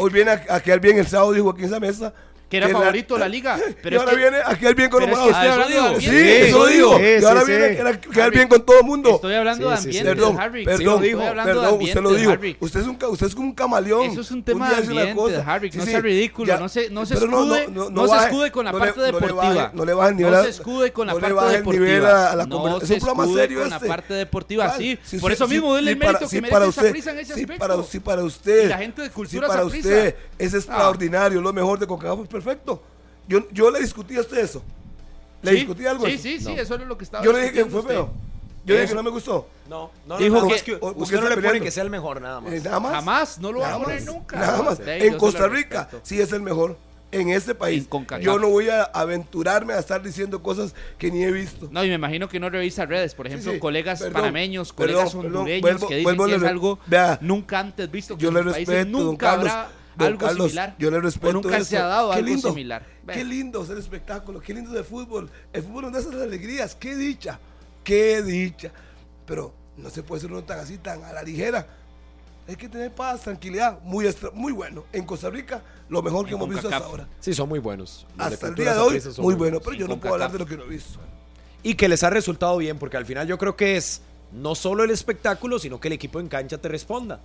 hoy 0.00 0.10
viene 0.10 0.30
a, 0.30 0.44
a 0.54 0.60
quedar 0.60 0.80
bien 0.80 0.96
el 0.98 1.06
sábado, 1.06 1.32
dijo 1.32 1.50
aquí 1.50 1.62
en 1.62 1.66
esa 1.66 1.80
mesa. 1.80 2.14
Que 2.48 2.58
era 2.58 2.68
favorito 2.68 3.14
de 3.14 3.20
la 3.20 3.28
liga. 3.28 3.58
Pero 3.82 3.96
y 3.96 3.98
ahora 3.98 4.10
que- 4.12 4.16
viene 4.18 4.36
a 4.44 4.56
quedar 4.56 4.74
bien 4.76 4.88
con 4.88 5.00
los 5.00 5.10
es 5.10 5.36
que. 5.36 6.00
Sí, 6.00 6.16
eso 6.48 6.66
digo. 6.66 7.00
Y 7.00 7.24
ahora 7.24 7.40
sí. 7.40 7.46
viene 7.50 7.64
a 7.64 8.00
quedar, 8.00 8.30
bien 8.30 8.48
con 8.48 8.62
todo 8.64 8.78
el 8.80 8.84
mundo. 8.86 9.10
Estoy 9.16 9.34
hablando 9.34 9.68
de 9.68 9.76
ambiente, 9.76 10.04
Perdón, 10.10 10.40
Harry. 10.40 10.64
perdón, 10.64 11.00
perdón, 11.00 11.00
de 11.02 11.14
usted 11.14 11.68
ambiente, 11.98 12.00
lo 12.02 12.14
dijo. 12.14 12.32
Usted 12.60 12.80
es 12.80 12.86
un, 12.86 12.98
usted 13.10 13.26
es 13.26 13.34
un 13.34 13.52
camaleón. 13.52 14.02
Eso 14.10 14.20
es 14.20 14.30
un 14.30 14.44
tema 14.44 14.70
de 14.70 14.76
ambiente, 14.76 15.14
cosa. 15.14 15.44
Harry, 15.46 15.70
que 15.70 15.78
no 15.78 15.84
Sí, 15.84 15.90
sea 15.90 15.98
sí, 16.00 16.04
ridículo, 16.06 16.46
ya. 16.46 16.60
no 16.60 16.68
se, 16.68 16.88
no 16.90 17.04
se 17.04 17.14
Pero 17.14 17.26
escude, 17.26 17.68
no, 17.90 18.08
se 18.08 18.16
escude 18.16 18.50
con 18.52 18.64
la 18.64 18.72
parte 18.72 19.00
deportiva. 19.00 19.70
No 19.74 19.84
le 19.84 19.94
baje 19.94 20.10
el 20.10 20.16
nivel 20.16 20.32
No 20.32 20.42
se 20.44 20.50
escude 20.50 20.92
con 20.92 21.06
la 21.08 21.14
no 21.14 21.18
le 21.18 21.34
parte 21.34 21.56
deportiva. 21.56 21.84
nivel 21.86 22.06
a- 22.06 22.36
la 22.36 22.46
no 22.46 22.56
conversación. 22.56 22.86
se 22.88 22.94
Es 22.94 23.02
un 23.02 23.06
programa 23.06 23.24
escude 23.24 23.42
serio 23.42 23.60
con 23.60 23.70
la 23.70 23.80
parte 23.80 24.14
deportiva, 24.14 24.76
sí. 24.76 24.98
Por 25.20 25.32
eso 25.32 25.48
mismo, 25.48 25.74
denle 25.74 25.96
mérito 25.96 26.28
que 26.28 26.40
merece 26.40 26.90
prisa 26.90 27.10
en 27.10 27.18
ese 27.18 27.32
aspecto. 27.32 27.86
sí, 27.90 27.98
para 28.00 28.22
usted. 28.22 28.66
Y 28.66 28.68
la 28.68 28.78
gente 28.78 29.02
de 29.02 29.10
cultura 29.10 29.46
Sí, 29.46 29.48
para 29.52 29.62
Saprissa. 29.64 29.88
usted. 29.88 30.14
Es 30.38 30.54
extraordinario, 30.54 31.40
lo 31.40 31.52
mejor 31.52 31.78
de 31.78 31.86
Concacaf 31.86 32.20
es 32.20 32.28
perfecto. 32.42 32.82
Yo, 33.28 33.48
yo 33.50 33.70
le 33.70 33.80
discutí 33.80 34.16
a 34.16 34.20
usted 34.20 34.38
eso. 34.38 34.62
Le 35.42 35.50
Sí, 35.52 35.56
discutí 35.58 35.86
algo. 35.86 36.06
Sí, 36.06 36.12
eso? 36.12 36.22
sí, 36.22 36.40
sí, 36.40 36.52
eso 36.52 36.74
es 36.74 36.80
lo 36.86 36.96
que 36.98 37.04
estaba 37.04 37.24
Yo 37.24 37.32
le 37.32 37.40
dije 37.40 37.52
que 37.52 37.64
fue 37.66 37.82
feo. 37.82 38.10
Yo 38.64 38.74
le 38.74 38.80
dije 38.80 38.90
que 38.92 38.96
no 38.96 39.02
me 39.04 39.10
gustó. 39.10 39.46
No, 39.68 39.90
no, 40.06 40.16
Dijo 40.18 40.34
no, 40.36 40.42
no, 40.42 40.48
que- 40.48 40.54
es 40.56 40.62
que 40.64 40.74
usted 40.74 41.20
no 41.20 41.28
le 41.28 41.36
pone 41.36 41.60
que 41.60 41.70
sea 41.70 41.84
el 41.84 41.90
mejor 41.90 42.20
nada 42.20 42.40
más. 42.40 42.52
Eh, 42.52 42.60
nada 42.64 42.80
más. 42.80 42.92
Jamás, 42.92 43.38
no 43.38 43.52
lo 43.52 43.60
va 43.60 43.74
a 43.74 43.78
poner 43.82 44.04
nunca. 44.04 44.36
Nada 44.38 44.62
más. 44.62 44.80
En 44.84 45.16
Costa 45.18 45.46
Rica 45.48 45.88
sí 46.02 46.20
es 46.20 46.32
el 46.32 46.42
mejor. 46.42 46.76
En 47.12 47.28
este 47.30 47.54
país. 47.54 47.86
CONCACAF. 47.88 48.24
Yo 48.24 48.38
no 48.40 48.48
voy 48.48 48.68
a 48.68 48.82
aventurarme 48.82 49.72
a 49.74 49.78
estar 49.78 50.02
diciendo 50.02 50.42
cosas 50.42 50.74
que 50.98 51.08
ni 51.12 51.22
he 51.22 51.30
visto. 51.30 51.68
No, 51.70 51.84
y 51.84 51.88
me 51.88 51.94
imagino 51.94 52.28
que 52.28 52.40
no 52.40 52.50
revisa 52.50 52.84
redes, 52.84 53.14
por 53.14 53.28
ejemplo, 53.28 53.52
sí. 53.52 53.58
colegas 53.60 54.00
Perdón, 54.00 54.14
panameños, 54.14 54.72
perdón, 54.72 54.94
colegas 54.94 55.14
perdón, 55.14 55.26
hondureños 55.36 55.62
vuelvo- 55.62 55.88
que 55.88 55.94
dicen 55.94 56.04
vuelvo 56.16 56.26
que 56.26 56.32
a 56.32 56.36
es 56.36 56.42
algo 56.42 56.78
vea, 56.86 57.18
nunca 57.22 57.60
antes 57.60 57.90
visto. 57.92 58.16
que 58.18 58.24
Yo 58.24 58.32
le 58.32 58.42
respeto, 58.42 58.90
don 58.98 59.06
nunca 59.06 59.26
Carlos. 59.30 59.52
habrá 59.52 59.68
don 59.96 60.06
algo 60.08 60.18
Carlos, 60.26 60.46
similar. 60.48 60.76
Yo 60.78 60.90
le 60.90 61.00
respeto. 61.00 61.28
O 61.28 61.32
nunca 61.42 61.56
eso. 61.56 61.64
se 61.66 61.78
ha 61.78 61.86
dado 61.86 62.10
Qué 62.10 62.16
algo 62.16 62.28
lindo, 62.28 62.48
similar. 62.50 62.86
Qué 63.06 63.18
Ve. 63.18 63.24
lindo 63.24 63.62
es 63.64 63.70
el 63.70 63.78
espectáculo, 63.78 64.40
qué 64.40 64.54
lindo 64.54 64.70
es 64.72 64.76
el 64.78 64.84
fútbol. 64.84 65.30
El 65.52 65.62
fútbol 65.62 65.84
nos 65.84 65.92
da 65.92 65.98
esas 66.00 66.14
alegrías, 66.22 66.74
qué 66.74 66.94
dicha, 66.96 67.38
qué 67.84 68.22
dicha. 68.22 68.70
Pero 69.26 69.52
no 69.76 69.90
se 69.90 70.02
puede 70.02 70.20
ser 70.22 70.30
uno 70.32 70.44
tan 70.44 70.58
así, 70.60 70.78
tan 70.78 71.02
a 71.04 71.12
la 71.12 71.22
ligera. 71.22 71.66
Hay 72.48 72.54
que 72.54 72.68
tener 72.68 72.94
paz, 72.94 73.22
tranquilidad, 73.22 73.80
muy, 73.82 74.06
extra- 74.06 74.30
muy 74.32 74.52
bueno. 74.52 74.84
En 74.92 75.04
Costa 75.04 75.28
Rica, 75.30 75.62
lo 75.88 76.00
mejor 76.00 76.26
que 76.26 76.30
En 76.30 76.36
hemos 76.36 76.48
visto 76.48 76.68
hasta 76.68 76.84
ahora. 76.86 77.08
Sí, 77.18 77.34
son 77.34 77.48
muy 77.48 77.58
buenos. 77.58 78.06
Los 78.16 78.26
Hasta 78.26 78.46
el 78.48 78.54
día 78.54 78.72
de 78.74 78.78
hoy, 78.78 78.92
muy 79.18 79.34
bueno. 79.34 79.36
buenos. 79.38 79.62
Pero 79.64 79.74
yo 79.76 79.88
no 79.88 79.98
puedo 79.98 80.14
hablar 80.14 80.30
de 80.30 80.38
lo 80.38 80.46
que 80.46 80.56
no 80.56 80.62
he 80.62 80.68
visto. 80.68 81.00
Y 81.64 81.74
que 81.74 81.88
les 81.88 82.04
ha 82.04 82.10
resultado 82.10 82.56
bien, 82.58 82.78
porque 82.78 82.96
al 82.96 83.04
final 83.04 83.26
yo 83.26 83.36
creo 83.36 83.56
que 83.56 83.76
es 83.76 84.00
no 84.30 84.54
solo 84.54 84.84
el 84.84 84.90
espectáculo, 84.92 85.58
sino 85.58 85.80
que 85.80 85.88
el 85.88 85.94
equipo 85.94 86.20
en 86.20 86.28
cancha 86.28 86.58
te 86.58 86.68
responda. 86.68 87.18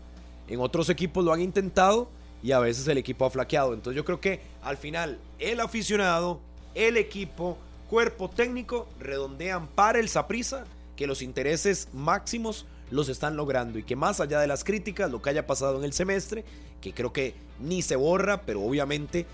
En 0.48 0.60
otros 0.60 0.90
equipos 0.90 1.24
lo 1.24 1.32
han 1.34 1.42
intentado 1.42 2.10
y 2.44 2.52
a 2.52 2.60
veces 2.60 2.88
el 2.88 2.98
equipo 2.98 3.26
ha 3.26 3.30
flaqueado. 3.30 3.74
Entonces 3.74 3.96
yo 3.96 4.06
creo 4.06 4.20
que 4.20 4.42
al 4.64 4.78
final 4.78 5.20
el 5.40 5.60
aficionado, 5.60 6.40
el 6.76 6.98
equipo, 6.98 7.58
cuerpo 7.90 8.30
técnico 8.30 8.88
redondean 9.00 9.68
para 9.68 10.00
el 10.00 10.10
Saprissa 10.10 10.66
que 10.96 11.08
los 11.08 11.22
intereses 11.22 11.90
máximos 11.94 12.66
los 12.90 13.10
están 13.10 13.36
logrando 13.36 13.80
y 13.80 13.84
que 13.84 13.96
más 13.96 14.20
allá 14.20 14.40
de 14.40 14.48
las 14.48 14.64
críticas, 14.64 15.10
lo 15.10 15.22
que 15.22 15.30
haya 15.30 15.48
pasado 15.48 15.78
en 15.78 15.86
el 15.86 15.94
semestre, 15.94 16.44
que 16.82 16.94
creo 16.94 17.14
que 17.14 17.34
ni 17.60 17.82
se 17.82 17.96
borra, 17.96 18.42
pero 18.42 18.62
obviamente 18.62 19.26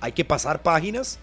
hay 0.00 0.12
que 0.12 0.24
pasar 0.24 0.62
páginas, 0.62 1.18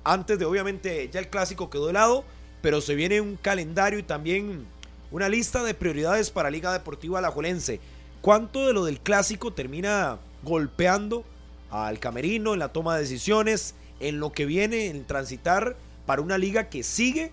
Antes 0.02 0.38
de 0.38 0.46
obviamente 0.46 1.10
ya 1.12 1.20
el 1.20 1.28
clásico 1.28 1.68
quedó 1.68 1.88
de 1.88 1.92
lado, 1.92 2.24
pero 2.62 2.80
se 2.80 2.94
viene 2.94 3.20
un 3.20 3.36
calendario 3.36 3.98
y 3.98 4.02
también 4.02 4.64
una 5.10 5.28
lista 5.28 5.62
de 5.62 5.74
prioridades 5.74 6.30
para 6.30 6.48
Liga 6.48 6.72
Deportiva 6.72 7.18
Alajuelense. 7.18 7.80
¿Cuánto 8.22 8.66
de 8.66 8.72
lo 8.72 8.86
del 8.86 9.00
clásico 9.00 9.52
termina 9.52 10.20
golpeando 10.42 11.26
al 11.68 11.98
camerino 11.98 12.54
en 12.54 12.60
la 12.60 12.72
toma 12.72 12.94
de 12.94 13.02
decisiones, 13.02 13.74
en 14.01 14.18
lo 14.18 14.32
que 14.32 14.46
viene 14.46 14.86
en 14.86 15.05
transitar 15.05 15.76
para 16.07 16.22
una 16.22 16.38
liga 16.38 16.68
que 16.68 16.82
sigue 16.82 17.30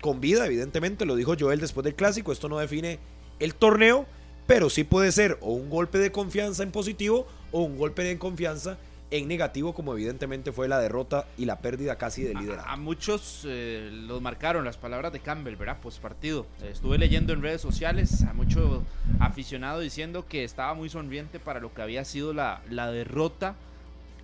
con 0.00 0.20
vida, 0.20 0.46
evidentemente, 0.46 1.04
lo 1.04 1.16
dijo 1.16 1.34
Joel 1.38 1.60
después 1.60 1.84
del 1.84 1.94
clásico, 1.94 2.32
esto 2.32 2.48
no 2.48 2.58
define 2.58 2.98
el 3.38 3.54
torneo, 3.54 4.06
pero 4.46 4.70
sí 4.70 4.84
puede 4.84 5.12
ser 5.12 5.38
o 5.40 5.52
un 5.52 5.70
golpe 5.70 5.98
de 5.98 6.12
confianza 6.12 6.62
en 6.62 6.70
positivo 6.70 7.26
o 7.52 7.60
un 7.60 7.76
golpe 7.78 8.02
de 8.04 8.18
confianza 8.18 8.78
en 9.10 9.28
negativo, 9.28 9.72
como 9.72 9.92
evidentemente 9.92 10.52
fue 10.52 10.66
la 10.68 10.80
derrota 10.80 11.26
y 11.38 11.44
la 11.44 11.60
pérdida 11.60 11.96
casi 11.96 12.24
de 12.24 12.34
liderazgo. 12.34 12.68
a 12.68 12.76
muchos 12.76 13.42
eh, 13.46 13.88
los 13.92 14.20
marcaron 14.20 14.64
las 14.64 14.76
palabras 14.76 15.12
de 15.12 15.20
Campbell, 15.20 15.54
¿verdad? 15.54 15.78
Post 15.80 16.00
partido. 16.00 16.46
estuve 16.68 16.98
leyendo 16.98 17.32
en 17.32 17.42
redes 17.42 17.60
sociales 17.60 18.22
a 18.22 18.32
mucho 18.32 18.82
aficionado 19.20 19.80
diciendo 19.80 20.26
que 20.28 20.42
estaba 20.42 20.74
muy 20.74 20.88
sonriente 20.88 21.38
para 21.38 21.60
lo 21.60 21.72
que 21.72 21.82
había 21.82 22.04
sido 22.04 22.32
la, 22.32 22.62
la 22.68 22.90
derrota 22.90 23.54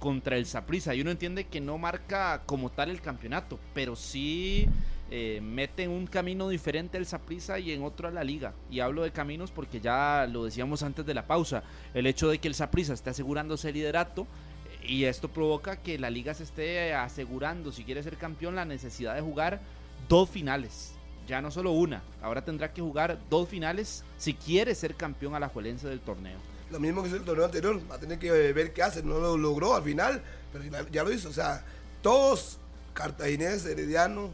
contra 0.02 0.36
el 0.36 0.46
Saprissa. 0.46 0.96
Y 0.96 1.00
uno 1.00 1.12
entiende 1.12 1.44
que 1.44 1.60
no 1.60 1.78
marca 1.78 2.42
como 2.44 2.70
tal 2.70 2.90
el 2.90 3.00
campeonato, 3.00 3.60
pero 3.72 3.94
sí 3.94 4.66
eh, 5.12 5.40
mete 5.40 5.84
en 5.84 5.90
un 5.90 6.08
camino 6.08 6.48
diferente 6.48 6.98
el 6.98 7.06
Saprissa 7.06 7.60
y 7.60 7.70
en 7.70 7.84
otro 7.84 8.08
a 8.08 8.10
la 8.10 8.24
liga. 8.24 8.52
Y 8.68 8.80
hablo 8.80 9.04
de 9.04 9.12
caminos 9.12 9.52
porque 9.52 9.80
ya 9.80 10.26
lo 10.28 10.44
decíamos 10.44 10.82
antes 10.82 11.06
de 11.06 11.14
la 11.14 11.28
pausa. 11.28 11.62
El 11.94 12.08
hecho 12.08 12.28
de 12.28 12.38
que 12.38 12.48
el 12.48 12.56
Saprissa 12.56 12.94
esté 12.94 13.10
asegurándose 13.10 13.68
el 13.68 13.74
liderato 13.74 14.26
y 14.84 15.04
esto 15.04 15.28
provoca 15.28 15.76
que 15.76 16.00
la 16.00 16.10
liga 16.10 16.34
se 16.34 16.42
esté 16.42 16.94
asegurando, 16.94 17.70
si 17.70 17.84
quiere 17.84 18.02
ser 18.02 18.16
campeón, 18.16 18.56
la 18.56 18.64
necesidad 18.64 19.14
de 19.14 19.20
jugar 19.20 19.60
dos 20.08 20.28
finales. 20.28 20.94
Ya 21.28 21.40
no 21.40 21.52
solo 21.52 21.70
una. 21.70 22.02
Ahora 22.20 22.44
tendrá 22.44 22.72
que 22.72 22.82
jugar 22.82 23.20
dos 23.30 23.48
finales 23.48 24.04
si 24.18 24.34
quiere 24.34 24.74
ser 24.74 24.96
campeón 24.96 25.36
alajuelense 25.36 25.86
del 25.86 26.00
torneo. 26.00 26.38
Lo 26.72 26.80
mismo 26.80 27.02
que 27.02 27.08
hizo 27.08 27.16
el 27.18 27.24
torneo 27.24 27.44
anterior, 27.44 27.78
va 27.90 27.96
a 27.96 27.98
tener 27.98 28.18
que 28.18 28.30
ver 28.30 28.72
qué 28.72 28.82
hace. 28.82 29.02
No 29.02 29.18
lo 29.18 29.36
logró 29.36 29.74
al 29.76 29.82
final, 29.82 30.22
pero 30.52 30.64
ya- 30.90 31.04
lo 31.04 31.12
hizo. 31.12 31.28
O 31.28 31.32
sea, 31.32 31.64
todos, 32.00 32.58
Cartaginés, 32.94 33.64
Herediano, 33.66 34.30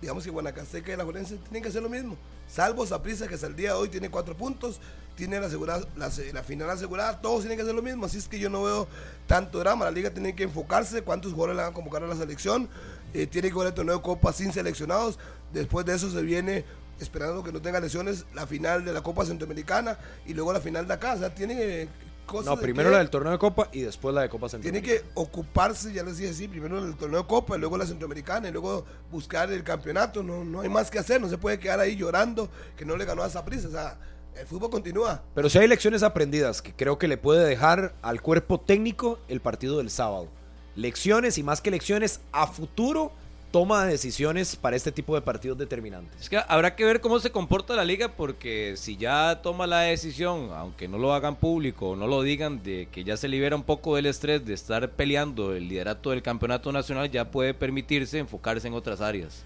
digamos 0.00 0.24
que 0.24 0.30
Guanacasteca 0.30 0.92
y 0.92 0.96
la 0.96 1.04
Juelense, 1.04 1.36
tienen 1.36 1.62
que 1.62 1.68
hacer 1.68 1.82
lo 1.82 1.88
mismo. 1.88 2.16
Salvo 2.48 2.86
Saprissa, 2.86 3.26
que 3.26 3.34
hasta 3.34 3.46
el 3.46 3.56
día 3.56 3.70
de 3.70 3.76
hoy 3.76 3.88
tiene 3.88 4.10
cuatro 4.10 4.36
puntos, 4.36 4.80
tiene 5.16 5.40
la, 5.40 5.48
la, 5.48 6.10
la, 6.32 6.42
final 6.42 6.70
asegurada, 6.70 7.20
todos 7.20 7.40
tienen 7.40 7.56
que 7.56 7.62
hacer 7.62 7.74
lo 7.74 7.82
mismo, 7.82 8.04
así 8.04 8.18
es 8.18 8.28
que 8.28 8.38
yo 8.38 8.50
no 8.50 8.62
veo 8.62 8.86
tanto 9.26 9.58
drama, 9.58 9.86
la 9.86 9.90
liga 9.90 10.10
tiene 10.10 10.36
que 10.36 10.42
enfocarse, 10.44 11.02
cuántos 11.02 11.32
jugadores 11.32 11.56
le 11.56 11.62
van 11.62 11.70
a 11.72 11.74
convocar 11.74 12.04
a 12.04 12.06
la 12.06 12.14
selección, 12.14 12.68
eh, 13.14 13.26
tiene 13.26 13.48
que 13.48 13.52
jugar 13.54 13.68
el 13.68 13.74
torneo 13.74 13.96
de 13.96 14.02
Copa 14.02 14.32
sin 14.32 14.52
seleccionados, 14.52 15.18
después 15.52 15.86
de 15.86 15.94
eso 15.94 16.10
se 16.10 16.20
viene 16.20 16.64
esperando 17.00 17.42
que 17.42 17.52
no 17.52 17.60
tenga 17.60 17.80
lesiones, 17.80 18.24
la 18.34 18.46
final 18.46 18.84
de 18.84 18.92
la 18.92 19.02
Copa 19.02 19.24
Centroamericana 19.24 19.98
y 20.26 20.34
luego 20.34 20.52
la 20.52 20.60
final 20.60 20.86
de 20.86 20.94
acá. 20.94 21.14
O 21.14 21.18
sea, 21.18 21.34
tiene 21.34 21.88
cosas. 22.26 22.46
No, 22.46 22.60
primero 22.60 22.90
la 22.90 22.98
del 22.98 23.10
torneo 23.10 23.32
de 23.32 23.38
Copa 23.38 23.68
y 23.72 23.82
después 23.82 24.14
la 24.14 24.22
de 24.22 24.28
Copa 24.28 24.48
Centroamericana. 24.48 24.94
Tiene 24.94 25.02
que 25.02 25.10
ocuparse, 25.14 25.92
ya 25.92 26.02
les 26.02 26.18
dije 26.18 26.30
así, 26.30 26.48
primero 26.48 26.78
el 26.78 26.96
torneo 26.96 27.22
de 27.22 27.26
Copa 27.26 27.56
y 27.56 27.60
luego 27.60 27.78
la 27.78 27.86
Centroamericana 27.86 28.48
y 28.48 28.52
luego 28.52 28.84
buscar 29.10 29.50
el 29.52 29.62
campeonato. 29.62 30.22
No, 30.22 30.44
no 30.44 30.60
hay 30.60 30.68
más 30.68 30.90
que 30.90 30.98
hacer, 30.98 31.20
no 31.20 31.28
se 31.28 31.38
puede 31.38 31.58
quedar 31.58 31.80
ahí 31.80 31.96
llorando 31.96 32.48
que 32.76 32.84
no 32.84 32.96
le 32.96 33.04
ganó 33.04 33.22
a 33.22 33.26
esa 33.26 33.44
prisa. 33.44 33.68
O 33.68 33.72
sea, 33.72 33.98
el 34.38 34.46
fútbol 34.46 34.70
continúa. 34.70 35.22
Pero 35.34 35.48
si 35.48 35.58
hay 35.58 35.66
lecciones 35.66 36.02
aprendidas 36.02 36.60
que 36.60 36.72
creo 36.72 36.98
que 36.98 37.08
le 37.08 37.16
puede 37.16 37.46
dejar 37.46 37.94
al 38.02 38.20
cuerpo 38.20 38.60
técnico 38.60 39.18
el 39.28 39.40
partido 39.40 39.78
del 39.78 39.90
sábado. 39.90 40.28
Lecciones 40.74 41.38
y 41.38 41.42
más 41.42 41.62
que 41.62 41.70
lecciones 41.70 42.20
a 42.32 42.46
futuro 42.46 43.12
toma 43.50 43.84
de 43.84 43.92
decisiones 43.92 44.56
para 44.56 44.76
este 44.76 44.92
tipo 44.92 45.14
de 45.14 45.22
partidos 45.22 45.56
determinantes. 45.56 46.20
Es 46.20 46.28
que 46.28 46.38
habrá 46.48 46.74
que 46.74 46.84
ver 46.84 47.00
cómo 47.00 47.18
se 47.20 47.30
comporta 47.30 47.74
la 47.74 47.84
liga 47.84 48.08
porque 48.08 48.74
si 48.76 48.96
ya 48.96 49.40
toma 49.42 49.66
la 49.66 49.80
decisión, 49.80 50.50
aunque 50.54 50.88
no 50.88 50.98
lo 50.98 51.14
hagan 51.14 51.36
público 51.36 51.90
o 51.90 51.96
no 51.96 52.06
lo 52.06 52.22
digan, 52.22 52.62
de 52.62 52.88
que 52.90 53.04
ya 53.04 53.16
se 53.16 53.28
libera 53.28 53.56
un 53.56 53.62
poco 53.62 53.96
del 53.96 54.06
estrés 54.06 54.44
de 54.44 54.54
estar 54.54 54.90
peleando 54.90 55.54
el 55.54 55.68
liderato 55.68 56.10
del 56.10 56.22
campeonato 56.22 56.72
nacional, 56.72 57.10
ya 57.10 57.30
puede 57.30 57.54
permitirse 57.54 58.18
enfocarse 58.18 58.68
en 58.68 58.74
otras 58.74 59.00
áreas. 59.00 59.44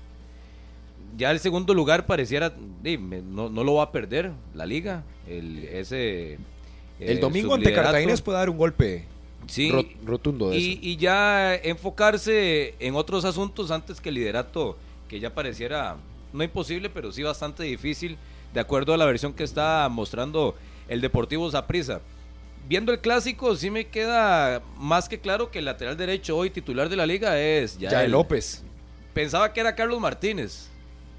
Ya 1.16 1.30
el 1.30 1.40
segundo 1.40 1.74
lugar 1.74 2.06
pareciera, 2.06 2.52
no, 2.82 3.48
no 3.48 3.64
lo 3.64 3.74
va 3.74 3.84
a 3.84 3.92
perder 3.92 4.32
la 4.54 4.64
liga. 4.64 5.02
El, 5.28 5.64
ese, 5.64 6.34
el 6.98 7.18
eh, 7.18 7.20
domingo 7.20 7.54
ante 7.54 7.72
Cartagena 7.72 8.14
puede 8.16 8.38
dar 8.38 8.50
un 8.50 8.56
golpe 8.56 9.04
sí, 9.46 9.72
rotundo 10.04 10.54
y, 10.54 10.96
ya 10.96 11.54
enfocarse 11.54 12.74
en 12.78 12.94
otros 12.94 13.24
asuntos 13.24 13.70
antes 13.70 14.00
que 14.00 14.10
el 14.10 14.16
liderato, 14.16 14.76
que 15.08 15.20
ya 15.20 15.34
pareciera 15.34 15.96
no 16.32 16.44
imposible, 16.44 16.90
pero 16.90 17.12
sí 17.12 17.22
bastante 17.22 17.64
difícil, 17.64 18.16
de 18.54 18.60
acuerdo 18.60 18.94
a 18.94 18.96
la 18.96 19.04
versión 19.04 19.32
que 19.32 19.44
está 19.44 19.88
mostrando 19.90 20.54
el 20.88 21.00
Deportivo 21.00 21.50
Zaprisa. 21.50 22.00
Viendo 22.68 22.92
el 22.92 23.00
clásico, 23.00 23.56
sí 23.56 23.70
me 23.70 23.88
queda 23.88 24.62
más 24.76 25.08
que 25.08 25.18
claro 25.18 25.50
que 25.50 25.58
el 25.58 25.64
lateral 25.64 25.96
derecho 25.96 26.36
hoy 26.36 26.50
titular 26.50 26.88
de 26.88 26.96
la 26.96 27.06
liga 27.06 27.40
es 27.40 27.78
ya 27.78 28.06
López. 28.06 28.62
Pensaba 29.14 29.52
que 29.52 29.60
era 29.60 29.74
Carlos 29.74 29.98
Martínez, 30.00 30.68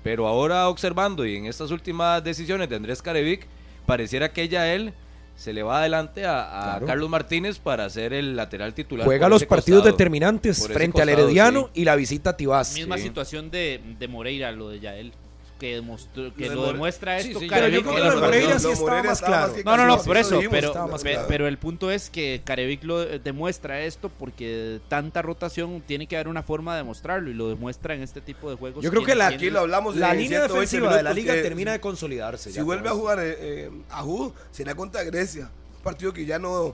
pero 0.03 0.27
ahora 0.27 0.69
observando 0.69 1.25
y 1.25 1.35
en 1.35 1.45
estas 1.45 1.71
últimas 1.71 2.23
decisiones 2.23 2.69
de 2.69 2.75
Andrés 2.75 3.01
Carevic, 3.01 3.47
pareciera 3.85 4.31
que 4.31 4.47
ya 4.47 4.73
él 4.73 4.93
se 5.41 5.53
le 5.53 5.63
va 5.63 5.79
adelante 5.79 6.23
a, 6.23 6.79
Carlos 6.85 7.09
Martínez 7.09 7.57
para 7.57 7.89
ser 7.89 8.13
el 8.13 8.35
lateral 8.35 8.75
titular. 8.75 9.05
Juega 9.05 9.27
los 9.27 9.43
partidos 9.45 9.83
determinantes 9.83 10.67
frente 10.67 11.01
al 11.01 11.09
Herediano 11.09 11.71
y 11.73 11.83
la 11.83 11.95
visita 11.95 12.31
a 12.31 12.37
Tibás. 12.37 12.75
Misma 12.75 12.99
situación 12.99 13.49
de, 13.49 13.81
de, 13.97 14.07
Moreira, 14.07 14.51
lo 14.51 14.69
de 14.69 14.79
Yael 14.79 15.13
que, 15.61 15.75
demostró, 15.75 16.33
que 16.33 16.49
lo, 16.49 16.65
demuestra 16.65 17.19
esto. 17.19 17.39
Sí, 17.39 17.47
pero 17.47 17.67
yo 17.67 17.83
creo 17.83 18.11
que 18.11 18.19
Moreira 18.19 18.57
sí 18.57 18.69
estaba 18.71 19.03
más 19.03 19.21
claro. 19.21 19.53
No, 19.63 19.77
no, 19.77 19.85
no, 19.85 20.01
por 20.01 20.17
eso. 20.17 20.39
Pero, 20.49 20.73
pero 21.27 21.47
el 21.47 21.59
punto 21.59 21.91
es 21.91 22.09
que 22.09 22.41
Carevic 22.43 22.83
lo 22.83 23.05
demuestra 23.05 23.81
esto 23.81 24.09
porque 24.09 24.81
tanta 24.87 25.21
rotación 25.21 25.83
tiene 25.85 26.07
que 26.07 26.15
haber 26.15 26.29
una 26.29 26.41
forma 26.41 26.73
de 26.73 26.79
demostrarlo 26.79 27.29
y 27.29 27.35
lo 27.35 27.47
demuestra 27.47 27.93
en 27.93 28.01
este 28.01 28.21
tipo 28.21 28.49
de 28.49 28.55
juegos. 28.55 28.83
Yo 28.83 28.89
creo 28.89 29.05
que 29.05 29.13
la, 29.13 29.27
aquí 29.27 29.51
lo 29.51 29.59
hablamos 29.59 29.95
la 29.95 30.15
línea 30.15 30.41
defensiva 30.41 30.97
de 30.97 31.03
la 31.03 31.13
liga 31.13 31.33
termina 31.33 31.73
de 31.73 31.79
consolidarse. 31.79 32.51
Si 32.51 32.61
vuelve 32.61 32.89
a 32.89 32.93
jugar 32.93 33.19
eh, 33.19 33.35
eh, 33.39 33.71
a 33.91 34.01
Ju, 34.01 34.33
será 34.49 34.73
contra 34.73 35.03
Grecia. 35.03 35.51
Un 35.77 35.83
partido 35.83 36.11
que 36.11 36.25
ya 36.25 36.39
no. 36.39 36.73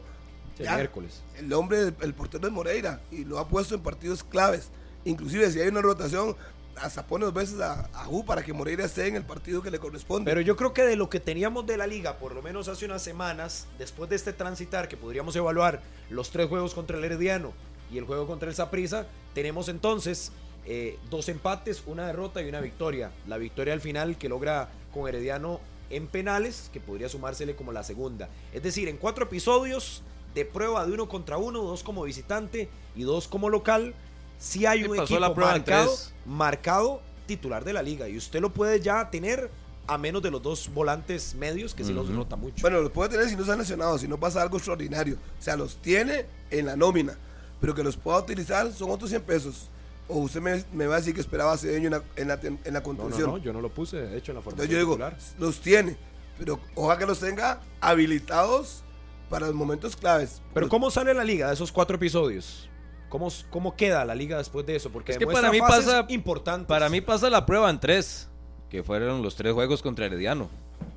Ya, 0.57 0.75
miércoles. 0.75 1.21
El 1.37 1.51
hombre, 1.51 1.93
el 1.99 2.13
portero 2.13 2.47
de 2.47 2.51
Moreira 2.51 3.01
y 3.11 3.25
lo 3.25 3.37
ha 3.37 3.49
puesto 3.49 3.75
en 3.75 3.81
partidos 3.81 4.23
claves. 4.23 4.69
Inclusive 5.03 5.51
si 5.51 5.59
hay 5.59 5.67
una 5.67 5.81
rotación, 5.81 6.35
hasta 6.81 7.05
pone 7.05 7.25
dos 7.25 7.33
veces 7.33 7.59
a, 7.59 7.89
a 7.93 8.07
para 8.25 8.43
que 8.43 8.53
Moreira 8.53 8.85
esté 8.85 9.07
en 9.07 9.15
el 9.15 9.23
partido 9.23 9.61
que 9.61 9.71
le 9.71 9.79
corresponde. 9.79 10.29
Pero 10.29 10.41
yo 10.41 10.55
creo 10.55 10.73
que 10.73 10.83
de 10.83 10.95
lo 10.95 11.09
que 11.09 11.19
teníamos 11.19 11.65
de 11.65 11.77
la 11.77 11.87
liga, 11.87 12.17
por 12.17 12.33
lo 12.33 12.41
menos 12.41 12.67
hace 12.67 12.85
unas 12.85 13.01
semanas, 13.01 13.67
después 13.77 14.09
de 14.09 14.15
este 14.15 14.33
transitar, 14.33 14.87
que 14.87 14.97
podríamos 14.97 15.35
evaluar 15.35 15.81
los 16.09 16.29
tres 16.29 16.47
juegos 16.47 16.73
contra 16.73 16.97
el 16.97 17.03
Herediano 17.03 17.53
y 17.91 17.97
el 17.97 18.05
juego 18.05 18.27
contra 18.27 18.49
el 18.49 18.55
Saprissa, 18.55 19.07
tenemos 19.33 19.69
entonces 19.69 20.31
eh, 20.65 20.97
dos 21.09 21.29
empates, 21.29 21.83
una 21.85 22.07
derrota 22.07 22.41
y 22.41 22.49
una 22.49 22.59
victoria. 22.59 23.11
La 23.27 23.37
victoria 23.37 23.73
al 23.73 23.81
final 23.81 24.17
que 24.17 24.29
logra 24.29 24.69
con 24.93 25.07
Herediano 25.07 25.61
en 25.89 26.07
penales, 26.07 26.69
que 26.73 26.81
podría 26.81 27.07
sumársele 27.09 27.55
como 27.55 27.71
la 27.71 27.83
segunda. 27.83 28.29
Es 28.53 28.63
decir, 28.63 28.89
en 28.89 28.97
cuatro 28.97 29.25
episodios 29.25 30.03
de 30.35 30.45
prueba 30.45 30.85
de 30.85 30.93
uno 30.93 31.07
contra 31.07 31.37
uno, 31.37 31.61
dos 31.61 31.83
como 31.83 32.03
visitante 32.03 32.69
y 32.95 33.03
dos 33.03 33.27
como 33.27 33.49
local, 33.49 33.95
si 34.37 34.65
hay 34.65 34.83
un 34.83 34.99
equipo 34.99 35.35
marcado, 35.35 35.95
marcado 36.25 37.01
titular 37.25 37.63
de 37.63 37.73
la 37.73 37.81
liga 37.81 38.07
y 38.07 38.17
usted 38.17 38.39
lo 38.39 38.53
puede 38.53 38.79
ya 38.79 39.09
tener 39.09 39.49
a 39.87 39.97
menos 39.97 40.21
de 40.21 40.31
los 40.31 40.41
dos 40.41 40.69
volantes 40.73 41.33
medios 41.35 41.73
que 41.73 41.83
se 41.83 41.93
los 41.93 42.09
nota 42.09 42.35
mucho. 42.35 42.61
Bueno, 42.61 42.81
los 42.81 42.91
puede 42.91 43.09
tener 43.09 43.29
si 43.29 43.35
no 43.35 43.45
se 43.45 43.51
han 43.53 43.59
lesionado, 43.59 43.97
si 43.97 44.07
no 44.07 44.19
pasa 44.19 44.41
algo 44.41 44.57
extraordinario. 44.57 45.15
O 45.15 45.41
sea, 45.41 45.55
los 45.55 45.77
tiene 45.77 46.25
en 46.51 46.65
la 46.65 46.75
nómina, 46.75 47.17
pero 47.61 47.73
que 47.73 47.83
los 47.83 47.95
pueda 47.95 48.19
utilizar 48.19 48.71
son 48.73 48.91
otros 48.91 49.09
100 49.09 49.21
pesos. 49.23 49.69
O 50.09 50.19
usted 50.19 50.41
me, 50.41 50.87
va 50.87 50.95
a 50.95 50.97
decir 50.99 51.13
que 51.13 51.21
esperaba 51.21 51.53
a 51.53 51.57
Cedeño 51.57 51.87
en 51.87 51.91
la, 51.91 52.03
en 52.15 52.27
la, 52.27 52.39
en 52.65 52.73
la 52.73 52.83
contención. 52.83 53.29
No, 53.29 53.37
no, 53.37 53.43
yo 53.43 53.53
no 53.53 53.61
lo 53.61 53.69
puse, 53.69 53.97
de 53.97 54.17
hecho, 54.17 54.31
en 54.31 54.37
la 54.37 54.41
formación 54.41 54.69
Entonces 54.71 54.97
yo 54.97 55.07
digo, 55.07 55.17
los 55.37 55.59
tiene, 55.59 55.97
pero 56.37 56.59
ojalá 56.75 56.99
que 56.99 57.05
los 57.05 57.19
tenga 57.19 57.61
habilitados 57.81 58.83
para 59.29 59.47
los 59.47 59.55
momentos 59.55 59.95
claves. 59.95 60.41
Pero 60.53 60.69
¿cómo 60.69 60.91
sale 60.91 61.13
la 61.13 61.23
liga 61.23 61.47
de 61.47 61.53
esos 61.53 61.71
cuatro 61.71 61.95
episodios? 61.95 62.69
¿Cómo, 63.09 63.29
¿Cómo 63.49 63.75
queda 63.75 64.03
la 64.05 64.15
liga 64.15 64.37
después 64.37 64.65
de 64.65 64.75
eso? 64.75 64.89
Porque 64.89 65.13
es 65.13 65.17
que 65.17 65.27
para 65.27 65.51
mí 65.51 65.59
pasa 65.59 66.05
importante. 66.09 66.67
Para 66.67 66.89
mí 66.89 67.01
pasa 67.01 67.29
la 67.29 67.45
prueba 67.45 67.69
en 67.69 67.79
tres, 67.79 68.27
que 68.69 68.83
fueron 68.83 69.21
los 69.21 69.35
tres 69.35 69.53
juegos 69.53 69.81
contra 69.81 70.05
Herediano. 70.05 70.49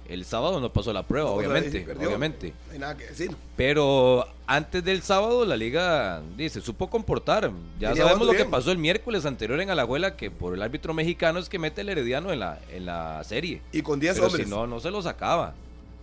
El 0.09 0.25
sábado 0.25 0.59
no 0.59 0.73
pasó 0.73 0.93
la 0.93 1.05
prueba, 1.05 1.31
obviamente, 1.31 1.87
obviamente. 1.97 2.53
No 2.67 2.73
hay 2.73 2.79
nada 2.81 2.97
que 2.97 3.07
decir. 3.07 3.31
Pero 3.57 4.27
antes 4.45 4.83
del 4.83 5.03
sábado 5.03 5.45
la 5.45 5.57
liga 5.57 6.21
dice, 6.37 6.61
supo 6.61 6.91
comportar. 6.91 7.53
Ya 7.79 7.95
sabemos 7.95 8.27
lo 8.27 8.33
que 8.33 8.45
pasó 8.45 8.73
el 8.73 8.79
miércoles 8.79 9.25
anterior 9.25 9.61
en 9.61 9.71
Alajuela, 9.71 10.17
que 10.17 10.33
por 10.33 10.55
el 10.55 10.63
árbitro 10.63 10.95
mexicano 10.95 11.39
es 11.39 11.49
que 11.49 11.61
mete 11.61 11.83
el 11.83 11.91
Herediano 11.91 12.33
en 12.33 12.41
la, 12.41 12.59
en 12.73 12.87
la 12.87 13.23
serie. 13.23 13.63
Y 13.71 13.83
con 13.83 14.01
10 14.01 14.19
hombres. 14.19 14.47
si 14.47 14.51
no, 14.51 14.67
no 14.67 14.81
se 14.81 14.91
lo 14.91 15.01
sacaba. 15.01 15.55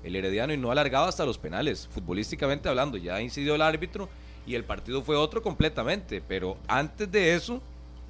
El 0.05 0.15
Herediano 0.15 0.53
y 0.53 0.57
no 0.57 0.71
alargaba 0.71 1.09
hasta 1.09 1.25
los 1.25 1.37
penales, 1.37 1.89
futbolísticamente 1.93 2.69
hablando. 2.69 2.95
Ya 2.95 3.19
incidió 3.19 3.55
el 3.55 3.61
árbitro 3.61 4.07
y 4.47 4.55
el 4.55 4.63
partido 4.63 5.03
fue 5.03 5.17
otro 5.17 5.43
completamente. 5.43 6.23
Pero 6.25 6.57
antes 6.67 7.11
de 7.11 7.35
eso, 7.35 7.61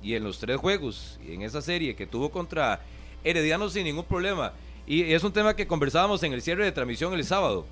y 0.02 0.14
en 0.14 0.24
los 0.24 0.38
tres 0.40 0.58
juegos, 0.58 1.20
y 1.28 1.34
en 1.34 1.42
esa 1.42 1.62
serie 1.62 1.96
que 1.96 2.06
tuvo 2.06 2.30
contra 2.30 2.80
Herediano 3.24 3.70
sin 3.70 3.84
ningún 3.84 4.06
problema, 4.06 4.54
y 4.86 5.12
es 5.12 5.24
un 5.24 5.34
tema 5.34 5.56
que 5.56 5.68
conversábamos 5.68 6.24
en 6.24 6.32
el 6.32 6.42
cierre 6.42 6.64
de 6.64 6.72
transmisión 6.72 7.14
el 7.14 7.26
sábado. 7.26 7.66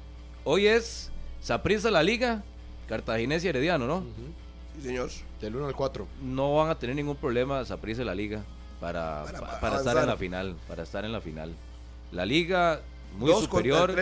Hoy 0.43 0.65
es 0.65 1.11
Saprissa 1.39 1.91
la 1.91 2.03
Liga, 2.03 2.43
Cartaginés 2.89 3.45
y 3.45 3.47
Herediano, 3.47 3.85
¿no? 3.87 4.03
Sí, 4.75 4.87
señor. 4.87 5.09
Del 5.39 5.55
1 5.55 5.67
al 5.67 5.75
4. 5.75 6.07
No 6.23 6.55
van 6.55 6.71
a 6.71 6.77
tener 6.77 6.95
ningún 6.95 7.15
problema 7.15 7.63
Saprissa 7.63 8.03
la 8.03 8.15
Liga 8.15 8.43
para, 8.81 9.23
para, 9.61 9.77
estar 9.77 9.95
en 9.97 10.07
la 10.07 10.17
final. 10.17 10.55
Para 10.67 10.83
estar 10.83 11.05
en 11.05 11.11
la 11.11 11.21
final. 11.21 11.53
La 12.11 12.25
Liga 12.25 12.81
muy 13.17 13.31
superior. 13.31 13.95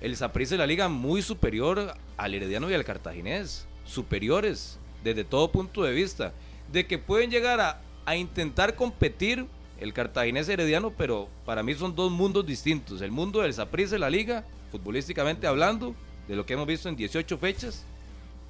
El 0.00 0.16
Saprissa 0.16 0.54
y 0.54 0.58
la 0.58 0.66
Liga 0.66 0.88
muy 0.88 1.20
superior 1.20 1.94
al 2.16 2.34
Herediano 2.34 2.70
y 2.70 2.74
al 2.74 2.84
Cartaginés 2.84 3.66
superiores 3.84 4.78
desde 5.02 5.24
todo 5.24 5.50
punto 5.50 5.82
de 5.82 5.92
vista, 5.92 6.32
de 6.72 6.86
que 6.86 6.98
pueden 6.98 7.30
llegar 7.30 7.60
a, 7.60 7.80
a 8.06 8.16
intentar 8.16 8.74
competir 8.74 9.46
el 9.78 9.92
cartaginés 9.92 10.48
herediano, 10.48 10.92
pero 10.96 11.28
para 11.44 11.62
mí 11.62 11.74
son 11.74 11.94
dos 11.94 12.10
mundos 12.10 12.46
distintos. 12.46 13.02
El 13.02 13.10
mundo 13.10 13.40
del 13.42 13.52
Saprissa 13.52 13.92
de 13.92 13.98
la 13.98 14.10
liga, 14.10 14.44
futbolísticamente 14.70 15.46
hablando, 15.46 15.94
de 16.26 16.36
lo 16.36 16.46
que 16.46 16.54
hemos 16.54 16.66
visto 16.66 16.88
en 16.88 16.96
18 16.96 17.36
fechas, 17.38 17.84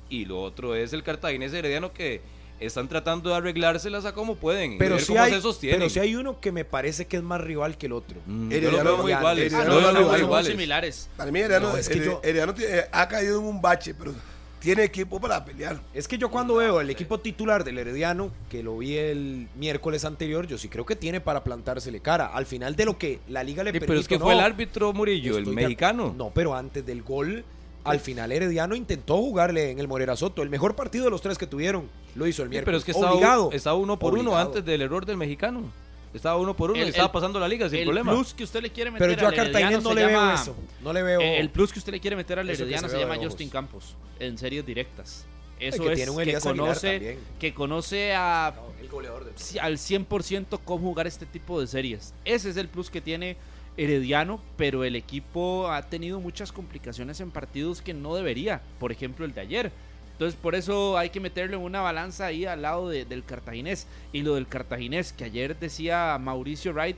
y 0.09 0.25
lo 0.27 0.41
otro 0.41 0.75
es 0.75 0.93
el 0.93 1.03
cartaginés 1.03 1.53
herediano 1.53 1.93
que 1.93 2.21
están 2.61 2.89
tratando 2.89 3.31
de 3.31 3.37
arreglárselas 3.37 4.05
a 4.05 4.13
como 4.13 4.37
pueden. 4.37 4.79
Pero 4.79 4.99
si, 4.99 5.17
hay, 5.17 5.41
pero 5.63 5.91
si 5.91 5.99
hay 5.99 6.15
uno 6.15 6.41
que 6.41 6.53
me 6.53 6.65
parece 6.65 7.07
que 7.07 7.17
es 7.17 7.23
más 7.23 7.41
rival 7.41 7.77
que 7.77 7.87
el 7.87 7.93
otro. 7.93 8.21
Mm, 8.27 8.53
Herediano, 8.53 8.97
muy 8.99 9.13
iguales. 9.13 9.53
Herediano, 9.53 10.45
similares. 10.45 11.09
Para 11.17 11.31
mí 11.33 11.41
Herediano, 11.41 11.77
es 11.77 11.89
que 11.89 12.17
Herediano 12.23 12.55
ha 12.93 13.09
caído 13.09 13.41
en 13.41 13.47
un 13.47 13.61
bache, 13.61 13.95
pero 13.95 14.15
tiene 14.65 14.85
equipo 14.85 15.21
para 15.21 15.45
pelear. 15.45 15.81
Es 15.93 16.09
que 16.09 16.17
yo 16.17 16.31
cuando 16.31 16.55
veo 16.57 16.81
el 16.81 16.89
equipo 16.89 17.21
titular 17.21 17.65
del 17.65 17.79
Herediano, 17.79 18.31
que 18.49 18.63
lo 18.63 18.79
vi 18.79 18.97
el 18.97 19.49
miércoles 19.57 20.05
anterior, 20.05 20.47
yo 20.47 20.57
sí 20.57 20.69
creo 20.69 20.87
que 20.87 20.97
tiene 20.97 21.21
para 21.21 21.45
plantársele 21.45 22.01
cara. 22.01 22.27
Al 22.27 22.47
final 22.47 22.75
de 22.75 22.87
lo 22.87 22.99
que 22.99 23.21
la 23.29 23.45
liga 23.45 23.63
le 23.63 23.73
sí, 23.73 23.81
Pero 23.81 24.01
es 24.01 24.09
que 24.09 24.19
fue 24.19 24.33
el 24.33 24.41
árbitro 24.41 24.93
Murillo, 24.93 25.37
el 25.37 25.47
mexicano. 25.47 26.15
No, 26.17 26.31
pero 26.35 26.55
antes 26.55 26.85
del 26.85 27.03
gol, 27.03 27.45
al 27.85 28.01
final 28.01 28.33
Herediano 28.33 28.75
intentó 28.75 29.19
jugarle 29.19 29.71
en 29.71 29.79
el 29.79 29.87
Morera 29.87 30.17
Soto. 30.17 30.43
El 30.43 30.51
mejor 30.51 30.75
partido 30.75 31.05
de 31.05 31.11
los 31.11 31.21
tres 31.21 31.37
que 31.37 31.47
tuvieron 31.47 31.89
lo 32.15 32.27
hizo 32.27 32.43
el 32.43 32.49
miércoles. 32.49 32.65
pero 32.65 32.79
es 32.79 32.85
que 32.85 33.57
estaba, 33.57 33.75
uno 33.75 33.99
por 33.99 34.17
uno 34.17 34.37
antes 34.37 34.65
del 34.65 34.81
error 34.81 35.05
del 35.05 35.19
mexicano. 35.19 35.71
Estaba 36.15 36.37
uno 36.37 36.55
por 36.57 36.71
uno 36.71 36.81
El- 36.81 36.87
y 36.87 36.91
estaba 36.91 37.07
el- 37.09 37.13
pasando 37.13 37.41
la 37.41 37.49
liga 37.49 37.69
sin 37.69 37.81
el 37.81 37.85
problema. 37.87 38.13
plus 38.13 38.33
que 38.33 38.45
usted 38.45 38.63
le 38.63 38.71
quiere 38.71 38.91
meter 38.93 39.09
Pero 39.09 39.21
yo 39.21 39.29
a 39.29 39.33
Cartaginés 39.35 39.83
no 39.83 39.93
le 39.93 40.07
veo 40.07 40.21
llama- 40.21 40.35
eso. 40.35 40.57
No 40.81 40.93
le 40.93 41.03
veo. 41.03 41.21
El 41.21 41.51
plus 41.51 41.73
que 41.73 41.79
usted 41.81 41.93
le 41.93 42.01
quiere 42.01 42.15
meter 42.17 42.39
al 42.39 42.49
Herediano 42.49 42.89
se 42.89 42.95
se 42.95 43.01
llama. 43.01 43.17
Justin 43.17 43.51
Campos 43.51 43.97
en 44.21 44.39
series 44.39 44.65
directas. 44.65 45.27
Eso 45.59 45.83
que 45.85 45.91
es 45.93 45.97
tiene 45.97 46.11
un 46.13 46.23
que 46.25 46.39
conoce, 46.41 47.19
que 47.39 47.55
conoce 47.55 48.13
a 48.15 48.55
el 48.81 48.89
goleador 48.89 49.25
de 49.25 49.61
al 49.61 49.79
100% 49.79 50.61
cómo 50.65 50.87
jugar 50.89 51.07
este 51.07 51.27
tipo 51.27 51.61
de 51.61 51.67
series. 51.67 52.13
Ese 52.25 52.51
es 52.51 52.57
el 52.57 52.69
plus 52.69 52.91
que 52.91 53.01
tiene 53.01 53.37
Herediano, 53.77 54.41
pero 54.57 54.85
el 54.85 54.95
equipo 54.95 55.69
ha 55.71 55.83
tenido 55.83 56.21
muchas 56.21 56.53
complicaciones 56.53 57.19
en 57.21 57.31
partidos 57.33 57.83
que 57.83 57.93
no 57.95 58.15
debería, 58.15 58.63
por 58.79 58.93
ejemplo 58.93 59.25
el 59.25 59.33
de 59.35 59.41
ayer. 59.41 59.73
Entonces 60.15 60.39
por 60.41 60.55
eso 60.55 60.97
hay 60.97 61.11
que 61.11 61.21
meterle 61.21 61.57
una 61.57 61.81
balanza 61.81 62.27
ahí 62.27 62.45
al 62.47 62.63
lado 62.63 62.89
de- 62.89 63.05
del 63.05 63.25
cartaginés. 63.25 63.87
Y 64.13 64.23
lo 64.23 64.35
del 64.37 64.47
cartaginés, 64.49 65.13
que 65.13 65.25
ayer 65.25 65.59
decía 65.59 66.17
Mauricio 66.21 66.73
Wright, 66.73 66.97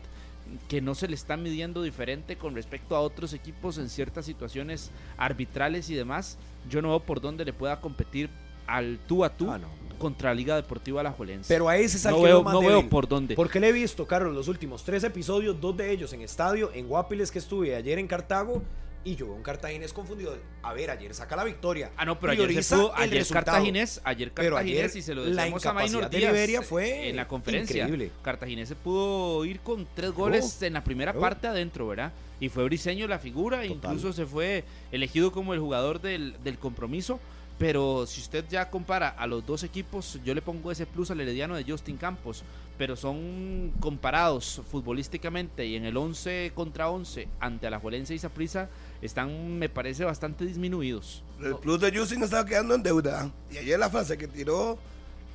que 0.69 0.81
no 0.81 0.95
se 0.95 1.09
le 1.09 1.15
está 1.17 1.37
midiendo 1.37 1.83
diferente 1.83 2.37
con 2.37 2.55
respecto 2.55 2.95
a 2.95 3.01
otros 3.01 3.33
equipos 3.33 3.79
en 3.79 3.89
ciertas 3.89 4.27
situaciones 4.27 4.91
arbitrales 5.17 5.91
y 5.91 5.95
demás, 5.95 6.39
yo 6.71 6.81
no 6.83 6.91
veo 6.91 7.01
por 7.01 7.21
dónde 7.21 7.45
le 7.45 7.53
pueda 7.53 7.81
competir 7.81 8.29
al 8.67 8.99
tú 9.09 9.25
a 9.25 9.31
tú 9.31 9.51
Ah, 9.51 9.59
no. 9.59 9.69
contra 9.99 10.35
Liga 10.35 10.55
Deportiva 10.55 11.01
Alajuelense. 11.01 11.53
Pero 11.53 11.69
a 11.69 11.77
ese 11.79 11.97
es 11.97 12.05
al 12.07 12.13
no 12.13 12.19
que 12.19 12.25
veo, 12.27 12.43
más 12.43 12.53
no 12.55 12.61
veo 12.61 12.89
por 12.89 13.09
dónde. 13.09 13.35
Porque 13.35 13.59
le 13.59 13.69
he 13.71 13.73
visto, 13.73 14.07
Carlos, 14.07 14.35
los 14.35 14.47
últimos 14.49 14.85
tres 14.85 15.03
episodios, 15.05 15.61
dos 15.61 15.77
de 15.77 15.91
ellos 15.91 16.13
en 16.13 16.21
estadio, 16.21 16.71
en 16.75 16.87
Guapiles 16.87 17.31
que 17.31 17.39
estuve 17.39 17.75
ayer 17.75 17.99
en 17.99 18.07
Cartago, 18.07 18.63
y 19.07 19.15
yo 19.17 19.27
veo 19.27 19.37
un 19.37 19.43
cartaginés 19.43 19.93
confundido. 19.93 20.37
A 20.63 20.73
ver, 20.75 20.91
ayer 20.91 21.15
saca 21.15 21.37
la 21.37 21.45
victoria. 21.45 21.93
Ah, 21.97 22.05
no, 22.05 22.19
pero 22.19 22.33
ayer 22.33 22.63
se 22.63 22.75
pudo, 22.75 22.95
ayer. 22.97 23.27
Cartaginés, 23.27 24.01
ayer 24.05 24.33
Cartaginés, 24.33 24.79
ayer 24.85 24.97
y 24.97 25.03
se 25.03 25.15
lo 25.15 25.25
la 25.27 25.43
decimos 25.45 25.65
a 25.65 25.73
Maynor 25.73 26.11
de 26.11 26.19
Liberia 26.19 26.61
fue 26.63 27.09
en 27.09 27.17
la 27.17 27.29
conferencia. 27.29 27.85
increíble. 27.85 28.11
Cartaginés 28.23 28.69
se 28.69 28.75
pudo 28.75 29.45
ir 29.45 29.61
con 29.61 29.87
tres 29.95 30.11
goles 30.11 30.61
en 30.63 30.73
la 30.75 30.83
primera 30.85 31.13
Oh. 31.17 31.21
parte 31.21 31.47
adentro, 31.47 31.87
¿verdad? 31.89 32.13
Y 32.41 32.49
fue 32.49 32.65
Briseño 32.65 33.07
la 33.07 33.19
figura, 33.19 33.63
Total. 33.63 33.71
incluso 33.95 34.13
se 34.13 34.27
fue 34.27 34.65
elegido 34.93 35.31
como 35.33 35.55
el 35.55 35.61
jugador 35.61 36.01
del, 36.01 36.35
del 36.43 36.59
compromiso. 36.59 37.19
Pero 37.59 38.07
si 38.07 38.21
usted 38.21 38.45
ya 38.51 38.69
compara 38.69 39.09
a 39.09 39.27
los 39.27 39.47
dos 39.47 39.63
equipos, 39.63 40.21
yo 40.27 40.35
le 40.35 40.43
pongo 40.43 40.71
ese 40.71 40.85
plus 40.85 41.11
al 41.11 41.23
Herediano 41.23 41.57
de 41.57 41.65
Justin 41.65 41.97
Campos. 41.97 42.43
Pero 42.77 42.97
son 42.97 43.73
comparados 43.81 44.61
futbolísticamente 44.71 45.65
y 45.65 45.77
en 45.77 45.87
el 45.87 45.97
11 45.97 46.53
contra 46.55 46.91
11 46.91 47.29
ante 47.41 47.67
Alajuelense 47.67 48.15
y 48.15 48.19
Saprissa 48.19 48.69
están, 49.03 49.59
me 49.59 49.69
parece, 49.69 50.05
bastante 50.05 50.45
disminuidos. 50.47 51.23
El 51.43 51.57
plus 51.57 51.81
de 51.81 51.97
Justin 51.97 52.23
estaba 52.23 52.45
quedando 52.47 52.75
en 52.75 52.83
deuda. 52.83 53.31
Y 53.51 53.59
ayer 53.59 53.79
la 53.79 53.91
frase 53.91 54.17
que 54.17 54.27
tiró, 54.29 54.79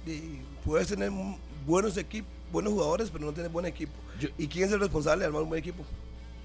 y 0.06 0.40
puedes 0.66 0.88
tener 0.88 1.12
buenos 1.66 1.96
equipos, 1.98 2.30
buenos 2.52 2.74
jugadores, 2.74 3.10
pero 3.12 3.26
no 3.26 3.32
tienes 3.34 3.52
buen 3.52 3.66
equipo. 3.66 3.94
Yo- 4.20 4.30
¿Y 4.38 4.48
quién 4.48 4.66
es 4.66 4.72
el 4.72 4.80
responsable 4.80 5.20
de 5.22 5.28
armar 5.28 5.44
un 5.44 5.50
buen 5.50 5.60
equipo? 5.60 5.84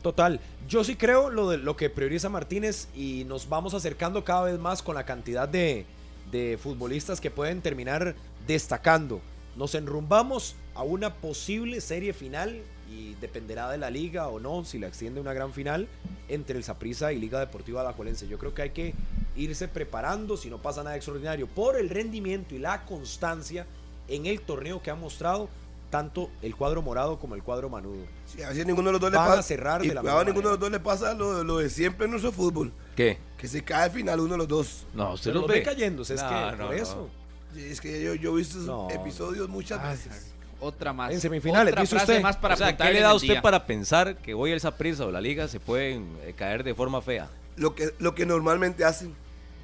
Total. 0.02 0.40
Yo 0.68 0.84
sí 0.84 0.94
creo 0.94 1.30
lo, 1.30 1.51
de, 1.51 1.59
lo 1.59 1.76
que 1.76 1.90
prioriza 1.90 2.28
Martínez 2.28 2.88
y 2.94 3.24
nos 3.26 3.48
vamos 3.48 3.74
acercando 3.74 4.24
cada 4.24 4.43
vez 4.44 4.59
más 4.59 4.82
con 4.82 4.94
la 4.94 5.05
cantidad 5.05 5.48
de, 5.48 5.84
de 6.30 6.59
futbolistas 6.62 7.20
que 7.20 7.30
pueden 7.30 7.60
terminar 7.60 8.14
destacando. 8.47 9.20
Nos 9.56 9.74
enrumbamos 9.74 10.55
a 10.74 10.82
una 10.82 11.14
posible 11.14 11.80
serie 11.80 12.12
final 12.12 12.60
y 12.90 13.14
dependerá 13.14 13.70
de 13.70 13.78
la 13.78 13.90
liga 13.90 14.28
o 14.28 14.38
no, 14.40 14.64
si 14.64 14.78
la 14.78 14.86
extiende 14.88 15.20
una 15.20 15.32
gran 15.32 15.52
final 15.52 15.88
entre 16.28 16.56
el 16.56 16.64
Saprissa 16.64 17.12
y 17.12 17.18
Liga 17.18 17.40
Deportiva 17.40 17.80
Alajuelense. 17.80 18.28
Yo 18.28 18.38
creo 18.38 18.54
que 18.54 18.62
hay 18.62 18.70
que 18.70 18.94
irse 19.36 19.68
preparando 19.68 20.36
si 20.36 20.50
no 20.50 20.58
pasa 20.62 20.82
nada 20.82 20.96
extraordinario 20.96 21.46
por 21.46 21.76
el 21.76 21.88
rendimiento 21.90 22.54
y 22.54 22.58
la 22.58 22.84
constancia 22.84 23.66
en 24.08 24.26
el 24.26 24.40
torneo 24.40 24.82
que 24.82 24.90
ha 24.90 24.94
mostrado 24.94 25.48
tanto 25.90 26.30
el 26.42 26.56
cuadro 26.56 26.82
morado 26.82 27.18
como 27.18 27.34
el 27.36 27.42
cuadro 27.42 27.68
manudo. 27.68 28.04
Si 28.26 28.42
a 28.42 28.48
veces 28.48 28.66
ninguno 28.66 28.88
de 28.88 28.92
los 28.94 29.00
dos 29.00 29.10
le 29.10 29.16
Van 29.16 29.26
a 29.26 29.30
pasa. 29.30 29.42
cerrar 29.42 29.80
de 29.80 29.86
y 29.86 29.90
la 29.90 30.02
misma 30.02 30.24
ninguno 30.24 30.48
de 30.48 30.52
los 30.54 30.60
dos 30.60 30.70
le 30.70 30.80
pasa 30.80 31.14
lo, 31.14 31.44
lo 31.44 31.58
de 31.58 31.70
siempre 31.70 32.04
en 32.06 32.10
nuestro 32.10 32.32
fútbol. 32.32 32.72
¿Qué? 32.96 33.18
Que 33.38 33.46
se 33.46 33.62
cae 33.62 33.84
al 33.84 33.90
final 33.92 34.18
uno 34.20 34.32
de 34.32 34.38
los 34.38 34.48
dos. 34.48 34.86
No, 34.94 35.12
usted 35.14 35.30
Se 35.30 35.34
los 35.34 35.46
ve 35.46 35.62
cayéndose, 35.62 36.14
es 36.14 36.22
No, 36.22 36.28
que 36.28 36.34
no, 36.34 36.48
por 36.50 36.58
no. 36.58 36.72
eso. 36.72 37.08
Es 37.56 37.80
que 37.80 38.02
yo, 38.02 38.14
yo 38.14 38.32
he 38.34 38.36
visto 38.38 38.54
esos 38.56 38.66
No. 38.66 38.90
episodios 38.90 39.48
muchas 39.48 39.80
Ah, 39.82 39.90
veces. 39.90 40.32
Otra 40.60 40.92
más. 40.92 41.12
En 41.12 41.20
semifinales, 41.20 41.72
Otra 41.72 41.82
dice 41.82 41.96
frase 41.96 42.12
usted. 42.12 42.22
más 42.22 42.36
para 42.36 42.54
o 42.54 42.56
sea, 42.56 42.76
¿qué 42.76 42.92
le 42.92 43.00
da 43.00 43.10
a 43.10 43.14
usted 43.14 43.34
día. 43.34 43.42
para 43.42 43.66
pensar 43.66 44.16
que 44.16 44.32
hoy 44.34 44.52
el 44.52 44.60
Saprissa 44.60 45.04
o 45.04 45.10
la 45.10 45.20
liga 45.20 45.48
se 45.48 45.60
pueden 45.60 46.16
eh, 46.24 46.32
caer 46.36 46.64
de 46.64 46.74
forma 46.74 47.02
fea? 47.02 47.28
Lo 47.56 47.74
que, 47.74 47.92
lo 47.98 48.14
que 48.14 48.26
normalmente 48.26 48.84
hacen. 48.84 49.14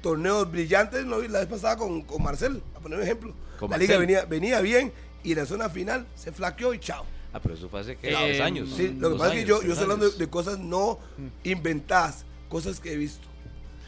Torneos 0.01 0.51
brillantes, 0.51 1.05
vi 1.05 1.27
la 1.29 1.39
vez 1.39 1.47
pasada 1.47 1.77
con, 1.77 2.01
con 2.01 2.21
Marcel, 2.21 2.61
a 2.75 2.79
poner 2.79 2.97
un 2.99 3.03
ejemplo. 3.05 3.33
Con 3.57 3.71
la 3.71 3.77
liga 3.77 3.93
Marcel. 3.97 4.07
venía, 4.07 4.25
venía 4.25 4.59
bien 4.61 4.91
y 5.23 5.31
en 5.31 5.37
la 5.37 5.45
zona 5.45 5.69
final 5.69 6.05
se 6.15 6.31
flaqueó 6.33 6.73
y 6.73 6.79
chao. 6.79 7.05
Ah, 7.31 7.39
pero 7.41 7.55
eso 7.55 7.69
fue 7.69 7.79
hace 7.79 7.95
¿qué? 7.95 8.09
Eh, 8.11 8.37
dos 8.37 8.45
años. 8.45 8.69
Sí, 8.75 8.93
lo 8.99 9.11
que 9.11 9.15
pasa 9.17 9.27
es 9.27 9.31
que 9.33 9.37
años, 9.39 9.47
yo, 9.49 9.61
yo 9.63 9.69
estoy 9.71 9.83
hablando 9.83 10.05
de, 10.05 10.09
años. 10.11 10.19
de 10.19 10.29
cosas 10.29 10.59
no 10.59 10.99
inventadas, 11.43 12.25
cosas 12.49 12.79
que 12.79 12.93
he 12.93 12.97
visto. 12.97 13.27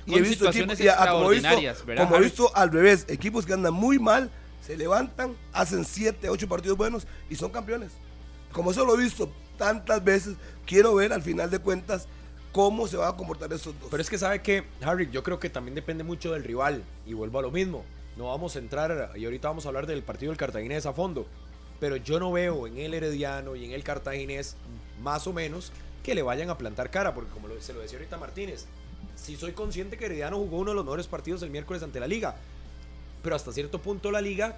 Y 0.06 0.12
Con 0.12 0.20
he 0.20 0.22
visto 0.22 0.36
situaciones 0.46 0.80
equipos, 0.80 0.96
y 1.00 1.04
a- 1.04 1.12
como 1.12 1.32
he 1.32 1.34
visto, 1.36 1.48
extraordinarias, 1.48 1.86
¿verdad, 1.86 2.04
como 2.06 2.16
he 2.18 2.22
visto 2.24 2.56
al 2.56 2.72
revés, 2.72 3.06
equipos 3.10 3.46
que 3.46 3.54
andan 3.54 3.74
muy 3.74 4.00
mal, 4.00 4.30
se 4.66 4.76
levantan, 4.76 5.36
hacen 5.54 5.86
7, 5.86 6.30
8 6.30 6.48
partidos 6.48 6.78
buenos 6.78 7.06
y 7.30 7.36
son 7.36 7.52
campeones. 7.52 7.92
Como 8.52 8.72
eso 8.72 8.86
lo 8.86 8.96
he 8.96 9.04
visto 9.04 9.32
tantas 9.58 10.04
veces, 10.04 10.36
quiero 10.66 10.96
ver 10.96 11.14
al 11.14 11.22
final 11.22 11.52
de 11.52 11.60
cuentas 11.60 12.08
cómo 12.52 12.88
se 12.88 12.98
van 12.98 13.14
a 13.14 13.18
comportar 13.18 13.52
esos 13.54 13.80
dos. 13.80 13.90
Pero 13.92 14.02
es 14.02 14.10
que 14.10 14.18
sabe 14.18 14.42
que, 14.42 14.64
Harry, 14.82 15.10
yo 15.12 15.24
creo 15.24 15.40
que 15.40 15.50
también 15.50 15.76
depende 15.76 16.04
mucho 16.04 16.32
del 16.32 16.44
rival. 16.44 16.84
Y 17.06 17.14
vuelvo 17.14 17.40
a 17.40 17.42
lo 17.42 17.52
mismo. 17.52 17.84
No 18.18 18.28
vamos 18.28 18.56
a 18.56 18.60
entrar, 18.60 19.12
y 19.16 19.26
ahorita 19.26 19.50
vamos 19.50 19.66
a 19.66 19.68
hablar 19.68 19.88
del 19.88 20.02
partido 20.02 20.32
del 20.32 20.38
Cartaginés 20.38 20.86
a 20.86 20.94
fondo. 20.94 21.28
Pero 21.82 21.98
yo 21.98 22.20
no 22.20 22.32
veo 22.32 22.66
en 22.66 22.78
el 22.78 22.94
Herediano 22.94 23.58
y 23.58 23.66
en 23.66 23.72
el 23.72 23.84
Cartaginés, 23.84 24.56
más 25.02 25.28
o 25.28 25.34
menos, 25.34 25.74
que 26.02 26.16
le 26.16 26.22
vayan 26.22 26.50
a 26.50 26.58
plantar 26.58 26.90
cara. 26.90 27.14
Porque 27.14 27.32
como 27.32 27.50
se 27.60 27.74
lo 27.74 27.82
decía 27.82 28.00
ahorita 28.00 28.18
Martínez, 28.18 28.68
sí 29.16 29.36
soy 29.36 29.52
consciente 29.52 29.98
que 29.98 30.06
Herediano 30.06 30.38
jugó 30.38 30.60
uno 30.60 30.72
de 30.72 30.76
los 30.76 30.86
mejores 30.86 31.08
partidos 31.08 31.44
el 31.44 31.50
miércoles 31.50 31.84
ante 31.84 32.00
la 32.00 32.08
liga. 32.08 32.38
Pero 33.26 33.36
hasta 33.36 33.52
cierto 33.52 33.80
punto 33.82 34.12
la 34.12 34.22
liga, 34.22 34.56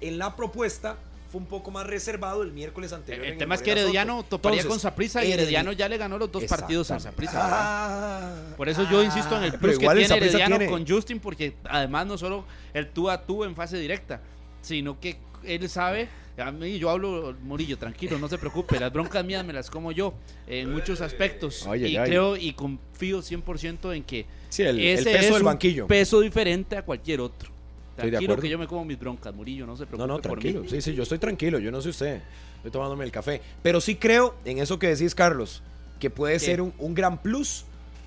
en 0.00 0.18
la 0.18 0.34
propuesta, 0.34 0.96
fue 1.30 1.40
un 1.40 1.46
poco 1.46 1.70
más 1.70 1.86
reservado 1.86 2.42
el 2.42 2.50
miércoles 2.52 2.92
anterior. 2.92 3.24
El 3.24 3.38
tema 3.38 3.54
es 3.54 3.62
que 3.62 3.70
Morera 3.70 3.82
Soto. 3.82 3.88
Herediano 3.90 4.22
toparía 4.24 4.60
Entonces, 4.62 4.68
con 4.70 4.80
Saprissa 4.80 5.24
y 5.24 5.28
Heredi- 5.28 5.34
Herediano 5.34 5.70
ya 5.72 5.88
le 5.88 5.98
ganó 5.98 6.18
los 6.18 6.32
dos 6.32 6.42
partidos 6.46 6.90
a 6.90 6.98
Saprissa. 6.98 7.34
¿verdad? 7.44 7.52
Ah, 7.52 8.34
Por 8.56 8.68
eso 8.68 8.84
yo 8.90 9.04
insisto 9.04 9.36
en 9.36 9.44
el 9.44 9.50
pero 9.52 9.60
plus 9.60 9.78
que 9.78 9.86
el 9.86 9.96
tiene 10.08 10.16
Herediano 10.16 10.56
tiene- 10.58 10.72
con 10.72 10.84
Justin, 10.84 11.20
porque 11.20 11.54
además 11.64 12.06
no 12.08 12.18
solo 12.18 12.44
el 12.74 12.88
tú 12.90 13.08
a 13.08 13.24
tú 13.24 13.44
en 13.44 13.54
fase 13.54 13.78
directa, 13.78 14.20
sino 14.62 14.98
que 14.98 15.16
él 15.44 15.68
sabe. 15.68 16.08
A 16.38 16.50
mí 16.50 16.76
yo 16.78 16.90
hablo, 16.90 17.36
Murillo, 17.42 17.78
tranquilo, 17.78 18.18
no 18.18 18.26
se 18.28 18.38
preocupe, 18.38 18.80
las 18.80 18.92
broncas 18.92 19.24
mías 19.24 19.44
me 19.44 19.52
las 19.52 19.70
como 19.70 19.92
yo 19.92 20.14
en 20.48 20.72
muchos 20.72 21.00
aspectos. 21.00 21.68
Y 21.76 21.94
creo 21.96 22.36
y 22.36 22.52
confío 22.52 23.22
100% 23.22 23.92
en 23.94 24.02
que 24.02 24.24
Sí, 24.48 24.62
el, 24.62 24.78
el 24.80 24.98
ese 24.98 25.04
peso 25.10 25.18
es 25.18 25.24
del 25.34 25.42
un 25.42 25.44
banquillo. 25.46 25.86
peso 25.86 26.20
diferente 26.20 26.76
a 26.76 26.82
cualquier 26.82 27.20
otro. 27.20 27.50
Estoy 27.98 28.10
de 28.10 28.16
Tranquilo 28.16 28.32
acuerdo. 28.32 28.42
que 28.42 28.48
yo 28.48 28.58
me 28.58 28.66
como 28.66 28.84
mis 28.84 28.98
broncas, 28.98 29.34
Murillo, 29.34 29.66
no 29.66 29.76
se 29.76 29.86
preocupe 29.86 30.06
No, 30.08 30.14
no, 30.16 30.22
por 30.22 30.38
tranquilo. 30.38 30.62
mí. 30.62 30.68
Sí, 30.68 30.80
sí, 30.80 30.94
yo 30.94 31.02
estoy 31.02 31.18
tranquilo, 31.18 31.58
yo 31.58 31.70
no 31.70 31.80
sé 31.82 31.88
usted. 31.90 32.22
Estoy 32.56 32.70
tomándome 32.70 33.04
el 33.04 33.10
café. 33.10 33.40
Pero 33.62 33.80
sí 33.80 33.96
creo 33.96 34.34
en 34.44 34.58
eso 34.58 34.78
que 34.78 34.88
decís, 34.88 35.14
Carlos, 35.14 35.62
que 35.98 36.10
puede 36.10 36.34
¿Qué? 36.34 36.40
ser 36.40 36.60
un, 36.62 36.72
un 36.78 36.94
gran 36.94 37.18
plus 37.20 37.64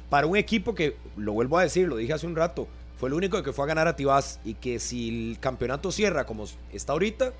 para 0.09 0.27
un 0.27 0.37
equipo 0.37 0.73
que, 0.75 0.95
lo 1.17 1.33
vuelvo 1.33 1.57
a 1.57 1.63
decir, 1.63 1.87
lo 1.87 1.97
dije 1.97 2.13
hace 2.13 2.25
un 2.27 2.35
rato, 2.35 2.67
fue 2.97 3.09
el 3.09 3.13
único 3.13 3.41
que 3.43 3.51
fue 3.53 3.65
a 3.65 3.67
ganar 3.67 3.87
a 3.87 3.95
Tibás 3.95 4.39
y 4.45 4.53
que 4.55 4.79
si 4.79 5.29
el 5.31 5.39
campeonato 5.39 5.91
cierra 5.91 6.25
como 6.25 6.45
está 6.71 6.93
ahorita, 6.93 7.33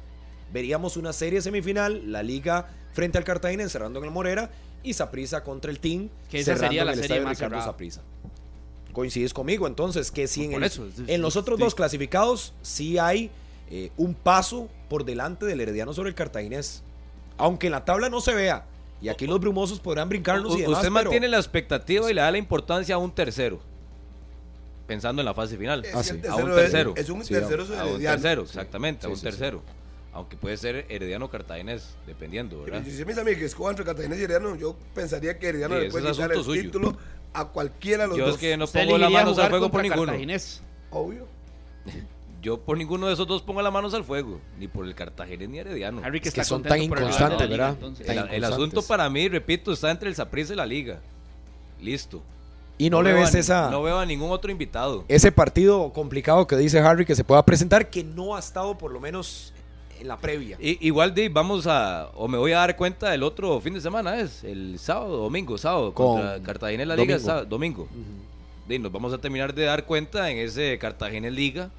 veríamos 0.53 0.97
una 0.97 1.13
serie 1.13 1.41
semifinal, 1.41 2.11
la 2.11 2.23
liga 2.23 2.69
frente 2.93 3.17
al 3.17 3.23
Cartagena 3.23 3.63
encerrando 3.63 3.99
en 3.99 4.05
el 4.05 4.11
Morera 4.11 4.49
y 4.83 4.93
Saprissa 4.93 5.43
contra 5.43 5.69
el 5.71 5.79
Team 5.79 6.09
Que 6.29 6.39
esa 6.39 6.53
cerrando 6.55 6.67
sería 6.67 6.81
en 6.81 6.85
la 6.87 6.91
el 6.93 6.97
serie 6.99 7.17
estadio 7.17 7.23
más 7.23 7.37
Ricardo. 7.37 7.55
Coincides 8.91 9.33
conmigo, 9.33 9.67
entonces, 9.67 10.11
que 10.11 10.27
si 10.27 10.45
en, 10.45 10.53
el- 10.53 10.63
eso, 10.63 10.85
es- 10.87 11.07
en 11.07 11.21
los 11.21 11.35
otros 11.35 11.57
sí. 11.57 11.63
dos 11.63 11.75
clasificados 11.75 12.53
sí 12.61 12.97
hay 12.97 13.29
eh, 13.69 13.91
un 13.97 14.13
paso 14.13 14.67
por 14.89 15.05
delante 15.05 15.45
del 15.45 15.61
Herediano 15.61 15.93
sobre 15.93 16.09
el 16.09 16.15
Cartaginés. 16.15 16.83
Aunque 17.37 17.67
en 17.67 17.71
la 17.71 17.85
tabla 17.85 18.09
no 18.09 18.19
se 18.21 18.33
vea. 18.33 18.65
Y 19.01 19.09
aquí 19.09 19.25
los 19.25 19.39
brumosos 19.39 19.79
podrán 19.79 20.09
brincarnos 20.09 20.53
U- 20.53 20.57
y 20.57 20.61
demás, 20.61 20.77
usted 20.77 20.89
pero- 20.89 20.93
mantiene 21.05 21.27
la 21.29 21.37
expectativa 21.37 22.11
y 22.11 22.13
le 22.13 22.21
da 22.21 22.29
la 22.31 22.37
importancia 22.37 22.95
a 22.95 22.97
un 22.97 23.11
tercero. 23.11 23.59
Pensando 24.87 25.21
en 25.21 25.25
la 25.25 25.33
fase 25.33 25.57
final. 25.57 25.85
Es 25.85 25.95
Ah, 25.95 26.03
sí. 26.03 26.19
A 26.29 26.35
un 26.35 26.53
tercero. 26.53 26.93
Es, 26.95 27.03
es 27.05 27.09
un 27.09 27.23
Sí, 27.23 27.33
tercero 27.33 27.63
a- 27.63 27.65
un 27.85 27.89
Herediano. 27.91 28.15
tercero, 28.21 28.41
exactamente, 28.43 29.01
Sí, 29.01 29.07
a 29.07 29.09
un 29.09 29.15
sí, 29.15 29.19
sí. 29.21 29.25
tercero. 29.25 29.61
Aunque 30.13 30.35
puede 30.35 30.57
ser 30.57 30.85
Herediano 30.89 31.29
Cartaginés, 31.29 31.95
dependiendo, 32.05 32.63
¿verdad? 32.63 32.83
Si 32.85 33.05
mis 33.05 33.17
amigos 33.17 33.41
escojan 33.43 33.71
entre 33.71 33.85
Cartagena 33.85 34.15
y 34.15 34.19
Herediano, 34.23 34.55
yo 34.57 34.75
pensaría 34.93 35.39
que 35.39 35.47
Herediano 35.47 35.75
Sí, 35.77 35.81
le 35.83 35.89
puede 35.91 36.11
quitar 36.11 36.31
el 36.33 36.43
suyo. 36.43 36.61
título 36.63 36.97
a 37.33 37.45
cualquiera 37.45 38.03
de 38.03 38.09
los 38.09 38.17
Yo 38.17 38.25
dos. 38.25 38.35
es 38.35 38.41
que 38.41 38.57
no 38.57 38.67
pongo 38.67 38.97
las 38.97 39.09
manos 39.11 39.39
al 39.39 39.49
fuego 39.49 39.71
por 39.71 39.81
ninguno. 39.81 40.05
Cartaginés. 40.07 40.61
Obvio. 40.89 41.27
Yo 42.41 42.59
por 42.59 42.75
ninguno 42.75 43.05
de 43.07 43.13
esos 43.13 43.27
dos 43.27 43.41
pongo 43.43 43.61
las 43.61 43.71
manos 43.71 43.93
al 43.93 44.03
fuego, 44.03 44.41
ni 44.59 44.67
por 44.67 44.85
el 44.85 44.95
Cartaginés 44.95 45.47
ni 45.47 45.59
Herediano. 45.59 46.01
Harry, 46.03 46.19
que 46.19 46.29
Es 46.29 46.33
que 46.33 46.41
está 46.41 46.49
son 46.49 46.63
tan 46.63 46.81
inconstantes, 46.81 47.47
¿verdad? 47.47 47.69
entonces. 47.69 48.05
Tan 48.05 48.29
El, 48.33 48.43
asunto 48.43 48.81
para 48.81 49.09
mí, 49.09 49.29
repito, 49.29 49.71
está 49.71 49.91
entre 49.91 50.09
el 50.09 50.15
Saprissa 50.15 50.51
y 50.53 50.55
la 50.57 50.65
Liga. 50.65 50.99
Listo. 51.79 52.21
Y 52.77 52.89
no, 52.89 53.01
le 53.03 53.13
ves 53.13 53.35
a- 53.35 53.39
esa, 53.39 53.69
No 53.69 53.83
veo 53.83 53.99
a 53.99 54.05
ningún 54.07 54.31
otro 54.31 54.49
invitado. 54.51 55.05
ese 55.07 55.31
partido 55.31 55.93
complicado 55.93 56.47
que 56.47 56.57
dice 56.57 56.79
Harry 56.79 57.05
que 57.05 57.15
se 57.15 57.23
pueda 57.23 57.45
presentar, 57.45 57.89
que 57.91 58.03
no 58.03 58.35
ha 58.35 58.39
estado 58.39 58.75
por 58.77 58.91
lo 58.91 58.99
menos 58.99 59.53
en 60.01 60.07
la 60.07 60.17
previa. 60.17 60.57
I- 60.59 60.77
igual, 60.81 61.11
Dave, 61.11 61.29
vamos 61.29 61.65
a. 61.67 62.09
O 62.15 62.27
me 62.27 62.37
voy 62.37 62.51
a 62.51 62.57
dar 62.57 62.75
cuenta 62.75 63.13
el 63.13 63.23
otro 63.23 63.59
fin 63.61 63.73
de 63.73 63.81
semana, 63.81 64.19
es 64.19 64.43
el 64.43 64.77
sábado, 64.79 65.17
domingo, 65.17 65.57
sábado, 65.57 65.93
Con 65.93 66.17
contra 66.21 66.41
Cartagena 66.43 66.83
en 66.83 66.89
la 66.89 66.95
Liga, 66.95 67.13
domingo. 67.15 67.25
sábado- 67.27 67.45
domingo. 67.45 67.87
Di, 68.67 68.79
nos 68.79 68.91
vamos 68.91 69.13
a 69.13 69.17
terminar 69.17 69.53
de 69.53 69.63
dar 69.65 69.85
cuenta 69.85 70.29
en 70.29 70.37
ese 70.39 70.77
Cartagena 70.79 71.27
en 71.27 71.35
Liga. 71.35 71.69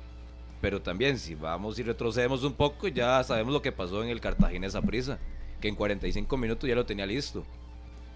Pero 0.60 0.80
también, 0.80 1.18
si 1.18 1.34
vamos 1.34 1.78
y 1.80 1.82
retrocedemos 1.82 2.44
un 2.44 2.52
poco, 2.52 2.86
ya 2.86 3.22
sabemos 3.24 3.52
lo 3.52 3.60
que 3.60 3.72
pasó 3.72 4.02
en 4.04 4.10
el 4.10 4.20
Cartagena 4.20 4.70
Saprisa. 4.70 5.18
Que 5.60 5.66
en 5.68 5.74
45 5.74 6.36
minutos 6.36 6.68
ya 6.68 6.74
lo 6.76 6.86
tenía 6.86 7.04
listo. 7.06 7.44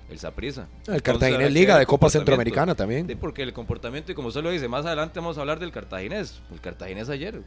El 0.08 0.20
Saprisa. 0.20 0.68
El 0.86 1.02
Cartagena 1.02 1.44
en 1.46 1.52
Liga 1.54 1.76
de 1.78 1.86
Copa 1.86 2.08
Centroamericana 2.08 2.76
también. 2.76 3.08
Sí, 3.08 3.16
porque 3.16 3.42
el 3.42 3.52
comportamiento, 3.52 4.12
y 4.12 4.14
como 4.14 4.28
usted 4.28 4.42
lo 4.44 4.50
dice, 4.50 4.68
más 4.68 4.86
adelante 4.86 5.18
vamos 5.18 5.36
a 5.36 5.40
hablar 5.40 5.58
del 5.58 5.72
Cartaginés. 5.72 6.40
El 6.52 6.60
Cartaginés 6.60 7.08
ayer. 7.08 7.42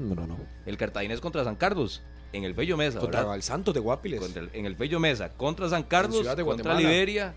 No, 0.00 0.14
no, 0.14 0.26
no. 0.26 0.38
El 0.66 0.76
Cartaginés 0.76 1.20
contra 1.20 1.44
San 1.44 1.56
Carlos. 1.56 2.02
En 2.32 2.44
el 2.44 2.54
Bello 2.54 2.76
Mesa. 2.76 2.98
Contra 3.00 3.20
¿verdad? 3.20 3.34
el 3.36 3.42
Santos 3.42 3.74
de 3.74 3.80
Guapiles. 3.80 4.20
Contra 4.20 4.42
el- 4.42 4.50
en 4.52 4.64
el 4.66 4.74
Bello 4.76 5.00
Mesa. 5.00 5.30
Contra 5.32 5.68
San 5.68 5.82
Carlos. 5.82 6.18
Ciudad 6.20 6.36
de 6.36 6.44
contra 6.44 6.64
Guatemala. 6.72 6.80
Liberia. 6.80 7.34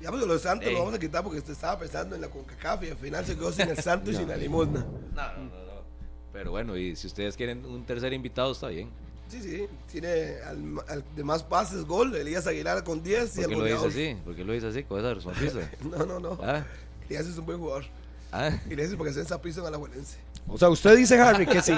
Ya 0.00 0.10
porque 0.10 0.26
los 0.26 0.42
Santos 0.42 0.68
Ey. 0.68 0.74
lo 0.74 0.80
vamos 0.80 0.94
a 0.94 0.98
quitar 0.98 1.22
porque 1.22 1.38
usted 1.38 1.52
estaba 1.52 1.78
pensando 1.78 2.14
en 2.14 2.20
la 2.20 2.28
CONCACAF 2.28 2.82
y 2.84 2.90
al 2.90 2.96
final 2.96 3.24
se 3.24 3.34
quedó 3.36 3.52
sin 3.52 3.68
el 3.68 3.76
Santos 3.82 4.14
y 4.14 4.16
sin 4.18 4.28
la 4.28 4.36
limosna. 4.36 4.80
No, 4.80 5.32
no, 5.32 5.38
no, 5.44 5.44
no. 5.66 5.84
Pero 6.32 6.50
bueno, 6.50 6.76
y 6.76 6.94
si 6.96 7.06
ustedes 7.06 7.36
quieren 7.36 7.64
un 7.64 7.84
tercer 7.84 8.12
invitado, 8.12 8.52
está 8.52 8.68
bien. 8.68 8.90
Sí, 9.28 9.40
sí, 9.40 9.66
tiene 9.90 10.36
al, 10.46 10.74
al 10.88 11.04
de 11.16 11.24
más 11.24 11.42
pases 11.42 11.84
gol, 11.86 12.14
Elías 12.14 12.46
Aguilar 12.46 12.84
con 12.84 13.02
10 13.02 13.38
y 13.38 13.40
¿Por 13.40 13.44
el 13.44 13.48
qué 13.50 13.56
lo 13.56 13.64
dice 13.64 13.76
goleador. 13.76 13.88
así? 13.88 14.16
¿Por 14.24 14.36
qué 14.36 14.44
lo 14.44 14.52
dice 14.52 14.66
así? 14.66 14.82
Con 14.84 15.00
esa 15.04 15.20
sonrisa. 15.20 15.70
No, 15.90 16.04
no, 16.04 16.20
no. 16.20 16.38
¿Ah? 16.42 16.64
Elías 17.08 17.26
es 17.26 17.38
un 17.38 17.46
buen 17.46 17.58
jugador. 17.58 17.84
¿Ah? 18.30 18.50
Elías 18.68 18.90
es 18.90 18.96
porque 18.96 19.12
se 19.12 19.20
en 19.22 19.66
Alajuelense. 19.66 20.18
O 20.48 20.58
sea, 20.58 20.68
usted 20.68 20.96
dice, 20.96 21.18
Harry, 21.18 21.46
que 21.46 21.62
si, 21.62 21.72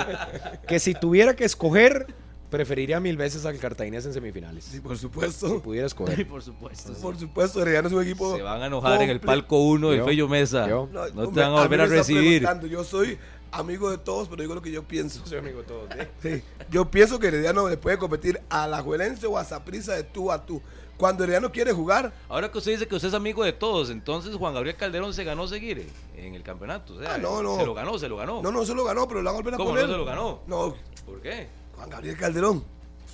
que 0.67 0.79
si 0.81 0.95
tuviera 0.95 1.35
que 1.37 1.45
escoger, 1.45 2.07
preferiría 2.51 3.01
mil 3.01 3.17
veces 3.17 3.45
al 3.47 3.59
Cartaginés 3.59 4.07
en 4.07 4.13
semifinales. 4.13 4.65
Sí, 4.65 4.81
por 4.81 4.97
Si 4.97 5.03
supuesto. 5.03 5.61
pudiera 5.63 5.87
escoger. 5.87 6.27
por 6.27 6.43
supuesto. 6.43 6.95
sí. 6.95 7.01
Por 7.01 7.19
supuesto, 7.19 7.63
Herediano 7.63 7.89
es 7.89 7.95
un 7.95 8.03
equipo. 8.03 8.37
Se 8.37 8.43
van 8.43 8.63
a 8.63 8.67
enojar 8.67 9.03
en 9.03 9.11
el 9.11 9.21
palco 9.21 9.59
1 9.59 9.91
del 9.91 9.99
Yo, 9.99 10.05
Fello 10.05 10.29
Mesa. 10.29 10.69
yo. 10.69 10.89
No, 10.93 11.31
te 11.31 11.41
van 11.41 11.53
a 11.53 11.63
volver 11.63 11.81
a, 11.83 11.87
recibir. 11.87 12.47
Yo 12.69 12.85
soy 12.85 13.19
amigo 13.53 13.91
de 13.91 13.99
todos, 13.99 14.29
pero 14.29 14.43
digo 14.43 14.55
lo 14.55 14.63
que 14.63 14.71
yo 14.71 14.83
pienso. 14.83 15.25
Soy 15.27 15.39
amigo 15.39 15.61
de 15.61 15.67
todos. 15.67 15.91
¿eh? 15.93 16.09
Sí, 16.23 16.43
yo 16.71 16.91
pienso 16.91 17.19
que 17.19 17.29
Herediano 17.29 17.69
le 17.69 17.77
puede 17.77 17.99
competir 17.99 18.41
a 18.49 18.67
la 18.67 18.83
Juelense 18.83 19.27
o 19.27 19.39
a 19.39 19.45
Saprissa 19.45 19.95
de 19.95 20.03
tú 20.05 20.31
a 20.33 20.45
tú. 20.45 20.61
Cuando 20.99 21.25
Herediano 21.25 21.53
quiere 21.53 21.73
jugar, 21.73 22.13
Ahora 22.29 22.51
que 22.51 22.59
usted 22.59 22.73
dice 22.73 22.87
que 22.89 22.95
usted 22.95 23.09
es 23.09 23.15
amigo 23.15 23.45
de 23.45 23.53
todos, 23.53 23.91
entonces 23.91 24.35
Juan 24.35 24.55
Gabriel 24.55 24.77
Calderón 24.77 25.13
se 25.13 25.25
ganó 25.25 25.47
seguir 25.47 25.89
en 26.17 26.35
el 26.35 26.43
campeonato. 26.43 26.95
O 26.95 26.99
sea, 27.01 27.15
Ah, 27.15 27.19
no, 27.19 27.43
no. 27.43 27.57
Se 27.57 27.67
lo 27.67 27.75
ganó, 27.75 27.99
se 27.99 28.09
lo 28.09 28.17
ganó. 28.17 28.41
no, 28.43 28.51
no 28.51 28.65
se 28.65 28.75
lo 28.75 28.85
ganó, 28.85 29.07
pero 29.07 29.21
lo 29.23 29.31
van 29.31 29.35
a 29.35 29.37
volver 29.39 29.55
a 29.55 29.57
¿Cómo 29.59 29.71
poner. 29.71 29.87
no 29.87 29.93
se 29.93 29.99
lo 29.99 30.05
ganó? 30.05 30.41
No, 30.47 30.75
¿Por 31.05 31.21
qué? 31.21 31.49
Juan 31.77 31.91
Gabriel 31.91 32.17
Calderón. 32.17 32.65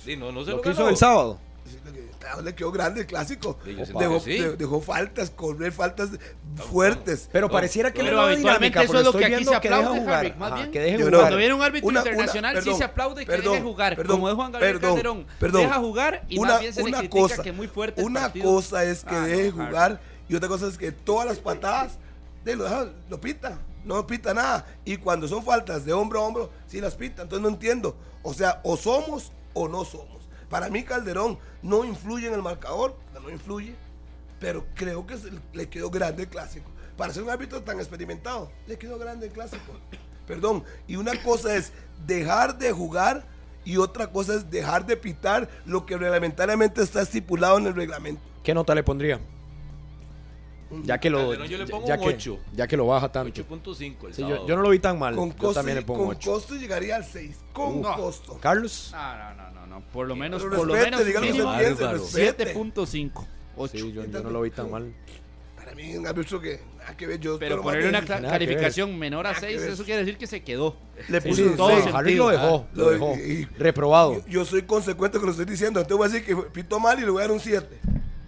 Sí, 0.03 0.15
no, 0.17 0.31
no 0.31 0.43
se 0.43 0.51
Lo 0.51 0.57
lo, 0.57 0.61
que 0.61 0.69
ganó. 0.69 0.81
hizo 0.81 0.89
el 0.89 0.97
sábado. 0.97 1.39
Le 1.85 1.91
quedó- 1.91 2.41
Le 2.41 2.55
quedó 2.55 2.71
grande 2.71 3.01
el 3.01 3.07
clásico. 3.07 3.57
Dejó, 3.65 4.23
que 4.23 4.37
sí. 4.37 4.39
de- 4.39 4.55
dejó 4.57 4.81
faltas, 4.81 5.29
correr 5.29 5.71
faltas 5.71 6.09
fuertes. 6.69 7.29
Pero 7.31 7.49
pareciera 7.49 7.91
que 7.91 8.01
pero 8.03 8.15
le 8.17 8.33
habitualmente 8.33 8.79
dinámica, 8.79 8.81
eso 8.83 8.91
pero 8.91 8.99
es 8.99 9.03
lo 9.05 9.09
estoy 9.11 9.19
que 9.21 9.25
aquí 9.25 9.35
viendo 9.35 9.51
se 9.53 9.59
que 9.61 9.69
deja 9.69 9.79
aplaude, 9.81 9.99
jugar. 9.99 10.19
Harry, 10.19 10.33
más 10.37 10.51
Ajá, 10.51 10.55
bien. 10.61 10.71
que 10.71 10.79
deje 10.79 10.97
jugar. 11.03 11.19
Cuando 11.19 11.37
viene 11.37 11.53
un 11.53 11.61
árbitro 11.61 11.89
Una- 11.89 11.99
internacional 11.99 12.53
una- 12.55 12.61
sí 12.63 12.73
se 12.75 12.83
aplaude 12.83 13.25
que 13.25 13.31
perdón, 13.31 13.53
deje 13.53 13.63
jugar, 13.63 13.95
perdón, 13.95 14.15
como 14.17 14.29
es 14.29 14.35
Juan 14.35 14.51
Gabriel 14.51 14.73
perdón, 14.79 14.89
Calderón. 14.95 15.25
perdón. 15.39 15.61
Deja 15.61 15.75
jugar 15.79 16.23
y 16.29 16.39
más 16.39 16.59
bien 16.59 16.73
se 16.73 16.81
le 16.81 16.87
una 16.89 16.97
critica 16.99 17.21
cosa, 17.21 17.43
que 17.43 17.51
muy 17.51 17.67
fuerte 17.67 18.01
el 18.01 18.07
Una 18.07 18.21
partido. 18.21 18.45
cosa 18.45 18.83
es 18.83 19.03
que 19.03 19.15
Ah, 19.15 19.25
deje 19.25 19.51
jugar 19.51 20.01
y 20.29 20.35
otra 20.35 20.47
cosa 20.49 20.67
es 20.67 20.77
que 20.77 20.91
todas 20.91 21.27
las 21.27 21.39
patadas 21.39 21.97
de 22.43 22.55
lo, 22.55 22.63
deja- 22.63 22.87
lo 23.09 23.19
pita. 23.19 23.59
No 23.83 24.07
pita 24.07 24.33
nada. 24.33 24.65
Y 24.85 24.95
cuando 24.95 25.27
son 25.27 25.43
faltas 25.43 25.83
de 25.83 25.91
hombro 25.91 26.21
a 26.21 26.23
hombro, 26.23 26.49
sí 26.67 26.79
las 26.79 26.95
pita. 26.95 27.23
Entonces 27.23 27.41
no 27.43 27.49
entiendo. 27.49 27.97
O 28.21 28.33
sea, 28.33 28.61
o 28.63 28.77
somos 28.77 29.33
o 29.53 29.67
no 29.67 29.83
somos. 29.83 30.22
Para 30.53 30.69
mí 30.69 30.83
Calderón 30.83 31.39
no 31.63 31.83
influye 31.83 32.27
en 32.27 32.35
el 32.35 32.43
marcador, 32.43 32.95
no 33.19 33.27
influye, 33.31 33.73
pero 34.39 34.63
creo 34.75 35.07
que 35.07 35.17
le 35.51 35.67
quedó 35.67 35.89
grande 35.89 36.21
el 36.21 36.29
clásico. 36.29 36.69
Para 36.95 37.11
ser 37.11 37.23
un 37.23 37.31
árbitro 37.31 37.63
tan 37.63 37.79
experimentado, 37.79 38.51
le 38.67 38.77
quedó 38.77 38.99
grande 38.99 39.25
el 39.25 39.33
clásico. 39.33 39.73
Perdón, 40.27 40.63
y 40.85 40.95
una 40.97 41.19
cosa 41.23 41.55
es 41.55 41.73
dejar 42.05 42.59
de 42.59 42.71
jugar 42.71 43.25
y 43.65 43.77
otra 43.77 44.11
cosa 44.11 44.35
es 44.35 44.51
dejar 44.51 44.85
de 44.85 44.95
pitar 44.95 45.49
lo 45.65 45.87
que 45.87 45.97
reglamentariamente 45.97 46.83
está 46.83 47.01
estipulado 47.01 47.57
en 47.57 47.65
el 47.65 47.73
reglamento. 47.73 48.21
¿Qué 48.43 48.53
nota 48.53 48.75
le 48.75 48.83
pondría? 48.83 49.19
Ya 50.83 50.97
que 50.99 51.09
lo, 51.09 51.19
Calderón 51.19 51.47
yo 51.47 51.57
le 51.57 51.67
pongo 51.67 51.87
ya 51.87 51.95
un 51.95 52.01
que, 52.17 52.37
ya 52.53 52.67
que 52.67 52.77
lo 52.77 52.87
baja 52.87 53.11
tanto. 53.11 53.41
8.5 53.43 54.07
el 54.07 54.13
Sí, 54.13 54.21
sábado. 54.21 54.41
yo, 54.41 54.47
yo 54.47 54.55
no 54.55 54.61
lo 54.63 54.69
vi 54.69 54.79
tan 54.79 54.97
mal. 54.97 55.15
Con 55.15 55.29
yo 55.31 55.37
costo, 55.37 55.53
también 55.55 55.77
le 55.77 55.83
pongo 55.83 56.05
con 56.07 56.15
8. 56.15 56.31
costo 56.31 56.55
llegaría 56.55 56.95
al 56.95 57.05
6. 57.05 57.37
Con 57.53 57.81
costo. 57.83 58.37
Carlos. 58.39 58.89
No, 58.91 59.17
no, 59.17 59.33
no, 59.35 59.51
no, 59.51 59.67
no. 59.67 59.81
Por 59.91 60.07
lo 60.07 60.15
menos, 60.15 60.41
Pero 60.43 60.55
por 60.57 60.67
lo 60.67 60.73
menos 60.73 61.05
dígalo 61.05 61.25
que 61.27 61.31
mínimo 61.33 61.53
se 61.53 61.59
piense, 61.59 61.83
Bárbaro. 61.83 62.03
respete. 62.03 62.53
7.5. 62.55 63.25
8. 63.55 63.71
Sí, 63.71 63.91
yo, 63.93 64.05
yo 64.05 64.23
no 64.23 64.29
lo 64.29 64.41
vi 64.41 64.49
tan 64.51 64.71
mal. 64.71 64.93
Para 65.55 65.75
mí 65.75 65.95
un 65.95 66.05
árbitro 66.07 66.41
que 66.41 66.59
que 66.97 67.07
ver 67.07 67.19
yo. 67.19 67.39
Pero 67.39 67.61
ponerle 67.61 67.87
una 67.89 68.03
calificación 68.05 68.99
menor 68.99 69.25
a 69.25 69.31
Nada 69.31 69.39
que 69.41 69.47
6, 69.53 69.61
ver. 69.61 69.69
eso 69.71 69.83
quiere 69.85 69.99
decir 70.03 70.17
que 70.17 70.27
se 70.27 70.43
quedó. 70.43 70.75
Le 71.07 71.21
Sí, 71.21 71.29
puse 71.29 71.43
sí, 71.43 71.47
un 71.47 71.55
todo 71.55 71.69
sí. 71.81 71.89
Harry 71.93 72.15
lo 72.15 72.27
dejó. 72.27 72.67
Lo 72.73 72.83
Lo 72.83 72.89
de- 72.89 72.93
dejó. 72.93 73.15
y- 73.15 73.45
Reprobado. 73.57 74.15
Yo, 74.15 74.27
yo 74.27 74.45
soy 74.45 74.63
consecuente 74.63 75.17
con 75.17 75.27
lo 75.27 75.33
que 75.33 75.39
estoy 75.41 75.51
diciendo. 75.53 75.79
Entonces 75.79 75.97
voy 75.97 76.07
a 76.07 76.11
decir 76.11 76.25
que 76.25 76.49
pito 76.51 76.79
mal 76.81 76.97
y 76.99 77.03
le 77.03 77.09
voy 77.09 77.19
a 77.19 77.21
dar 77.27 77.31
un 77.31 77.39
7. 77.39 77.79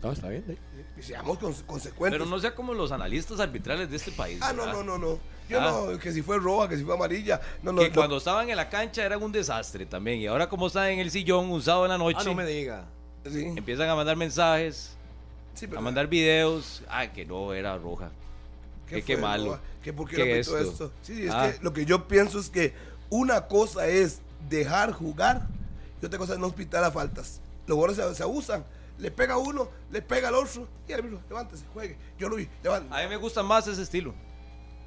No, 0.01 0.11
está 0.13 0.29
bien. 0.29 0.43
sí. 0.47 0.57
Seamos 1.05 1.37
cons- 1.39 1.63
consecuentes. 1.65 2.17
Pero 2.19 2.29
no 2.29 2.39
sea 2.39 2.55
como 2.55 2.73
los 2.73 2.91
analistas 2.91 3.39
arbitrales 3.39 3.89
de 3.89 3.95
este 3.97 4.11
país. 4.11 4.39
ah, 4.41 4.51
no, 4.53 4.65
¿verdad? 4.65 4.73
no, 4.83 4.83
no, 4.83 4.97
no. 4.97 5.19
Yo 5.47 5.61
Ah. 5.61 5.85
no, 5.91 5.99
que 5.99 6.11
si 6.11 6.21
fue 6.23 6.37
roja, 6.39 6.67
que 6.69 6.77
si 6.77 6.83
fue 6.83 6.95
amarilla. 6.95 7.39
No, 7.61 7.71
no. 7.71 7.81
que 7.81 7.89
no. 7.89 7.95
cuando 7.95 8.17
estaban 8.17 8.49
en 8.49 8.55
la 8.55 8.67
cancha 8.69 9.05
eran 9.05 9.21
un 9.21 9.31
desastre 9.31 9.85
también. 9.85 10.19
Y 10.19 10.27
ahora 10.27 10.49
como 10.49 10.67
están 10.67 10.87
en 10.89 10.99
el 10.99 11.11
sillón 11.11 11.51
un 11.51 11.61
sábado 11.61 11.85
en 11.85 11.91
la 11.91 11.97
noche, 11.99 12.17
Ah, 12.21 12.23
no 12.25 12.33
me 12.33 12.45
diga. 12.45 12.85
Sí, 13.29 13.43
empiezan 13.55 13.89
a 13.89 13.95
mandar 13.95 14.15
mensajes, 14.15 14.95
sí, 15.53 15.67
pero- 15.67 15.79
a 15.79 15.81
mandar 15.81 16.07
videos. 16.07 16.81
Ah, 16.89 17.07
que 17.11 17.25
no, 17.25 17.53
era 17.53 17.77
roja. 17.77 18.09
¿Qué 18.87 18.95
que 18.97 19.03
qué 19.03 19.17
malo. 19.17 19.59
¿Por 19.95 20.09
qué, 20.09 20.15
¿Qué 20.15 20.39
esto? 20.39 20.57
esto? 20.57 20.91
Sí, 21.03 21.25
es 21.25 21.31
Ah. 21.31 21.51
que 21.51 21.63
lo 21.63 21.73
que 21.73 21.85
yo 21.85 22.07
pienso 22.07 22.39
es 22.39 22.49
que 22.49 22.73
una 23.09 23.45
cosa 23.47 23.87
es 23.87 24.19
dejar 24.49 24.91
jugar 24.93 25.47
y 26.01 26.05
otra 26.05 26.17
cosa 26.17 26.33
es 26.33 26.39
no 26.39 26.51
pitar 26.51 26.83
a 26.83 26.89
faltas. 26.91 27.39
Los 27.67 27.75
jugadores 27.75 27.97
se, 27.97 28.15
se 28.15 28.23
abusan. 28.23 28.63
Le 28.97 29.11
pega 29.11 29.33
a 29.33 29.37
uno, 29.37 29.69
le 29.91 30.01
pega 30.01 30.29
al 30.29 30.35
otro 30.35 30.67
y 30.87 30.91
el 30.91 30.99
árbitro, 30.99 31.21
levántese, 31.29 31.65
juegue. 31.73 31.97
Yo 32.17 32.29
lo 32.29 32.37
vi, 32.37 32.47
levántese. 32.63 32.95
A 32.95 33.03
mí 33.03 33.09
me 33.09 33.17
gusta 33.17 33.43
más 33.43 33.67
ese 33.67 33.81
estilo. 33.81 34.13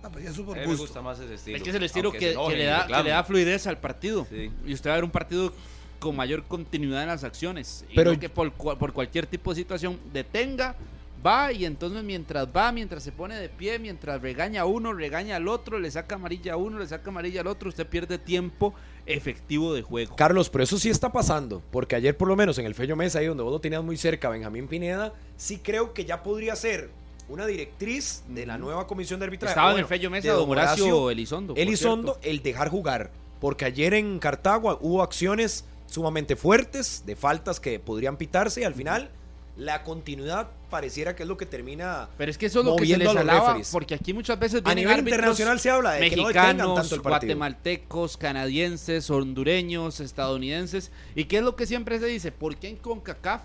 Ah, 0.03 0.09
pues 0.11 0.25
ya 0.25 0.31
eso 0.31 0.43
A 0.53 0.55
mí 0.55 0.61
me 0.67 0.75
gusta 0.77 1.03
más 1.03 1.19
ese 1.19 1.35
estilo. 1.35 1.57
Es 1.57 1.63
que 1.63 1.71
es 1.71 1.77
el 1.77 1.83
estilo 1.83 2.13
que, 2.13 2.19
le 2.21 2.31
y 2.31 2.35
da, 2.67 2.77
que 2.77 2.83
reclamen. 2.85 3.05
le 3.05 3.11
da 3.11 3.25
fluidez 3.25 3.67
al 3.67 3.79
partido. 3.79 4.27
Sí. 4.31 4.51
Y 4.65 4.73
usted 4.73 4.91
va 4.91 4.95
a 4.95 4.97
ver 4.97 5.05
un 5.05 5.11
partido 5.11 5.53
con 5.99 6.15
mayor 6.17 6.45
continuidad 6.45 7.03
en 7.03 7.09
las 7.09 7.25
acciones. 7.25 7.85
Y 7.91 7.97
Pero- 7.97 8.13
no 8.13 8.21
que 8.21 8.29
por 8.29 8.53
cualquier 8.93 9.27
tipo 9.27 9.51
de 9.53 9.57
situación 9.57 9.99
detenga, 10.13 10.77
va 11.25 11.53
y 11.53 11.65
entonces 11.65 12.03
mientras 12.03 12.49
va, 12.49 12.73
mientras 12.73 13.03
se 13.03 13.13
pone 13.13 13.37
de 13.37 13.49
pie, 13.49 13.79
mientras 13.79 14.21
regaña 14.21 14.63
a 14.63 14.65
uno, 14.65 14.93
regaña 14.93 15.37
al 15.37 15.49
otro, 15.49 15.79
le 15.79 15.91
saca 15.91 16.17
amarilla 16.17 16.55
a 16.55 16.57
uno, 16.57 16.79
le 16.79 16.87
saca 16.87 17.11
amarilla 17.11 17.41
al 17.41 17.47
otro, 17.47 17.69
usted 17.69 17.87
pierde 17.87 18.19
tiempo 18.19 18.75
efectivo 19.07 19.75
de 19.75 19.83
juego. 19.83 20.17
Carlos, 20.17 20.51
pero 20.51 20.65
eso 20.65 20.79
sí 20.79 20.91
está 20.91 21.13
pasando, 21.13 21.63
porque 21.71 21.97
ayer 21.97 22.17
por 22.17 22.29
lo 22.29 22.37
menos 22.37 22.59
en 22.59 22.67
el 22.67 22.75
Fello 22.75 22.97
Mesa, 22.97 23.19
ahí 23.19 23.27
donde 23.27 23.43
vos 23.43 23.53
lo 23.53 23.61
tenías 23.61 23.83
muy 23.83 23.97
cerca, 23.97 24.29
Benjamín 24.29 24.69
Pineda, 24.69 25.13
sí 25.37 25.59
creo 25.59 25.95
que 25.95 26.05
ya 26.05 26.23
podría 26.23 26.57
ser 26.57 26.91
una 27.29 27.47
directriz 27.47 28.25
de 28.29 28.47
la 28.47 28.57
nueva 28.57 28.87
comisión 28.87 29.21
de 29.21 29.27
arbitraje. 29.27 29.53
Estaba 29.53 29.73
en 29.73 29.79
el 29.79 29.87
Fello 29.87 30.09
de 30.09 30.11
Mesa 30.11 30.33
don 30.33 30.49
Horacio, 30.51 30.85
Horacio 30.85 31.11
Elizondo. 31.11 31.55
Elizondo, 31.57 32.19
el 32.23 32.43
dejar 32.43 32.69
jugar, 32.69 33.11
porque 33.41 33.65
ayer 33.65 33.95
en 33.95 34.19
Cartago 34.19 34.79
hubo 34.81 35.03
acciones 35.03 35.65
sumamente 35.87 36.37
fuertes, 36.37 37.05
de 37.07 37.17
faltas 37.17 37.61
que 37.61 37.81
podrían 37.81 38.17
pitarse 38.17 38.61
y 38.61 38.65
al 38.65 38.75
final 38.75 39.11
la 39.59 39.83
continuidad 39.83 40.49
pareciera 40.71 41.17
que 41.17 41.25
es 41.25 41.29
lo 41.29 41.37
que 41.37 41.45
termina 41.45 42.09
Pero 42.17 42.31
es 42.31 42.39
que 42.39 42.47
eso 42.47 42.61
es 42.61 42.67
lo 42.67 42.77
que 42.77 42.87
se 42.87 42.97
les 42.97 43.09
alaba, 43.09 43.59
porque 43.73 43.95
aquí 43.95 44.15
muchas 44.15 44.39
veces 44.39 44.63
A 44.65 44.75
nivel 44.75 45.01
internacional 45.01 45.59
se 45.59 45.69
habla 45.69 45.93
de 45.93 46.09
que 46.09 46.17
no 46.17 46.23
mexicanos, 46.23 46.75
tanto 46.77 46.95
el 46.95 47.01
guatemaltecos, 47.01 48.17
canadienses, 48.17 49.11
hondureños, 49.11 49.99
estadounidenses. 49.99 50.93
¿Y 51.17 51.25
qué 51.25 51.39
es 51.39 51.43
lo 51.43 51.57
que 51.57 51.67
siempre 51.67 51.99
se 51.99 52.07
dice? 52.07 52.31
¿Por 52.31 52.57
qué 52.57 52.69
en 52.69 52.77
CONCACAF 52.77 53.43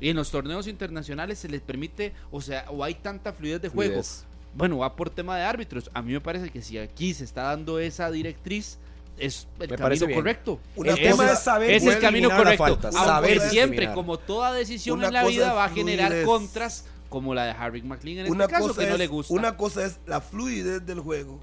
y 0.00 0.08
en 0.08 0.16
los 0.16 0.32
torneos 0.32 0.66
internacionales 0.66 1.38
se 1.38 1.48
les 1.48 1.60
permite, 1.60 2.12
o 2.32 2.40
sea, 2.40 2.66
o 2.68 2.82
hay 2.82 2.94
tanta 2.94 3.32
fluidez 3.32 3.62
de 3.62 3.68
juego? 3.68 3.92
Fluidez. 3.92 4.24
Bueno, 4.54 4.78
va 4.78 4.96
por 4.96 5.10
tema 5.10 5.36
de 5.36 5.44
árbitros. 5.44 5.90
A 5.94 6.02
mí 6.02 6.12
me 6.12 6.20
parece 6.20 6.50
que 6.50 6.60
si 6.60 6.76
aquí 6.76 7.14
se 7.14 7.24
está 7.24 7.42
dando 7.44 7.78
esa 7.78 8.10
directriz, 8.10 8.78
es 9.18 9.46
el 9.60 9.68
Me 9.70 9.76
camino 9.76 10.14
correcto. 10.14 10.60
Una 10.76 10.92
el 10.92 11.00
tema 11.00 11.30
es 11.30 11.38
saber 11.40 11.70
Es 11.70 11.84
el 11.84 11.98
camino 12.00 12.28
correcto. 12.30 12.90
saber 12.92 13.40
siempre, 13.40 13.92
como 13.92 14.18
toda 14.18 14.52
decisión 14.52 14.98
Una 14.98 15.08
en 15.08 15.14
la 15.14 15.24
vida, 15.24 15.52
va 15.52 15.64
a 15.64 15.68
generar 15.68 16.24
contras, 16.24 16.84
como 17.08 17.34
la 17.34 17.44
de 17.44 17.50
Harry 17.52 17.82
McLean 17.82 18.26
en 18.26 18.32
Una 18.32 18.44
este 18.44 18.54
caso, 18.54 18.68
cosa 18.68 18.80
que 18.84 18.90
no 18.90 18.96
le 18.96 19.06
gusta. 19.06 19.34
Una 19.34 19.56
cosa 19.56 19.84
es 19.84 19.98
la 20.06 20.20
fluidez 20.20 20.84
del 20.86 21.00
juego, 21.00 21.38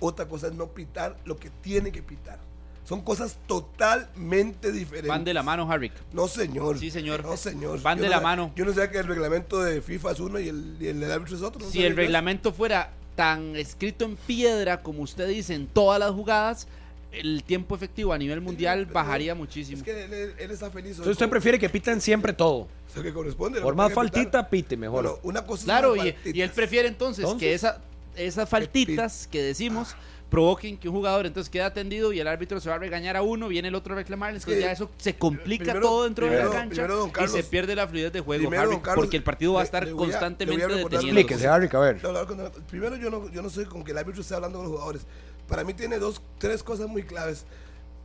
otra 0.00 0.26
cosa 0.26 0.48
es 0.48 0.52
no 0.54 0.66
pitar 0.68 1.16
lo 1.24 1.36
que 1.36 1.48
tiene 1.50 1.92
que 1.92 2.02
pitar. 2.02 2.38
Son 2.84 3.00
cosas 3.02 3.38
totalmente 3.46 4.72
diferentes. 4.72 5.08
Van 5.08 5.24
de 5.24 5.32
la 5.32 5.42
mano, 5.44 5.70
Harry. 5.70 5.92
No, 6.12 6.26
señor. 6.28 6.78
Sí, 6.78 6.90
señor. 6.90 7.22
No, 7.24 7.36
señor. 7.36 7.80
Van 7.80 7.98
Yo 7.98 8.02
de 8.02 8.08
no 8.08 8.10
la 8.10 8.18
sé- 8.18 8.22
mano. 8.24 8.52
Yo 8.56 8.64
no 8.64 8.72
sé 8.72 8.90
que 8.90 8.98
el 8.98 9.06
reglamento 9.06 9.62
de 9.62 9.80
FIFA 9.80 10.10
es 10.12 10.20
uno 10.20 10.38
y 10.40 10.48
el, 10.48 10.76
y 10.80 10.88
el 10.88 11.00
del 11.00 11.12
árbitro 11.12 11.36
es 11.36 11.42
otro. 11.42 11.60
no 11.64 11.70
Si 11.70 11.84
el 11.84 11.94
reglamento 11.96 12.52
fuera 12.52 12.90
tan 13.14 13.54
escrito 13.56 14.04
en 14.04 14.16
piedra 14.16 14.82
como 14.82 15.02
usted 15.02 15.28
dice 15.28 15.54
en 15.54 15.66
todas 15.68 16.00
las 16.00 16.10
jugadas, 16.10 16.66
el 17.12 17.44
tiempo 17.44 17.74
efectivo 17.74 18.12
a 18.12 18.18
nivel 18.18 18.40
mundial 18.40 18.86
bajaría 18.86 19.34
muchísimo. 19.34 19.78
Es 19.78 19.84
que 19.84 20.04
él, 20.04 20.34
él- 20.38 20.50
está 20.50 20.70
feliz. 20.70 20.92
Entonces 20.92 21.12
usted 21.12 21.28
prefiere 21.28 21.58
que 21.58 21.68
piten 21.68 22.00
siempre 22.00 22.32
todo. 22.32 22.60
o 22.62 22.68
sea, 22.92 23.02
que 23.02 23.12
corresponde. 23.12 23.58
lo 23.60 23.64
Por 23.64 23.74
más 23.74 23.92
faltita, 23.92 24.48
pite 24.48 24.76
mejor. 24.76 25.02
Bueno, 25.04 25.18
una 25.22 25.44
cosa 25.44 25.64
Claro, 25.64 25.94
y, 25.96 26.40
él 26.40 26.50
prefiere 26.50 26.88
entonces, 26.88 27.24
Entonces. 27.24 27.40
que 27.48 27.54
esa, 27.54 27.80
esas 28.16 28.48
faltitas 28.48 29.28
que 29.30 29.42
decimos 29.42 29.94
provoquen 30.32 30.78
que 30.78 30.88
un 30.88 30.94
jugador 30.96 31.26
entonces 31.26 31.50
quede 31.50 31.62
atendido 31.62 32.10
y 32.12 32.18
el 32.18 32.26
árbitro 32.26 32.58
se 32.58 32.68
va 32.70 32.76
a 32.76 32.78
regañar 32.78 33.16
a 33.18 33.22
uno, 33.22 33.48
viene 33.48 33.68
el 33.68 33.74
otro 33.74 33.92
a 33.92 33.96
reclamar, 33.98 34.30
entonces 34.30 34.52
que 34.54 34.60
ya 34.60 34.72
eso 34.72 34.90
se 34.96 35.14
complica 35.14 35.64
primero- 35.64 35.86
todo 35.86 36.04
dentro 36.04 36.24
de 36.24 36.30
primero- 36.32 36.48
la 36.52 36.58
cancha 36.58 36.74
primero, 36.74 36.96
don 36.96 37.08
y 37.10 37.12
Carlos, 37.12 37.32
se 37.32 37.44
pierde 37.44 37.76
la 37.76 37.86
fluidez 37.86 38.12
de 38.14 38.20
juego, 38.20 38.48
primero, 38.48 38.62
Harry, 38.72 38.80
Carlos, 38.80 39.04
porque 39.04 39.16
el 39.18 39.22
partido 39.22 39.52
va 39.52 39.60
a 39.60 39.64
estar 39.64 39.84
le 39.86 39.92
constantemente 39.92 40.58
le 40.66 40.66
voy 40.74 40.82
a 40.82 40.84
deteniendo. 40.88 41.20
Explíquese, 41.20 41.46
Harry, 41.48 41.68
a 41.70 41.78
ver. 41.78 42.02
No, 42.02 42.12
no, 42.12 42.24
no, 42.24 42.50
primero, 42.68 42.96
yo 42.96 43.10
no, 43.10 43.30
yo 43.30 43.42
no 43.42 43.50
soy 43.50 43.66
con 43.66 43.84
que 43.84 43.92
el 43.92 43.98
árbitro 43.98 44.22
esté 44.22 44.34
hablando 44.34 44.56
con 44.58 44.64
los 44.64 44.72
jugadores. 44.72 45.02
Para 45.46 45.64
mí 45.64 45.74
tiene 45.74 45.98
dos, 45.98 46.22
tres 46.38 46.62
cosas 46.62 46.88
muy 46.88 47.02
claves. 47.02 47.44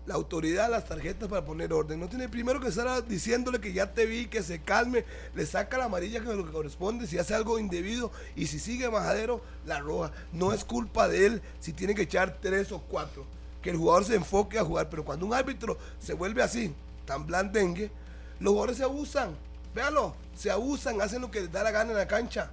La 0.08 0.16
autoridad, 0.16 0.72
las 0.72 0.86
tarjetas 0.86 1.28
para 1.28 1.46
poner 1.46 1.74
orden. 1.74 2.00
No 2.00 2.08
tiene 2.08 2.30
primero 2.30 2.60
que 2.60 2.70
estar 2.70 3.06
diciéndole 3.06 3.60
que 3.60 3.74
ya 3.74 3.94
te 3.94 4.06
vi, 4.06 4.28
que 4.28 4.42
se 4.42 4.62
calme, 4.62 5.04
le 5.36 5.46
saca 5.46 5.78
la 5.78 5.86
amarilla 5.86 6.22
que 6.22 6.34
lo 6.34 6.46
que 6.46 6.52
corresponde, 6.52 7.06
si 7.06 7.18
hace 7.18 7.36
algo 7.36 7.60
indebido 7.60 8.10
y 8.36 8.48
si 8.48 8.58
sigue 8.58 8.90
majadero, 8.90 9.42
la 9.66 9.80
roja. 9.80 10.14
No 10.32 10.54
es 10.54 10.64
culpa 10.64 11.10
de 11.10 11.26
él 11.26 11.42
si 11.60 11.74
tiene 11.74 11.94
que 11.94 12.04
echar 12.04 12.38
tres 12.42 12.72
o 12.72 12.80
cuatro. 12.80 13.26
Que 13.62 13.70
el 13.70 13.78
jugador 13.78 14.06
se 14.06 14.16
enfoque 14.16 14.58
a 14.58 14.64
jugar. 14.64 14.90
Pero 14.90 15.04
cuando 15.04 15.26
un 15.26 15.34
árbitro 15.34 15.78
se 16.00 16.14
vuelve 16.14 16.42
así, 16.42 16.74
tan 17.06 17.28
blandengue, 17.28 17.92
los 18.40 18.52
jugadores 18.52 18.78
se 18.78 18.84
abusan. 18.84 19.36
Véalo, 19.76 20.16
se 20.36 20.50
abusan, 20.50 21.02
hacen 21.02 21.22
lo 21.22 21.30
que 21.30 21.42
les 21.42 21.52
da 21.52 21.64
la 21.64 21.72
gana 21.72 21.92
en 21.92 21.98
la 21.98 22.08
cancha. 22.08 22.50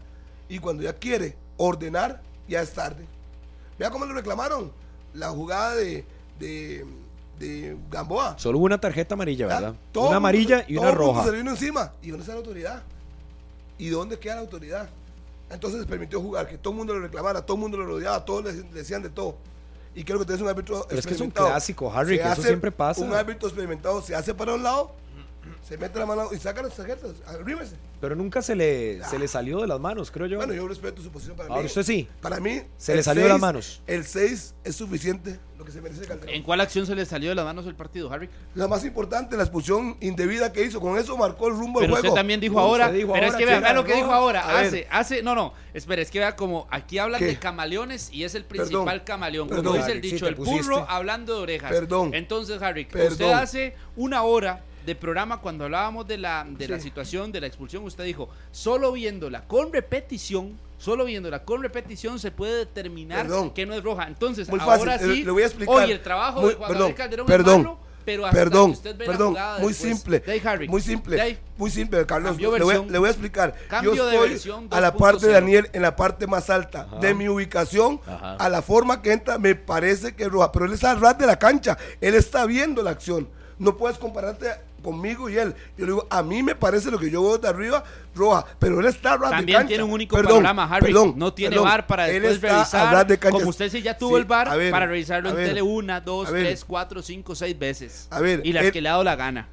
Y 0.49 0.59
cuando 0.59 0.83
ya 0.83 0.95
quiere 0.95 1.37
ordenar, 1.57 2.21
ya 2.49 2.63
es 2.63 2.73
tarde. 2.73 3.07
Vea 3.79 3.91
cómo 3.91 4.07
le 4.07 4.13
reclamaron 4.13 4.73
la 5.15 5.31
jugada 5.31 5.75
de, 5.77 6.05
de, 6.39 6.85
de 7.39 7.77
Gamboa. 7.91 8.39
Solo 8.39 8.59
hubo 8.59 8.67
una 8.67 8.81
tarjeta 8.81 9.15
amarilla, 9.15 9.47
¿verdad? 9.47 9.63
¿verdad? 9.63 9.79
Todo 9.93 10.05
Una 10.05 10.11
mundo 10.15 10.17
amarilla 10.19 10.59
se- 10.65 10.73
y 10.73 10.75
todo 10.77 10.83
una 10.83 10.91
mundo 10.93 11.07
roja. 11.13 11.25
Se 11.25 11.31
le 11.33 11.39
vino 11.39 11.51
encima. 11.51 11.93
¿Y 12.03 12.09
dónde 12.11 12.23
está 12.23 12.33
la 12.33 12.39
autoridad? 12.39 12.83
¿Y 13.79 13.89
dónde 13.89 14.19
queda 14.19 14.37
la 14.37 14.41
autoridad? 14.43 14.89
Entonces 15.51 15.81
se 15.83 15.87
permitió 15.87 16.21
jugar, 16.21 16.49
que 16.49 16.57
todo 16.59 16.73
el 16.73 16.79
mundo 16.79 16.95
lo 16.95 17.01
reclamara, 17.01 17.43
todo 17.45 17.57
el 17.57 17.61
mundo 17.61 17.77
lo 17.77 17.87
rodeaba, 17.87 18.25
todos 18.25 18.45
le, 18.45 18.53
decían 18.73 19.03
de 19.03 19.11
todo. 19.11 19.37
Y 19.95 20.03
creo 20.03 20.19
que 20.19 20.25
tenés 20.25 20.41
un 20.41 20.49
árbitro 20.49 20.85
Pero 20.89 20.99
es 20.99 21.07
que 21.07 21.13
es 21.15 21.21
un 21.21 21.27
experimentado. 21.27 21.47
clásico, 21.49 21.93
Harry, 21.93 22.17
Se 22.17 22.23
que 22.23 22.33
eso 22.33 22.43
siempre 22.43 22.73
pasa. 22.73 23.01
Un 23.05 23.13
árbitro 23.15 23.49
experimentado 23.49 24.01
se 24.03 24.15
hace 24.15 24.35
para 24.35 24.55
un 24.55 24.63
lado, 24.63 24.93
se 25.63 25.79
mete 25.79 25.99
la 25.99 26.07
mano 26.07 26.29
y 26.33 26.39
saca 26.39 26.63
las 26.63 26.75
tarjetas. 26.77 27.13
Arrímese. 27.27 27.77
Pero 28.01 28.15
nunca 28.17 28.43
se 28.43 28.55
le, 28.55 29.03
se 29.05 29.19
le 29.19 29.29
salió 29.29 29.61
de 29.61 29.67
las 29.67 29.81
manos, 29.81 30.11
creo 30.11 30.27
yo. 30.27 30.37
Bueno, 30.37 30.53
yo 30.53 30.69
respeto 30.69 31.01
su 31.03 31.11
posición 31.11 31.37
para 31.37 31.49
Ahora 31.49 31.63
mí. 31.63 31.67
usted 31.67 31.83
sí. 31.83 32.09
Para 32.21 32.39
mí. 32.41 32.63
Se 32.77 32.93
el 32.93 32.99
le 32.99 33.03
salió 33.03 33.23
de 33.23 33.29
las 33.31 33.41
manos. 33.41 33.81
El 33.87 34.05
6 34.05 34.55
es 34.65 34.77
suficiente 34.77 35.39
lo 35.59 35.65
que 35.65 35.73
se 35.73 35.81
merece 35.81 36.05
Calderón. 36.07 36.35
¿En 36.35 36.43
cuál 36.43 36.61
acción 36.61 36.85
se 36.87 36.95
le 36.95 37.07
salió 37.07 37.31
de 37.31 37.35
las 37.35 37.45
manos 37.47 37.67
el 37.67 37.75
partido, 37.75 38.13
Harry? 38.13 38.29
La 38.55 38.69
más 38.69 38.85
importante, 38.85 39.37
la 39.37 39.45
expulsión 39.45 39.97
indebida 40.01 40.53
que 40.53 40.65
hizo. 40.65 40.81
Con 40.81 40.99
eso 40.99 41.17
marcó 41.17 41.49
el 41.49 41.55
rumbo 41.55 41.81
del 41.81 41.89
Pero 41.89 41.95
juego. 42.01 42.09
usted 42.09 42.21
también 42.21 42.41
dijo 42.41 42.55
No, 42.55 42.61
ahora, 42.61 42.91
dijo 42.93 43.13
pero 43.15 43.27
es 43.27 43.33
ahora 43.33 43.39
que 43.39 43.45
que 43.55 43.61
vea, 43.61 43.73
lo 43.73 43.85
que 43.85 43.95
dijo 43.95 44.13
ahora, 44.13 44.59
hace, 44.59 44.87
hace, 44.91 45.23
no, 45.23 45.35
no, 45.35 45.55
espere, 45.73 46.03
es 46.03 46.11
que 46.11 46.19
vea 46.19 46.37
como 46.37 46.67
aquí 46.71 46.99
hablan 46.99 47.21
¿Qué? 47.21 47.27
de 47.27 47.39
camaleones 47.39 48.13
y 48.13 48.25
es 48.25 48.35
el 48.35 48.45
principal 48.45 48.85
Perdón. 48.85 49.01
camaleón, 49.07 49.49
Perdón. 49.49 49.65
como 49.65 49.77
dice 49.79 49.93
el 49.93 49.99
Harry, 49.99 50.11
dicho, 50.11 50.27
el 50.27 50.35
pusiste. 50.35 50.63
burro 50.63 50.87
hablando 50.89 51.37
de 51.37 51.43
orejas. 51.43 51.71
Perdón. 51.71 52.13
Entonces, 52.15 52.61
Harry, 52.61 52.85
Perdón. 52.85 53.13
usted 53.13 53.31
hace 53.31 53.75
una 53.97 54.23
hora 54.23 54.63
de 54.85 54.95
programa 54.95 55.41
cuando 55.41 55.65
hablábamos 55.65 56.07
de 56.07 56.19
la 56.19 56.45
de 56.49 56.69
la 56.69 56.79
situación 56.81 57.33
de 57.33 57.41
la 57.41 57.47
expulsión, 57.47 57.85
usted 57.85 58.05
dijo, 58.05 58.29
solo 58.53 58.93
viéndola 58.93 59.45
con 59.47 59.73
repetición, 59.73 60.59
solo 60.79 61.05
viéndola 61.05 61.45
con 61.45 61.63
repetición 61.63 62.19
se 62.19 62.31
puede 62.31 62.59
determinar 62.59 63.23
Perdón. 63.23 63.51
que 63.53 63.65
no 63.67 63.75
es 63.75 63.83
roja. 63.83 64.07
Entonces, 64.07 64.49
Muy 64.49 64.61
ahora 64.61 64.97
eh, 64.97 65.01
sí, 65.01 65.25
le 65.25 65.31
voy 65.31 65.43
a 65.43 65.47
explicar. 65.47 65.75
hoy 65.75 65.91
el 65.91 66.03
trabajo 66.03 66.41
Muy- 66.43 66.51
de 66.51 66.57
Juan 66.57 66.71
perdón, 66.71 66.93
Calderón 66.93 67.27
perdón, 67.27 67.61
es 67.61 67.65
malo, 67.67 67.79
pero 68.05 68.27
hasta 68.27 68.39
Perdón, 68.39 68.71
que 68.73 68.77
usted 68.77 68.97
ve 68.99 69.07
la 69.07 69.13
perdón, 69.13 69.29
jugada 69.29 69.59
muy 69.61 69.73
después. 69.73 69.97
simple. 69.99 70.41
Harry. 70.45 70.69
Muy 70.69 70.81
simple. 70.83 71.21
Ahí. 71.21 71.39
Muy 71.57 71.71
simple, 71.71 72.05
Carlos. 72.05 72.37
Le 72.37 72.47
voy, 72.47 72.59
versión. 72.61 72.93
le 72.93 72.99
voy 72.99 73.07
a 73.09 73.11
explicar. 73.11 73.55
Yo 73.83 73.95
de 74.07 74.35
estoy 74.35 74.67
a 74.71 74.81
la 74.81 74.95
parte 74.95 75.27
de 75.27 75.33
2.0. 75.33 75.33
Daniel 75.33 75.71
en 75.73 75.81
la 75.83 75.97
parte 75.97 76.27
más 76.27 76.51
alta 76.51 76.87
de 77.01 77.15
mi 77.15 77.29
ubicación. 77.31 78.01
Ajá. 78.07 78.35
A 78.37 78.49
la 78.51 78.61
forma 78.61 79.01
que 79.01 79.13
entra, 79.13 79.39
me 79.39 79.55
parece 79.55 80.15
que 80.15 80.25
es 80.25 80.29
roja. 80.31 80.53
Pero 80.53 80.67
él 80.67 80.73
está 80.75 80.91
al 80.91 81.01
ras 81.01 81.17
de 81.17 81.27
la 81.27 81.39
cancha. 81.39 81.79
Él 82.03 82.15
está 82.15 82.45
viendo 82.45 82.83
la 82.83 82.91
acción. 82.91 83.27
No 83.59 83.77
puedes 83.79 83.97
compararte 83.97 84.51
conmigo 84.85 85.29
y 85.29 85.37
él. 85.37 85.53
Yo 85.77 85.87
le 85.87 85.93
digo, 85.93 86.07
a 86.09 86.23
mí 86.23 86.45
me 86.45 86.55
parece 86.55 86.93
lo 86.93 86.99
que 87.01 87.11
yo 87.11 87.21
veo 87.25 87.39
de 87.39 87.49
arriba 87.49 87.83
roja, 88.15 88.45
pero 88.61 88.79
él 88.79 88.87
está 88.87 89.15
a 89.15 89.17
ras 89.17 89.31
de 89.31 89.37
También 89.39 89.57
cancha. 89.59 89.69
tiene 89.69 89.83
un 89.83 89.91
único 89.91 90.15
Perdón, 90.15 90.37
panorama, 90.45 90.69
Harry. 90.73 90.87
perdón, 90.93 91.15
no 91.17 91.35
tiene 91.35 91.57
perdón. 91.57 91.69
VAR 91.69 91.87
para 91.89 92.09
Él 92.09 92.23
después 92.23 92.53
está 92.53 92.61
a 92.83 93.03
revisar. 93.03 93.07
de. 93.09 93.19
Como 93.31 93.49
usted 93.49 93.69
sí 93.71 93.83
ya 93.83 93.99
tuvo 93.99 94.11
Sí, 94.17 94.23
el 94.23 94.25
ver, 94.27 94.71
para 94.71 94.87
revisarlo 94.87 95.31
en 95.31 95.35
ver, 95.37 95.49
tele 95.49 95.63
una, 95.63 96.01
dos, 96.01 96.31
ver. 96.31 96.45
tres, 96.45 96.65
cuatro, 96.65 97.03
cinco, 97.03 97.35
seis 97.35 97.59
veces. 97.59 98.07
A 98.11 98.21
ver, 98.21 98.43
y 98.45 98.53
las 98.53 98.67
él- 98.67 98.73
que 98.73 98.81
le 98.81 98.89
ha 98.91 98.93
dado 98.93 99.03
la 99.05 99.17
gana. 99.17 99.49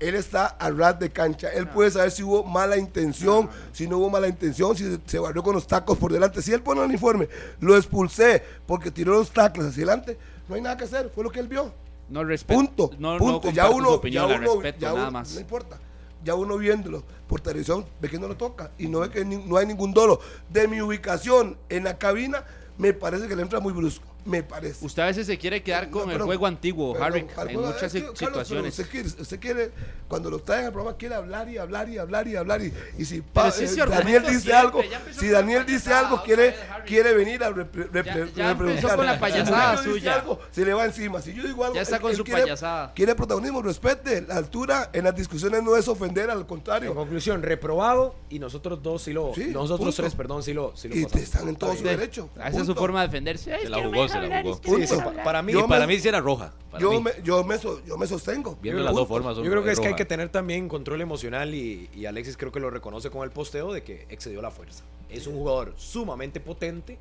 Él 0.00 0.14
está 0.14 0.46
a 0.46 0.70
ras 0.70 0.96
de 1.00 1.10
cancha. 1.10 1.48
Él 1.52 1.66
puede 1.68 1.90
saber 1.90 2.12
si 2.12 2.22
hubo 2.22 2.44
mala 2.44 2.76
intención, 2.76 3.50
si 3.72 3.88
no 3.88 3.98
hubo 3.98 4.08
mala 4.10 4.28
intención, 4.28 4.76
si 4.76 4.84
se- 4.84 5.00
se 5.04 5.18
barrió 5.18 5.42
con 5.42 5.54
los 5.54 5.66
tacos 5.66 5.98
por 5.98 6.12
delante. 6.12 6.40
Si 6.40 6.52
él 6.52 6.62
pone 6.62 6.80
el 6.82 6.86
uniforme, 6.86 7.28
lo 7.58 7.76
expulsé 7.76 8.44
porque 8.64 8.92
tiró 8.92 9.14
los 9.14 9.30
tacos 9.32 9.64
hacia 9.64 9.82
adelante, 9.84 10.16
no 10.48 10.54
hay 10.54 10.60
nada 10.60 10.76
que 10.76 10.84
hacer. 10.84 11.10
Fue 11.12 11.24
lo 11.24 11.30
que 11.30 11.40
él 11.40 11.48
vio. 11.48 11.72
No 12.08 12.24
respeto. 12.24 12.58
Punto. 12.58 12.90
No, 12.98 13.12
no 13.14 13.18
punto. 13.18 13.50
ya 13.50 13.68
uno, 13.70 13.90
opinión, 13.90 14.28
ya 14.28 14.36
uno, 14.36 14.44
respeto, 14.54 14.78
ya 14.80 14.92
nada 14.94 15.10
más. 15.10 15.34
no 15.34 15.40
importa. 15.40 15.78
Ya 16.24 16.34
uno 16.34 16.56
viéndolo 16.58 17.04
por 17.28 17.40
televisión 17.40 17.84
ve 18.00 18.08
que 18.08 18.18
no 18.18 18.26
lo 18.28 18.36
toca 18.36 18.70
y 18.78 18.88
no 18.88 19.00
ve 19.00 19.10
que 19.10 19.24
ni- 19.24 19.36
no 19.36 19.56
hay 19.56 19.66
ningún 19.66 19.92
dolo. 19.92 20.20
De 20.50 20.66
mi 20.66 20.80
ubicación 20.80 21.56
en 21.68 21.84
la 21.84 21.96
cabina, 21.98 22.44
me 22.76 22.92
parece 22.92 23.28
que 23.28 23.36
le 23.36 23.42
entra 23.42 23.60
muy 23.60 23.72
brusco. 23.72 24.06
Me 24.28 24.42
parece. 24.42 24.84
Usted 24.84 25.02
a 25.02 25.06
veces 25.06 25.26
se 25.26 25.38
quiere 25.38 25.62
quedar 25.62 25.86
No, 25.86 25.90
con 26.00 26.10
el 26.10 26.20
juego 26.20 26.46
antiguo, 26.46 26.92
perdón, 26.92 27.26
Harry, 27.36 27.54
en 27.54 27.60
muchas 27.60 27.82
es 27.84 27.92
que, 27.92 27.98
si- 27.98 28.04
Carlos, 28.04 28.18
pero 28.18 28.30
situaciones. 28.44 28.78
Usted 28.78 28.90
quiere, 28.90 29.08
usted 29.08 29.40
quiere, 29.40 29.70
cuando 30.06 30.30
lo 30.30 30.38
traen 30.40 30.66
al 30.66 30.72
programa, 30.72 30.96
quiere 30.96 31.14
hablar 31.14 31.48
y 31.48 31.58
hablar 31.58 31.88
y 31.88 31.98
hablar 31.98 32.28
y 32.28 32.36
hablar. 32.36 32.62
Y, 32.62 32.72
y 32.98 33.04
si 33.04 33.20
Pero 33.22 33.32
pa- 33.32 33.50
si 33.50 33.64
eh, 33.64 33.68
Daniel 33.88 34.22
dice 34.22 34.40
siempre, 34.40 34.54
algo, 34.58 34.82
si 35.18 35.28
Daniel 35.28 35.64
dice 35.66 35.92
algo, 35.92 36.22
quiere, 36.22 36.54
quiere 36.86 37.14
venir 37.14 37.42
a 37.42 37.50
repreguntar. 37.50 38.96
con 38.96 39.06
la 39.06 39.14
Si 39.14 39.20
payasada 39.20 39.82
suya. 39.82 40.14
algo, 40.16 40.38
se 40.50 40.64
le 40.64 40.74
va 40.74 40.84
encima. 40.84 41.20
Si 41.20 41.32
yo 41.34 41.42
digo 41.44 41.64
algo, 41.64 41.74
Ya 41.74 41.82
está 41.82 41.96
él- 41.96 42.02
con 42.02 42.10
él 42.10 42.16
su 42.16 42.24
quiere- 42.24 42.42
payasada. 42.42 42.92
Quiere 42.94 43.14
protagonismo, 43.14 43.62
respete. 43.62 44.22
La 44.22 44.36
altura 44.36 44.90
en 44.92 45.04
las 45.04 45.14
discusiones 45.16 45.62
no 45.62 45.76
es 45.76 45.88
ofender, 45.88 46.30
al 46.30 46.40
En 46.40 46.44
contrario. 46.44 46.94
conclusión, 46.94 47.42
reprobado 47.42 48.14
y 48.30 48.38
nosotros 48.38 48.82
dos 48.82 49.02
sí 49.02 49.12
lo. 49.12 49.32
Sí, 49.34 49.46
nosotros 49.46 49.78
punto. 49.94 50.02
tres, 50.02 50.14
perdón, 50.14 50.42
sí 50.42 50.52
lo, 50.52 50.76
sí 50.76 50.88
lo 50.88 50.94
Y 50.94 50.98
te 51.00 51.04
pasamos. 51.04 51.24
están 51.24 51.48
en 51.48 51.56
todo 51.56 51.76
su 51.76 51.84
derecho. 51.84 52.30
Esa 52.36 52.60
es 52.60 52.66
su 52.66 52.74
forma 52.74 53.00
de 53.02 53.08
defenderse. 53.08 53.58
Se 53.60 53.68
la 53.68 53.82
jugó, 53.82 54.08
se 54.22 54.28
la 54.28 54.42
jugó. 54.42 54.60
Sí, 54.78 54.86
sí, 54.86 54.94
para 55.24 55.42
mí. 55.42 55.52
Yo 55.52 55.60
y 55.60 55.68
para 55.68 55.86
me- 55.86 55.94
mí 55.94 56.00
sí 56.00 56.08
era 56.08 56.20
roja. 56.20 56.52
Yo 56.78 56.92
mí. 56.92 57.00
me, 57.02 57.10
yo, 57.22 57.44
me, 57.44 57.58
so- 57.58 57.82
yo 57.84 57.96
me 57.98 58.06
sostengo. 58.06 58.58
Viendo 58.62 58.80
Yo 58.80 58.84
las 58.86 58.94
dos 58.94 59.08
formas. 59.08 59.36
Yo 59.36 59.42
creo 59.44 59.62
que 59.64 59.72
es 59.72 59.80
que 59.80 59.88
hay 59.88 59.94
que 59.94 60.04
tener 60.04 60.28
también 60.28 60.68
control 60.68 61.00
emocional 61.00 61.54
y, 61.54 61.88
y 61.94 62.06
Alexis 62.06 62.36
creo 62.36 62.52
que 62.52 62.60
lo 62.60 62.70
reconoce 62.70 63.10
con 63.10 63.22
el 63.24 63.30
posteo 63.30 63.72
de 63.72 63.82
que 63.82 64.06
excedió 64.10 64.42
la 64.42 64.50
fuerza. 64.50 64.84
Es 65.10 65.26
un 65.26 65.34
jugador 65.36 65.72
sumamente 65.76 66.40
potente 66.40 66.98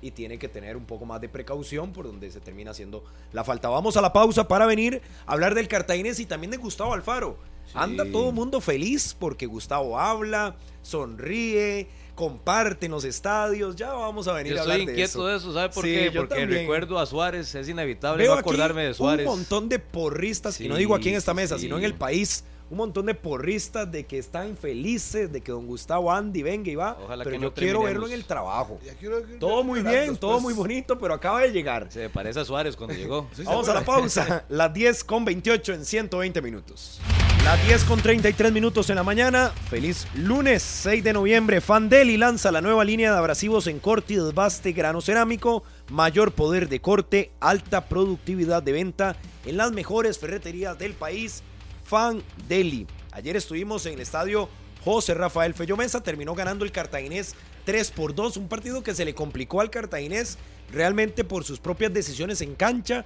y 0.00 0.12
tiene 0.12 0.38
que 0.38 0.48
tener 0.48 0.76
un 0.76 0.84
poco 0.84 1.04
más 1.06 1.20
de 1.20 1.28
precaución 1.28 1.92
por 1.92 2.06
donde 2.06 2.30
se 2.30 2.38
termina 2.40 2.70
haciendo 2.70 3.02
la 3.32 3.42
falta. 3.42 3.68
Vamos 3.68 3.96
a 3.96 4.00
la 4.00 4.12
pausa 4.12 4.46
para 4.46 4.64
venir 4.64 5.02
a 5.26 5.32
hablar 5.32 5.56
del 5.56 5.66
cartaginés 5.66 6.20
y 6.20 6.26
también 6.26 6.52
de 6.52 6.56
Gustavo 6.56 6.94
Alfaro. 6.94 7.36
Anda 7.74 8.04
todo 8.10 8.28
el 8.28 8.34
mundo 8.34 8.60
feliz 8.62 9.14
porque 9.18 9.44
Gustavo 9.46 9.98
habla, 9.98 10.54
sonríe, 10.82 11.88
comparte 12.18 12.86
en 12.86 12.92
los 12.92 13.04
estadios. 13.04 13.76
Ya 13.76 13.92
vamos 13.92 14.26
a 14.26 14.32
venir 14.32 14.52
Yo 14.54 14.58
a 14.58 14.62
estoy 14.62 14.72
hablar 14.72 14.86
de 14.88 14.92
inquieto 14.92 15.10
eso. 15.20 15.26
de 15.28 15.36
eso, 15.36 15.54
¿sabe 15.54 15.68
por 15.72 15.84
Sí, 15.84 15.92
qué? 15.92 16.10
Porque 16.12 16.46
recuerdo 16.46 16.98
a 16.98 17.06
Suárez, 17.06 17.54
es 17.54 17.68
inevitable 17.68 18.24
Veo 18.24 18.34
no 18.34 18.40
acordarme 18.40 18.80
aquí 18.80 18.88
de 18.88 18.94
Suárez. 18.94 19.24
un 19.28 19.32
montón 19.36 19.68
de 19.68 19.78
porristas, 19.78 20.60
y 20.60 20.66
no 20.66 20.74
Sí, 20.74 20.80
digo 20.80 20.96
aquí 20.96 21.10
en 21.10 21.14
esta 21.14 21.30
sí, 21.30 21.36
mesa, 21.36 21.54
sí. 21.56 21.62
sino 21.62 21.78
en 21.78 21.84
el 21.84 21.94
país, 21.94 22.42
un 22.70 22.76
montón 22.76 23.06
de 23.06 23.14
porristas 23.14 23.90
de 23.90 24.04
que 24.04 24.18
están 24.18 24.56
felices, 24.56 25.32
de 25.32 25.40
que 25.40 25.52
don 25.52 25.66
Gustavo 25.66 26.12
Andy 26.12 26.42
venga 26.42 26.70
y 26.70 26.74
va, 26.74 26.98
Ojalá 27.02 27.24
pero 27.24 27.36
que 27.36 27.42
yo 27.42 27.48
no 27.48 27.54
quiero 27.54 27.82
verlo 27.82 28.06
en 28.06 28.12
el 28.12 28.24
trabajo. 28.24 28.78
Todo 29.40 29.64
muy 29.64 29.82
bien, 29.82 30.16
todo 30.16 30.34
después. 30.34 30.42
muy 30.42 30.54
bonito, 30.54 30.98
pero 30.98 31.14
acaba 31.14 31.40
de 31.40 31.50
llegar. 31.52 31.86
Se 31.90 32.10
parece 32.10 32.40
a 32.40 32.44
Suárez 32.44 32.76
cuando 32.76 32.94
llegó. 32.98 33.28
Sí, 33.34 33.42
Vamos 33.44 33.68
a 33.68 33.74
la 33.74 33.84
pausa, 33.84 34.44
las 34.48 34.72
10 34.72 35.04
con 35.04 35.24
28 35.24 35.72
en 35.74 35.84
120 35.84 36.42
minutos. 36.42 37.00
Las 37.44 37.64
10 37.66 37.84
con 37.84 38.00
33 38.02 38.52
minutos 38.52 38.90
en 38.90 38.96
la 38.96 39.02
mañana. 39.02 39.50
Feliz 39.70 40.06
lunes 40.14 40.62
6 40.62 41.02
de 41.02 41.12
noviembre. 41.14 41.62
Fandeli 41.62 42.18
lanza 42.18 42.52
la 42.52 42.60
nueva 42.60 42.84
línea 42.84 43.12
de 43.12 43.16
abrasivos 43.18 43.66
en 43.68 43.78
corte 43.78 44.14
y 44.14 44.16
desbaste 44.16 44.72
grano 44.72 45.00
cerámico. 45.00 45.62
Mayor 45.88 46.32
poder 46.32 46.68
de 46.68 46.80
corte, 46.80 47.30
alta 47.40 47.86
productividad 47.88 48.62
de 48.62 48.72
venta 48.72 49.16
en 49.46 49.56
las 49.56 49.72
mejores 49.72 50.18
ferreterías 50.18 50.78
del 50.78 50.92
país. 50.92 51.42
Fandeli. 51.88 52.86
Ayer 53.12 53.34
estuvimos 53.36 53.86
en 53.86 53.94
el 53.94 54.00
estadio 54.00 54.48
José 54.84 55.14
Rafael 55.14 55.54
Fello 55.54 55.76
Mesa. 55.76 56.02
Terminó 56.02 56.34
ganando 56.34 56.66
el 56.66 56.72
cartaginés 56.72 57.34
3 57.64 57.90
por 57.92 58.14
2. 58.14 58.36
Un 58.36 58.48
partido 58.48 58.82
que 58.82 58.94
se 58.94 59.06
le 59.06 59.14
complicó 59.14 59.62
al 59.62 59.70
cartaginés 59.70 60.36
realmente 60.70 61.24
por 61.24 61.44
sus 61.44 61.58
propias 61.58 61.92
decisiones 61.92 62.42
en 62.42 62.54
cancha. 62.54 63.04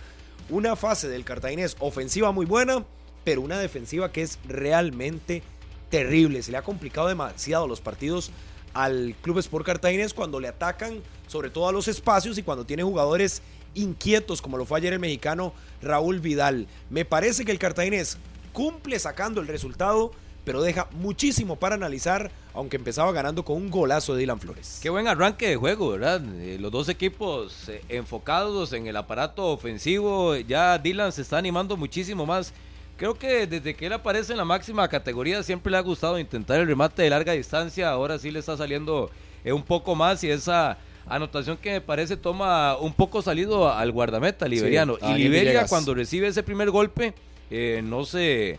Una 0.51 0.75
fase 0.75 1.09
del 1.09 1.25
cartaginés 1.25 1.77
ofensiva 1.79 2.33
muy 2.33 2.45
buena, 2.45 2.85
pero 3.23 3.41
una 3.41 3.61
defensiva 3.61 4.11
que 4.11 4.23
es 4.23 4.41
realmente 4.49 5.45
terrible. 5.89 6.43
Se 6.43 6.51
le 6.51 6.59
ha 6.59 6.63
complicado 6.63 7.07
demasiado 7.07 7.69
los 7.69 7.81
partidos 7.81 8.33
al 8.75 9.15
Club 9.23 9.39
Sport 9.39 9.65
Cartaginés 9.65 10.13
cuando 10.13 10.41
le 10.41 10.49
atacan, 10.49 11.01
sobre 11.29 11.51
todo 11.51 11.69
a 11.69 11.73
los 11.73 11.87
espacios 11.87 12.37
y 12.37 12.43
cuando 12.43 12.65
tiene 12.65 12.83
jugadores 12.83 13.43
inquietos 13.75 14.43
como 14.43 14.59
lo 14.59 14.67
fue 14.67 14.79
ayer 14.79 14.93
el 14.93 14.99
mexicano 14.99 15.55
Raúl 15.81 16.21
Vidal. 16.21 16.67
Me 16.91 17.05
parece 17.05 17.45
que 17.45 17.53
el 17.53 17.59
cartaginés 17.59 18.19
cumple 18.53 18.99
sacando 18.99 19.41
el 19.41 19.49
resultado, 19.49 20.13
pero 20.45 20.63
deja 20.63 20.89
muchísimo 20.93 21.57
para 21.57 21.77
analizar, 21.77 22.31
aunque 22.55 22.77
empezaba 22.77 23.13
ganando 23.13 23.45
con 23.45 23.57
un 23.57 23.71
golazo 23.71 24.15
de 24.15 24.21
Dylan 24.21 24.41
Flores. 24.41 24.81
Qué 24.83 24.91
buen 24.91 25.07
arranque 25.07 25.49
de 25.49 25.57
juego, 25.57 25.91
¿verdad? 25.91 26.21
Eh, 26.41 26.59
los 26.61 26.73
dos 26.73 26.89
equipos 26.89 27.69
eh, 27.69 27.83
enfocados 27.89 28.73
en 28.73 28.87
el 28.87 28.97
aparato 28.97 29.47
ofensivo. 29.49 30.37
Ya 30.37 30.79
Dylan 30.79 31.13
se 31.13 31.23
está 31.23 31.39
animando 31.39 31.77
muchísimo 31.77 32.27
más. 32.27 32.53
Creo 32.97 33.15
que 33.15 33.47
desde 33.47 33.75
que 33.75 33.87
él 33.87 33.93
aparece 33.93 34.33
en 34.33 34.39
la 34.39 34.45
máxima 34.45 34.87
categoría 34.89 35.43
siempre 35.43 35.71
le 35.71 35.79
ha 35.79 35.81
gustado 35.81 36.19
intentar 36.19 36.61
el 36.61 36.67
remate 36.67 37.03
de 37.03 37.11
larga 37.11 37.33
distancia. 37.33 37.91
Ahora 37.91 38.19
sí 38.19 38.31
le 38.31 38.41
está 38.41 38.57
saliendo 38.57 39.11
eh, 39.45 39.53
un 39.53 39.63
poco 39.63 39.95
más 39.95 40.23
y 40.25 40.31
esa 40.31 40.77
anotación 41.07 41.57
que 41.57 41.73
me 41.73 41.81
parece 41.81 42.17
toma 42.17 42.77
un 42.77 42.93
poco 42.93 43.23
salido 43.23 43.73
al 43.73 43.91
guardameta 43.93 44.47
liberiano. 44.47 44.97
Sí, 45.01 45.07
y 45.07 45.15
Liberia 45.15 45.51
Villegas. 45.51 45.71
cuando 45.71 45.95
recibe 45.95 46.29
ese 46.29 46.43
primer 46.43 46.71
golpe 46.71 47.15
eh, 47.55 47.83
no 47.83 48.07
se 48.07 48.59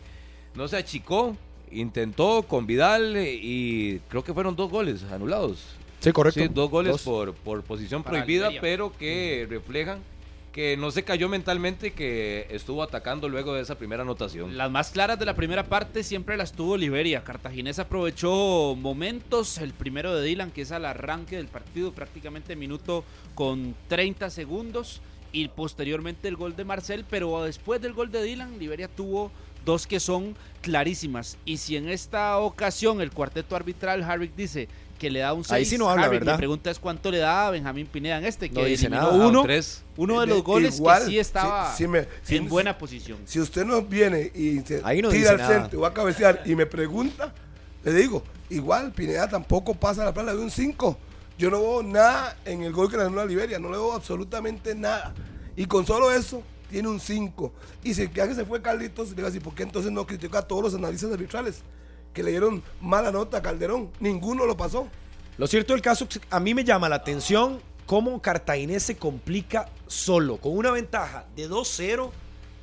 no 0.53 0.68
se 0.68 0.78
achicó, 0.78 1.36
intentó 1.72 2.44
con 2.44 2.68
Vidal 2.68 3.15
eh, 3.15 3.34
y 3.41 3.98
creo 4.07 4.24
que 4.24 4.36
fueron 4.36 4.56
dos 4.56 4.70
goles 4.70 5.03
anulados. 5.11 5.65
Sí, 5.99 6.11
correcto. 6.11 6.40
Sí, 6.40 6.48
dos 6.48 6.70
goles 6.70 6.91
Dos. 6.91 7.02
Por, 7.02 7.34
por 7.34 7.64
posición 7.64 8.03
Para 8.03 8.18
prohibida, 8.18 8.52
pero 8.61 8.95
que 8.95 9.48
reflejan 9.49 9.99
que 10.52 10.78
no 10.78 10.91
se 10.91 11.03
cayó 11.03 11.28
mentalmente, 11.28 11.94
que 11.94 12.45
estuvo 12.52 12.84
atacando 12.84 13.28
luego 13.28 13.56
de 13.56 13.64
esa 13.64 13.76
primera 13.76 14.03
anotación. 14.03 14.56
Las 14.56 14.70
más 14.70 14.91
claras 14.91 15.18
de 15.18 15.26
la 15.26 15.36
primera 15.36 15.64
parte 15.64 16.03
siempre 16.03 16.38
las 16.38 16.52
tuvo 16.53 16.78
Liberia. 16.78 17.24
Cartaginés 17.24 17.80
aprovechó 17.80 18.76
momentos. 18.76 19.57
El 19.57 19.74
primero 19.74 20.15
de 20.15 20.24
Dylan, 20.24 20.52
que 20.52 20.61
es 20.61 20.72
al 20.72 20.86
arranque 20.86 21.38
del 21.38 21.48
partido, 21.48 21.91
prácticamente 21.91 22.56
minuto 22.56 23.03
con 23.34 23.74
30 23.88 24.30
segundos. 24.30 25.02
Y 25.34 25.50
posteriormente 25.50 26.28
el 26.30 26.38
gol 26.38 26.56
de 26.56 26.64
Marcel. 26.64 27.04
Pero 27.10 27.44
después 27.44 27.82
del 27.82 27.92
gol 27.94 28.10
de 28.12 28.24
Dylan, 28.24 28.58
Liberia 28.60 28.88
tuvo 28.88 29.32
dos 29.66 29.86
que 29.88 30.00
son 30.00 30.36
clarísimas. 30.62 31.38
Y 31.46 31.58
si 31.58 31.76
en 31.76 31.90
esta 31.90 32.38
ocasión 32.38 33.02
el 33.02 33.12
cuarteto 33.12 33.56
arbitral, 33.56 34.04
Harvick 34.04 34.36
dice 34.36 34.68
que 35.00 35.10
le 35.10 35.20
da 35.20 35.34
un 35.34 35.44
6, 35.44 35.52
Ahí 35.52 35.66
sí 35.66 35.78
no 35.78 35.90
habla, 35.90 36.04
Harvick, 36.06 36.20
¿verdad? 36.22 36.34
Mi 36.34 36.38
pregunta 36.38 36.72
es 36.72 36.80
cuánto 36.80 37.12
le 37.12 37.18
da 37.18 37.48
a 37.48 37.52
Benjamín 37.52 37.88
Pineda 37.88 38.20
en 38.20 38.26
este, 38.26 38.48
que 38.50 38.56
No 38.60 38.66
dice 38.66 38.86
eliminó 38.86 39.12
nada. 39.12 39.28
uno, 39.28 39.44
tres. 39.44 39.84
uno 39.98 40.22
de 40.22 40.28
los 40.28 40.44
goles 40.44 40.78
igual, 40.78 41.04
que 41.04 41.10
sí 41.10 41.20
estaba 41.20 41.72
si- 41.72 41.84
si 41.84 41.88
me- 41.90 42.08
si- 42.24 42.38
en 42.38 42.48
buena 42.48 42.78
posición. 42.78 43.18
Si 43.26 43.40
usted 43.40 43.66
no 43.66 43.82
viene 43.82 44.32
y 44.34 44.60
se 44.62 44.82
Ahí 44.84 45.02
no 45.02 45.10
tira 45.10 45.32
al 45.32 45.46
centro 45.46 45.82
va 45.82 45.90
a 45.90 45.94
cabecear 45.94 46.42
y 46.46 46.56
me 46.56 46.66
pregunta, 46.66 47.34
le 47.84 47.92
digo, 47.94 48.24
igual 48.50 48.92
Pineda 48.94 49.28
tampoco 49.28 49.74
pasa 49.74 50.06
la 50.06 50.14
plana 50.14 50.34
de 50.34 50.40
un 50.40 50.52
5. 50.52 50.98
Yo 51.38 51.50
no 51.50 51.60
veo 51.60 51.84
nada 51.84 52.38
en 52.46 52.64
el 52.64 52.72
gol 52.72 52.90
que 52.90 52.98
le 52.98 53.04
ganó 53.04 53.22
a 53.22 53.26
Liberia, 53.26 53.60
no 53.60 53.70
le 53.70 53.78
veo 53.78 53.94
absolutamente 53.94 54.76
nada. 54.76 55.14
Y 55.56 55.66
con 55.66 55.86
solo 55.86 56.12
eso, 56.12 56.44
tiene 56.70 56.88
un 56.88 57.00
5. 57.00 57.54
Y 57.84 57.94
si 57.94 58.10
ya 58.14 58.28
que 58.28 58.36
se 58.36 58.46
fue 58.46 58.62
Carlitos, 58.62 59.10
le 59.10 59.16
digo 59.16 59.28
así, 59.28 59.40
¿por 59.40 59.54
qué 59.54 59.64
entonces 59.64 59.92
no 59.92 60.06
critica 60.06 60.40
a 60.40 60.48
todos 60.48 60.64
los 60.64 60.76
analistas 60.76 61.12
arbitrales 61.12 61.62
que 62.14 62.24
le 62.24 62.32
dieron 62.32 62.64
mala 62.82 63.12
nota 63.12 63.38
a 63.38 63.42
Calderón? 63.42 63.92
Ninguno 64.00 64.46
lo 64.46 64.58
pasó. 64.58 64.88
Lo 65.38 65.48
cierto 65.48 65.74
del 65.74 65.82
caso, 65.82 66.08
a 66.30 66.40
mí 66.40 66.54
me 66.54 66.64
llama 66.64 66.90
la 66.90 66.98
atención 66.98 67.60
cómo 67.86 68.22
Cartaginés 68.22 68.84
se 68.84 68.98
complica 68.98 69.70
solo, 69.88 70.38
con 70.38 70.56
una 70.56 70.72
ventaja 70.72 71.26
de 71.36 71.50
2-0, 71.50 72.12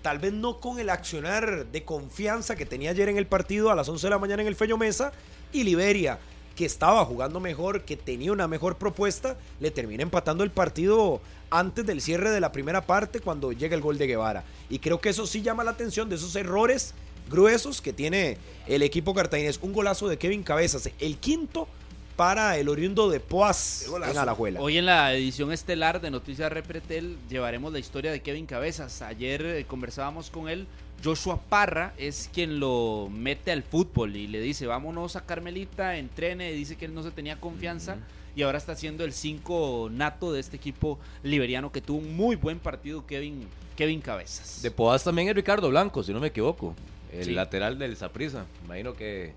tal 0.03 0.19
vez 0.19 0.33
no 0.33 0.61
con 0.61 0.79
el 0.79 0.89
accionar 0.89 1.67
de 1.67 1.85
confianza 1.85 2.57
que 2.57 2.67
tenía 2.67 2.91
ayer 2.91 3.09
en 3.09 3.19
el 3.19 3.27
partido 3.27 3.71
a 3.71 3.75
las 3.75 3.89
11 3.89 4.07
de 4.07 4.11
la 4.11 4.19
mañana 4.19 4.43
en 4.43 4.49
el 4.49 4.57
Feño 4.57 4.77
Mesa, 4.77 5.13
y 5.53 5.65
Liberia, 5.65 6.19
que 6.61 6.67
estaba 6.67 7.07
jugando 7.07 7.41
mejor, 7.41 7.87
que 7.87 7.97
tenía 7.97 8.33
una 8.33 8.47
mejor 8.47 8.77
propuesta, 8.77 9.39
le 9.61 9.71
termina 9.71 10.03
empatando 10.03 10.45
el 10.45 10.51
partido 10.51 11.23
antes 11.49 11.87
del 11.87 12.03
cierre 12.03 12.29
de 12.29 12.39
la 12.39 12.53
primera 12.53 12.83
parte 12.83 13.21
cuando 13.21 13.53
llega 13.53 13.75
el 13.75 13.81
gol 13.81 13.97
de 13.97 14.07
Guevara. 14.07 14.45
Y 14.69 14.79
creo 14.79 15.01
que 15.01 15.09
eso 15.09 15.27
sí 15.27 15.41
llama 15.41 15.65
la 15.65 15.71
atención 15.71 16.11
de 16.11 16.17
esos 16.17 16.37
errores 16.37 16.93
gruesos 17.31 17.81
que 17.81 17.95
tiene 17.95 18.37
el 18.67 18.83
equipo 18.83 19.15
cartaginés. 19.15 19.59
Un 19.63 19.73
golazo 19.73 20.07
de 20.07 20.19
Kevin 20.19 20.43
Cabezas, 20.43 20.91
el 20.99 21.17
quinto 21.17 21.67
para 22.15 22.59
el 22.59 22.69
oriundo 22.69 23.09
de 23.09 23.23
golazo. 23.27 23.97
en 24.11 24.19
Alajuela. 24.19 24.61
Hoy 24.61 24.77
en 24.77 24.85
la 24.85 25.15
edición 25.15 25.53
estelar 25.53 26.03
de 26.03 26.11
Noticias 26.11 26.53
Repretel 26.53 27.17
llevaremos 27.31 27.73
la 27.73 27.79
historia 27.79 28.13
de 28.13 28.21
Kevin 28.21 28.45
Cabezas. 28.45 29.01
Ayer 29.01 29.47
eh, 29.47 29.65
conversábamos 29.67 30.29
con 30.29 30.51
él. 30.51 30.67
Joshua 31.03 31.41
Parra 31.49 31.95
es 31.97 32.29
quien 32.33 32.61
lo 32.61 33.09
mete 33.11 33.51
al 33.53 33.63
fútbol 33.63 34.17
y 34.17 34.27
le 34.27 34.41
dice, 34.41 34.67
vámonos 34.67 35.17
a 35.17 35.25
Carmelita, 35.25 35.97
entrene. 35.97 36.53
Dice 36.53 36.77
que 36.77 36.85
él 36.85 36.95
no 36.95 37.03
se 37.03 37.11
tenía 37.11 37.41
confianza 37.41 37.97
y 38.37 38.43
ahora 38.43 38.59
está 38.59 38.75
siendo 38.77 39.05
el 39.05 39.13
5 39.13 39.89
nato 39.93 40.33
de 40.33 40.41
este 40.41 40.57
equipo 40.57 40.99
liberiano 41.23 41.73
que 41.73 41.81
tuvo 41.81 41.99
un 41.99 42.17
muy 42.17 42.37
buen 42.37 42.59
partido 42.59 43.07
Kevin, 43.07 43.47
Kevin 43.77 44.01
Cabezas. 44.01 44.63
De 44.63 44.71
Poás 44.71 45.03
también 45.05 45.29
es 45.29 45.35
Ricardo 45.35 45.69
Blanco, 45.71 46.03
si 46.03 46.13
no 46.13 46.21
me 46.21 46.29
equivoco. 46.29 46.75
El 47.13 47.25
Sí. 47.25 47.33
lateral 47.33 47.79
del 47.79 47.97
Saprissa. 47.97 48.45
Imagino 48.65 48.93
que 48.93 49.33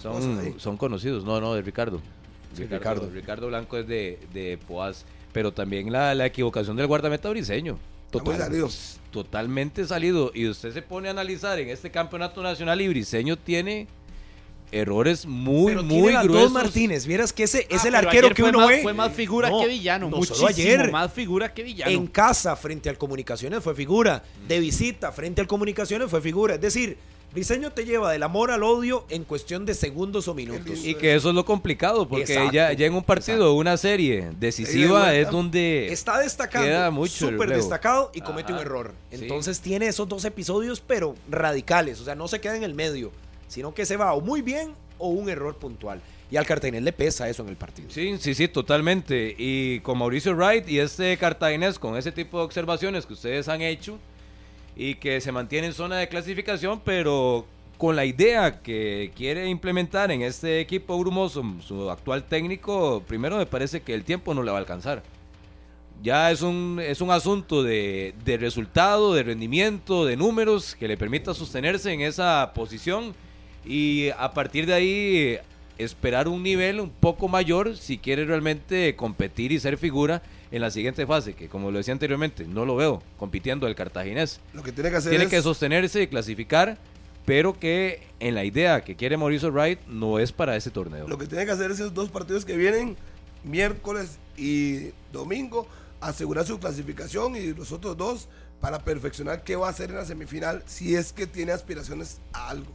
son, 0.00 0.58
son 0.58 0.76
conocidos. 0.76 1.24
No, 1.24 1.40
no, 1.40 1.54
de 1.54 1.60
Ricardo. 1.62 2.00
Sí, 2.54 2.62
Ricardo, 2.62 2.78
Ricardo. 2.78 3.10
Ricardo 3.10 3.46
Blanco 3.48 3.76
es 3.78 3.86
de, 3.88 4.18
de 4.32 4.58
Poás. 4.68 5.04
Pero 5.32 5.52
también 5.52 5.90
la, 5.92 6.14
la 6.14 6.26
equivocación 6.26 6.76
del 6.76 6.86
guardameta 6.86 7.28
briseño. 7.28 7.78
Muy 8.22 8.36
salido. 8.36 8.68
Totalmente 9.10 9.86
salido. 9.86 10.30
Y 10.34 10.48
usted 10.48 10.72
se 10.72 10.82
pone 10.82 11.08
a 11.08 11.12
analizar 11.12 11.58
en 11.58 11.68
este 11.68 11.90
campeonato 11.90 12.42
nacional 12.42 12.80
y 12.80 12.88
Briseño 12.88 13.36
tiene 13.38 13.86
errores 14.72 15.24
muy, 15.26 15.66
Pero 15.72 15.82
muy 15.84 16.02
tiene 16.02 16.22
gruesos. 16.24 16.42
dos 16.42 16.52
Martínez. 16.52 17.06
Vieras 17.06 17.32
que 17.32 17.44
ese 17.44 17.66
es 17.70 17.84
Ah, 17.84 17.88
el 17.88 17.94
pero 17.94 18.08
arquero 18.08 18.30
que 18.34 18.42
uno 18.42 18.58
más- 18.58 18.68
ve. 18.68 18.82
Fue 18.82 18.92
más 18.92 19.12
figura 19.12 19.48
No, 19.50 19.60
que 19.60 19.68
villano. 19.68 20.10
no, 20.10 20.16
muchísimo 20.16 20.48
ayer. 20.48 20.90
más 20.90 21.12
figura 21.12 21.54
que 21.54 21.62
villano. 21.62 21.92
En 21.92 22.06
casa, 22.08 22.56
frente 22.56 22.88
al 22.88 22.98
Comunicaciones, 22.98 23.62
fue 23.62 23.74
figura. 23.74 24.24
De 24.48 24.58
visita, 24.58 25.12
frente 25.12 25.40
al 25.40 25.46
Comunicaciones, 25.46 26.10
fue 26.10 26.20
figura. 26.20 26.54
Es 26.56 26.60
decir, 26.60 26.96
Briseño 27.34 27.72
te 27.72 27.84
lleva 27.84 28.12
del 28.12 28.22
amor 28.22 28.52
al 28.52 28.62
odio 28.62 29.04
en 29.08 29.24
cuestión 29.24 29.66
de 29.66 29.74
segundos 29.74 30.28
o 30.28 30.34
minutos. 30.34 30.84
Y 30.84 30.94
que 30.94 31.14
eso 31.16 31.30
es 31.30 31.34
lo 31.34 31.44
complicado, 31.44 32.08
porque 32.08 32.32
Exacto, 32.32 32.52
ya, 32.52 32.72
ya 32.72 32.86
en 32.86 32.94
un 32.94 33.02
partido, 33.02 33.54
una 33.54 33.76
serie 33.76 34.30
decisiva 34.38 35.12
y 35.14 35.18
es 35.18 35.30
donde 35.30 35.88
Está 35.92 36.12
queda 36.12 36.22
destacando, 36.22 36.92
mucho 36.92 37.28
el 37.28 37.34
súper 37.34 37.48
destacado 37.50 38.12
y 38.14 38.20
comete 38.20 38.52
Ajá, 38.52 38.60
un 38.60 38.66
error. 38.66 38.94
sí. 39.10 39.18
Entonces 39.22 39.60
tiene 39.60 39.88
esos 39.88 40.08
dos 40.08 40.24
episodios, 40.24 40.80
pero 40.80 41.16
radicales. 41.28 42.00
O 42.00 42.04
sea, 42.04 42.14
no 42.14 42.28
se 42.28 42.40
queda 42.40 42.56
en 42.56 42.62
el 42.62 42.74
medio, 42.74 43.10
sino 43.48 43.74
que 43.74 43.84
se 43.84 43.96
va 43.96 44.14
o 44.14 44.20
muy 44.20 44.40
bien 44.40 44.72
o 44.98 45.08
un 45.08 45.28
error 45.28 45.56
puntual. 45.56 46.00
Y 46.30 46.36
al 46.36 46.46
Cartaginés 46.46 46.82
le 46.82 46.92
pesa 46.92 47.28
eso 47.28 47.42
en 47.42 47.48
el 47.48 47.56
partido. 47.56 47.90
Sí, 47.90 48.16
sí, 48.20 48.34
sí, 48.34 48.48
totalmente. 48.48 49.34
Y 49.36 49.80
con 49.80 49.98
Mauricio 49.98 50.34
Wright 50.34 50.68
y 50.68 50.78
este 50.78 51.16
cartaginés, 51.18 51.78
con 51.78 51.96
ese 51.96 52.12
tipo 52.12 52.38
de 52.38 52.44
observaciones 52.44 53.06
que 53.06 53.12
ustedes 53.12 53.48
han 53.48 53.60
hecho 53.60 53.98
y 54.76 54.96
que 54.96 55.20
se 55.20 55.32
mantiene 55.32 55.68
en 55.68 55.72
zona 55.72 55.96
de 55.96 56.08
clasificación, 56.08 56.80
pero 56.84 57.46
con 57.78 57.96
la 57.96 58.04
idea 58.04 58.62
que 58.62 59.12
quiere 59.16 59.48
implementar 59.48 60.10
en 60.10 60.22
este 60.22 60.60
equipo 60.60 60.98
brumoso, 60.98 61.44
su 61.60 61.90
actual 61.90 62.24
técnico, 62.24 63.02
primero 63.06 63.36
me 63.36 63.46
parece 63.46 63.82
que 63.82 63.94
el 63.94 64.04
tiempo 64.04 64.34
no 64.34 64.42
le 64.42 64.50
va 64.50 64.58
a 64.58 64.60
alcanzar. 64.60 65.02
Ya 66.02 66.30
es 66.30 66.42
un, 66.42 66.80
es 66.82 67.00
un 67.00 67.10
asunto 67.10 67.62
de, 67.62 68.14
de 68.24 68.36
resultado, 68.36 69.14
de 69.14 69.22
rendimiento, 69.22 70.04
de 70.04 70.16
números 70.16 70.74
que 70.74 70.88
le 70.88 70.96
permita 70.96 71.34
sostenerse 71.34 71.92
en 71.92 72.00
esa 72.00 72.52
posición 72.54 73.14
y 73.64 74.10
a 74.18 74.32
partir 74.32 74.66
de 74.66 74.74
ahí 74.74 75.38
esperar 75.78 76.28
un 76.28 76.42
nivel 76.42 76.80
un 76.80 76.90
poco 76.90 77.28
mayor 77.28 77.76
si 77.76 77.98
quiere 77.98 78.24
realmente 78.24 78.94
competir 78.96 79.52
y 79.52 79.60
ser 79.60 79.76
figura 79.76 80.22
en 80.54 80.60
la 80.60 80.70
siguiente 80.70 81.04
fase, 81.04 81.34
que 81.34 81.48
como 81.48 81.72
lo 81.72 81.78
decía 81.78 81.92
anteriormente, 81.92 82.46
no 82.46 82.64
lo 82.64 82.76
veo 82.76 83.02
compitiendo 83.18 83.66
el 83.66 83.74
cartaginés. 83.74 84.38
Lo 84.52 84.62
que 84.62 84.70
tiene 84.70 84.88
que 84.88 84.96
hacer 84.96 85.10
Tiene 85.10 85.24
es... 85.24 85.30
que 85.30 85.42
sostenerse 85.42 86.02
y 86.02 86.06
clasificar, 86.06 86.78
pero 87.26 87.58
que 87.58 88.06
en 88.20 88.36
la 88.36 88.44
idea 88.44 88.84
que 88.84 88.94
quiere 88.94 89.16
Mauricio 89.16 89.50
Wright 89.50 89.80
no 89.88 90.20
es 90.20 90.30
para 90.30 90.54
ese 90.54 90.70
torneo. 90.70 91.08
Lo 91.08 91.18
que 91.18 91.26
tiene 91.26 91.44
que 91.44 91.50
hacer 91.50 91.72
es 91.72 91.80
esos 91.80 91.92
dos 91.92 92.08
partidos 92.08 92.44
que 92.44 92.56
vienen, 92.56 92.96
miércoles 93.42 94.18
y 94.36 94.90
domingo, 95.12 95.66
asegurar 96.00 96.46
su 96.46 96.60
clasificación 96.60 97.34
y 97.34 97.52
los 97.52 97.72
otros 97.72 97.96
dos 97.96 98.28
para 98.60 98.78
perfeccionar 98.78 99.42
qué 99.42 99.56
va 99.56 99.66
a 99.66 99.70
hacer 99.70 99.90
en 99.90 99.96
la 99.96 100.04
semifinal 100.04 100.62
si 100.66 100.94
es 100.94 101.12
que 101.12 101.26
tiene 101.26 101.50
aspiraciones 101.50 102.20
a 102.32 102.50
algo. 102.50 102.70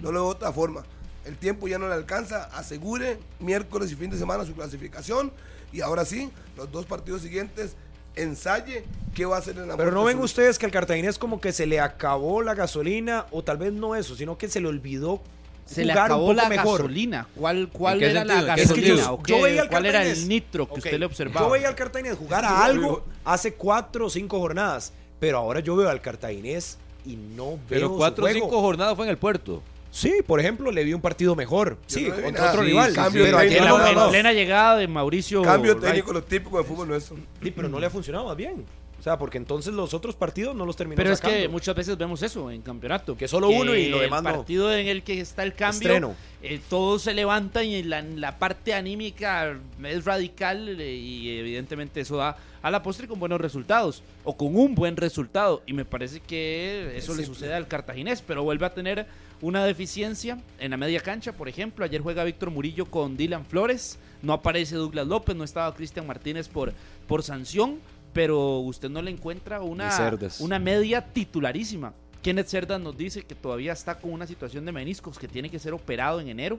No 0.00 0.12
lo 0.12 0.20
veo 0.20 0.24
de 0.26 0.36
otra 0.36 0.52
forma. 0.52 0.84
El 1.24 1.36
tiempo 1.36 1.66
ya 1.66 1.76
no 1.76 1.88
le 1.88 1.94
alcanza, 1.94 2.44
asegure 2.56 3.18
miércoles 3.40 3.90
y 3.90 3.96
fin 3.96 4.10
de 4.10 4.16
semana 4.16 4.44
su 4.44 4.54
clasificación 4.54 5.32
y 5.72 5.80
ahora 5.80 6.04
sí, 6.04 6.30
los 6.56 6.70
dos 6.72 6.86
partidos 6.86 7.22
siguientes, 7.22 7.74
ensaye 8.14 8.84
qué 9.14 9.26
va 9.26 9.36
a 9.36 9.38
hacer 9.40 9.56
en 9.58 9.68
la 9.68 9.76
Pero 9.76 9.90
no 9.92 10.04
ven 10.04 10.16
sur. 10.16 10.24
ustedes 10.24 10.58
que 10.58 10.66
al 10.66 10.72
Cartaginés 10.72 11.18
como 11.18 11.40
que 11.40 11.52
se 11.52 11.66
le 11.66 11.80
acabó 11.80 12.42
la 12.42 12.54
gasolina, 12.54 13.26
o 13.30 13.42
tal 13.42 13.58
vez 13.58 13.72
no 13.72 13.94
eso, 13.94 14.14
sino 14.16 14.38
que 14.38 14.48
se 14.48 14.60
le 14.60 14.68
olvidó 14.68 15.20
Se 15.66 15.84
le 15.84 15.92
un 15.92 15.98
acabó 15.98 16.20
poco 16.28 16.32
la 16.34 16.48
mejor. 16.48 16.78
gasolina. 16.80 17.26
¿Cuál, 17.34 17.68
cuál 17.72 17.94
¿En 17.94 18.00
qué 18.00 18.10
era 18.10 18.24
la 18.24 18.42
gasolina? 18.42 19.10
Yo 19.26 19.42
veía 19.42 19.62
al 19.62 19.68
¿Cuál 19.68 19.86
era 19.86 19.98
Cartaginés. 19.98 20.22
el 20.22 20.28
nitro 20.28 20.66
que 20.68 20.74
usted 20.74 20.98
le 20.98 21.06
observaba? 21.06 21.46
Yo 21.46 21.52
veía 21.52 21.68
al 21.68 21.74
Cartaginés 21.74 22.16
jugar 22.16 22.44
a 22.44 22.64
algo 22.64 23.04
hace 23.24 23.52
cuatro 23.54 24.06
o 24.06 24.10
cinco 24.10 24.38
jornadas, 24.40 24.92
pero 25.20 25.38
ahora 25.38 25.60
yo 25.60 25.76
veo 25.76 25.88
al 25.90 26.00
Cartaginés 26.00 26.78
y 27.04 27.16
no 27.16 27.50
veo 27.50 27.58
Pero 27.68 27.96
cuatro 27.96 28.24
o 28.24 28.28
juego. 28.28 28.46
cinco 28.46 28.60
jornadas 28.60 28.96
fue 28.96 29.04
en 29.06 29.10
el 29.10 29.18
puerto. 29.18 29.62
Sí, 29.96 30.12
por 30.26 30.40
ejemplo, 30.40 30.70
le 30.70 30.84
vi 30.84 30.92
un 30.92 31.00
partido 31.00 31.34
mejor. 31.34 31.78
Yo 31.88 31.98
Sí, 31.98 32.04
no 32.08 32.14
contra 32.16 32.30
nada. 32.32 32.50
otro 32.50 32.62
Sí, 32.62 32.68
rival. 32.68 32.90
sí, 32.90 32.96
Cambio 32.96 33.24
pero 33.24 33.38
de 33.38 33.42
ayer 33.44 33.52
en, 33.56 33.62
técnico, 33.64 33.78
la, 33.78 33.84
no, 33.84 33.88
en 33.90 33.94
no, 33.94 34.04
no. 34.04 34.10
plena 34.10 34.32
llegada 34.34 34.76
de 34.76 34.88
Mauricio 34.88 35.40
Cambio 35.42 35.72
Wright. 35.72 35.84
técnico, 35.86 36.12
lo 36.12 36.22
típico 36.22 36.58
de 36.58 36.64
fútbol 36.64 36.88
nuestro. 36.88 37.16
Sí, 37.42 37.50
pero 37.50 37.68
no 37.70 37.80
le 37.80 37.86
ha 37.86 37.90
funcionado 37.90 38.26
más 38.26 38.36
bien. 38.36 38.64
O 38.98 39.02
sea, 39.06 39.16
porque 39.18 39.38
entonces 39.38 39.72
los 39.72 39.94
otros 39.94 40.16
partidos 40.16 40.54
no 40.56 40.66
los 40.66 40.74
terminó 40.76 40.96
Pero 40.96 41.12
es 41.12 41.20
que 41.20 41.48
muchas 41.48 41.74
veces 41.76 41.96
vemos 41.96 42.22
eso 42.22 42.50
en 42.50 42.60
campeonato. 42.60 43.16
Que 43.16 43.28
solo 43.28 43.48
uno 43.48 43.74
y 43.74 43.88
lo 43.88 44.00
demás 44.00 44.22
no. 44.22 44.30
El 44.30 44.36
partido 44.36 44.74
en 44.74 44.88
el 44.88 45.02
que 45.02 45.20
está 45.20 45.44
el 45.44 45.54
cambio, 45.54 45.80
Estreno. 45.88 46.14
eh, 46.42 46.60
todos 46.68 47.02
se 47.02 47.14
levantan 47.14 47.64
y 47.66 47.82
la, 47.84 48.02
la 48.02 48.38
parte 48.38 48.74
anímica 48.74 49.56
es 49.84 50.04
radical 50.04 50.80
eh, 50.80 50.92
y 50.94 51.38
evidentemente 51.38 52.00
eso 52.00 52.16
da 52.16 52.36
a 52.62 52.70
la 52.70 52.82
postre 52.82 53.06
con 53.06 53.20
buenos 53.20 53.40
resultados 53.40 54.02
o 54.24 54.36
con 54.36 54.56
un 54.56 54.74
buen 54.74 54.96
resultado. 54.96 55.62
Y 55.66 55.72
me 55.72 55.84
parece 55.84 56.20
que 56.20 56.92
eso 56.96 57.12
le 57.14 57.22
simple. 57.22 57.26
sucede 57.26 57.54
al 57.54 57.68
cartaginés, 57.68 58.22
pero 58.22 58.42
vuelve 58.42 58.66
a 58.66 58.74
tener 58.74 59.06
una 59.40 59.64
deficiencia 59.64 60.38
en 60.58 60.70
la 60.70 60.76
media 60.76 61.00
cancha, 61.00 61.32
por 61.32 61.48
ejemplo. 61.48 61.84
Ayer 61.84 62.00
juega 62.00 62.24
Víctor 62.24 62.50
Murillo 62.50 62.86
con 62.86 63.16
Dylan 63.16 63.44
Flores, 63.44 63.98
no 64.22 64.32
aparece 64.32 64.76
Douglas 64.76 65.06
López, 65.06 65.36
no 65.36 65.44
estaba 65.44 65.74
Cristian 65.74 66.06
Martínez 66.06 66.48
por, 66.48 66.72
por 67.06 67.22
sanción, 67.22 67.78
pero 68.12 68.58
usted 68.60 68.88
no 68.88 69.02
le 69.02 69.10
encuentra 69.10 69.60
una, 69.60 70.18
una 70.40 70.58
media 70.58 71.02
titularísima. 71.02 71.92
Kenneth 72.22 72.48
Cerdas 72.48 72.80
nos 72.80 72.96
dice 72.96 73.22
que 73.22 73.34
todavía 73.34 73.72
está 73.72 73.98
con 73.98 74.12
una 74.12 74.26
situación 74.26 74.64
de 74.64 74.72
meniscos 74.72 75.18
que 75.18 75.28
tiene 75.28 75.48
que 75.48 75.58
ser 75.58 75.72
operado 75.74 76.20
en 76.20 76.28
enero, 76.28 76.58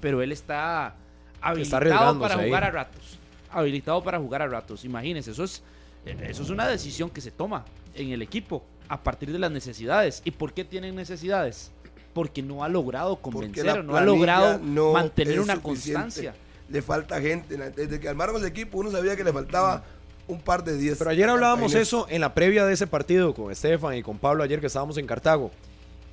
pero 0.00 0.20
él 0.20 0.32
está 0.32 0.94
habilitado 1.40 2.20
para 2.20 2.34
ahí. 2.34 2.48
jugar 2.48 2.64
a 2.64 2.70
ratos. 2.70 3.18
Habilitado 3.50 4.02
para 4.02 4.18
jugar 4.18 4.42
a 4.42 4.48
ratos. 4.48 4.84
Imagínense, 4.84 5.30
eso 5.30 5.44
es, 5.44 5.62
eh, 6.04 6.16
eso 6.28 6.42
es 6.42 6.50
una 6.50 6.66
decisión 6.66 7.08
que 7.08 7.20
se 7.20 7.30
toma 7.30 7.64
en 7.94 8.10
el 8.10 8.20
equipo 8.20 8.64
a 8.88 9.02
partir 9.02 9.32
de 9.32 9.38
las 9.38 9.50
necesidades. 9.50 10.20
¿Y 10.24 10.32
por 10.32 10.52
qué 10.52 10.64
tienen 10.64 10.94
necesidades? 10.94 11.72
Porque 12.16 12.42
no 12.42 12.64
ha 12.64 12.68
logrado 12.70 13.16
convencer, 13.16 13.84
no 13.84 13.94
ha 13.94 14.00
logrado 14.00 14.58
no 14.58 14.94
mantener 14.94 15.38
una 15.38 15.56
suficiente. 15.56 15.92
constancia. 15.92 16.34
Le 16.70 16.80
falta 16.80 17.20
gente. 17.20 17.58
Desde 17.58 18.00
que 18.00 18.08
armaron 18.08 18.36
el 18.36 18.46
equipo, 18.46 18.78
uno 18.78 18.90
sabía 18.90 19.14
que 19.16 19.22
le 19.22 19.34
faltaba 19.34 19.84
un 20.26 20.40
par 20.40 20.64
de 20.64 20.78
10. 20.78 20.96
Pero 20.96 21.10
ayer 21.10 21.28
hablábamos 21.28 21.74
eso 21.74 22.06
en 22.08 22.22
la 22.22 22.32
previa 22.32 22.64
de 22.64 22.72
ese 22.72 22.86
partido 22.86 23.34
con 23.34 23.52
Estefan 23.52 23.96
y 23.96 24.02
con 24.02 24.16
Pablo 24.16 24.42
ayer 24.42 24.60
que 24.60 24.66
estábamos 24.68 24.96
en 24.96 25.06
Cartago. 25.06 25.50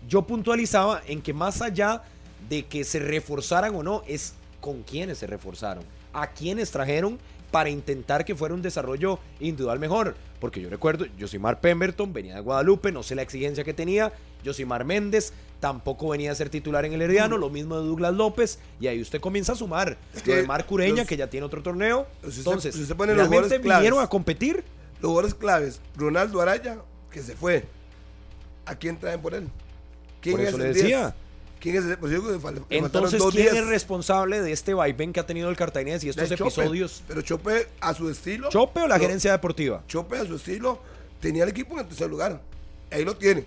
Yo 0.05 0.23
puntualizaba 0.23 1.01
en 1.07 1.21
que 1.21 1.31
más 1.31 1.61
allá 1.61 2.01
de 2.49 2.65
que 2.65 2.83
se 2.83 2.99
reforzaran 2.99 3.73
o 3.73 3.81
no, 3.81 4.03
es 4.05 4.33
con 4.59 4.83
quiénes 4.83 5.19
se 5.19 5.27
reforzaron, 5.27 5.85
a 6.11 6.27
quiénes 6.27 6.69
trajeron 6.69 7.17
para 7.49 7.69
intentar 7.69 8.25
que 8.25 8.35
fuera 8.35 8.53
un 8.53 8.61
desarrollo 8.61 9.19
individual 9.39 9.79
mejor. 9.79 10.15
Porque 10.41 10.59
yo 10.59 10.69
recuerdo, 10.69 11.05
Josimar 11.17 11.61
Pemberton 11.61 12.11
venía 12.11 12.35
de 12.35 12.41
Guadalupe, 12.41 12.91
no 12.91 13.03
sé 13.03 13.15
la 13.15 13.21
exigencia 13.21 13.63
que 13.63 13.73
tenía. 13.73 14.11
Josimar 14.43 14.83
Méndez 14.83 15.31
tampoco 15.63 16.09
venía 16.09 16.29
a 16.29 16.35
ser 16.35 16.49
titular 16.49 16.83
en 16.83 16.91
el 16.91 17.01
Herediano, 17.01 17.37
lo 17.37 17.49
mismo 17.49 17.79
de 17.79 17.87
Douglas 17.87 18.13
López. 18.13 18.59
Y 18.81 18.87
ahí 18.87 19.01
usted 19.01 19.21
comienza 19.21 19.53
a 19.53 19.55
sumar. 19.55 19.97
Es 20.13 20.27
lo 20.27 20.35
de 20.35 20.41
que 20.41 20.45
Marc 20.47 20.69
Ureña, 20.69 20.97
los- 20.97 21.07
que 21.07 21.15
ya 21.15 21.29
tiene 21.29 21.45
otro 21.45 21.63
torneo. 21.63 22.05
Si 22.21 22.27
usted- 22.27 22.39
Entonces, 22.39 22.75
si 22.75 22.81
usted 22.81 22.95
pone 22.97 23.13
los 23.13 23.29
¿realmente 23.29 23.37
jugadores 23.47 23.65
claves- 23.65 23.79
vinieron 23.81 24.03
a 24.03 24.09
competir? 24.09 24.65
Los 24.99 25.09
jugadores 25.09 25.33
claves. 25.33 25.79
Ronaldo 25.95 26.41
Araya, 26.41 26.79
que 27.09 27.21
se 27.23 27.33
fue. 27.37 27.63
¿A 28.65 28.75
quién 28.75 28.99
traen 28.99 29.21
por 29.21 29.33
él? 29.33 29.47
¿Quién 30.19 30.35
Por 30.35 30.45
eso 30.45 30.57
es 30.57 30.61
le 30.63 30.67
el 30.67 30.73
10? 30.73 30.83
decía. 30.83 31.15
¿Quién 31.61 31.77
es 31.77 31.85
el 31.85 31.97
pues 31.97 32.11
yo 32.11 32.21
le 32.29 32.51
Entonces, 32.69 33.21
¿quién 33.31 33.43
10? 33.51 33.55
es 33.55 33.67
responsable 33.67 34.41
de 34.41 34.51
este 34.51 34.73
vaivén 34.73 35.13
que 35.13 35.21
ha 35.21 35.25
tenido 35.25 35.49
el 35.49 35.55
Cartaginés 35.55 36.03
y 36.03 36.09
estos 36.09 36.27
De 36.29 36.35
Chope. 36.35 36.49
episodios? 36.49 37.03
Pero 37.07 37.21
Chope, 37.21 37.69
a 37.79 37.93
su 37.93 38.09
estilo. 38.09 38.49
¿Chope 38.49 38.81
o 38.81 38.87
la 38.89 38.99
gerencia 38.99 39.31
deportiva? 39.31 39.81
Chope, 39.87 40.17
a 40.17 40.25
su 40.25 40.35
estilo, 40.35 40.79
tenía 41.21 41.43
el 41.43 41.49
equipo 41.51 41.75
en 41.75 41.79
el 41.79 41.85
tercer 41.87 42.09
lugar. 42.09 42.41
Ahí 42.91 43.05
lo 43.05 43.15
tiene. 43.15 43.45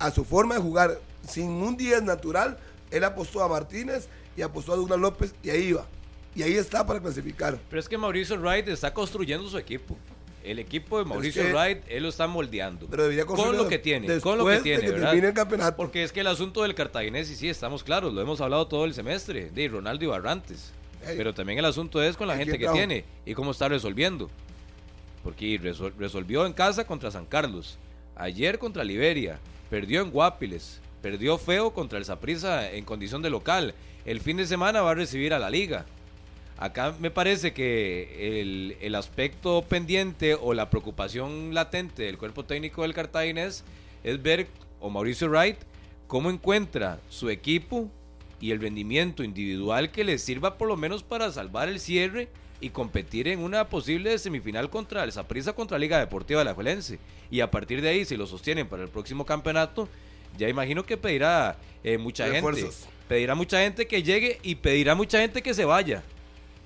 A 0.00 0.10
su 0.10 0.24
forma 0.24 0.56
de 0.56 0.60
jugar, 0.60 0.98
sin 1.28 1.48
un 1.50 1.76
10 1.76 2.02
natural, 2.02 2.58
él 2.90 3.04
apostó 3.04 3.42
a 3.42 3.48
Martínez 3.48 4.08
y 4.36 4.42
apostó 4.42 4.72
a 4.72 4.76
Douglas 4.76 4.98
López 5.00 5.34
y 5.42 5.50
ahí 5.50 5.62
iba. 5.64 5.86
Y 6.34 6.42
ahí 6.42 6.54
está 6.54 6.84
para 6.86 7.00
clasificar. 7.00 7.58
Pero 7.70 7.80
es 7.80 7.88
que 7.88 7.96
Mauricio 7.96 8.36
Wright 8.38 8.66
está 8.68 8.92
construyendo 8.92 9.48
su 9.48 9.56
equipo. 9.58 9.96
El 10.42 10.58
equipo 10.58 10.98
de 10.98 11.04
Mauricio 11.06 11.42
que- 11.42 11.52
Wright, 11.52 11.78
él 11.88 12.02
lo 12.02 12.08
está 12.10 12.26
moldeando. 12.26 12.86
Pero 12.90 13.04
debería 13.04 13.24
con 13.24 13.56
lo 13.56 13.66
que 13.68 13.78
tiene, 13.78 14.20
con 14.20 14.36
lo 14.36 14.44
que 14.46 14.58
tiene, 14.58 14.82
que 14.82 14.90
¿verdad? 14.90 15.14
el 15.14 15.32
campeonato. 15.32 15.76
Porque 15.76 16.02
es 16.02 16.12
que 16.12 16.20
el 16.20 16.26
asunto 16.26 16.62
del 16.62 16.74
cartaginés, 16.74 17.30
y 17.30 17.36
sí, 17.36 17.48
estamos 17.48 17.82
claros, 17.82 18.12
lo 18.12 18.20
hemos 18.20 18.40
hablado 18.42 18.66
todo 18.66 18.84
el 18.84 18.92
semestre, 18.92 19.50
de 19.50 19.68
Ronaldo 19.68 20.04
y 20.04 20.08
Barrantes. 20.08 20.72
Pero 21.06 21.32
también 21.34 21.58
el 21.58 21.64
asunto 21.66 22.02
es 22.02 22.16
con 22.16 22.26
la 22.28 22.34
¿Y 22.34 22.38
gente 22.38 22.58
que 22.58 22.66
tiene 22.68 23.04
y 23.24 23.34
cómo 23.34 23.50
está 23.52 23.68
resolviendo. 23.68 24.28
Porque 25.22 25.58
resol- 25.60 25.92
resolvió 25.98 26.44
en 26.46 26.52
casa 26.52 26.86
contra 26.86 27.10
San 27.10 27.24
Carlos, 27.26 27.78
ayer 28.16 28.58
contra 28.58 28.84
Liberia, 28.84 29.38
perdió 29.70 30.02
en 30.02 30.10
Guapiles, 30.10 30.80
perdió 31.04 31.36
feo 31.36 31.74
contra 31.74 31.98
el 31.98 32.06
Saprissa 32.06 32.72
en 32.72 32.86
condición 32.86 33.20
de 33.20 33.28
local. 33.28 33.74
El 34.06 34.22
fin 34.22 34.38
de 34.38 34.46
semana 34.46 34.80
va 34.80 34.92
a 34.92 34.94
recibir 34.94 35.34
a 35.34 35.38
la 35.38 35.50
liga. 35.50 35.84
Acá 36.56 36.94
me 36.98 37.10
parece 37.10 37.52
que 37.52 38.40
el, 38.40 38.78
el 38.80 38.94
aspecto 38.94 39.60
pendiente 39.68 40.34
o 40.34 40.54
la 40.54 40.70
preocupación 40.70 41.52
latente 41.52 42.04
del 42.04 42.16
cuerpo 42.16 42.46
técnico 42.46 42.80
del 42.80 42.94
Cartaginés 42.94 43.64
es 44.02 44.22
ver, 44.22 44.46
o 44.80 44.88
Mauricio 44.88 45.28
Wright, 45.28 45.58
cómo 46.06 46.30
encuentra 46.30 46.98
su 47.10 47.28
equipo 47.28 47.90
y 48.40 48.52
el 48.52 48.62
rendimiento 48.62 49.22
individual 49.22 49.90
que 49.90 50.04
le 50.04 50.16
sirva 50.16 50.56
por 50.56 50.68
lo 50.68 50.78
menos 50.78 51.02
para 51.02 51.30
salvar 51.30 51.68
el 51.68 51.80
cierre 51.80 52.30
y 52.62 52.70
competir 52.70 53.28
en 53.28 53.40
una 53.40 53.68
posible 53.68 54.16
semifinal 54.16 54.70
contra 54.70 55.04
el 55.04 55.12
Saprissa 55.12 55.52
contra 55.52 55.78
Liga 55.78 55.98
Deportiva 55.98 56.38
de 56.38 56.46
la 56.46 56.54
Juelense. 56.54 56.98
Y 57.30 57.40
a 57.40 57.50
partir 57.50 57.82
de 57.82 57.90
ahí, 57.90 58.06
si 58.06 58.16
lo 58.16 58.26
sostienen 58.26 58.68
para 58.68 58.84
el 58.84 58.88
próximo 58.88 59.26
campeonato, 59.26 59.86
ya 60.36 60.48
imagino 60.48 60.84
que 60.84 60.96
pedirá 60.96 61.56
eh, 61.82 61.98
mucha 61.98 62.28
gente. 62.30 62.68
Pedirá 63.08 63.34
mucha 63.34 63.60
gente 63.60 63.86
que 63.86 64.02
llegue 64.02 64.38
y 64.42 64.54
pedirá 64.54 64.94
mucha 64.94 65.20
gente 65.20 65.42
que 65.42 65.52
se 65.54 65.64
vaya. 65.64 66.02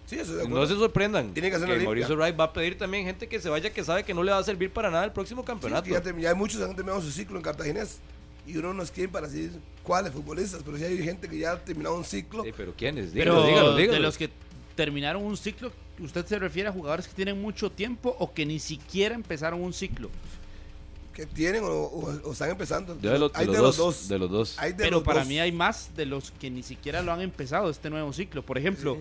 Sí, 0.06 0.18
eso 0.18 0.48
No 0.48 0.64
se 0.66 0.74
sorprendan. 0.74 1.34
Tiene 1.34 1.50
que 1.50 1.56
hacer 1.56 1.68
limpia. 1.68 1.84
Mauricio 1.84 2.16
Wright 2.16 2.38
va 2.38 2.44
a 2.44 2.52
pedir 2.52 2.78
también 2.78 3.04
gente 3.04 3.28
que 3.28 3.40
se 3.40 3.50
vaya 3.50 3.70
que 3.70 3.84
sabe 3.84 4.04
que 4.04 4.14
no 4.14 4.22
le 4.22 4.32
va 4.32 4.38
a 4.38 4.44
servir 4.44 4.70
para 4.70 4.90
nada 4.90 5.04
el 5.04 5.12
próximo 5.12 5.42
Sí, 5.42 5.46
campeonato. 5.46 5.84
es 5.94 6.00
que 6.00 6.20
ya, 6.22 6.30
hay 6.30 6.34
muchos 6.34 6.58
que 6.58 6.64
han 6.64 6.74
terminado 6.74 7.02
su 7.02 7.10
ciclo 7.10 7.36
en 7.36 7.42
Cartaginés. 7.42 7.98
Y 8.46 8.56
uno 8.56 8.72
no 8.72 8.82
es 8.82 8.90
quien 8.90 9.10
para 9.10 9.28
decir 9.28 9.50
cuáles 9.82 10.12
futbolistas, 10.12 10.62
pero 10.64 10.78
sí 10.78 10.84
hay 10.84 11.02
gente 11.02 11.28
que 11.28 11.36
ya 11.38 11.52
ha 11.52 11.62
terminado 11.62 11.96
un 11.96 12.04
ciclo. 12.04 12.44
Sí, 12.44 12.52
pero 12.56 12.72
¿quiénes? 12.74 13.10
Pero 13.12 13.44
Dígalo, 13.44 13.76
dígalo, 13.76 13.92
de 13.92 14.00
los 14.00 14.16
que 14.16 14.30
terminaron 14.74 15.22
un 15.22 15.36
ciclo, 15.36 15.70
¿usted 15.98 16.24
se 16.24 16.38
refiere 16.38 16.70
a 16.70 16.72
jugadores 16.72 17.06
que 17.06 17.12
tienen 17.14 17.42
mucho 17.42 17.68
tiempo 17.70 18.16
o 18.18 18.32
que 18.32 18.46
ni 18.46 18.58
siquiera 18.60 19.14
empezaron 19.14 19.60
un 19.60 19.74
ciclo? 19.74 20.08
Que 21.18 21.26
tienen 21.26 21.64
o, 21.64 21.66
o- 21.68 22.20
o 22.28 22.32
están 22.32 22.48
empezando. 22.50 22.96
Yo 23.00 23.10
de, 23.10 23.18
lo- 23.18 23.28
de 23.28 23.38
hay 23.40 23.46
los 23.46 23.54
de 23.56 23.60
dos, 23.60 23.66
los 23.66 23.76
dos. 23.76 24.08
De 24.08 24.18
los 24.20 24.30
dos. 24.30 24.58
Hay 24.60 24.70
de 24.70 24.84
Pero 24.84 24.98
los 24.98 25.02
para 25.02 25.18
dos. 25.20 25.28
mí 25.28 25.40
hay 25.40 25.50
más 25.50 25.90
de 25.96 26.06
los 26.06 26.30
que 26.30 26.48
ni 26.48 26.62
siquiera 26.62 27.02
lo 27.02 27.12
han 27.12 27.20
empezado 27.20 27.68
este 27.70 27.90
nuevo 27.90 28.12
ciclo. 28.12 28.42
Por 28.46 28.56
ejemplo, 28.56 28.98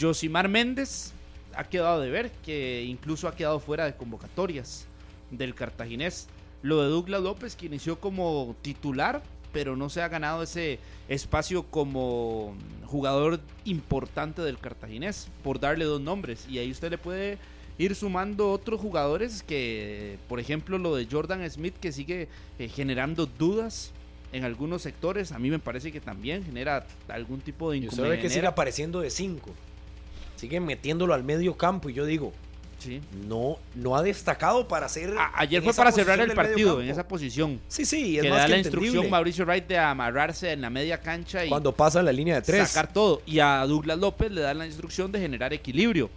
Josimar 0.00 0.48
Méndez 0.48 1.12
ha 1.54 1.62
quedado 1.62 2.00
de 2.00 2.10
ver, 2.10 2.32
que 2.44 2.82
incluso 2.82 3.28
ha 3.28 3.36
quedado 3.36 3.60
fuera 3.60 3.84
de 3.84 3.94
convocatorias 3.94 4.86
del 5.30 5.54
cartaginés. 5.54 6.26
Lo 6.62 6.82
de 6.82 6.88
Douglas 6.88 7.22
López, 7.22 7.54
que 7.54 7.66
inició 7.66 8.00
como 8.00 8.56
titular, 8.60 9.22
pero 9.52 9.76
no 9.76 9.88
se 9.90 10.02
ha 10.02 10.08
ganado 10.08 10.42
ese 10.42 10.80
espacio 11.08 11.62
como 11.70 12.56
jugador 12.86 13.38
importante 13.64 14.42
del 14.42 14.58
cartaginés, 14.58 15.28
por 15.44 15.60
darle 15.60 15.84
dos 15.84 16.00
nombres. 16.00 16.46
Y 16.48 16.58
ahí 16.58 16.72
usted 16.72 16.90
le 16.90 16.98
puede 16.98 17.38
ir 17.78 17.94
sumando 17.94 18.50
otros 18.52 18.80
jugadores 18.80 19.42
que, 19.42 20.18
por 20.28 20.38
ejemplo, 20.40 20.78
lo 20.78 20.94
de 20.96 21.06
Jordan 21.10 21.48
Smith, 21.50 21.74
que 21.80 21.90
sigue 21.92 22.28
eh, 22.58 22.68
generando 22.68 23.26
dudas 23.26 23.92
en 24.32 24.44
algunos 24.44 24.82
sectores, 24.82 25.32
a 25.32 25.38
mí 25.38 25.50
me 25.50 25.58
parece 25.58 25.92
que 25.92 26.00
también 26.00 26.44
genera 26.44 26.86
algún 27.08 27.40
tipo 27.40 27.70
de 27.70 27.78
Y 27.78 27.88
usted 27.88 28.02
ve 28.02 28.08
que 28.10 28.14
sigue 28.14 28.18
inconveniente. 28.24 28.46
apareciendo 28.48 29.00
de 29.00 29.10
5. 29.10 29.50
Siguen 30.36 30.64
metiéndolo 30.66 31.14
al 31.14 31.22
medio 31.24 31.56
campo. 31.56 31.88
Y 31.88 31.94
yo 31.94 32.04
digo, 32.04 32.32
Sí. 32.80 33.00
no, 33.28 33.56
no 33.76 33.96
ha 33.96 34.02
destacado 34.02 34.66
para 34.68 34.86
hacer. 34.86 35.14
A- 35.16 35.32
ayer 35.40 35.62
fue 35.62 35.72
para 35.72 35.90
cerrar 35.92 36.20
el 36.20 36.32
partido, 36.32 36.82
en 36.82 36.88
esa 36.90 37.06
posición. 37.08 37.60
Sí, 37.68 37.84
sí, 37.86 38.16
es 38.18 38.22
que 38.24 38.28
más 38.28 38.38
da 38.40 38.44
que 38.46 38.50
la 38.50 38.56
entendible. 38.58 38.86
instrucción 38.88 39.10
Mauricio 39.10 39.44
Wright 39.46 39.66
de 39.66 39.78
amarrarse 39.78 40.52
en 40.52 40.60
la 40.60 40.68
media 40.70 41.00
cancha 41.00 41.44
y 41.44 41.48
Cuando 41.48 41.72
pasa 41.72 42.02
la 42.02 42.12
línea 42.12 42.34
de 42.36 42.42
tres. 42.42 42.68
sacar 42.68 42.92
todo. 42.92 43.22
Y 43.26 43.38
a 43.38 43.64
Douglas 43.66 43.98
López 43.98 44.30
le 44.32 44.42
da 44.42 44.52
la 44.52 44.66
instrucción 44.66 45.10
de 45.12 45.20
generar 45.20 45.52
equilibrio. 45.54 46.10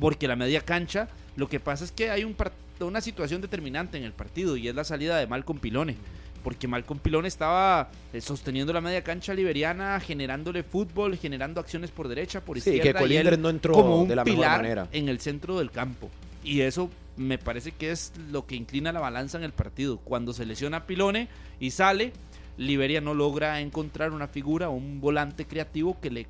Porque 0.00 0.26
la 0.26 0.34
media 0.36 0.62
cancha, 0.62 1.08
lo 1.36 1.48
que 1.48 1.60
pasa 1.60 1.84
es 1.84 1.92
que 1.92 2.10
hay 2.10 2.24
un 2.24 2.34
una 2.80 3.02
situación 3.02 3.42
determinante 3.42 3.98
en 3.98 4.04
el 4.04 4.12
partido 4.12 4.56
y 4.56 4.66
es 4.66 4.74
la 4.74 4.84
salida 4.84 5.18
de 5.18 5.26
Malcolm 5.26 5.58
Pilone. 5.58 5.96
Porque 6.42 6.66
Malcolm 6.66 6.98
Pilone 6.98 7.28
estaba 7.28 7.90
eh, 8.14 8.22
sosteniendo 8.22 8.72
la 8.72 8.80
media 8.80 9.04
cancha 9.04 9.34
liberiana, 9.34 10.00
generándole 10.00 10.62
fútbol, 10.62 11.18
generando 11.18 11.60
acciones 11.60 11.90
por 11.90 12.08
derecha, 12.08 12.40
por 12.40 12.58
Sí, 12.58 12.70
izquierda. 12.70 12.82
que 12.82 12.88
él 12.88 12.96
Colindres 13.10 13.38
no 13.38 13.50
entró 13.50 13.74
como 13.74 14.00
un 14.00 14.08
de 14.08 14.16
la 14.16 14.24
mejor 14.24 14.38
pilar 14.38 14.62
manera. 14.62 14.88
en 14.92 15.10
el 15.10 15.20
centro 15.20 15.58
del 15.58 15.70
campo. 15.70 16.08
Y 16.42 16.62
eso 16.62 16.88
me 17.18 17.36
parece 17.36 17.72
que 17.72 17.90
es 17.90 18.14
lo 18.30 18.46
que 18.46 18.56
inclina 18.56 18.90
la 18.92 19.00
balanza 19.00 19.36
en 19.36 19.44
el 19.44 19.52
partido. 19.52 19.98
Cuando 19.98 20.32
se 20.32 20.46
lesiona 20.46 20.86
Pilone 20.86 21.28
y 21.60 21.72
sale, 21.72 22.14
Liberia 22.56 23.02
no 23.02 23.12
logra 23.12 23.60
encontrar 23.60 24.12
una 24.12 24.26
figura 24.26 24.70
o 24.70 24.72
un 24.72 25.02
volante 25.02 25.44
creativo 25.46 26.00
que 26.00 26.10
le 26.10 26.26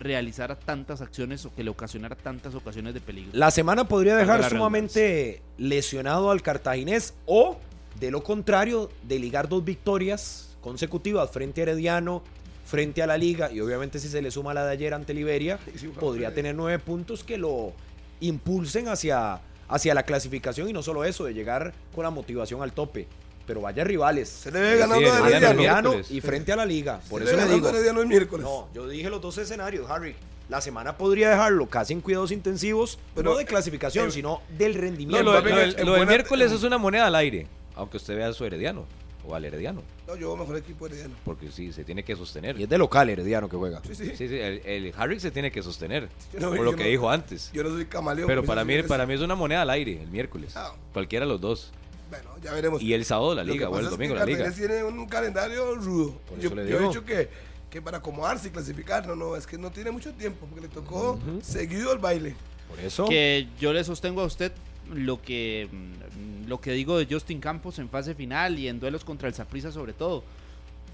realizara 0.00 0.56
tantas 0.56 1.00
acciones 1.00 1.44
o 1.46 1.54
que 1.54 1.62
le 1.64 1.70
ocasionara 1.70 2.16
tantas 2.16 2.54
ocasiones 2.54 2.94
de 2.94 3.00
peligro. 3.00 3.30
La 3.32 3.50
semana 3.50 3.86
podría 3.86 4.16
dejar 4.16 4.48
sumamente 4.48 5.42
lesionado 5.58 6.30
al 6.30 6.42
cartaginés 6.42 7.14
o, 7.26 7.58
de 8.00 8.10
lo 8.10 8.22
contrario, 8.22 8.90
de 9.02 9.18
ligar 9.18 9.48
dos 9.48 9.64
victorias 9.64 10.56
consecutivas 10.60 11.30
frente 11.30 11.60
a 11.60 11.64
Herediano, 11.64 12.22
frente 12.64 13.02
a 13.02 13.06
la 13.06 13.16
Liga 13.18 13.52
y 13.52 13.60
obviamente 13.60 13.98
si 13.98 14.08
se 14.08 14.22
le 14.22 14.30
suma 14.30 14.54
la 14.54 14.64
de 14.64 14.72
ayer 14.72 14.94
ante 14.94 15.14
Liberia, 15.14 15.58
Sí, 15.72 15.78
sí, 15.78 15.86
ojalá. 15.88 16.00
podría 16.00 16.34
tener 16.34 16.54
nueve 16.54 16.78
puntos 16.78 17.22
que 17.22 17.36
lo 17.36 17.72
impulsen 18.20 18.88
hacia, 18.88 19.40
hacia 19.68 19.94
la 19.94 20.02
clasificación 20.04 20.68
y 20.68 20.72
no 20.72 20.82
solo 20.82 21.04
eso, 21.04 21.24
de 21.24 21.34
llegar 21.34 21.72
con 21.94 22.04
la 22.04 22.10
motivación 22.10 22.62
al 22.62 22.72
tope. 22.72 23.06
Pero 23.46 23.60
vaya 23.60 23.84
rivales. 23.84 24.28
Se 24.28 24.50
le 24.50 24.60
ve 24.60 24.76
ganando 24.78 25.06
sí, 25.06 25.12
a 25.14 25.28
Herediano. 25.28 25.94
Y 26.10 26.20
frente 26.20 26.52
a 26.52 26.56
la 26.56 26.64
liga. 26.64 27.00
Por 27.10 27.22
Se 27.22 27.28
eso 27.28 27.36
le 27.36 27.46
le 27.46 27.54
digo. 27.54 27.66
a 27.66 27.70
Herediano 27.70 28.00
el 28.00 28.06
miércoles. 28.06 28.44
No, 28.44 28.68
yo 28.74 28.88
dije 28.88 29.10
los 29.10 29.20
dos 29.20 29.36
escenarios, 29.38 29.88
Harry. 29.90 30.14
La 30.48 30.60
semana 30.60 30.96
podría 30.98 31.30
dejarlo 31.30 31.66
casi 31.68 31.92
en 31.94 32.00
cuidados 32.02 32.30
intensivos, 32.30 32.98
Pero, 33.14 33.30
no 33.32 33.36
de 33.38 33.44
clasificación, 33.46 34.08
eh, 34.08 34.12
sino 34.12 34.42
del 34.58 34.74
No, 34.74 34.80
rendimiento. 34.80 35.22
lo, 35.24 35.32
Vuelven 35.32 35.86
lo 35.86 35.94
del- 35.94 36.06
miércoles 36.06 36.52
es 36.52 36.62
una 36.62 36.76
moneda 36.78 37.06
al 37.06 37.14
aire, 37.14 37.46
aunque 37.76 37.96
usted 37.96 38.14
vea 38.16 38.28
a 38.28 38.32
su 38.34 38.44
herediano 38.44 38.84
o 39.26 39.34
al 39.34 39.42
herediano, 39.46 39.82
No, 40.06 40.16
yo 40.16 40.36
mejor 40.36 40.58
equipo 40.58 40.84
Herediano. 40.84 41.14
porque 41.24 41.50
sí, 41.50 41.72
se 41.72 41.82
tiene 41.82 42.02
que 42.04 42.14
sostener. 42.14 42.60
Y 42.60 42.64
es 42.64 42.68
de 42.68 42.76
local 42.76 43.08
Herediano 43.08 43.48
que 43.48 43.56
juega. 43.56 43.80
Sí, 43.86 43.94
sí. 43.94 44.10
Sí, 44.16 44.28
sí, 44.28 44.36
el, 44.38 44.60
el 44.66 44.92
Harry 44.98 45.18
se 45.18 45.30
tiene 45.30 45.50
que 45.50 45.62
sostener, 45.62 46.10
no- 46.38 46.48
por 46.50 46.60
lo 46.60 46.76
que 46.76 46.84
no- 46.84 46.90
dijo 46.90 47.08
antes. 47.10 47.50
Yo 47.54 47.62
no 47.64 47.70
soy 47.70 47.86
camaleón. 47.86 48.26
Pero 48.26 48.42
pues, 48.42 48.48
para 48.48 48.64
mí, 48.66 48.82
para 48.82 49.06
mí 49.06 49.14
es 49.14 49.20
una 49.22 49.34
moneda 49.34 49.62
al 49.62 49.70
aire 49.70 50.02
el 50.02 50.08
miércoles. 50.08 50.52
Ah. 50.56 50.74
Cualquiera 50.92 51.24
de 51.24 51.32
los 51.32 51.40
dos. 51.40 51.72
Bueno, 52.10 52.30
ya 52.42 52.52
veremos. 52.52 52.82
Y 52.82 52.92
el 52.92 53.04
sábado 53.04 53.34
la 53.34 53.44
liga 53.44 53.68
o 53.68 53.78
el 53.78 53.84
es 53.84 53.88
que 53.88 53.96
domingo 53.96 54.14
la 54.14 54.24
liga. 54.24 54.50
Tiene 54.52 54.84
un 54.84 55.06
calendario 55.06 55.74
rudo. 55.76 56.12
Por 56.28 56.38
Yo, 56.38 56.50
he 56.50 56.86
dicho 56.86 57.04
que, 57.04 57.28
que 57.70 57.82
para 57.82 57.98
acomodarse 57.98 58.48
y 58.48 58.50
clasificar, 58.50 59.06
no, 59.06 59.16
no, 59.16 59.36
es 59.36 59.46
que 59.46 59.58
no 59.58 59.70
tiene 59.70 59.90
mucho 59.90 60.12
tiempo, 60.12 60.46
porque 60.46 60.62
le 60.62 60.68
tocó 60.68 61.18
seguido 61.42 61.92
el 61.92 61.98
baile. 61.98 62.34
Por 62.68 62.80
eso. 62.80 63.06
Que 63.06 63.48
yo 63.58 63.72
le 63.72 63.84
sostengo 63.84 64.22
a 64.22 64.24
usted 64.24 64.52
lo 64.92 65.20
que 65.22 65.68
mm, 65.70 66.48
lo 66.48 66.60
que 66.60 66.72
digo 66.72 66.98
de 66.98 67.06
Justin 67.10 67.40
Campos 67.40 67.78
en 67.78 67.88
fase 67.88 68.14
final 68.14 68.58
y 68.58 68.68
en 68.68 68.80
duelos 68.80 69.04
contra 69.04 69.28
el 69.28 69.34
Saprissa 69.34 69.72
sobre 69.72 69.92
todo. 69.92 70.24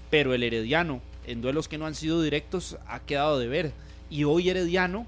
Pero 0.09 0.33
el 0.33 0.43
Herediano, 0.43 1.01
en 1.25 1.41
duelos 1.41 1.67
que 1.67 1.77
no 1.77 1.85
han 1.85 1.95
sido 1.95 2.21
directos, 2.21 2.77
ha 2.87 2.99
quedado 2.99 3.39
de 3.39 3.47
ver. 3.47 3.71
Y 4.09 4.25
hoy 4.25 4.49
Herediano 4.49 5.05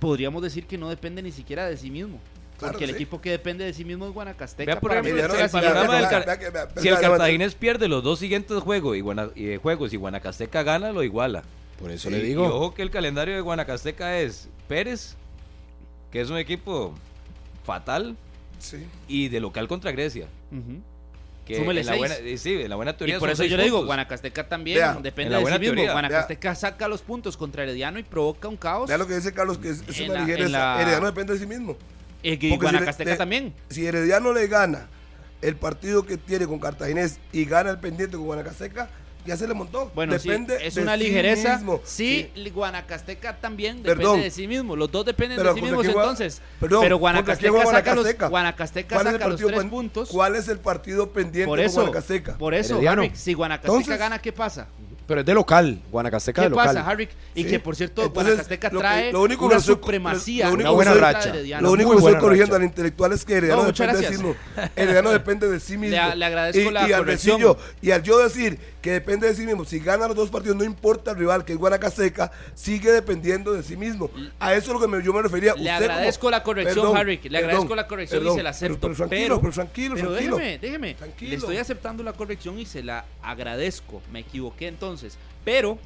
podríamos 0.00 0.42
decir 0.42 0.66
que 0.66 0.78
no 0.78 0.88
depende 0.88 1.22
ni 1.22 1.32
siquiera 1.32 1.66
de 1.66 1.76
sí 1.76 1.90
mismo. 1.90 2.20
Claro 2.58 2.72
Porque 2.72 2.78
que 2.78 2.84
el 2.84 2.90
sí. 2.90 2.94
equipo 3.02 3.20
que 3.20 3.30
depende 3.30 3.64
de 3.64 3.72
sí 3.72 3.84
mismo 3.84 4.06
es 4.06 4.12
Guanacasteca. 4.12 4.72
Vea, 4.72 4.80
por 4.80 4.92
ejemplo, 4.92 5.12
el 5.24 5.50
panorama 5.50 5.96
del. 5.96 6.08
Car- 6.08 6.24
Vea 6.24 6.50
vea, 6.50 6.68
Si 6.76 6.88
el 6.88 6.98
Cartaginés 7.00 7.54
pierde 7.56 7.88
los 7.88 8.02
dos 8.04 8.20
siguientes 8.20 8.56
juegos 8.58 8.96
y, 8.96 9.00
Guana- 9.00 9.30
y 9.34 9.56
juegos 9.56 9.92
y 9.92 9.96
Guanacasteca 9.96 10.62
gana, 10.62 10.92
lo 10.92 11.02
iguala. 11.02 11.42
Por 11.80 11.90
eso 11.90 12.08
Y- 12.08 12.12
le 12.12 12.18
Y 12.18 12.22
digo. 12.22 12.46
ojo 12.46 12.72
que 12.74 12.82
el 12.82 12.90
calendario 12.90 13.34
de 13.34 13.40
Guanacasteca 13.40 14.18
es 14.20 14.48
Pérez, 14.68 15.16
que 16.12 16.20
es 16.20 16.30
un 16.30 16.38
equipo 16.38 16.94
fatal, 17.64 18.16
Sí. 18.60 18.86
y 19.08 19.28
de 19.28 19.40
local 19.40 19.66
contra 19.68 19.90
Grecia. 19.90 20.26
Ujú. 20.52 20.80
Que 21.44 21.56
Súmele 21.56 21.80
en 21.80 21.86
la 21.86 21.92
seis. 21.92 21.98
buena, 22.00 22.14
eh, 22.14 22.38
sí, 22.38 22.52
en 22.62 22.70
la 22.70 22.76
buena 22.76 22.96
teoría 22.96 23.16
Y 23.16 23.18
por 23.18 23.28
son 23.28 23.32
eso 23.32 23.42
seis 23.42 23.50
yo 23.50 23.56
le 23.58 23.64
digo, 23.64 23.76
puntos. 23.78 23.88
Guanacasteca 23.88 24.48
también 24.48 24.78
Vea, 24.78 24.94
depende 25.02 25.30
la 25.32 25.38
de 25.40 25.44
sí 25.44 25.50
mismo. 25.58 25.74
teoría. 25.74 25.92
Guanacasteca 25.92 26.54
saca 26.54 26.88
los 26.88 27.02
puntos 27.02 27.36
contra 27.36 27.64
Herediano 27.64 27.98
y 27.98 28.02
provoca 28.04 28.48
un 28.48 28.56
caos. 28.56 28.88
Vea 28.88 28.96
lo 28.96 29.06
que 29.06 29.16
dice 29.16 29.34
Carlos, 29.34 29.58
que 29.58 29.70
es, 29.70 29.82
es 29.86 29.98
En 29.98 30.04
una 30.10 30.20
la- 30.20 30.20
ligereza. 30.24 30.46
en 30.46 30.52
la- 30.52 30.80
Herediano 30.80 31.06
depende 31.06 31.32
de 31.34 31.38
sí 31.40 31.46
mismo. 31.46 31.76
Y 32.32 32.36
Porque 32.36 32.48
si 32.48 32.56
Guanacasteca 32.56 33.10
le- 33.10 33.16
también. 33.16 33.54
Si 33.70 33.86
Herediano 33.86 34.32
le 34.32 34.46
gana 34.48 34.88
el 35.42 35.56
partido 35.56 36.04
que 36.06 36.16
tiene 36.16 36.46
con 36.46 36.58
Cartaginés 36.58 37.18
y 37.32 37.44
gana 37.44 37.70
el 37.70 37.78
pendiente 37.78 38.16
con 38.16 38.24
Guanacasteca, 38.26 38.88
ya 39.26 39.36
se 39.36 39.46
le 39.46 39.54
montó. 39.54 39.90
Bueno, 39.94 40.12
depende 40.14 40.58
sí, 40.58 40.66
es 40.66 40.74
de 40.74 40.82
una 40.82 40.96
sí 40.96 41.04
ligereza. 41.04 41.56
mismo. 41.56 41.80
Sí, 41.84 42.30
Guanacasteca 42.54 43.36
también 43.36 43.82
Perdón. 43.82 43.98
depende 43.98 44.24
de 44.24 44.30
sí 44.30 44.46
mismo. 44.48 44.74
Los 44.76 44.90
dos 44.90 45.04
dependen 45.06 45.36
Pero 45.38 45.50
de 45.50 45.54
sí 45.54 45.60
¿contra 45.60 45.78
mismos 45.78 45.86
entonces. 46.02 46.42
Perdón, 46.60 46.82
Pero 46.82 46.98
¿contra 46.98 47.36
quién 47.36 47.52
Guanacasteca 47.52 47.76
saca 47.76 47.94
los, 47.94 48.04
Guanacasteca? 48.04 48.28
Guanacasteca 48.28 48.96
¿Cuál 48.96 49.06
es 49.06 49.12
el 49.12 49.18
saca 49.18 49.28
los 49.28 49.40
partido 49.40 49.48
tres 49.60 49.70
puntos. 49.70 50.08
¿Cuál 50.08 50.36
es 50.36 50.48
el 50.48 50.58
partido 50.58 51.10
pendiente 51.12 51.46
Por 51.48 51.58
con 51.58 51.66
eso, 51.66 51.80
Guanacasteca? 51.80 52.38
por 52.38 52.54
eso, 52.54 52.80
si 53.14 53.34
Guanacasteca 53.34 53.76
Entonces- 53.78 53.98
gana, 53.98 54.18
¿qué 54.18 54.32
pasa? 54.32 54.68
Pero 55.06 55.20
es 55.20 55.26
de 55.26 55.34
local. 55.34 55.80
Guanacasteca 55.90 56.40
¿Qué 56.42 56.46
de 56.46 56.50
local. 56.50 56.66
pasa, 56.68 56.88
Harry? 56.88 57.08
Y 57.34 57.42
Sí. 57.44 57.50
que 57.50 57.60
por 57.60 57.76
cierto, 57.76 58.02
Entonces, 58.04 58.24
Guanacasteca 58.32 58.68
lo 58.68 58.78
que- 58.78 58.82
trae 58.82 59.12
lo 59.12 59.22
único 59.22 59.40
que 59.40 59.46
una 59.46 59.56
estoy- 59.56 59.74
supremacía. 59.74 60.46
lo 60.48 60.54
único 60.54 60.72
Una 60.72 60.74
buena 60.94 61.12
que 61.20 61.28
estoy-. 61.28 61.48
Lo 61.60 61.72
único 61.72 61.92
Muy 61.92 62.02
que 62.02 62.06
estoy 62.08 62.20
corrigiendo 62.20 62.54
racha. 62.54 62.62
al 62.64 62.68
intelectual 62.68 63.12
es 63.12 63.24
que 63.24 63.34
Herediano 63.34 63.62
No, 63.62 63.66
muchas 63.68 63.86
depende 63.86 64.08
de 64.08 64.16
sí 64.16 64.22
gracias. 64.22 64.56
mismo. 64.56 64.70
Herediano 64.76 65.10
depende 65.10 65.48
de 65.48 65.60
sí 65.60 65.76
mismo. 65.78 65.96
Le- 65.96 66.16
le 66.16 66.24
agradezco 66.24 66.70
y, 66.70 66.72
la 66.72 66.88
y 66.88 66.92
al 66.92 66.98
corrección. 67.00 67.36
decir 67.38 67.46
yo- 67.56 67.58
y 67.82 67.90
al 67.90 68.02
yo 68.02 68.18
decir 68.18 68.58
que 68.80 68.92
depende 68.92 69.26
de 69.28 69.34
sí 69.34 69.46
mismo, 69.46 69.64
si 69.64 69.78
gana 69.78 70.06
los 70.08 70.16
dos 70.16 70.30
partidos, 70.30 70.56
no 70.56 70.64
importa 70.64 71.10
el 71.12 71.16
rival, 71.18 71.44
que 71.44 71.52
es 71.52 71.58
Guanacasteca, 71.58 72.30
sigue 72.54 72.92
dependiendo 72.92 73.52
de 73.52 73.62
sí 73.62 73.76
mismo. 73.76 74.10
A 74.40 74.54
eso 74.54 74.66
es 74.66 74.72
lo 74.74 74.80
que 74.80 74.88
me- 74.88 75.02
yo 75.04 75.12
me 75.12 75.22
refería. 75.22 75.54
Le 75.54 75.60
Usted 75.60 75.72
como- 75.74 75.84
agradezco 75.92 76.30
la 76.30 76.42
corrección, 76.42 76.76
Perdón, 76.76 76.96
Harry. 76.96 77.20
Le 77.24 77.38
agradezco 77.38 77.62
perdón, 77.62 77.76
la 77.76 77.86
corrección 77.86 78.20
perdón, 78.20 78.34
y 78.34 78.38
se 78.38 78.42
la 78.42 78.50
acepto. 78.50 78.78
Pero, 78.80 78.94
pero 78.94 78.94
tranquilo, 79.08 79.26
pero, 79.26 79.40
pero 79.40 79.52
tranquilo, 79.52 79.94
pero 79.96 80.08
tranquilo. 80.08 80.36
déjeme, 80.36 80.58
déjeme. 80.58 80.94
Tranquilo. 80.94 81.30
Le 81.30 81.36
estoy 81.36 81.56
aceptando 81.58 82.02
la 82.02 82.12
corrección 82.14 82.58
y 82.58 82.66
se 82.66 82.82
la 82.82 83.04
agradezco. 83.22 84.00
Me 84.12 84.20
equivoqué 84.20 84.68
entonces. 84.68 84.93
Pero, 85.44 85.78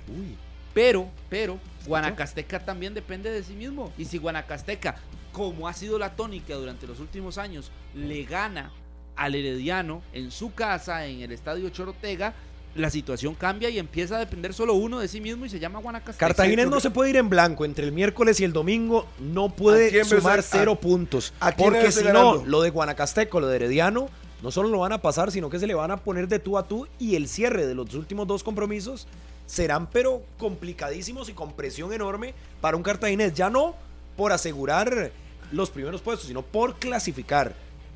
pero, 0.74 1.09
pero, 1.28 1.59
Guanacasteca 1.86 2.60
también 2.64 2.94
depende 2.94 3.30
de 3.30 3.43
sí 3.43 3.55
mismo. 3.55 3.93
Y 3.98 4.05
si 4.05 4.18
Guanacasteca, 4.18 4.97
como 5.32 5.66
ha 5.68 5.72
sido 5.72 5.98
la 5.98 6.14
tónica 6.14 6.55
durante 6.55 6.86
los 6.86 7.01
últimos 7.01 7.39
años, 7.39 7.70
le 7.94 8.24
gana 8.24 8.70
al 9.16 9.35
Herediano 9.35 10.02
en 10.12 10.30
su 10.30 10.52
casa, 10.55 11.06
en 11.06 11.20
el 11.22 11.32
estadio 11.32 11.68
Chorotega, 11.70 12.35
la 12.74 12.90
situación 12.90 13.35
cambia 13.35 13.70
y 13.70 13.78
empieza 13.78 14.16
a 14.16 14.18
depender 14.20 14.55
solo 14.55 14.74
uno 14.74 15.01
de 15.01 15.09
sí 15.09 15.20
mismo 15.20 15.44
y 15.47 15.48
se 15.48 15.59
llama 15.59 15.80
Guanacasteca. 15.80 16.26
Cartaginés 16.28 16.66
Sí, 16.66 16.70
no 16.70 16.78
se 16.78 16.90
puede 16.90 17.10
ir 17.10 17.16
en 17.16 17.28
blanco 17.28 17.64
entre 17.64 17.85
el 17.85 17.90
miércoles 17.93 18.39
y 18.39 18.44
el 18.44 18.52
domingo, 18.52 19.09
no 19.18 19.47
¿A 19.47 19.48
puede 19.48 19.90
ves 19.90 20.09
sumar 20.09 20.43
cero 20.44 20.72
a- 20.72 20.80
puntos. 20.80 21.32
a 21.40 21.51
Porque 21.52 21.90
si 21.90 22.05
no, 22.05 22.44
lo 22.44 22.62
de 22.62 22.70
Guanacasteco, 22.70 23.40
lo 23.40 23.48
de 23.48 23.56
Herediano, 23.56 24.09
no 24.43 24.51
solo 24.51 24.69
lo 24.69 24.81
van 24.81 24.93
a 24.93 25.02
pasar, 25.02 25.32
sino 25.32 25.51
que 25.51 25.59
se 25.59 25.66
le 25.66 25.74
van 25.74 25.90
a 25.90 25.97
poner 25.97 26.28
de 26.28 26.39
tú 26.39 26.59
a 26.59 26.66
tú 26.66 26.86
y 26.98 27.16
el 27.16 27.28
cierre 27.28 27.66
de 27.66 27.74
los 27.74 27.94
últimos 27.94 28.27
dos 28.27 28.44
compromisos 28.44 29.06
serán 29.47 29.89
pero 29.90 30.23
complicadísimos 30.39 31.28
y 31.28 31.32
con 31.32 31.52
presión 31.52 31.93
enorme 31.93 32.35
para 32.60 32.77
un 32.77 32.82
Cartaginés. 32.82 33.35
Ya 33.35 33.51
no 33.51 33.74
por 34.16 34.32
asegurar 34.32 35.10
los 35.51 35.70
primeros 35.70 36.02
puestos, 36.02 36.28
sino 36.28 36.43
por 36.43 36.77
clasificar. 36.77 37.55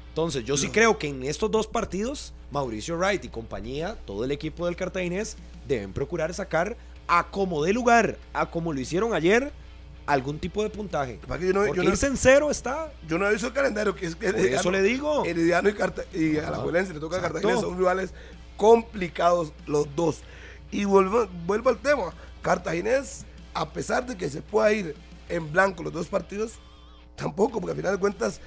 Entonces, 0.09 0.44
yo 0.44 0.56
sí 0.56 0.69
creo 0.69 0.98
que 0.98 1.09
en 1.09 1.23
estos 1.23 1.51
dos 1.51 1.66
partidos, 1.66 2.32
Mauricio 2.51 2.97
Wright 2.97 3.24
y 3.24 3.28
compañía, 3.28 3.97
todo 4.05 4.24
el 4.24 4.31
equipo 4.31 4.66
del 4.66 4.77
Cartaginés, 4.77 5.36
deben 5.66 5.93
procurar 5.93 6.35
sacar 6.35 6.77
a 7.06 7.31
como 7.31 7.62
de 7.64 7.73
lugar, 7.73 8.19
a 8.32 8.51
como 8.51 8.73
lo 8.73 8.81
hicieron 8.81 9.14
ayer, 9.14 9.52
algún 10.06 10.38
tipo 10.38 10.62
de 10.62 10.70
puntaje. 10.70 11.20
Para 11.26 11.38
que 11.40 11.46
yo 11.48 11.52
no- 11.52 11.60
yo 11.62 11.68
Porque 11.68 11.82
no- 11.84 11.90
irse 11.90 12.06
en 12.06 12.16
cero 12.16 12.50
está. 12.50 12.92
Yo 13.06 13.18
no 13.18 13.26
he 13.28 13.32
visto 13.32 13.46
el 13.46 13.52
calendario, 13.52 13.94
que 13.94 14.06
es 14.06 14.16
que 14.16 14.32
Por 14.32 14.40
eso 14.40 14.70
le 14.70 14.82
digo. 14.82 15.24
Herediano 15.24 15.68
y, 15.68 15.74
Carta 15.74 16.02
y 16.12 16.36
a 16.38 16.50
la 16.50 16.56
Juelense 16.58 16.92
le 16.92 17.00
toca 17.00 17.16
a 17.16 17.18
Exacto. 17.18 17.40
Cartagena, 17.40 17.60
son 17.60 17.78
rivales 17.78 18.12
complicados 18.56 19.52
los 19.66 19.86
dos. 19.96 20.22
Y 20.70 20.84
vuelvo, 20.84 21.26
vuelvo 21.46 21.68
al 21.70 21.78
tema, 21.78 22.14
Cartaginés, 22.42 23.24
a 23.54 23.70
pesar 23.72 24.06
de 24.06 24.16
que 24.16 24.30
se 24.30 24.40
pueda 24.40 24.72
ir 24.72 24.94
en 25.28 25.52
blanco 25.52 25.82
los 25.82 25.92
dos 25.92 26.06
partidos, 26.08 26.52
tampoco, 27.16 27.60
porque 27.60 27.72
al 27.72 27.76
final 27.76 27.92
de 27.92 27.98
cuentas 28.00 28.40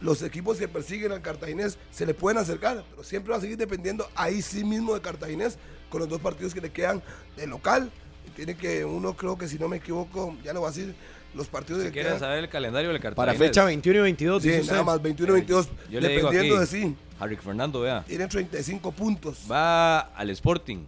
los 0.00 0.22
equipos 0.22 0.58
que 0.58 0.68
persiguen 0.68 1.12
al 1.12 1.22
Cartaginés 1.22 1.78
se 1.90 2.06
le 2.06 2.14
pueden 2.14 2.38
acercar, 2.38 2.84
pero 2.90 3.02
siempre 3.04 3.30
va 3.32 3.38
a 3.38 3.40
seguir 3.40 3.56
dependiendo 3.56 4.08
ahí 4.14 4.42
sí 4.42 4.64
mismo 4.64 4.94
de 4.94 5.00
Cartaginés 5.00 5.58
con 5.90 6.00
los 6.00 6.08
dos 6.08 6.20
partidos 6.20 6.54
que 6.54 6.60
le 6.60 6.70
quedan 6.72 7.02
de 7.36 7.46
local. 7.46 7.90
Y 8.26 8.30
tiene 8.30 8.56
que, 8.56 8.84
uno 8.84 9.14
creo 9.16 9.36
que 9.36 9.48
si 9.48 9.58
no 9.58 9.68
me 9.68 9.76
equivoco, 9.78 10.36
ya 10.44 10.52
lo 10.52 10.60
voy 10.60 10.68
a 10.68 10.72
decir, 10.72 10.94
los 11.34 11.48
partidos 11.48 11.80
que 11.82 11.88
Si 11.88 11.92
quieren 11.92 12.10
quedan. 12.10 12.20
saber 12.20 12.44
el 12.44 12.48
calendario 12.50 12.90
del 12.92 13.00
Para 13.00 13.14
Cartaginés. 13.14 13.48
fecha 13.48 13.64
21 13.64 13.98
y 13.98 14.02
22, 14.02 14.42
Sí, 14.42 14.48
dice 14.50 14.60
nada 14.72 14.80
usted. 14.82 14.84
más, 14.86 15.00
21-22, 15.02 15.68
Yo 15.90 16.00
le 16.00 16.08
digo 16.08 16.28
dependiendo 16.30 16.60
aquí, 16.62 16.76
de 16.80 16.88
sí. 16.88 16.96
Harry 17.18 17.36
Fernando, 17.36 17.80
vea. 17.80 18.02
Tienen 18.06 18.28
35 18.28 18.92
puntos. 18.92 19.38
Va 19.50 20.00
al 20.00 20.30
Sporting 20.30 20.84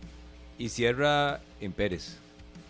y 0.59 0.69
cierra 0.69 1.40
en 1.61 1.73
Pérez. 1.73 2.16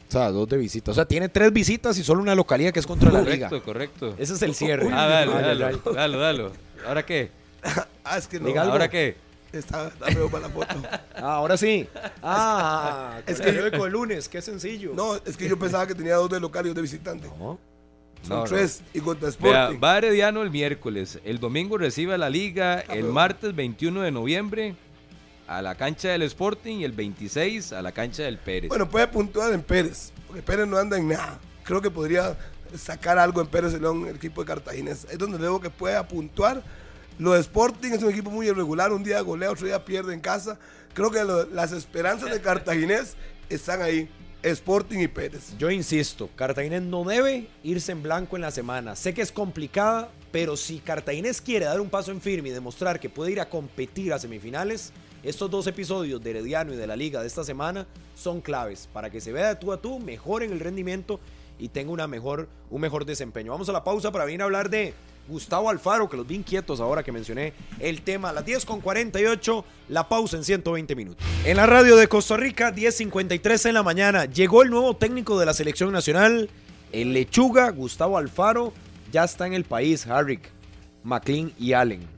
O 0.09 0.13
sea, 0.13 0.31
dos 0.31 0.49
de 0.49 0.59
visita. 0.59 0.91
O 0.91 0.95
sea, 0.95 1.07
tiene 1.07 1.29
tres 1.29 1.53
visitas 1.53 1.99
y 1.99 2.05
solo 2.05 2.21
una 2.21 2.35
localidad 2.35 2.73
que 2.73 2.79
es 2.81 2.87
contra 2.87 3.11
la 3.11 3.23
liga. 3.23 3.49
Correcto, 3.49 3.65
correcto. 3.65 4.15
Ese 4.19 4.35
es 4.35 4.43
el 4.43 4.55
cierre. 4.55 4.89
Ah, 4.93 5.07
dale, 5.07 5.33
dale, 5.33 5.79
dale, 5.95 6.17
dale. 6.19 6.49
¿Ahora 6.87 7.05
qué? 7.05 7.31
Ah, 8.07 8.19
es 8.19 8.29
que 8.29 8.39
no. 8.39 8.47
Diga. 8.47 8.63
¿Ahora 8.65 8.91
qué? 8.91 9.17
Está, 9.59 9.89
está 9.89 10.07
feo 10.07 10.29
para 10.31 10.49
la 10.49 10.53
foto. 10.55 10.75
Ah, 11.17 11.37
ahora 11.37 11.57
sí. 11.57 11.89
Ah, 12.23 13.21
Es 13.27 13.39
que- 13.39 13.45
que 13.47 13.53
periódico 13.53 13.87
el 13.87 13.93
lunes, 13.93 14.29
qué 14.29 14.43
sencillo. 14.43 14.93
No, 14.95 15.15
es 15.17 15.37
que 15.37 15.49
yo 15.49 15.59
pensaba 15.59 15.87
que 15.87 15.95
tenía 15.95 16.17
dos 16.17 16.29
de 16.29 16.41
local 16.41 16.65
y 16.67 16.69
dos 16.69 16.77
de 16.77 16.83
visitante. 16.83 17.29
No. 17.39 17.59
Son 18.23 18.29
No, 18.29 18.37
no. 18.39 18.45
tres. 18.45 18.83
Y 18.93 19.01
contra 19.01 19.31
Vea, 19.31 19.31
Sporting. 19.65 19.81
va 19.83 19.99
Herediano 19.99 20.43
el 20.43 20.51
miércoles. 20.51 21.19
El 21.25 21.39
domingo 21.41 21.79
recibe 21.79 22.15
a 22.15 22.19
la 22.19 22.29
Liga. 22.31 22.81
El 22.81 22.87
pero- 23.03 23.13
martes 23.13 23.55
21 23.55 24.01
de 24.03 24.11
noviembre 24.11 24.77
a 25.47 25.63
la 25.63 25.75
cancha 25.77 26.09
del 26.09 26.23
Sporting. 26.23 26.79
Y 26.79 26.85
el 26.85 26.93
26 26.93 27.73
a 27.73 27.81
la 27.83 27.93
cancha 27.93 28.23
del 28.25 28.39
Pérez. 28.39 28.69
Bueno, 28.69 28.89
puede 28.89 29.07
puntuar 29.09 29.53
en 29.53 29.63
Pérez. 29.63 30.13
Porque 30.27 30.43
Pérez 30.43 30.67
no 30.67 30.77
anda 30.79 30.97
en 30.99 31.09
nada. 31.09 31.39
Creo 31.65 31.81
que 31.81 31.91
podría 31.91 32.37
sacar 32.77 33.19
algo 33.19 33.41
en 33.41 33.47
Pérez 33.47 33.73
León, 33.81 34.07
el 34.09 34.17
equipo 34.17 34.43
de 34.43 34.47
Cartaginés. 34.49 35.07
Es 35.11 35.17
donde 35.19 35.39
luego 35.39 35.61
que 35.61 35.71
puede 35.71 36.03
puntuar. 36.05 36.63
Lo 37.19 37.33
de 37.33 37.41
Sporting 37.41 37.93
es 37.93 38.03
un 38.03 38.11
equipo 38.11 38.31
muy 38.31 38.49
irregular. 38.49 38.93
Un 38.93 39.05
día 39.05 39.21
golea, 39.21 39.53
otro 39.53 39.67
día 39.67 39.85
pierde 39.85 40.15
en 40.15 40.21
casa. 40.21 40.59
Creo 40.95 41.11
que 41.11 41.23
las 41.53 41.73
esperanzas 41.73 42.31
de 42.31 42.41
Cartaginés 42.41 43.17
están 43.49 43.83
ahí. 43.83 44.09
Sporting 44.43 44.99
y 44.99 45.09
Pérez. 45.09 45.57
Yo 45.57 45.71
insisto, 45.71 46.29
Cartaginés 46.37 46.83
no 46.83 47.03
debe 47.03 47.49
irse 47.63 47.93
en 47.93 48.03
blanco 48.03 48.37
en 48.37 48.43
la 48.43 48.51
semana. 48.51 48.95
Sé 48.95 49.15
que 49.15 49.23
es 49.23 49.33
complicada, 49.33 50.11
pero 50.33 50.55
si 50.59 50.81
Cartaginés 50.81 51.41
quiere 51.41 51.65
dar 51.65 51.81
un 51.81 51.89
paso 51.89 52.11
en 52.11 52.21
firme 52.21 52.51
y 52.51 52.53
demostrar 52.53 53.01
que 53.01 53.09
puede 53.09 53.33
ir 53.33 53.41
a 53.41 53.49
competir 53.49 54.13
a 54.13 54.19
semifinales, 54.19 54.93
estos 55.23 55.51
dos 55.51 55.67
episodios 55.67 56.23
de 56.23 56.31
Herediano 56.31 56.75
y 56.75 56.77
de 56.77 56.87
la 56.87 56.95
Liga 56.95 57.23
de 57.23 57.27
esta 57.27 57.43
semana 57.43 57.87
son 58.15 58.43
claves 58.43 58.87
para 58.93 59.09
que 59.09 59.23
se 59.23 59.33
vea 59.33 59.49
de 59.49 59.57
tú 59.57 59.73
a 59.73 59.81
tú, 59.81 59.99
mejoren 59.99 60.53
el 60.53 60.61
rendimiento 60.61 61.21
y 61.59 61.69
tenga 61.69 61.93
una 61.93 62.07
mejor, 62.07 62.47
un 62.69 62.83
mejor 62.83 63.07
desempeño. 63.07 63.51
Vamos 63.51 63.71
a 63.71 63.73
la 63.73 63.83
pausa 63.83 64.13
para 64.13 64.27
venir 64.27 64.43
a 64.43 64.45
hablar 64.45 64.69
de 64.69 64.93
Gustavo 65.29 65.71
Alfaro, 65.71 66.09
que 66.09 66.17
los 66.17 66.27
vi 66.27 66.37
inquietos 66.37 66.81
ahora 66.81 67.03
que 67.03 67.13
mencioné 67.13 67.53
el 67.81 68.03
tema. 68.03 68.31
A 68.31 68.33
las 68.33 68.45
10 68.45 68.65
con 68.65 68.81
48, 68.81 69.65
la 69.89 70.09
pausa 70.09 70.37
en 70.37 70.45
120 70.45 70.95
minutos. 70.95 71.25
En 71.45 71.57
la 71.57 71.67
radio 71.67 71.97
de 71.97 72.09
Costa 72.09 72.37
Rica, 72.37 72.75
10.53 72.75 73.69
en 73.69 73.75
la 73.75 73.83
mañana, 73.83 74.25
llegó 74.27 74.63
el 74.63 74.71
nuevo 74.71 74.97
técnico 74.97 75.39
de 75.39 75.47
la 75.47 75.55
selección 75.55 75.93
nacional, 75.93 76.51
el 76.93 77.13
Lechuga, 77.13 77.71
Gustavo 77.71 78.19
Alfaro, 78.19 78.73
ya 79.13 79.25
está 79.25 79.47
en 79.47 79.55
el 79.55 79.65
país, 79.65 80.07
Harrick, 80.07 80.51
McLean 81.03 81.53
y 81.59 81.73
Allen. 81.73 82.14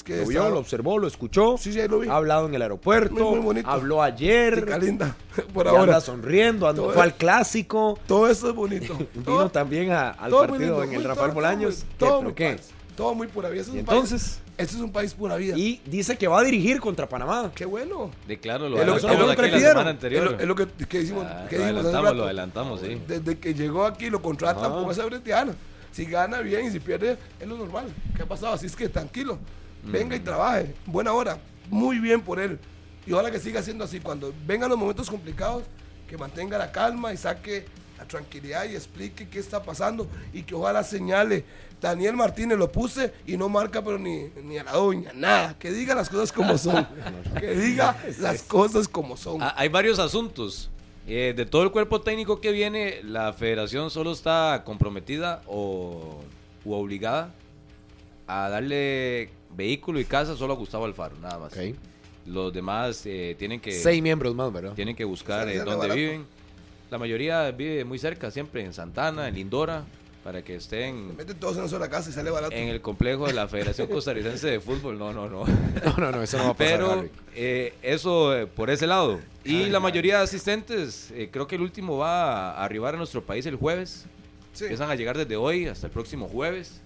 Es 0.00 0.04
que 0.04 0.16
Lo 0.16 0.26
vio, 0.26 0.48
lo 0.48 0.58
observó, 0.60 0.98
lo 0.98 1.06
escuchó. 1.06 1.56
Sí, 1.58 1.74
sí, 1.74 1.80
ahí 1.80 1.86
lo 1.88 1.98
vi. 1.98 2.08
Ha 2.08 2.16
hablado 2.16 2.46
en 2.46 2.54
el 2.54 2.62
aeropuerto. 2.62 3.14
Muy, 3.26 3.34
muy 3.36 3.40
bonito. 3.40 3.68
Habló 3.68 4.02
ayer. 4.02 4.60
Chica 4.60 4.78
linda, 4.78 5.14
por 5.52 5.66
y 5.66 5.68
ahora. 5.68 5.82
anda 5.82 6.00
sonriendo. 6.00 6.66
anda- 6.66 6.82
fue 6.84 6.94
es- 6.94 7.00
al 7.00 7.14
clásico. 7.16 7.98
Todo 8.06 8.28
eso 8.28 8.48
es 8.48 8.54
bonito. 8.54 8.94
Vino 9.14 9.24
Todo- 9.24 9.50
también 9.50 9.90
a- 9.92 10.10
al 10.12 10.30
partido 10.30 10.58
lindo, 10.58 10.82
en 10.84 10.94
el 10.94 11.04
Rafael 11.04 11.26
todo- 11.28 11.34
Bolaños. 11.34 11.84
Todo, 11.98 11.98
¿Qué? 11.98 11.98
todo 11.98 12.18
¿Pero 12.18 12.22
muy 12.22 12.34
qué? 12.34 12.60
todo 12.96 13.14
muy 13.14 13.26
pura 13.28 13.48
vida. 13.50 13.60
Es 13.62 13.68
un 13.68 13.78
entonces, 13.78 14.22
país, 14.22 14.54
este 14.58 14.76
es 14.76 14.82
un 14.82 14.90
país 14.92 15.12
pura 15.14 15.36
vida. 15.36 15.54
y 15.56 15.80
dice 15.86 16.16
que 16.16 16.28
va 16.28 16.40
a 16.40 16.42
dirigir 16.42 16.80
contra 16.80 17.06
Panamá. 17.08 17.50
Qué 17.54 17.64
bueno. 17.66 18.10
De 18.26 18.38
claro, 18.38 18.68
lo 18.70 18.78
Es 18.78 18.86
lo- 18.86 18.92
adelantamos 18.94 19.12
es 19.14 19.20
lo 19.20 19.26
que 19.26 19.32
aquí 19.32 19.40
la 19.42 19.56
pidieron. 19.56 19.72
semana 19.72 19.90
Es 19.90 19.94
anterior. 19.96 20.24
lo, 20.32 20.38
es 20.40 20.46
lo 20.46 20.54
que, 20.54 20.66
que 20.86 21.00
hicimos, 21.02 21.26
Ah, 21.26 21.46
que 21.48 21.56
lo 21.58 21.62
dijimos 21.64 21.80
hace 21.84 21.96
adelantamos, 21.96 22.04
rato. 22.04 22.14
lo 22.16 22.24
adelantamos, 22.24 22.80
sí. 22.80 23.00
Desde 23.06 23.38
que 23.38 23.52
llegó 23.54 23.84
aquí 23.84 24.08
lo 24.10 24.22
contratan 24.22 24.72
Ah. 24.72 24.82
por 24.82 24.90
esa 24.92 25.04
breteana. 25.04 25.54
Si 25.92 26.04
gana 26.04 26.38
bien 26.40 26.66
y 26.66 26.70
si 26.70 26.78
pierde 26.78 27.16
es 27.40 27.48
lo 27.48 27.56
normal. 27.56 27.86
¿Qué 28.16 28.22
ha 28.22 28.26
pasado? 28.26 28.52
Así 28.52 28.66
es 28.66 28.76
que 28.76 28.88
tranquilo. 28.88 29.38
Venga 29.84 30.16
y 30.16 30.20
trabaje. 30.20 30.74
Buena 30.86 31.12
hora. 31.12 31.38
Muy 31.68 31.98
bien 31.98 32.20
por 32.20 32.38
él. 32.40 32.58
Y 33.06 33.12
ojalá 33.12 33.30
que 33.30 33.38
siga 33.40 33.62
siendo 33.62 33.84
así. 33.84 34.00
Cuando 34.00 34.32
vengan 34.46 34.68
los 34.68 34.78
momentos 34.78 35.08
complicados, 35.08 35.64
que 36.08 36.16
mantenga 36.16 36.58
la 36.58 36.70
calma 36.72 37.12
y 37.12 37.16
saque 37.16 37.66
la 37.98 38.04
tranquilidad 38.04 38.64
y 38.64 38.74
explique 38.74 39.28
qué 39.28 39.38
está 39.38 39.62
pasando 39.62 40.08
y 40.32 40.42
que 40.42 40.54
ojalá 40.54 40.82
señale. 40.82 41.44
Daniel 41.80 42.14
Martínez 42.14 42.58
lo 42.58 42.70
puse 42.70 43.12
y 43.26 43.36
no 43.38 43.48
marca 43.48 43.82
pero 43.82 43.98
ni, 43.98 44.24
ni 44.44 44.58
a 44.58 44.64
la 44.64 44.72
doña, 44.72 45.12
nada. 45.14 45.56
Que 45.58 45.70
diga 45.70 45.94
las 45.94 46.10
cosas 46.10 46.30
como 46.32 46.58
son. 46.58 46.86
que 47.40 47.54
diga 47.54 47.96
las 48.18 48.42
cosas 48.42 48.86
como 48.86 49.16
son. 49.16 49.42
Ah, 49.42 49.54
Hay 49.56 49.68
varios 49.68 49.98
asuntos. 49.98 50.70
Eh, 51.06 51.32
de 51.34 51.46
todo 51.46 51.62
el 51.62 51.70
cuerpo 51.70 52.02
técnico 52.02 52.40
que 52.40 52.52
viene, 52.52 53.00
la 53.02 53.32
federación 53.32 53.90
solo 53.90 54.12
está 54.12 54.62
comprometida 54.64 55.42
o 55.46 56.20
u 56.64 56.72
obligada 56.74 57.32
a 58.26 58.48
darle 58.48 59.30
vehículo 59.56 60.00
y 60.00 60.04
casa 60.04 60.36
solo 60.36 60.52
a 60.54 60.56
Gustavo 60.56 60.84
Alfaro, 60.84 61.16
nada 61.20 61.38
más. 61.38 61.52
Los 62.26 62.52
demás 62.52 63.02
eh, 63.06 63.34
tienen 63.38 63.60
que 63.60 63.72
Seis 63.72 64.02
miembros 64.02 64.34
más, 64.34 64.52
¿verdad? 64.52 64.74
tienen 64.74 64.94
que 64.94 65.04
buscar 65.04 65.48
eh, 65.48 65.58
dónde 65.58 65.76
barato. 65.76 65.94
viven. 65.94 66.26
La 66.90 66.98
mayoría 66.98 67.50
vive 67.52 67.84
muy 67.84 67.98
cerca, 67.98 68.30
siempre 68.30 68.64
en 68.64 68.72
Santana, 68.72 69.28
en 69.28 69.34
Lindora, 69.36 69.84
para 70.24 70.42
que 70.42 70.56
estén 70.56 71.16
Mete 71.16 71.34
todos 71.34 71.54
en 71.54 71.60
una 71.60 71.68
sola 71.70 71.88
casa 71.88 72.10
y 72.10 72.12
sale 72.12 72.30
barato. 72.30 72.54
en 72.54 72.68
el 72.68 72.80
complejo 72.82 73.26
de 73.26 73.32
la 73.32 73.48
Federación 73.48 73.86
Costarricense 73.90 74.48
de 74.48 74.60
Fútbol. 74.60 74.98
No, 74.98 75.12
no, 75.12 75.28
no. 75.28 75.44
No, 75.46 75.96
no, 75.96 76.10
no, 76.12 76.22
eso 76.22 76.36
no 76.36 76.44
va 76.44 76.50
a 76.50 76.54
pasar. 76.54 76.78
Pero 76.78 77.08
eh, 77.34 77.72
eso 77.82 78.36
eh, 78.36 78.46
por 78.46 78.68
ese 78.70 78.86
lado. 78.86 79.18
Y 79.44 79.66
la 79.66 79.80
mayoría 79.80 80.18
de 80.18 80.24
asistentes, 80.24 81.10
eh, 81.12 81.30
creo 81.32 81.46
que 81.46 81.56
el 81.56 81.62
último 81.62 81.96
va 81.96 82.50
a 82.52 82.64
arribar 82.64 82.94
a 82.94 82.98
nuestro 82.98 83.22
país 83.24 83.46
el 83.46 83.56
jueves. 83.56 84.04
Sí. 84.52 84.64
Empiezan 84.64 84.90
a 84.90 84.94
llegar 84.96 85.16
desde 85.16 85.36
hoy 85.36 85.66
hasta 85.68 85.86
el 85.86 85.92
próximo 85.92 86.28
jueves. 86.28 86.82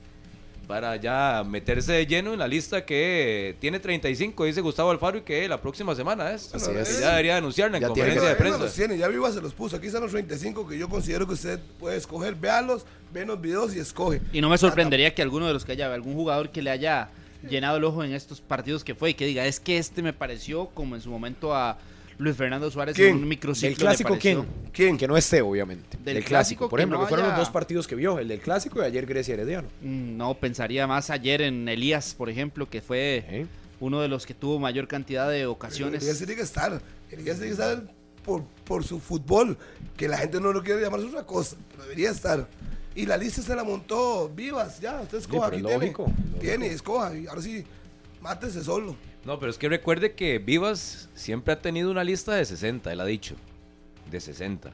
Para 0.66 0.96
ya 0.96 1.44
meterse 1.46 1.92
de 1.92 2.06
lleno 2.06 2.32
en 2.32 2.38
la 2.38 2.48
lista 2.48 2.84
que 2.86 3.56
tiene 3.60 3.80
35, 3.80 4.44
dice 4.44 4.60
Gustavo 4.62 4.90
Alfaro, 4.90 5.18
y 5.18 5.22
que 5.22 5.46
la 5.46 5.60
próxima 5.60 5.94
semana 5.94 6.32
es. 6.32 6.54
Así 6.54 6.70
es. 6.70 7.00
Ya 7.00 7.10
debería 7.10 7.36
anunciarla 7.36 7.76
en 7.76 7.82
Ya 7.82 7.92
tiene 7.92 8.08
conferencia 8.10 8.28
de 8.30 8.36
prensa. 8.36 8.58
los 8.58 8.74
tiene, 8.74 8.96
ya 8.98 9.08
Viva 9.08 9.30
se 9.30 9.40
los 9.40 9.52
puso. 9.52 9.76
Aquí 9.76 9.88
están 9.88 10.02
los 10.02 10.12
35 10.12 10.66
que 10.66 10.78
yo 10.78 10.88
considero 10.88 11.26
que 11.26 11.34
usted 11.34 11.60
puede 11.78 11.96
escoger. 11.96 12.34
Véalos, 12.34 12.86
ve 13.12 13.26
los 13.26 13.40
videos 13.40 13.74
y 13.74 13.78
escoge. 13.78 14.22
Y 14.32 14.40
no 14.40 14.48
me 14.48 14.56
sorprendería 14.56 15.14
que 15.14 15.22
alguno 15.22 15.46
de 15.46 15.52
los 15.52 15.64
que 15.64 15.72
haya, 15.72 15.92
algún 15.92 16.14
jugador 16.14 16.50
que 16.50 16.62
le 16.62 16.70
haya 16.70 17.10
llenado 17.48 17.76
el 17.76 17.84
ojo 17.84 18.02
en 18.02 18.14
estos 18.14 18.40
partidos 18.40 18.84
que 18.84 18.94
fue 18.94 19.10
y 19.10 19.14
que 19.14 19.26
diga, 19.26 19.44
es 19.46 19.60
que 19.60 19.76
este 19.76 20.02
me 20.02 20.12
pareció 20.12 20.66
como 20.66 20.94
en 20.94 21.02
su 21.02 21.10
momento 21.10 21.54
a 21.54 21.76
Luis 22.18 22.36
Fernando 22.36 22.70
Suárez 22.70 22.94
¿Quién? 22.94 23.10
en 23.10 23.16
un 23.22 23.28
microciclo. 23.28 23.68
¿Del 23.70 23.78
le 23.78 23.80
clásico 23.84 24.16
quién? 24.20 24.44
¿Quién? 24.72 24.96
Que 24.96 25.08
no 25.08 25.16
esté, 25.16 25.42
obviamente. 25.42 25.96
Del 25.96 26.14
Del, 26.16 26.24
clásico 26.24 26.28
clásico, 26.28 26.68
por 26.68 26.78
que 26.78 26.82
ejemplo, 26.82 26.98
no 26.98 27.04
que 27.04 27.08
fueron 27.08 27.26
haya- 27.26 27.36
los 27.36 27.46
dos 27.46 27.52
partidos 27.52 27.86
que 27.88 27.94
vio, 27.96 28.18
el 28.18 28.28
del 28.28 28.40
clásico 28.40 28.80
y 28.80 28.84
ayer 28.84 29.04
Grecia 29.06 29.34
Herediano. 29.34 29.68
Mm, 29.82 30.16
No, 30.16 30.34
pensaría 30.34 30.86
más 30.86 31.10
ayer 31.10 31.42
en 31.42 31.68
Elías, 31.68 32.14
por 32.14 32.30
ejemplo, 32.30 32.68
que 32.70 32.80
fue 32.80 33.24
¿Eh? 33.28 33.46
uno 33.80 34.00
de 34.00 34.08
los 34.08 34.26
que 34.26 34.34
tuvo 34.34 34.58
mayor 34.58 34.86
cantidad 34.88 35.28
de 35.28 35.36
Elías 35.38 35.48
ocasiones. 35.50 36.18
tiene 36.18 36.36
que 36.36 36.42
estar. 36.42 36.80
Elías 37.10 37.36
tiene 37.38 37.46
que 37.56 37.62
estar 37.62 37.82
por, 38.24 38.44
por 38.64 38.84
su 38.84 39.00
fútbol. 39.00 39.58
Que 39.96 40.08
la 40.08 40.16
gente 40.18 40.40
no 40.40 40.52
lo 40.52 40.62
quiere 40.62 40.80
llamar 40.80 41.00
otra 41.00 41.24
cosa. 41.24 41.56
Pero 41.70 41.82
debería 41.84 42.10
estar. 42.10 42.48
Y 42.96 43.06
la 43.06 43.16
lista 43.16 43.42
se 43.42 43.54
la 43.56 43.64
montó 43.64 44.28
Vivas. 44.28 44.80
Ya, 44.80 45.00
usted 45.00 45.18
escoja. 45.18 45.48
aquí 45.48 45.56
tiene. 45.62 45.72
lógico, 45.74 46.12
Tiene, 46.40 46.68
escoja. 46.68 47.16
Y 47.16 47.26
ahora 47.26 47.42
sí, 47.42 47.64
mátese 48.20 48.62
solo. 48.62 48.96
No, 49.24 49.38
pero 49.38 49.50
es 49.50 49.58
que 49.58 49.68
recuerde 49.68 50.12
que 50.12 50.38
Vivas 50.38 51.08
siempre 51.14 51.54
ha 51.54 51.62
tenido 51.62 51.90
una 51.90 52.04
lista 52.04 52.34
de 52.34 52.44
60, 52.44 52.92
él 52.92 53.00
ha 53.00 53.06
dicho. 53.06 53.36
De 54.10 54.20
60. 54.20 54.70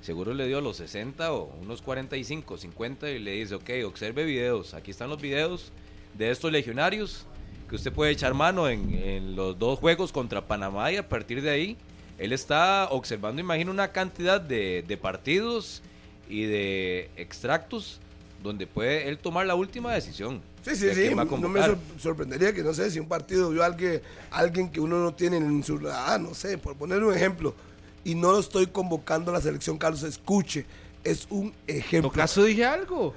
Seguro 0.00 0.34
le 0.34 0.48
dio 0.48 0.60
los 0.60 0.76
60 0.78 1.32
o 1.32 1.54
unos 1.62 1.80
45, 1.80 2.58
50 2.58 3.10
y 3.10 3.18
le 3.20 3.32
dice, 3.32 3.54
ok, 3.54 3.70
observe 3.86 4.24
videos. 4.24 4.74
Aquí 4.74 4.90
están 4.90 5.08
los 5.08 5.22
videos 5.22 5.70
de 6.18 6.30
estos 6.30 6.50
legionarios 6.50 7.24
que 7.68 7.76
usted 7.76 7.92
puede 7.92 8.10
echar 8.10 8.34
mano 8.34 8.68
en, 8.68 9.36
los 9.36 9.58
dos 9.58 9.78
juegos 9.78 10.12
contra 10.12 10.46
Panamá 10.46 10.92
y 10.92 10.96
a 10.96 11.08
partir 11.08 11.40
de 11.40 11.50
ahí 11.50 11.76
él 12.18 12.32
está 12.32 12.88
observando, 12.90 13.40
imagino, 13.40 13.70
una 13.70 13.92
cantidad 13.92 14.40
de, 14.40 14.84
de 14.86 14.96
partidos 14.96 15.82
y 16.28 16.42
de 16.42 17.10
extractos 17.16 18.00
donde 18.42 18.66
puede 18.66 19.08
él 19.08 19.18
tomar 19.18 19.46
la 19.46 19.54
última 19.54 19.94
decisión. 19.94 20.42
Sí, 20.64 20.76
sí, 20.76 20.94
sí. 20.94 21.14
No 21.14 21.48
me 21.48 21.60
sorprendería 21.98 22.52
que, 22.54 22.62
no 22.62 22.72
sé, 22.72 22.90
si 22.90 22.98
un 22.98 23.06
partido 23.06 23.50
vio 23.50 23.62
a 23.62 23.66
alguien, 23.66 24.00
alguien 24.30 24.70
que 24.70 24.80
uno 24.80 25.02
no 25.02 25.14
tiene 25.14 25.36
en 25.36 25.62
su. 25.62 25.80
Ah, 25.92 26.18
no 26.18 26.34
sé, 26.34 26.58
por 26.58 26.74
poner 26.76 27.02
un 27.02 27.14
ejemplo. 27.14 27.54
Y 28.02 28.14
no 28.14 28.32
lo 28.32 28.40
estoy 28.40 28.66
convocando 28.66 29.30
a 29.30 29.34
la 29.34 29.40
selección, 29.40 29.78
Carlos. 29.78 30.02
Escuche, 30.02 30.66
es 31.02 31.26
un 31.30 31.52
ejemplo. 31.66 32.10
¿Acaso 32.10 32.44
dije 32.44 32.64
algo? 32.64 33.14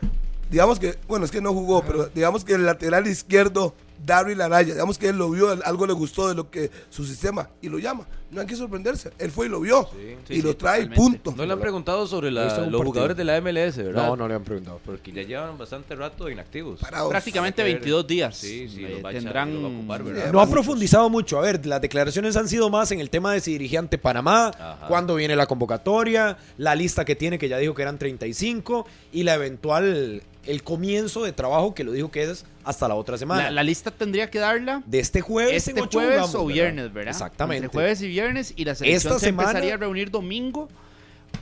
digamos 0.50 0.80
que, 0.80 0.98
bueno, 1.08 1.26
es 1.26 1.32
que 1.32 1.42
no 1.42 1.54
jugó, 1.54 1.84
pero 1.84 2.08
digamos 2.08 2.46
que 2.46 2.54
el 2.54 2.66
lateral 2.66 3.08
izquierdo, 3.08 3.74
Daryl 4.06 4.40
Araya, 4.42 4.74
digamos 4.74 4.98
que 4.98 5.10
él 5.10 5.18
lo 5.18 5.30
vio, 5.30 5.50
algo 5.66 5.88
le 5.88 5.94
gustó 5.94 6.28
de 6.28 6.36
lo 6.36 6.50
que 6.50 6.72
su 6.90 7.06
sistema 7.06 7.50
y 7.62 7.70
lo 7.70 7.80
llama. 7.80 8.08
No 8.30 8.42
hay 8.42 8.48
que 8.48 8.56
sorprenderse. 8.58 9.12
Él 9.20 9.32
fue 9.32 9.46
y 9.46 9.50
lo 9.50 9.62
vio 9.62 9.88
Sí, 10.28 10.36
y 10.36 10.42
lo 10.42 10.50
sí, 10.52 10.56
trae, 10.58 10.82
totalmente. 10.84 10.96
punto. 10.96 11.34
No 11.38 11.46
le 11.46 11.54
han 11.54 11.60
preguntado 11.62 12.06
sobre 12.08 12.30
la- 12.30 12.44
los 12.44 12.54
partido. 12.56 12.84
jugadores 12.84 13.16
de 13.18 13.24
la 13.24 13.38
MLS, 13.38 13.78
¿verdad? 13.78 14.06
No, 14.08 14.16
no 14.18 14.28
le 14.28 14.34
han 14.36 14.44
preguntado. 14.44 14.82
Porque 14.86 15.14
ya 15.14 15.22
llevan 15.22 15.58
bastante 15.58 15.96
rato 15.96 16.30
inactivos. 16.30 16.82
Parados. 16.82 17.10
Prácticamente 17.10 17.62
Hay 17.62 17.68
que 17.70 17.74
ver. 17.76 17.82
22 17.82 18.06
días. 18.08 18.36
Sí, 18.38 18.68
sí, 18.68 18.84
Eh, 18.84 18.90
los 18.90 19.06
va 19.06 19.10
a 19.10 19.12
echar, 19.14 19.24
tendrán 19.24 19.64
a 19.64 19.68
ocupar, 19.68 20.02
No 20.34 20.42
ha 20.42 20.50
profundizado 20.50 21.10
mucho. 21.10 21.38
A 21.38 21.42
ver, 21.42 21.66
las 21.66 21.80
declaraciones 21.80 22.36
han 22.36 22.50
sido 22.50 22.70
más 22.70 22.92
en 22.92 23.00
el 23.00 23.10
tema 23.10 23.32
de 23.32 23.40
si 23.40 23.52
dirigía 23.54 23.80
ante 23.80 23.98
Panamá, 23.98 24.48
Ajá. 24.50 24.88
cuándo 24.90 25.16
viene 25.16 25.36
la 25.38 25.46
convocatoria, 25.46 26.38
la 26.58 26.76
lista 26.76 27.06
que 27.06 27.16
tiene, 27.16 27.40
que 27.40 27.48
ya 27.48 27.58
dijo 27.58 27.74
que 27.76 27.82
eran 27.84 27.98
35, 27.98 28.86
y 29.14 29.24
la 29.24 29.36
eventual, 29.36 30.22
el 30.46 30.64
comienzo 30.64 31.24
de 31.24 31.32
trabajo 31.34 31.74
que 31.74 31.84
lo 31.84 31.92
dijo 31.94 32.10
que 32.12 32.24
es 32.24 32.46
hasta 32.64 32.88
la 32.88 32.96
otra 32.96 33.18
semana. 33.18 33.44
La, 33.44 33.52
la 33.52 33.64
lista 33.64 33.92
tendría 33.92 34.30
que 34.30 34.40
darla 34.40 34.84
de 34.86 35.00
este 35.00 35.22
jueves 35.22 35.54
este 35.56 35.72
en 35.72 35.80
ocho 35.80 36.00
jueves 36.00 36.16
jugamos, 36.20 36.36
o 36.36 36.46
¿verdad? 36.46 36.54
viernes, 36.54 36.94
¿verdad? 36.94 37.12
Exactamente. 37.14 37.66
Entre 37.66 37.78
jueves 37.78 38.02
y 38.02 38.08
viernes 38.08 38.17
y 38.56 38.66
la 38.66 38.76
selección 38.76 38.86
Esta 39.14 39.20
se 39.20 39.26
semana- 39.28 39.50
empezaría 39.52 39.74
a 39.76 39.78
reunir 39.78 40.10
domingo, 40.12 40.68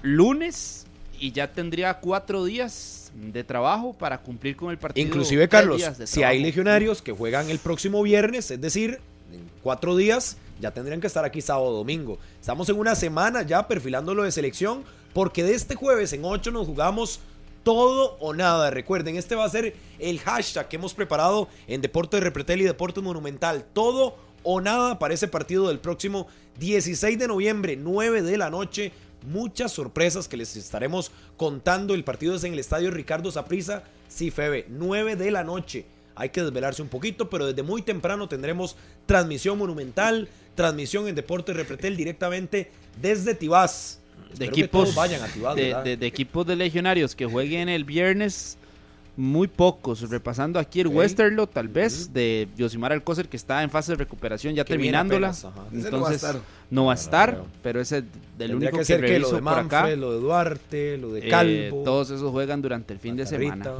lunes 0.01 0.85
y 1.19 1.31
ya 1.31 1.51
tendría 1.51 1.95
cuatro 1.95 2.43
días 2.43 3.11
de 3.15 3.43
trabajo 3.43 3.93
para 3.93 4.17
cumplir 4.19 4.55
con 4.55 4.71
el 4.71 4.77
partido. 4.77 5.07
Inclusive, 5.07 5.47
Carlos, 5.47 5.81
si 6.05 6.23
hay 6.23 6.41
legionarios 6.41 7.01
que 7.01 7.11
juegan 7.13 7.49
el 7.49 7.59
próximo 7.59 8.01
viernes, 8.03 8.51
es 8.51 8.59
decir, 8.59 8.99
en 9.31 9.41
cuatro 9.63 9.95
días, 9.95 10.37
ya 10.59 10.71
tendrían 10.71 10.99
que 11.01 11.07
estar 11.07 11.23
aquí 11.25 11.41
sábado 11.41 11.71
domingo. 11.71 12.17
Estamos 12.39 12.67
en 12.69 12.77
una 12.77 12.95
semana 12.95 13.41
ya 13.43 13.67
perfilándolo 13.67 14.23
de 14.23 14.31
selección, 14.31 14.83
porque 15.13 15.43
de 15.43 15.53
este 15.53 15.75
jueves 15.75 16.11
en 16.13 16.25
ocho 16.25 16.51
nos 16.51 16.67
jugamos 16.67 17.21
todo 17.63 18.17
o 18.19 18.33
nada. 18.33 18.69
Recuerden, 18.69 19.15
este 19.15 19.35
va 19.35 19.45
a 19.45 19.49
ser 19.49 19.75
el 19.97 20.19
hashtag 20.19 20.67
que 20.67 20.75
hemos 20.75 20.93
preparado 20.93 21.47
en 21.67 21.81
Deportes 21.81 22.21
Repretel 22.21 22.61
y 22.61 22.65
Deportes 22.65 23.03
Monumental. 23.03 23.65
Todo 23.73 24.17
o 24.43 24.61
nada 24.61 24.99
para 24.99 25.13
ese 25.13 25.27
partido 25.27 25.69
del 25.69 25.79
próximo 25.79 26.27
16 26.59 27.17
de 27.19 27.27
noviembre, 27.27 27.75
9 27.75 28.21
de 28.21 28.37
la 28.37 28.49
noche. 28.49 28.91
Muchas 29.27 29.71
sorpresas 29.71 30.27
que 30.27 30.37
les 30.37 30.55
estaremos 30.55 31.11
contando. 31.35 31.93
El 31.95 32.03
partido 32.03 32.35
es 32.35 32.43
en 32.43 32.53
el 32.53 32.59
estadio 32.59 32.91
Ricardo 32.91 33.31
Saprissa. 33.31 33.83
Sí, 34.07 34.29
Febe, 34.31 34.67
9 34.69 35.15
de 35.15 35.31
la 35.31 35.43
noche. 35.43 35.85
Hay 36.15 36.29
que 36.29 36.41
desvelarse 36.43 36.81
un 36.81 36.87
poquito, 36.87 37.29
pero 37.29 37.45
desde 37.47 37.63
muy 37.63 37.81
temprano 37.81 38.29
tendremos 38.29 38.75
transmisión 39.05 39.57
monumental, 39.57 40.29
transmisión 40.53 41.07
en 41.07 41.15
Deportes 41.15 41.55
Repretel 41.55 41.97
directamente 41.97 42.71
desde 43.01 43.33
Tibás. 43.35 43.99
de 44.37 44.45
Espero 44.45 44.51
equipos 44.51 44.95
vayan 44.95 45.21
a 45.23 45.27
Tibás, 45.27 45.55
de- 45.55 45.97
de 45.97 46.05
equipos 46.07 46.45
de 46.45 46.55
legionarios 46.55 47.15
que 47.15 47.25
jueguen 47.25 47.67
el 47.69 47.83
viernes 47.85 48.57
muy 49.17 49.47
pocos 49.47 50.09
repasando 50.09 50.59
aquí 50.59 50.81
el. 50.81 50.87
Westerlo 50.87 51.47
tal 51.47 51.67
vez 51.69 52.11
de 52.13 52.47
Yosimar 52.57 52.91
Alcócer 52.91 53.29
que 53.29 53.37
está 53.37 53.63
en 53.63 53.69
fase 53.69 53.93
de 53.93 53.97
recuperación 53.97 54.53
ya 54.55 54.63
Que 54.65 54.73
terminándola 54.73 55.27
apenas, 55.29 55.45
ajá. 55.45 55.61
Ese 55.71 55.89
no 55.91 56.01
va 56.01 56.09
a 56.09 56.11
entonces 56.11 56.15
estar. 56.15 56.35
no 56.35 56.39
va 56.41 56.41
a 56.41 56.49
No, 56.69 56.83
no 56.85 56.91
estar 56.93 57.43
pero 57.63 57.79
ese 57.81 57.95
del 58.01 58.07
Tendría 58.37 58.55
único 58.57 58.71
que 58.77 58.79
que, 58.79 58.85
ser 58.85 59.01
que 59.01 59.07
lo 59.07 59.27
reviso 59.29 59.35
de 59.37 59.41
por 59.41 59.51
acá 59.53 59.61
Manfred, 59.81 59.97
lo 59.99 60.11
de 60.13 60.19
Duarte, 60.19 60.97
lo 60.97 61.11
de 61.13 61.19
eh, 61.27 61.29
Calvo, 61.29 61.83
todos 61.83 62.09
esos 62.09 62.31
juegan 62.31 62.61
durante 62.61 62.93
el 62.93 62.99
fin 62.99 63.15
de 63.15 63.25
semana 63.25 63.71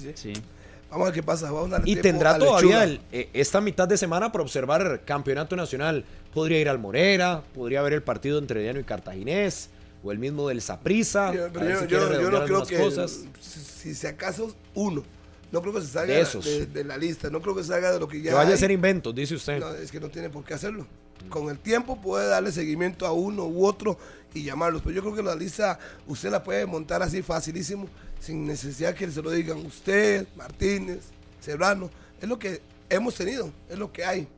Sí, 0.00 0.12
sí. 0.14 0.32
sí 0.34 0.42
Vamos 0.90 1.06
a 1.06 1.10
ver 1.10 1.14
qué 1.14 1.22
pasa. 1.24 1.50
Vamos 1.50 1.72
a 1.72 1.82
Y 1.84 1.96
tendrá 1.96 2.36
a 2.36 2.38
todavía 2.38 2.84
el- 2.84 3.00
eh, 3.10 3.28
esta 3.32 3.60
mitad 3.60 3.88
de 3.88 3.96
semana 3.96 4.30
para 4.30 4.42
observar 4.44 5.00
campeonato 5.04 5.56
nacional. 5.56 6.04
Podría 6.32 6.60
ir 6.60 6.68
al 6.68 6.78
Morera, 6.78 7.42
podría 7.52 7.82
ver 7.82 7.94
el 7.94 8.02
partido 8.04 8.38
entre 8.38 8.60
Herediano 8.60 8.78
y 8.78 8.84
Cartaginés, 8.84 9.70
o 10.04 10.12
el 10.12 10.18
mismo 10.18 10.46
del 10.48 10.60
Saprissa. 10.60 11.32
Yo, 11.34 11.52
pero 11.52 11.66
yo- 11.68 11.86
yo- 11.86 12.20
yo 12.20 12.30
no 12.30 12.44
creo 12.44 12.64
que 12.66 12.76
cosas. 12.78 13.20
si, 13.40 13.94
si 13.94 14.06
acaso 14.06 14.54
uno, 14.74 15.02
no 15.50 15.60
creo 15.62 15.72
que 15.74 15.80
se 15.80 15.88
salga 15.88 16.14
De 16.14 16.20
esos. 16.20 16.44
de 16.44 16.84
la 16.84 16.96
lista, 16.98 17.30
no 17.30 17.40
creo 17.40 17.54
que 17.56 17.62
se 17.62 17.68
salga 17.70 17.90
de 17.92 17.98
lo 17.98 18.06
que 18.08 18.20
ya 18.20 18.30
Que 18.30 18.36
vaya 18.36 18.54
a 18.54 18.58
ser 18.58 18.70
inventos, 18.70 19.14
dice 19.14 19.34
usted. 19.34 19.58
No, 19.60 19.72
es 19.74 19.90
que 19.90 19.98
no 20.00 20.08
tiene 20.10 20.28
por 20.30 20.44
qué 20.44 20.54
hacerlo. 20.54 20.86
Con 21.30 21.48
el 21.48 21.58
tiempo 21.58 21.98
puede 22.00 22.28
darle 22.28 22.52
seguimiento 22.52 23.06
a 23.06 23.12
uno 23.12 23.46
u 23.46 23.64
otro 23.64 23.96
y 24.34 24.42
llamarlos. 24.42 24.82
Pero 24.82 24.94
yo 24.96 25.02
creo 25.02 25.14
que 25.14 25.22
la 25.22 25.34
lista 25.34 25.78
usted 26.06 26.30
la 26.30 26.42
puede 26.42 26.66
montar 26.66 27.02
así 27.02 27.22
facilísimo, 27.22 27.88
sin 28.20 28.46
necesidad 28.46 28.94
que 28.94 29.10
se 29.10 29.22
lo 29.22 29.30
digan 29.30 29.64
usted, 29.64 30.26
Martínez, 30.36 30.98
Serrano. 31.40 31.88
Es 32.20 32.28
lo 32.28 32.38
que 32.38 32.60
hemos 32.90 33.14
tenido, 33.14 33.50
es 33.70 33.78
lo 33.78 33.90
que 33.92 34.04
hay. 34.04 34.28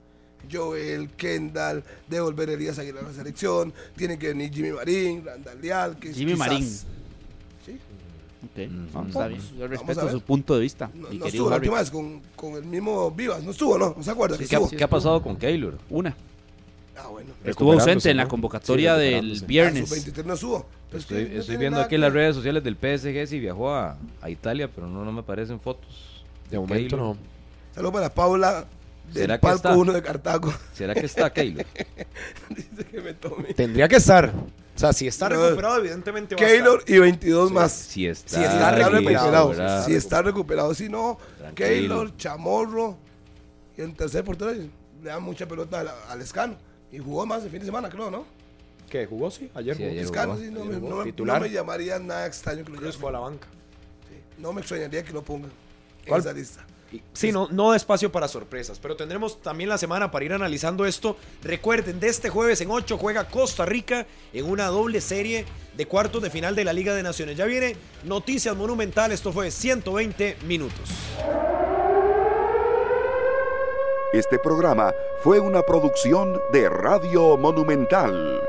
Joel, 0.50 1.08
Kendall, 1.16 1.82
devolver 2.08 2.50
Elías 2.50 2.78
Aguilar 2.78 3.04
a 3.04 3.08
la 3.08 3.14
selección, 3.14 3.72
tiene 3.96 4.18
que 4.18 4.28
venir 4.28 4.52
Jimmy 4.52 4.70
Marín, 4.72 5.24
Randall 5.24 5.60
Leal, 5.60 5.96
que 5.98 6.12
Jimmy 6.12 6.32
quizás- 6.32 6.38
Marín. 6.48 6.64
Sí, 7.64 7.78
Ok, 8.44 8.70
no, 8.70 9.06
está 9.08 9.26
bien. 9.28 9.40
Yo 9.58 9.66
respeto 9.66 10.00
a 10.02 10.04
ver. 10.04 10.12
su 10.12 10.20
punto 10.20 10.54
de 10.54 10.60
vista. 10.60 10.90
no, 10.94 10.94
mi 10.94 11.02
no 11.02 11.08
querido 11.10 11.26
estuvo 11.28 11.50
la 11.50 11.56
última 11.56 11.78
vez 11.80 11.90
con, 11.90 12.20
con 12.36 12.54
el 12.54 12.64
mismo 12.64 13.10
Vivas, 13.10 13.42
no 13.42 13.50
estuvo, 13.50 13.76
¿no? 13.76 13.94
¿No 13.96 14.02
se 14.02 14.10
acuerda? 14.10 14.38
que 14.38 14.46
¿Qué, 14.46 14.54
ha- 14.56 14.58
estuvo? 14.60 14.76
qué 14.78 14.84
ha 14.84 14.88
pasado 14.90 15.20
con 15.22 15.36
Keylor? 15.36 15.78
Una. 15.90 16.16
Ah, 16.98 17.08
bueno. 17.08 17.30
Estuvo 17.44 17.72
ausente 17.72 18.10
en 18.10 18.16
la 18.16 18.26
convocatoria 18.28 18.94
Sí, 18.96 19.00
del. 19.02 19.38
Ah, 19.42 19.46
viernes. 19.46 19.88
Sub-23 19.88 20.24
no 20.24 20.34
estuvo. 20.34 20.66
Pues 20.90 21.02
Estoy, 21.02 21.26
que 21.26 21.34
no 21.34 21.40
estoy 21.40 21.56
viendo 21.56 21.80
aquí 21.80 21.94
en 21.96 22.00
las 22.02 22.10
que- 22.12 22.18
redes 22.18 22.36
sociales 22.36 22.62
del 22.64 22.76
PSG 22.76 23.26
si 23.26 23.38
viajó 23.40 23.74
a, 23.74 23.98
a 24.22 24.30
Italia, 24.30 24.70
pero 24.72 24.86
no, 24.86 25.04
no 25.04 25.12
me 25.12 25.20
aparecen 25.20 25.58
fotos. 25.60 26.24
De 26.50 26.56
momento 26.58 26.74
Keylor. 26.96 27.00
no. 27.00 27.16
Saludos 27.74 27.92
para 27.94 28.14
Paula 28.14 28.66
¿Será 29.12 29.36
que 29.38 29.42
Palco 29.42 29.56
está? 29.56 29.76
1 29.76 29.92
de 29.92 30.02
Cartago. 30.02 30.52
¿Será 30.74 30.94
que 30.94 31.06
está 31.06 31.32
Keylor? 31.32 31.64
Dice 32.50 32.84
que 32.90 33.00
me 33.00 33.14
tome. 33.14 33.54
Tendría 33.54 33.88
que 33.88 33.96
estar. 33.96 34.32
O 34.34 34.78
sea, 34.78 34.92
si 34.92 35.06
está 35.06 35.28
No. 35.30 35.42
recuperado, 35.42 35.78
evidentemente 35.78 36.34
va 36.34 36.42
a 36.42 36.44
Keylor 36.44 36.78
estar. 36.80 36.94
y 36.94 36.98
22 36.98 37.50
más. 37.52 37.72
Si 37.72 38.06
está, 38.06 38.28
Si 38.38 38.44
está 38.44 38.70
recuperado. 38.72 39.48
¿verdad? 39.50 39.86
Si 39.86 39.94
está 39.94 40.22
recuperado. 40.22 40.74
Si 40.74 40.88
no, 40.88 41.18
Tranquilo. 41.38 41.68
Keylor, 41.68 42.16
Chamorro. 42.16 42.98
Y 43.78 43.82
en 43.82 43.94
tercer 43.94 44.24
portero 44.24 44.52
le 44.52 44.68
dan 45.02 45.22
mucha 45.22 45.46
pelota 45.46 45.80
al, 45.80 45.90
al 46.08 46.20
Escano. 46.20 46.56
Y 46.92 46.98
jugó 46.98 47.24
más 47.26 47.42
el 47.44 47.50
fin 47.50 47.60
de 47.60 47.66
semana, 47.66 47.88
creo, 47.88 48.10
¿no? 48.10 48.24
¿Qué? 48.90 49.06
¿Jugó? 49.06 49.30
Sí, 49.30 49.50
ayer 49.54 49.76
Sí, 49.76 49.82
jugó. 49.82 49.92
ayer 49.92 50.04
Escano, 50.04 50.32
jugó. 50.34 50.44
sí, 50.44 50.50
no, 50.50 50.60
Ayer 50.60 50.72
me, 50.74 50.78
jugó. 50.80 50.90
no 50.90 50.96
me- 50.98 51.04
Titular. 51.04 51.40
no 51.40 51.46
me 51.48 51.52
llamaría 51.52 51.98
nada 51.98 52.26
extraño 52.26 52.64
que 52.64 52.70
lo 52.72 52.92
fue 52.92 53.08
a 53.08 53.12
la 53.12 53.18
banca. 53.20 53.46
Sí, 54.08 54.16
No 54.38 54.52
me 54.52 54.60
extrañaría 54.60 55.02
que 55.02 55.12
lo 55.12 55.22
pongan 55.22 55.50
en 56.04 56.14
esa 56.14 56.32
lista. 56.32 56.64
Sí, 57.12 57.32
no, 57.32 57.48
no 57.50 57.74
espacio 57.74 58.12
para 58.12 58.28
sorpresas, 58.28 58.78
pero 58.78 58.96
tendremos 58.96 59.42
también 59.42 59.68
la 59.68 59.78
semana 59.78 60.10
para 60.10 60.24
ir 60.24 60.32
analizando 60.32 60.86
esto. 60.86 61.16
Recuerden, 61.42 61.98
de 62.00 62.08
este 62.08 62.28
jueves 62.28 62.60
en 62.60 62.70
8 62.70 62.96
juega 62.98 63.28
Costa 63.28 63.66
Rica 63.66 64.06
en 64.32 64.46
una 64.46 64.66
doble 64.66 65.00
serie 65.00 65.44
de 65.76 65.86
cuartos 65.86 66.22
de 66.22 66.30
final 66.30 66.54
de 66.54 66.64
la 66.64 66.72
Liga 66.72 66.94
de 66.94 67.02
Naciones. 67.02 67.36
Ya 67.36 67.44
viene 67.44 67.76
Noticias 68.04 68.56
Monumental, 68.56 69.12
esto 69.12 69.32
fue 69.32 69.50
120 69.50 70.38
minutos. 70.46 70.90
Este 74.12 74.38
programa 74.38 74.94
fue 75.22 75.40
una 75.40 75.62
producción 75.62 76.40
de 76.52 76.68
Radio 76.68 77.36
Monumental. 77.36 78.40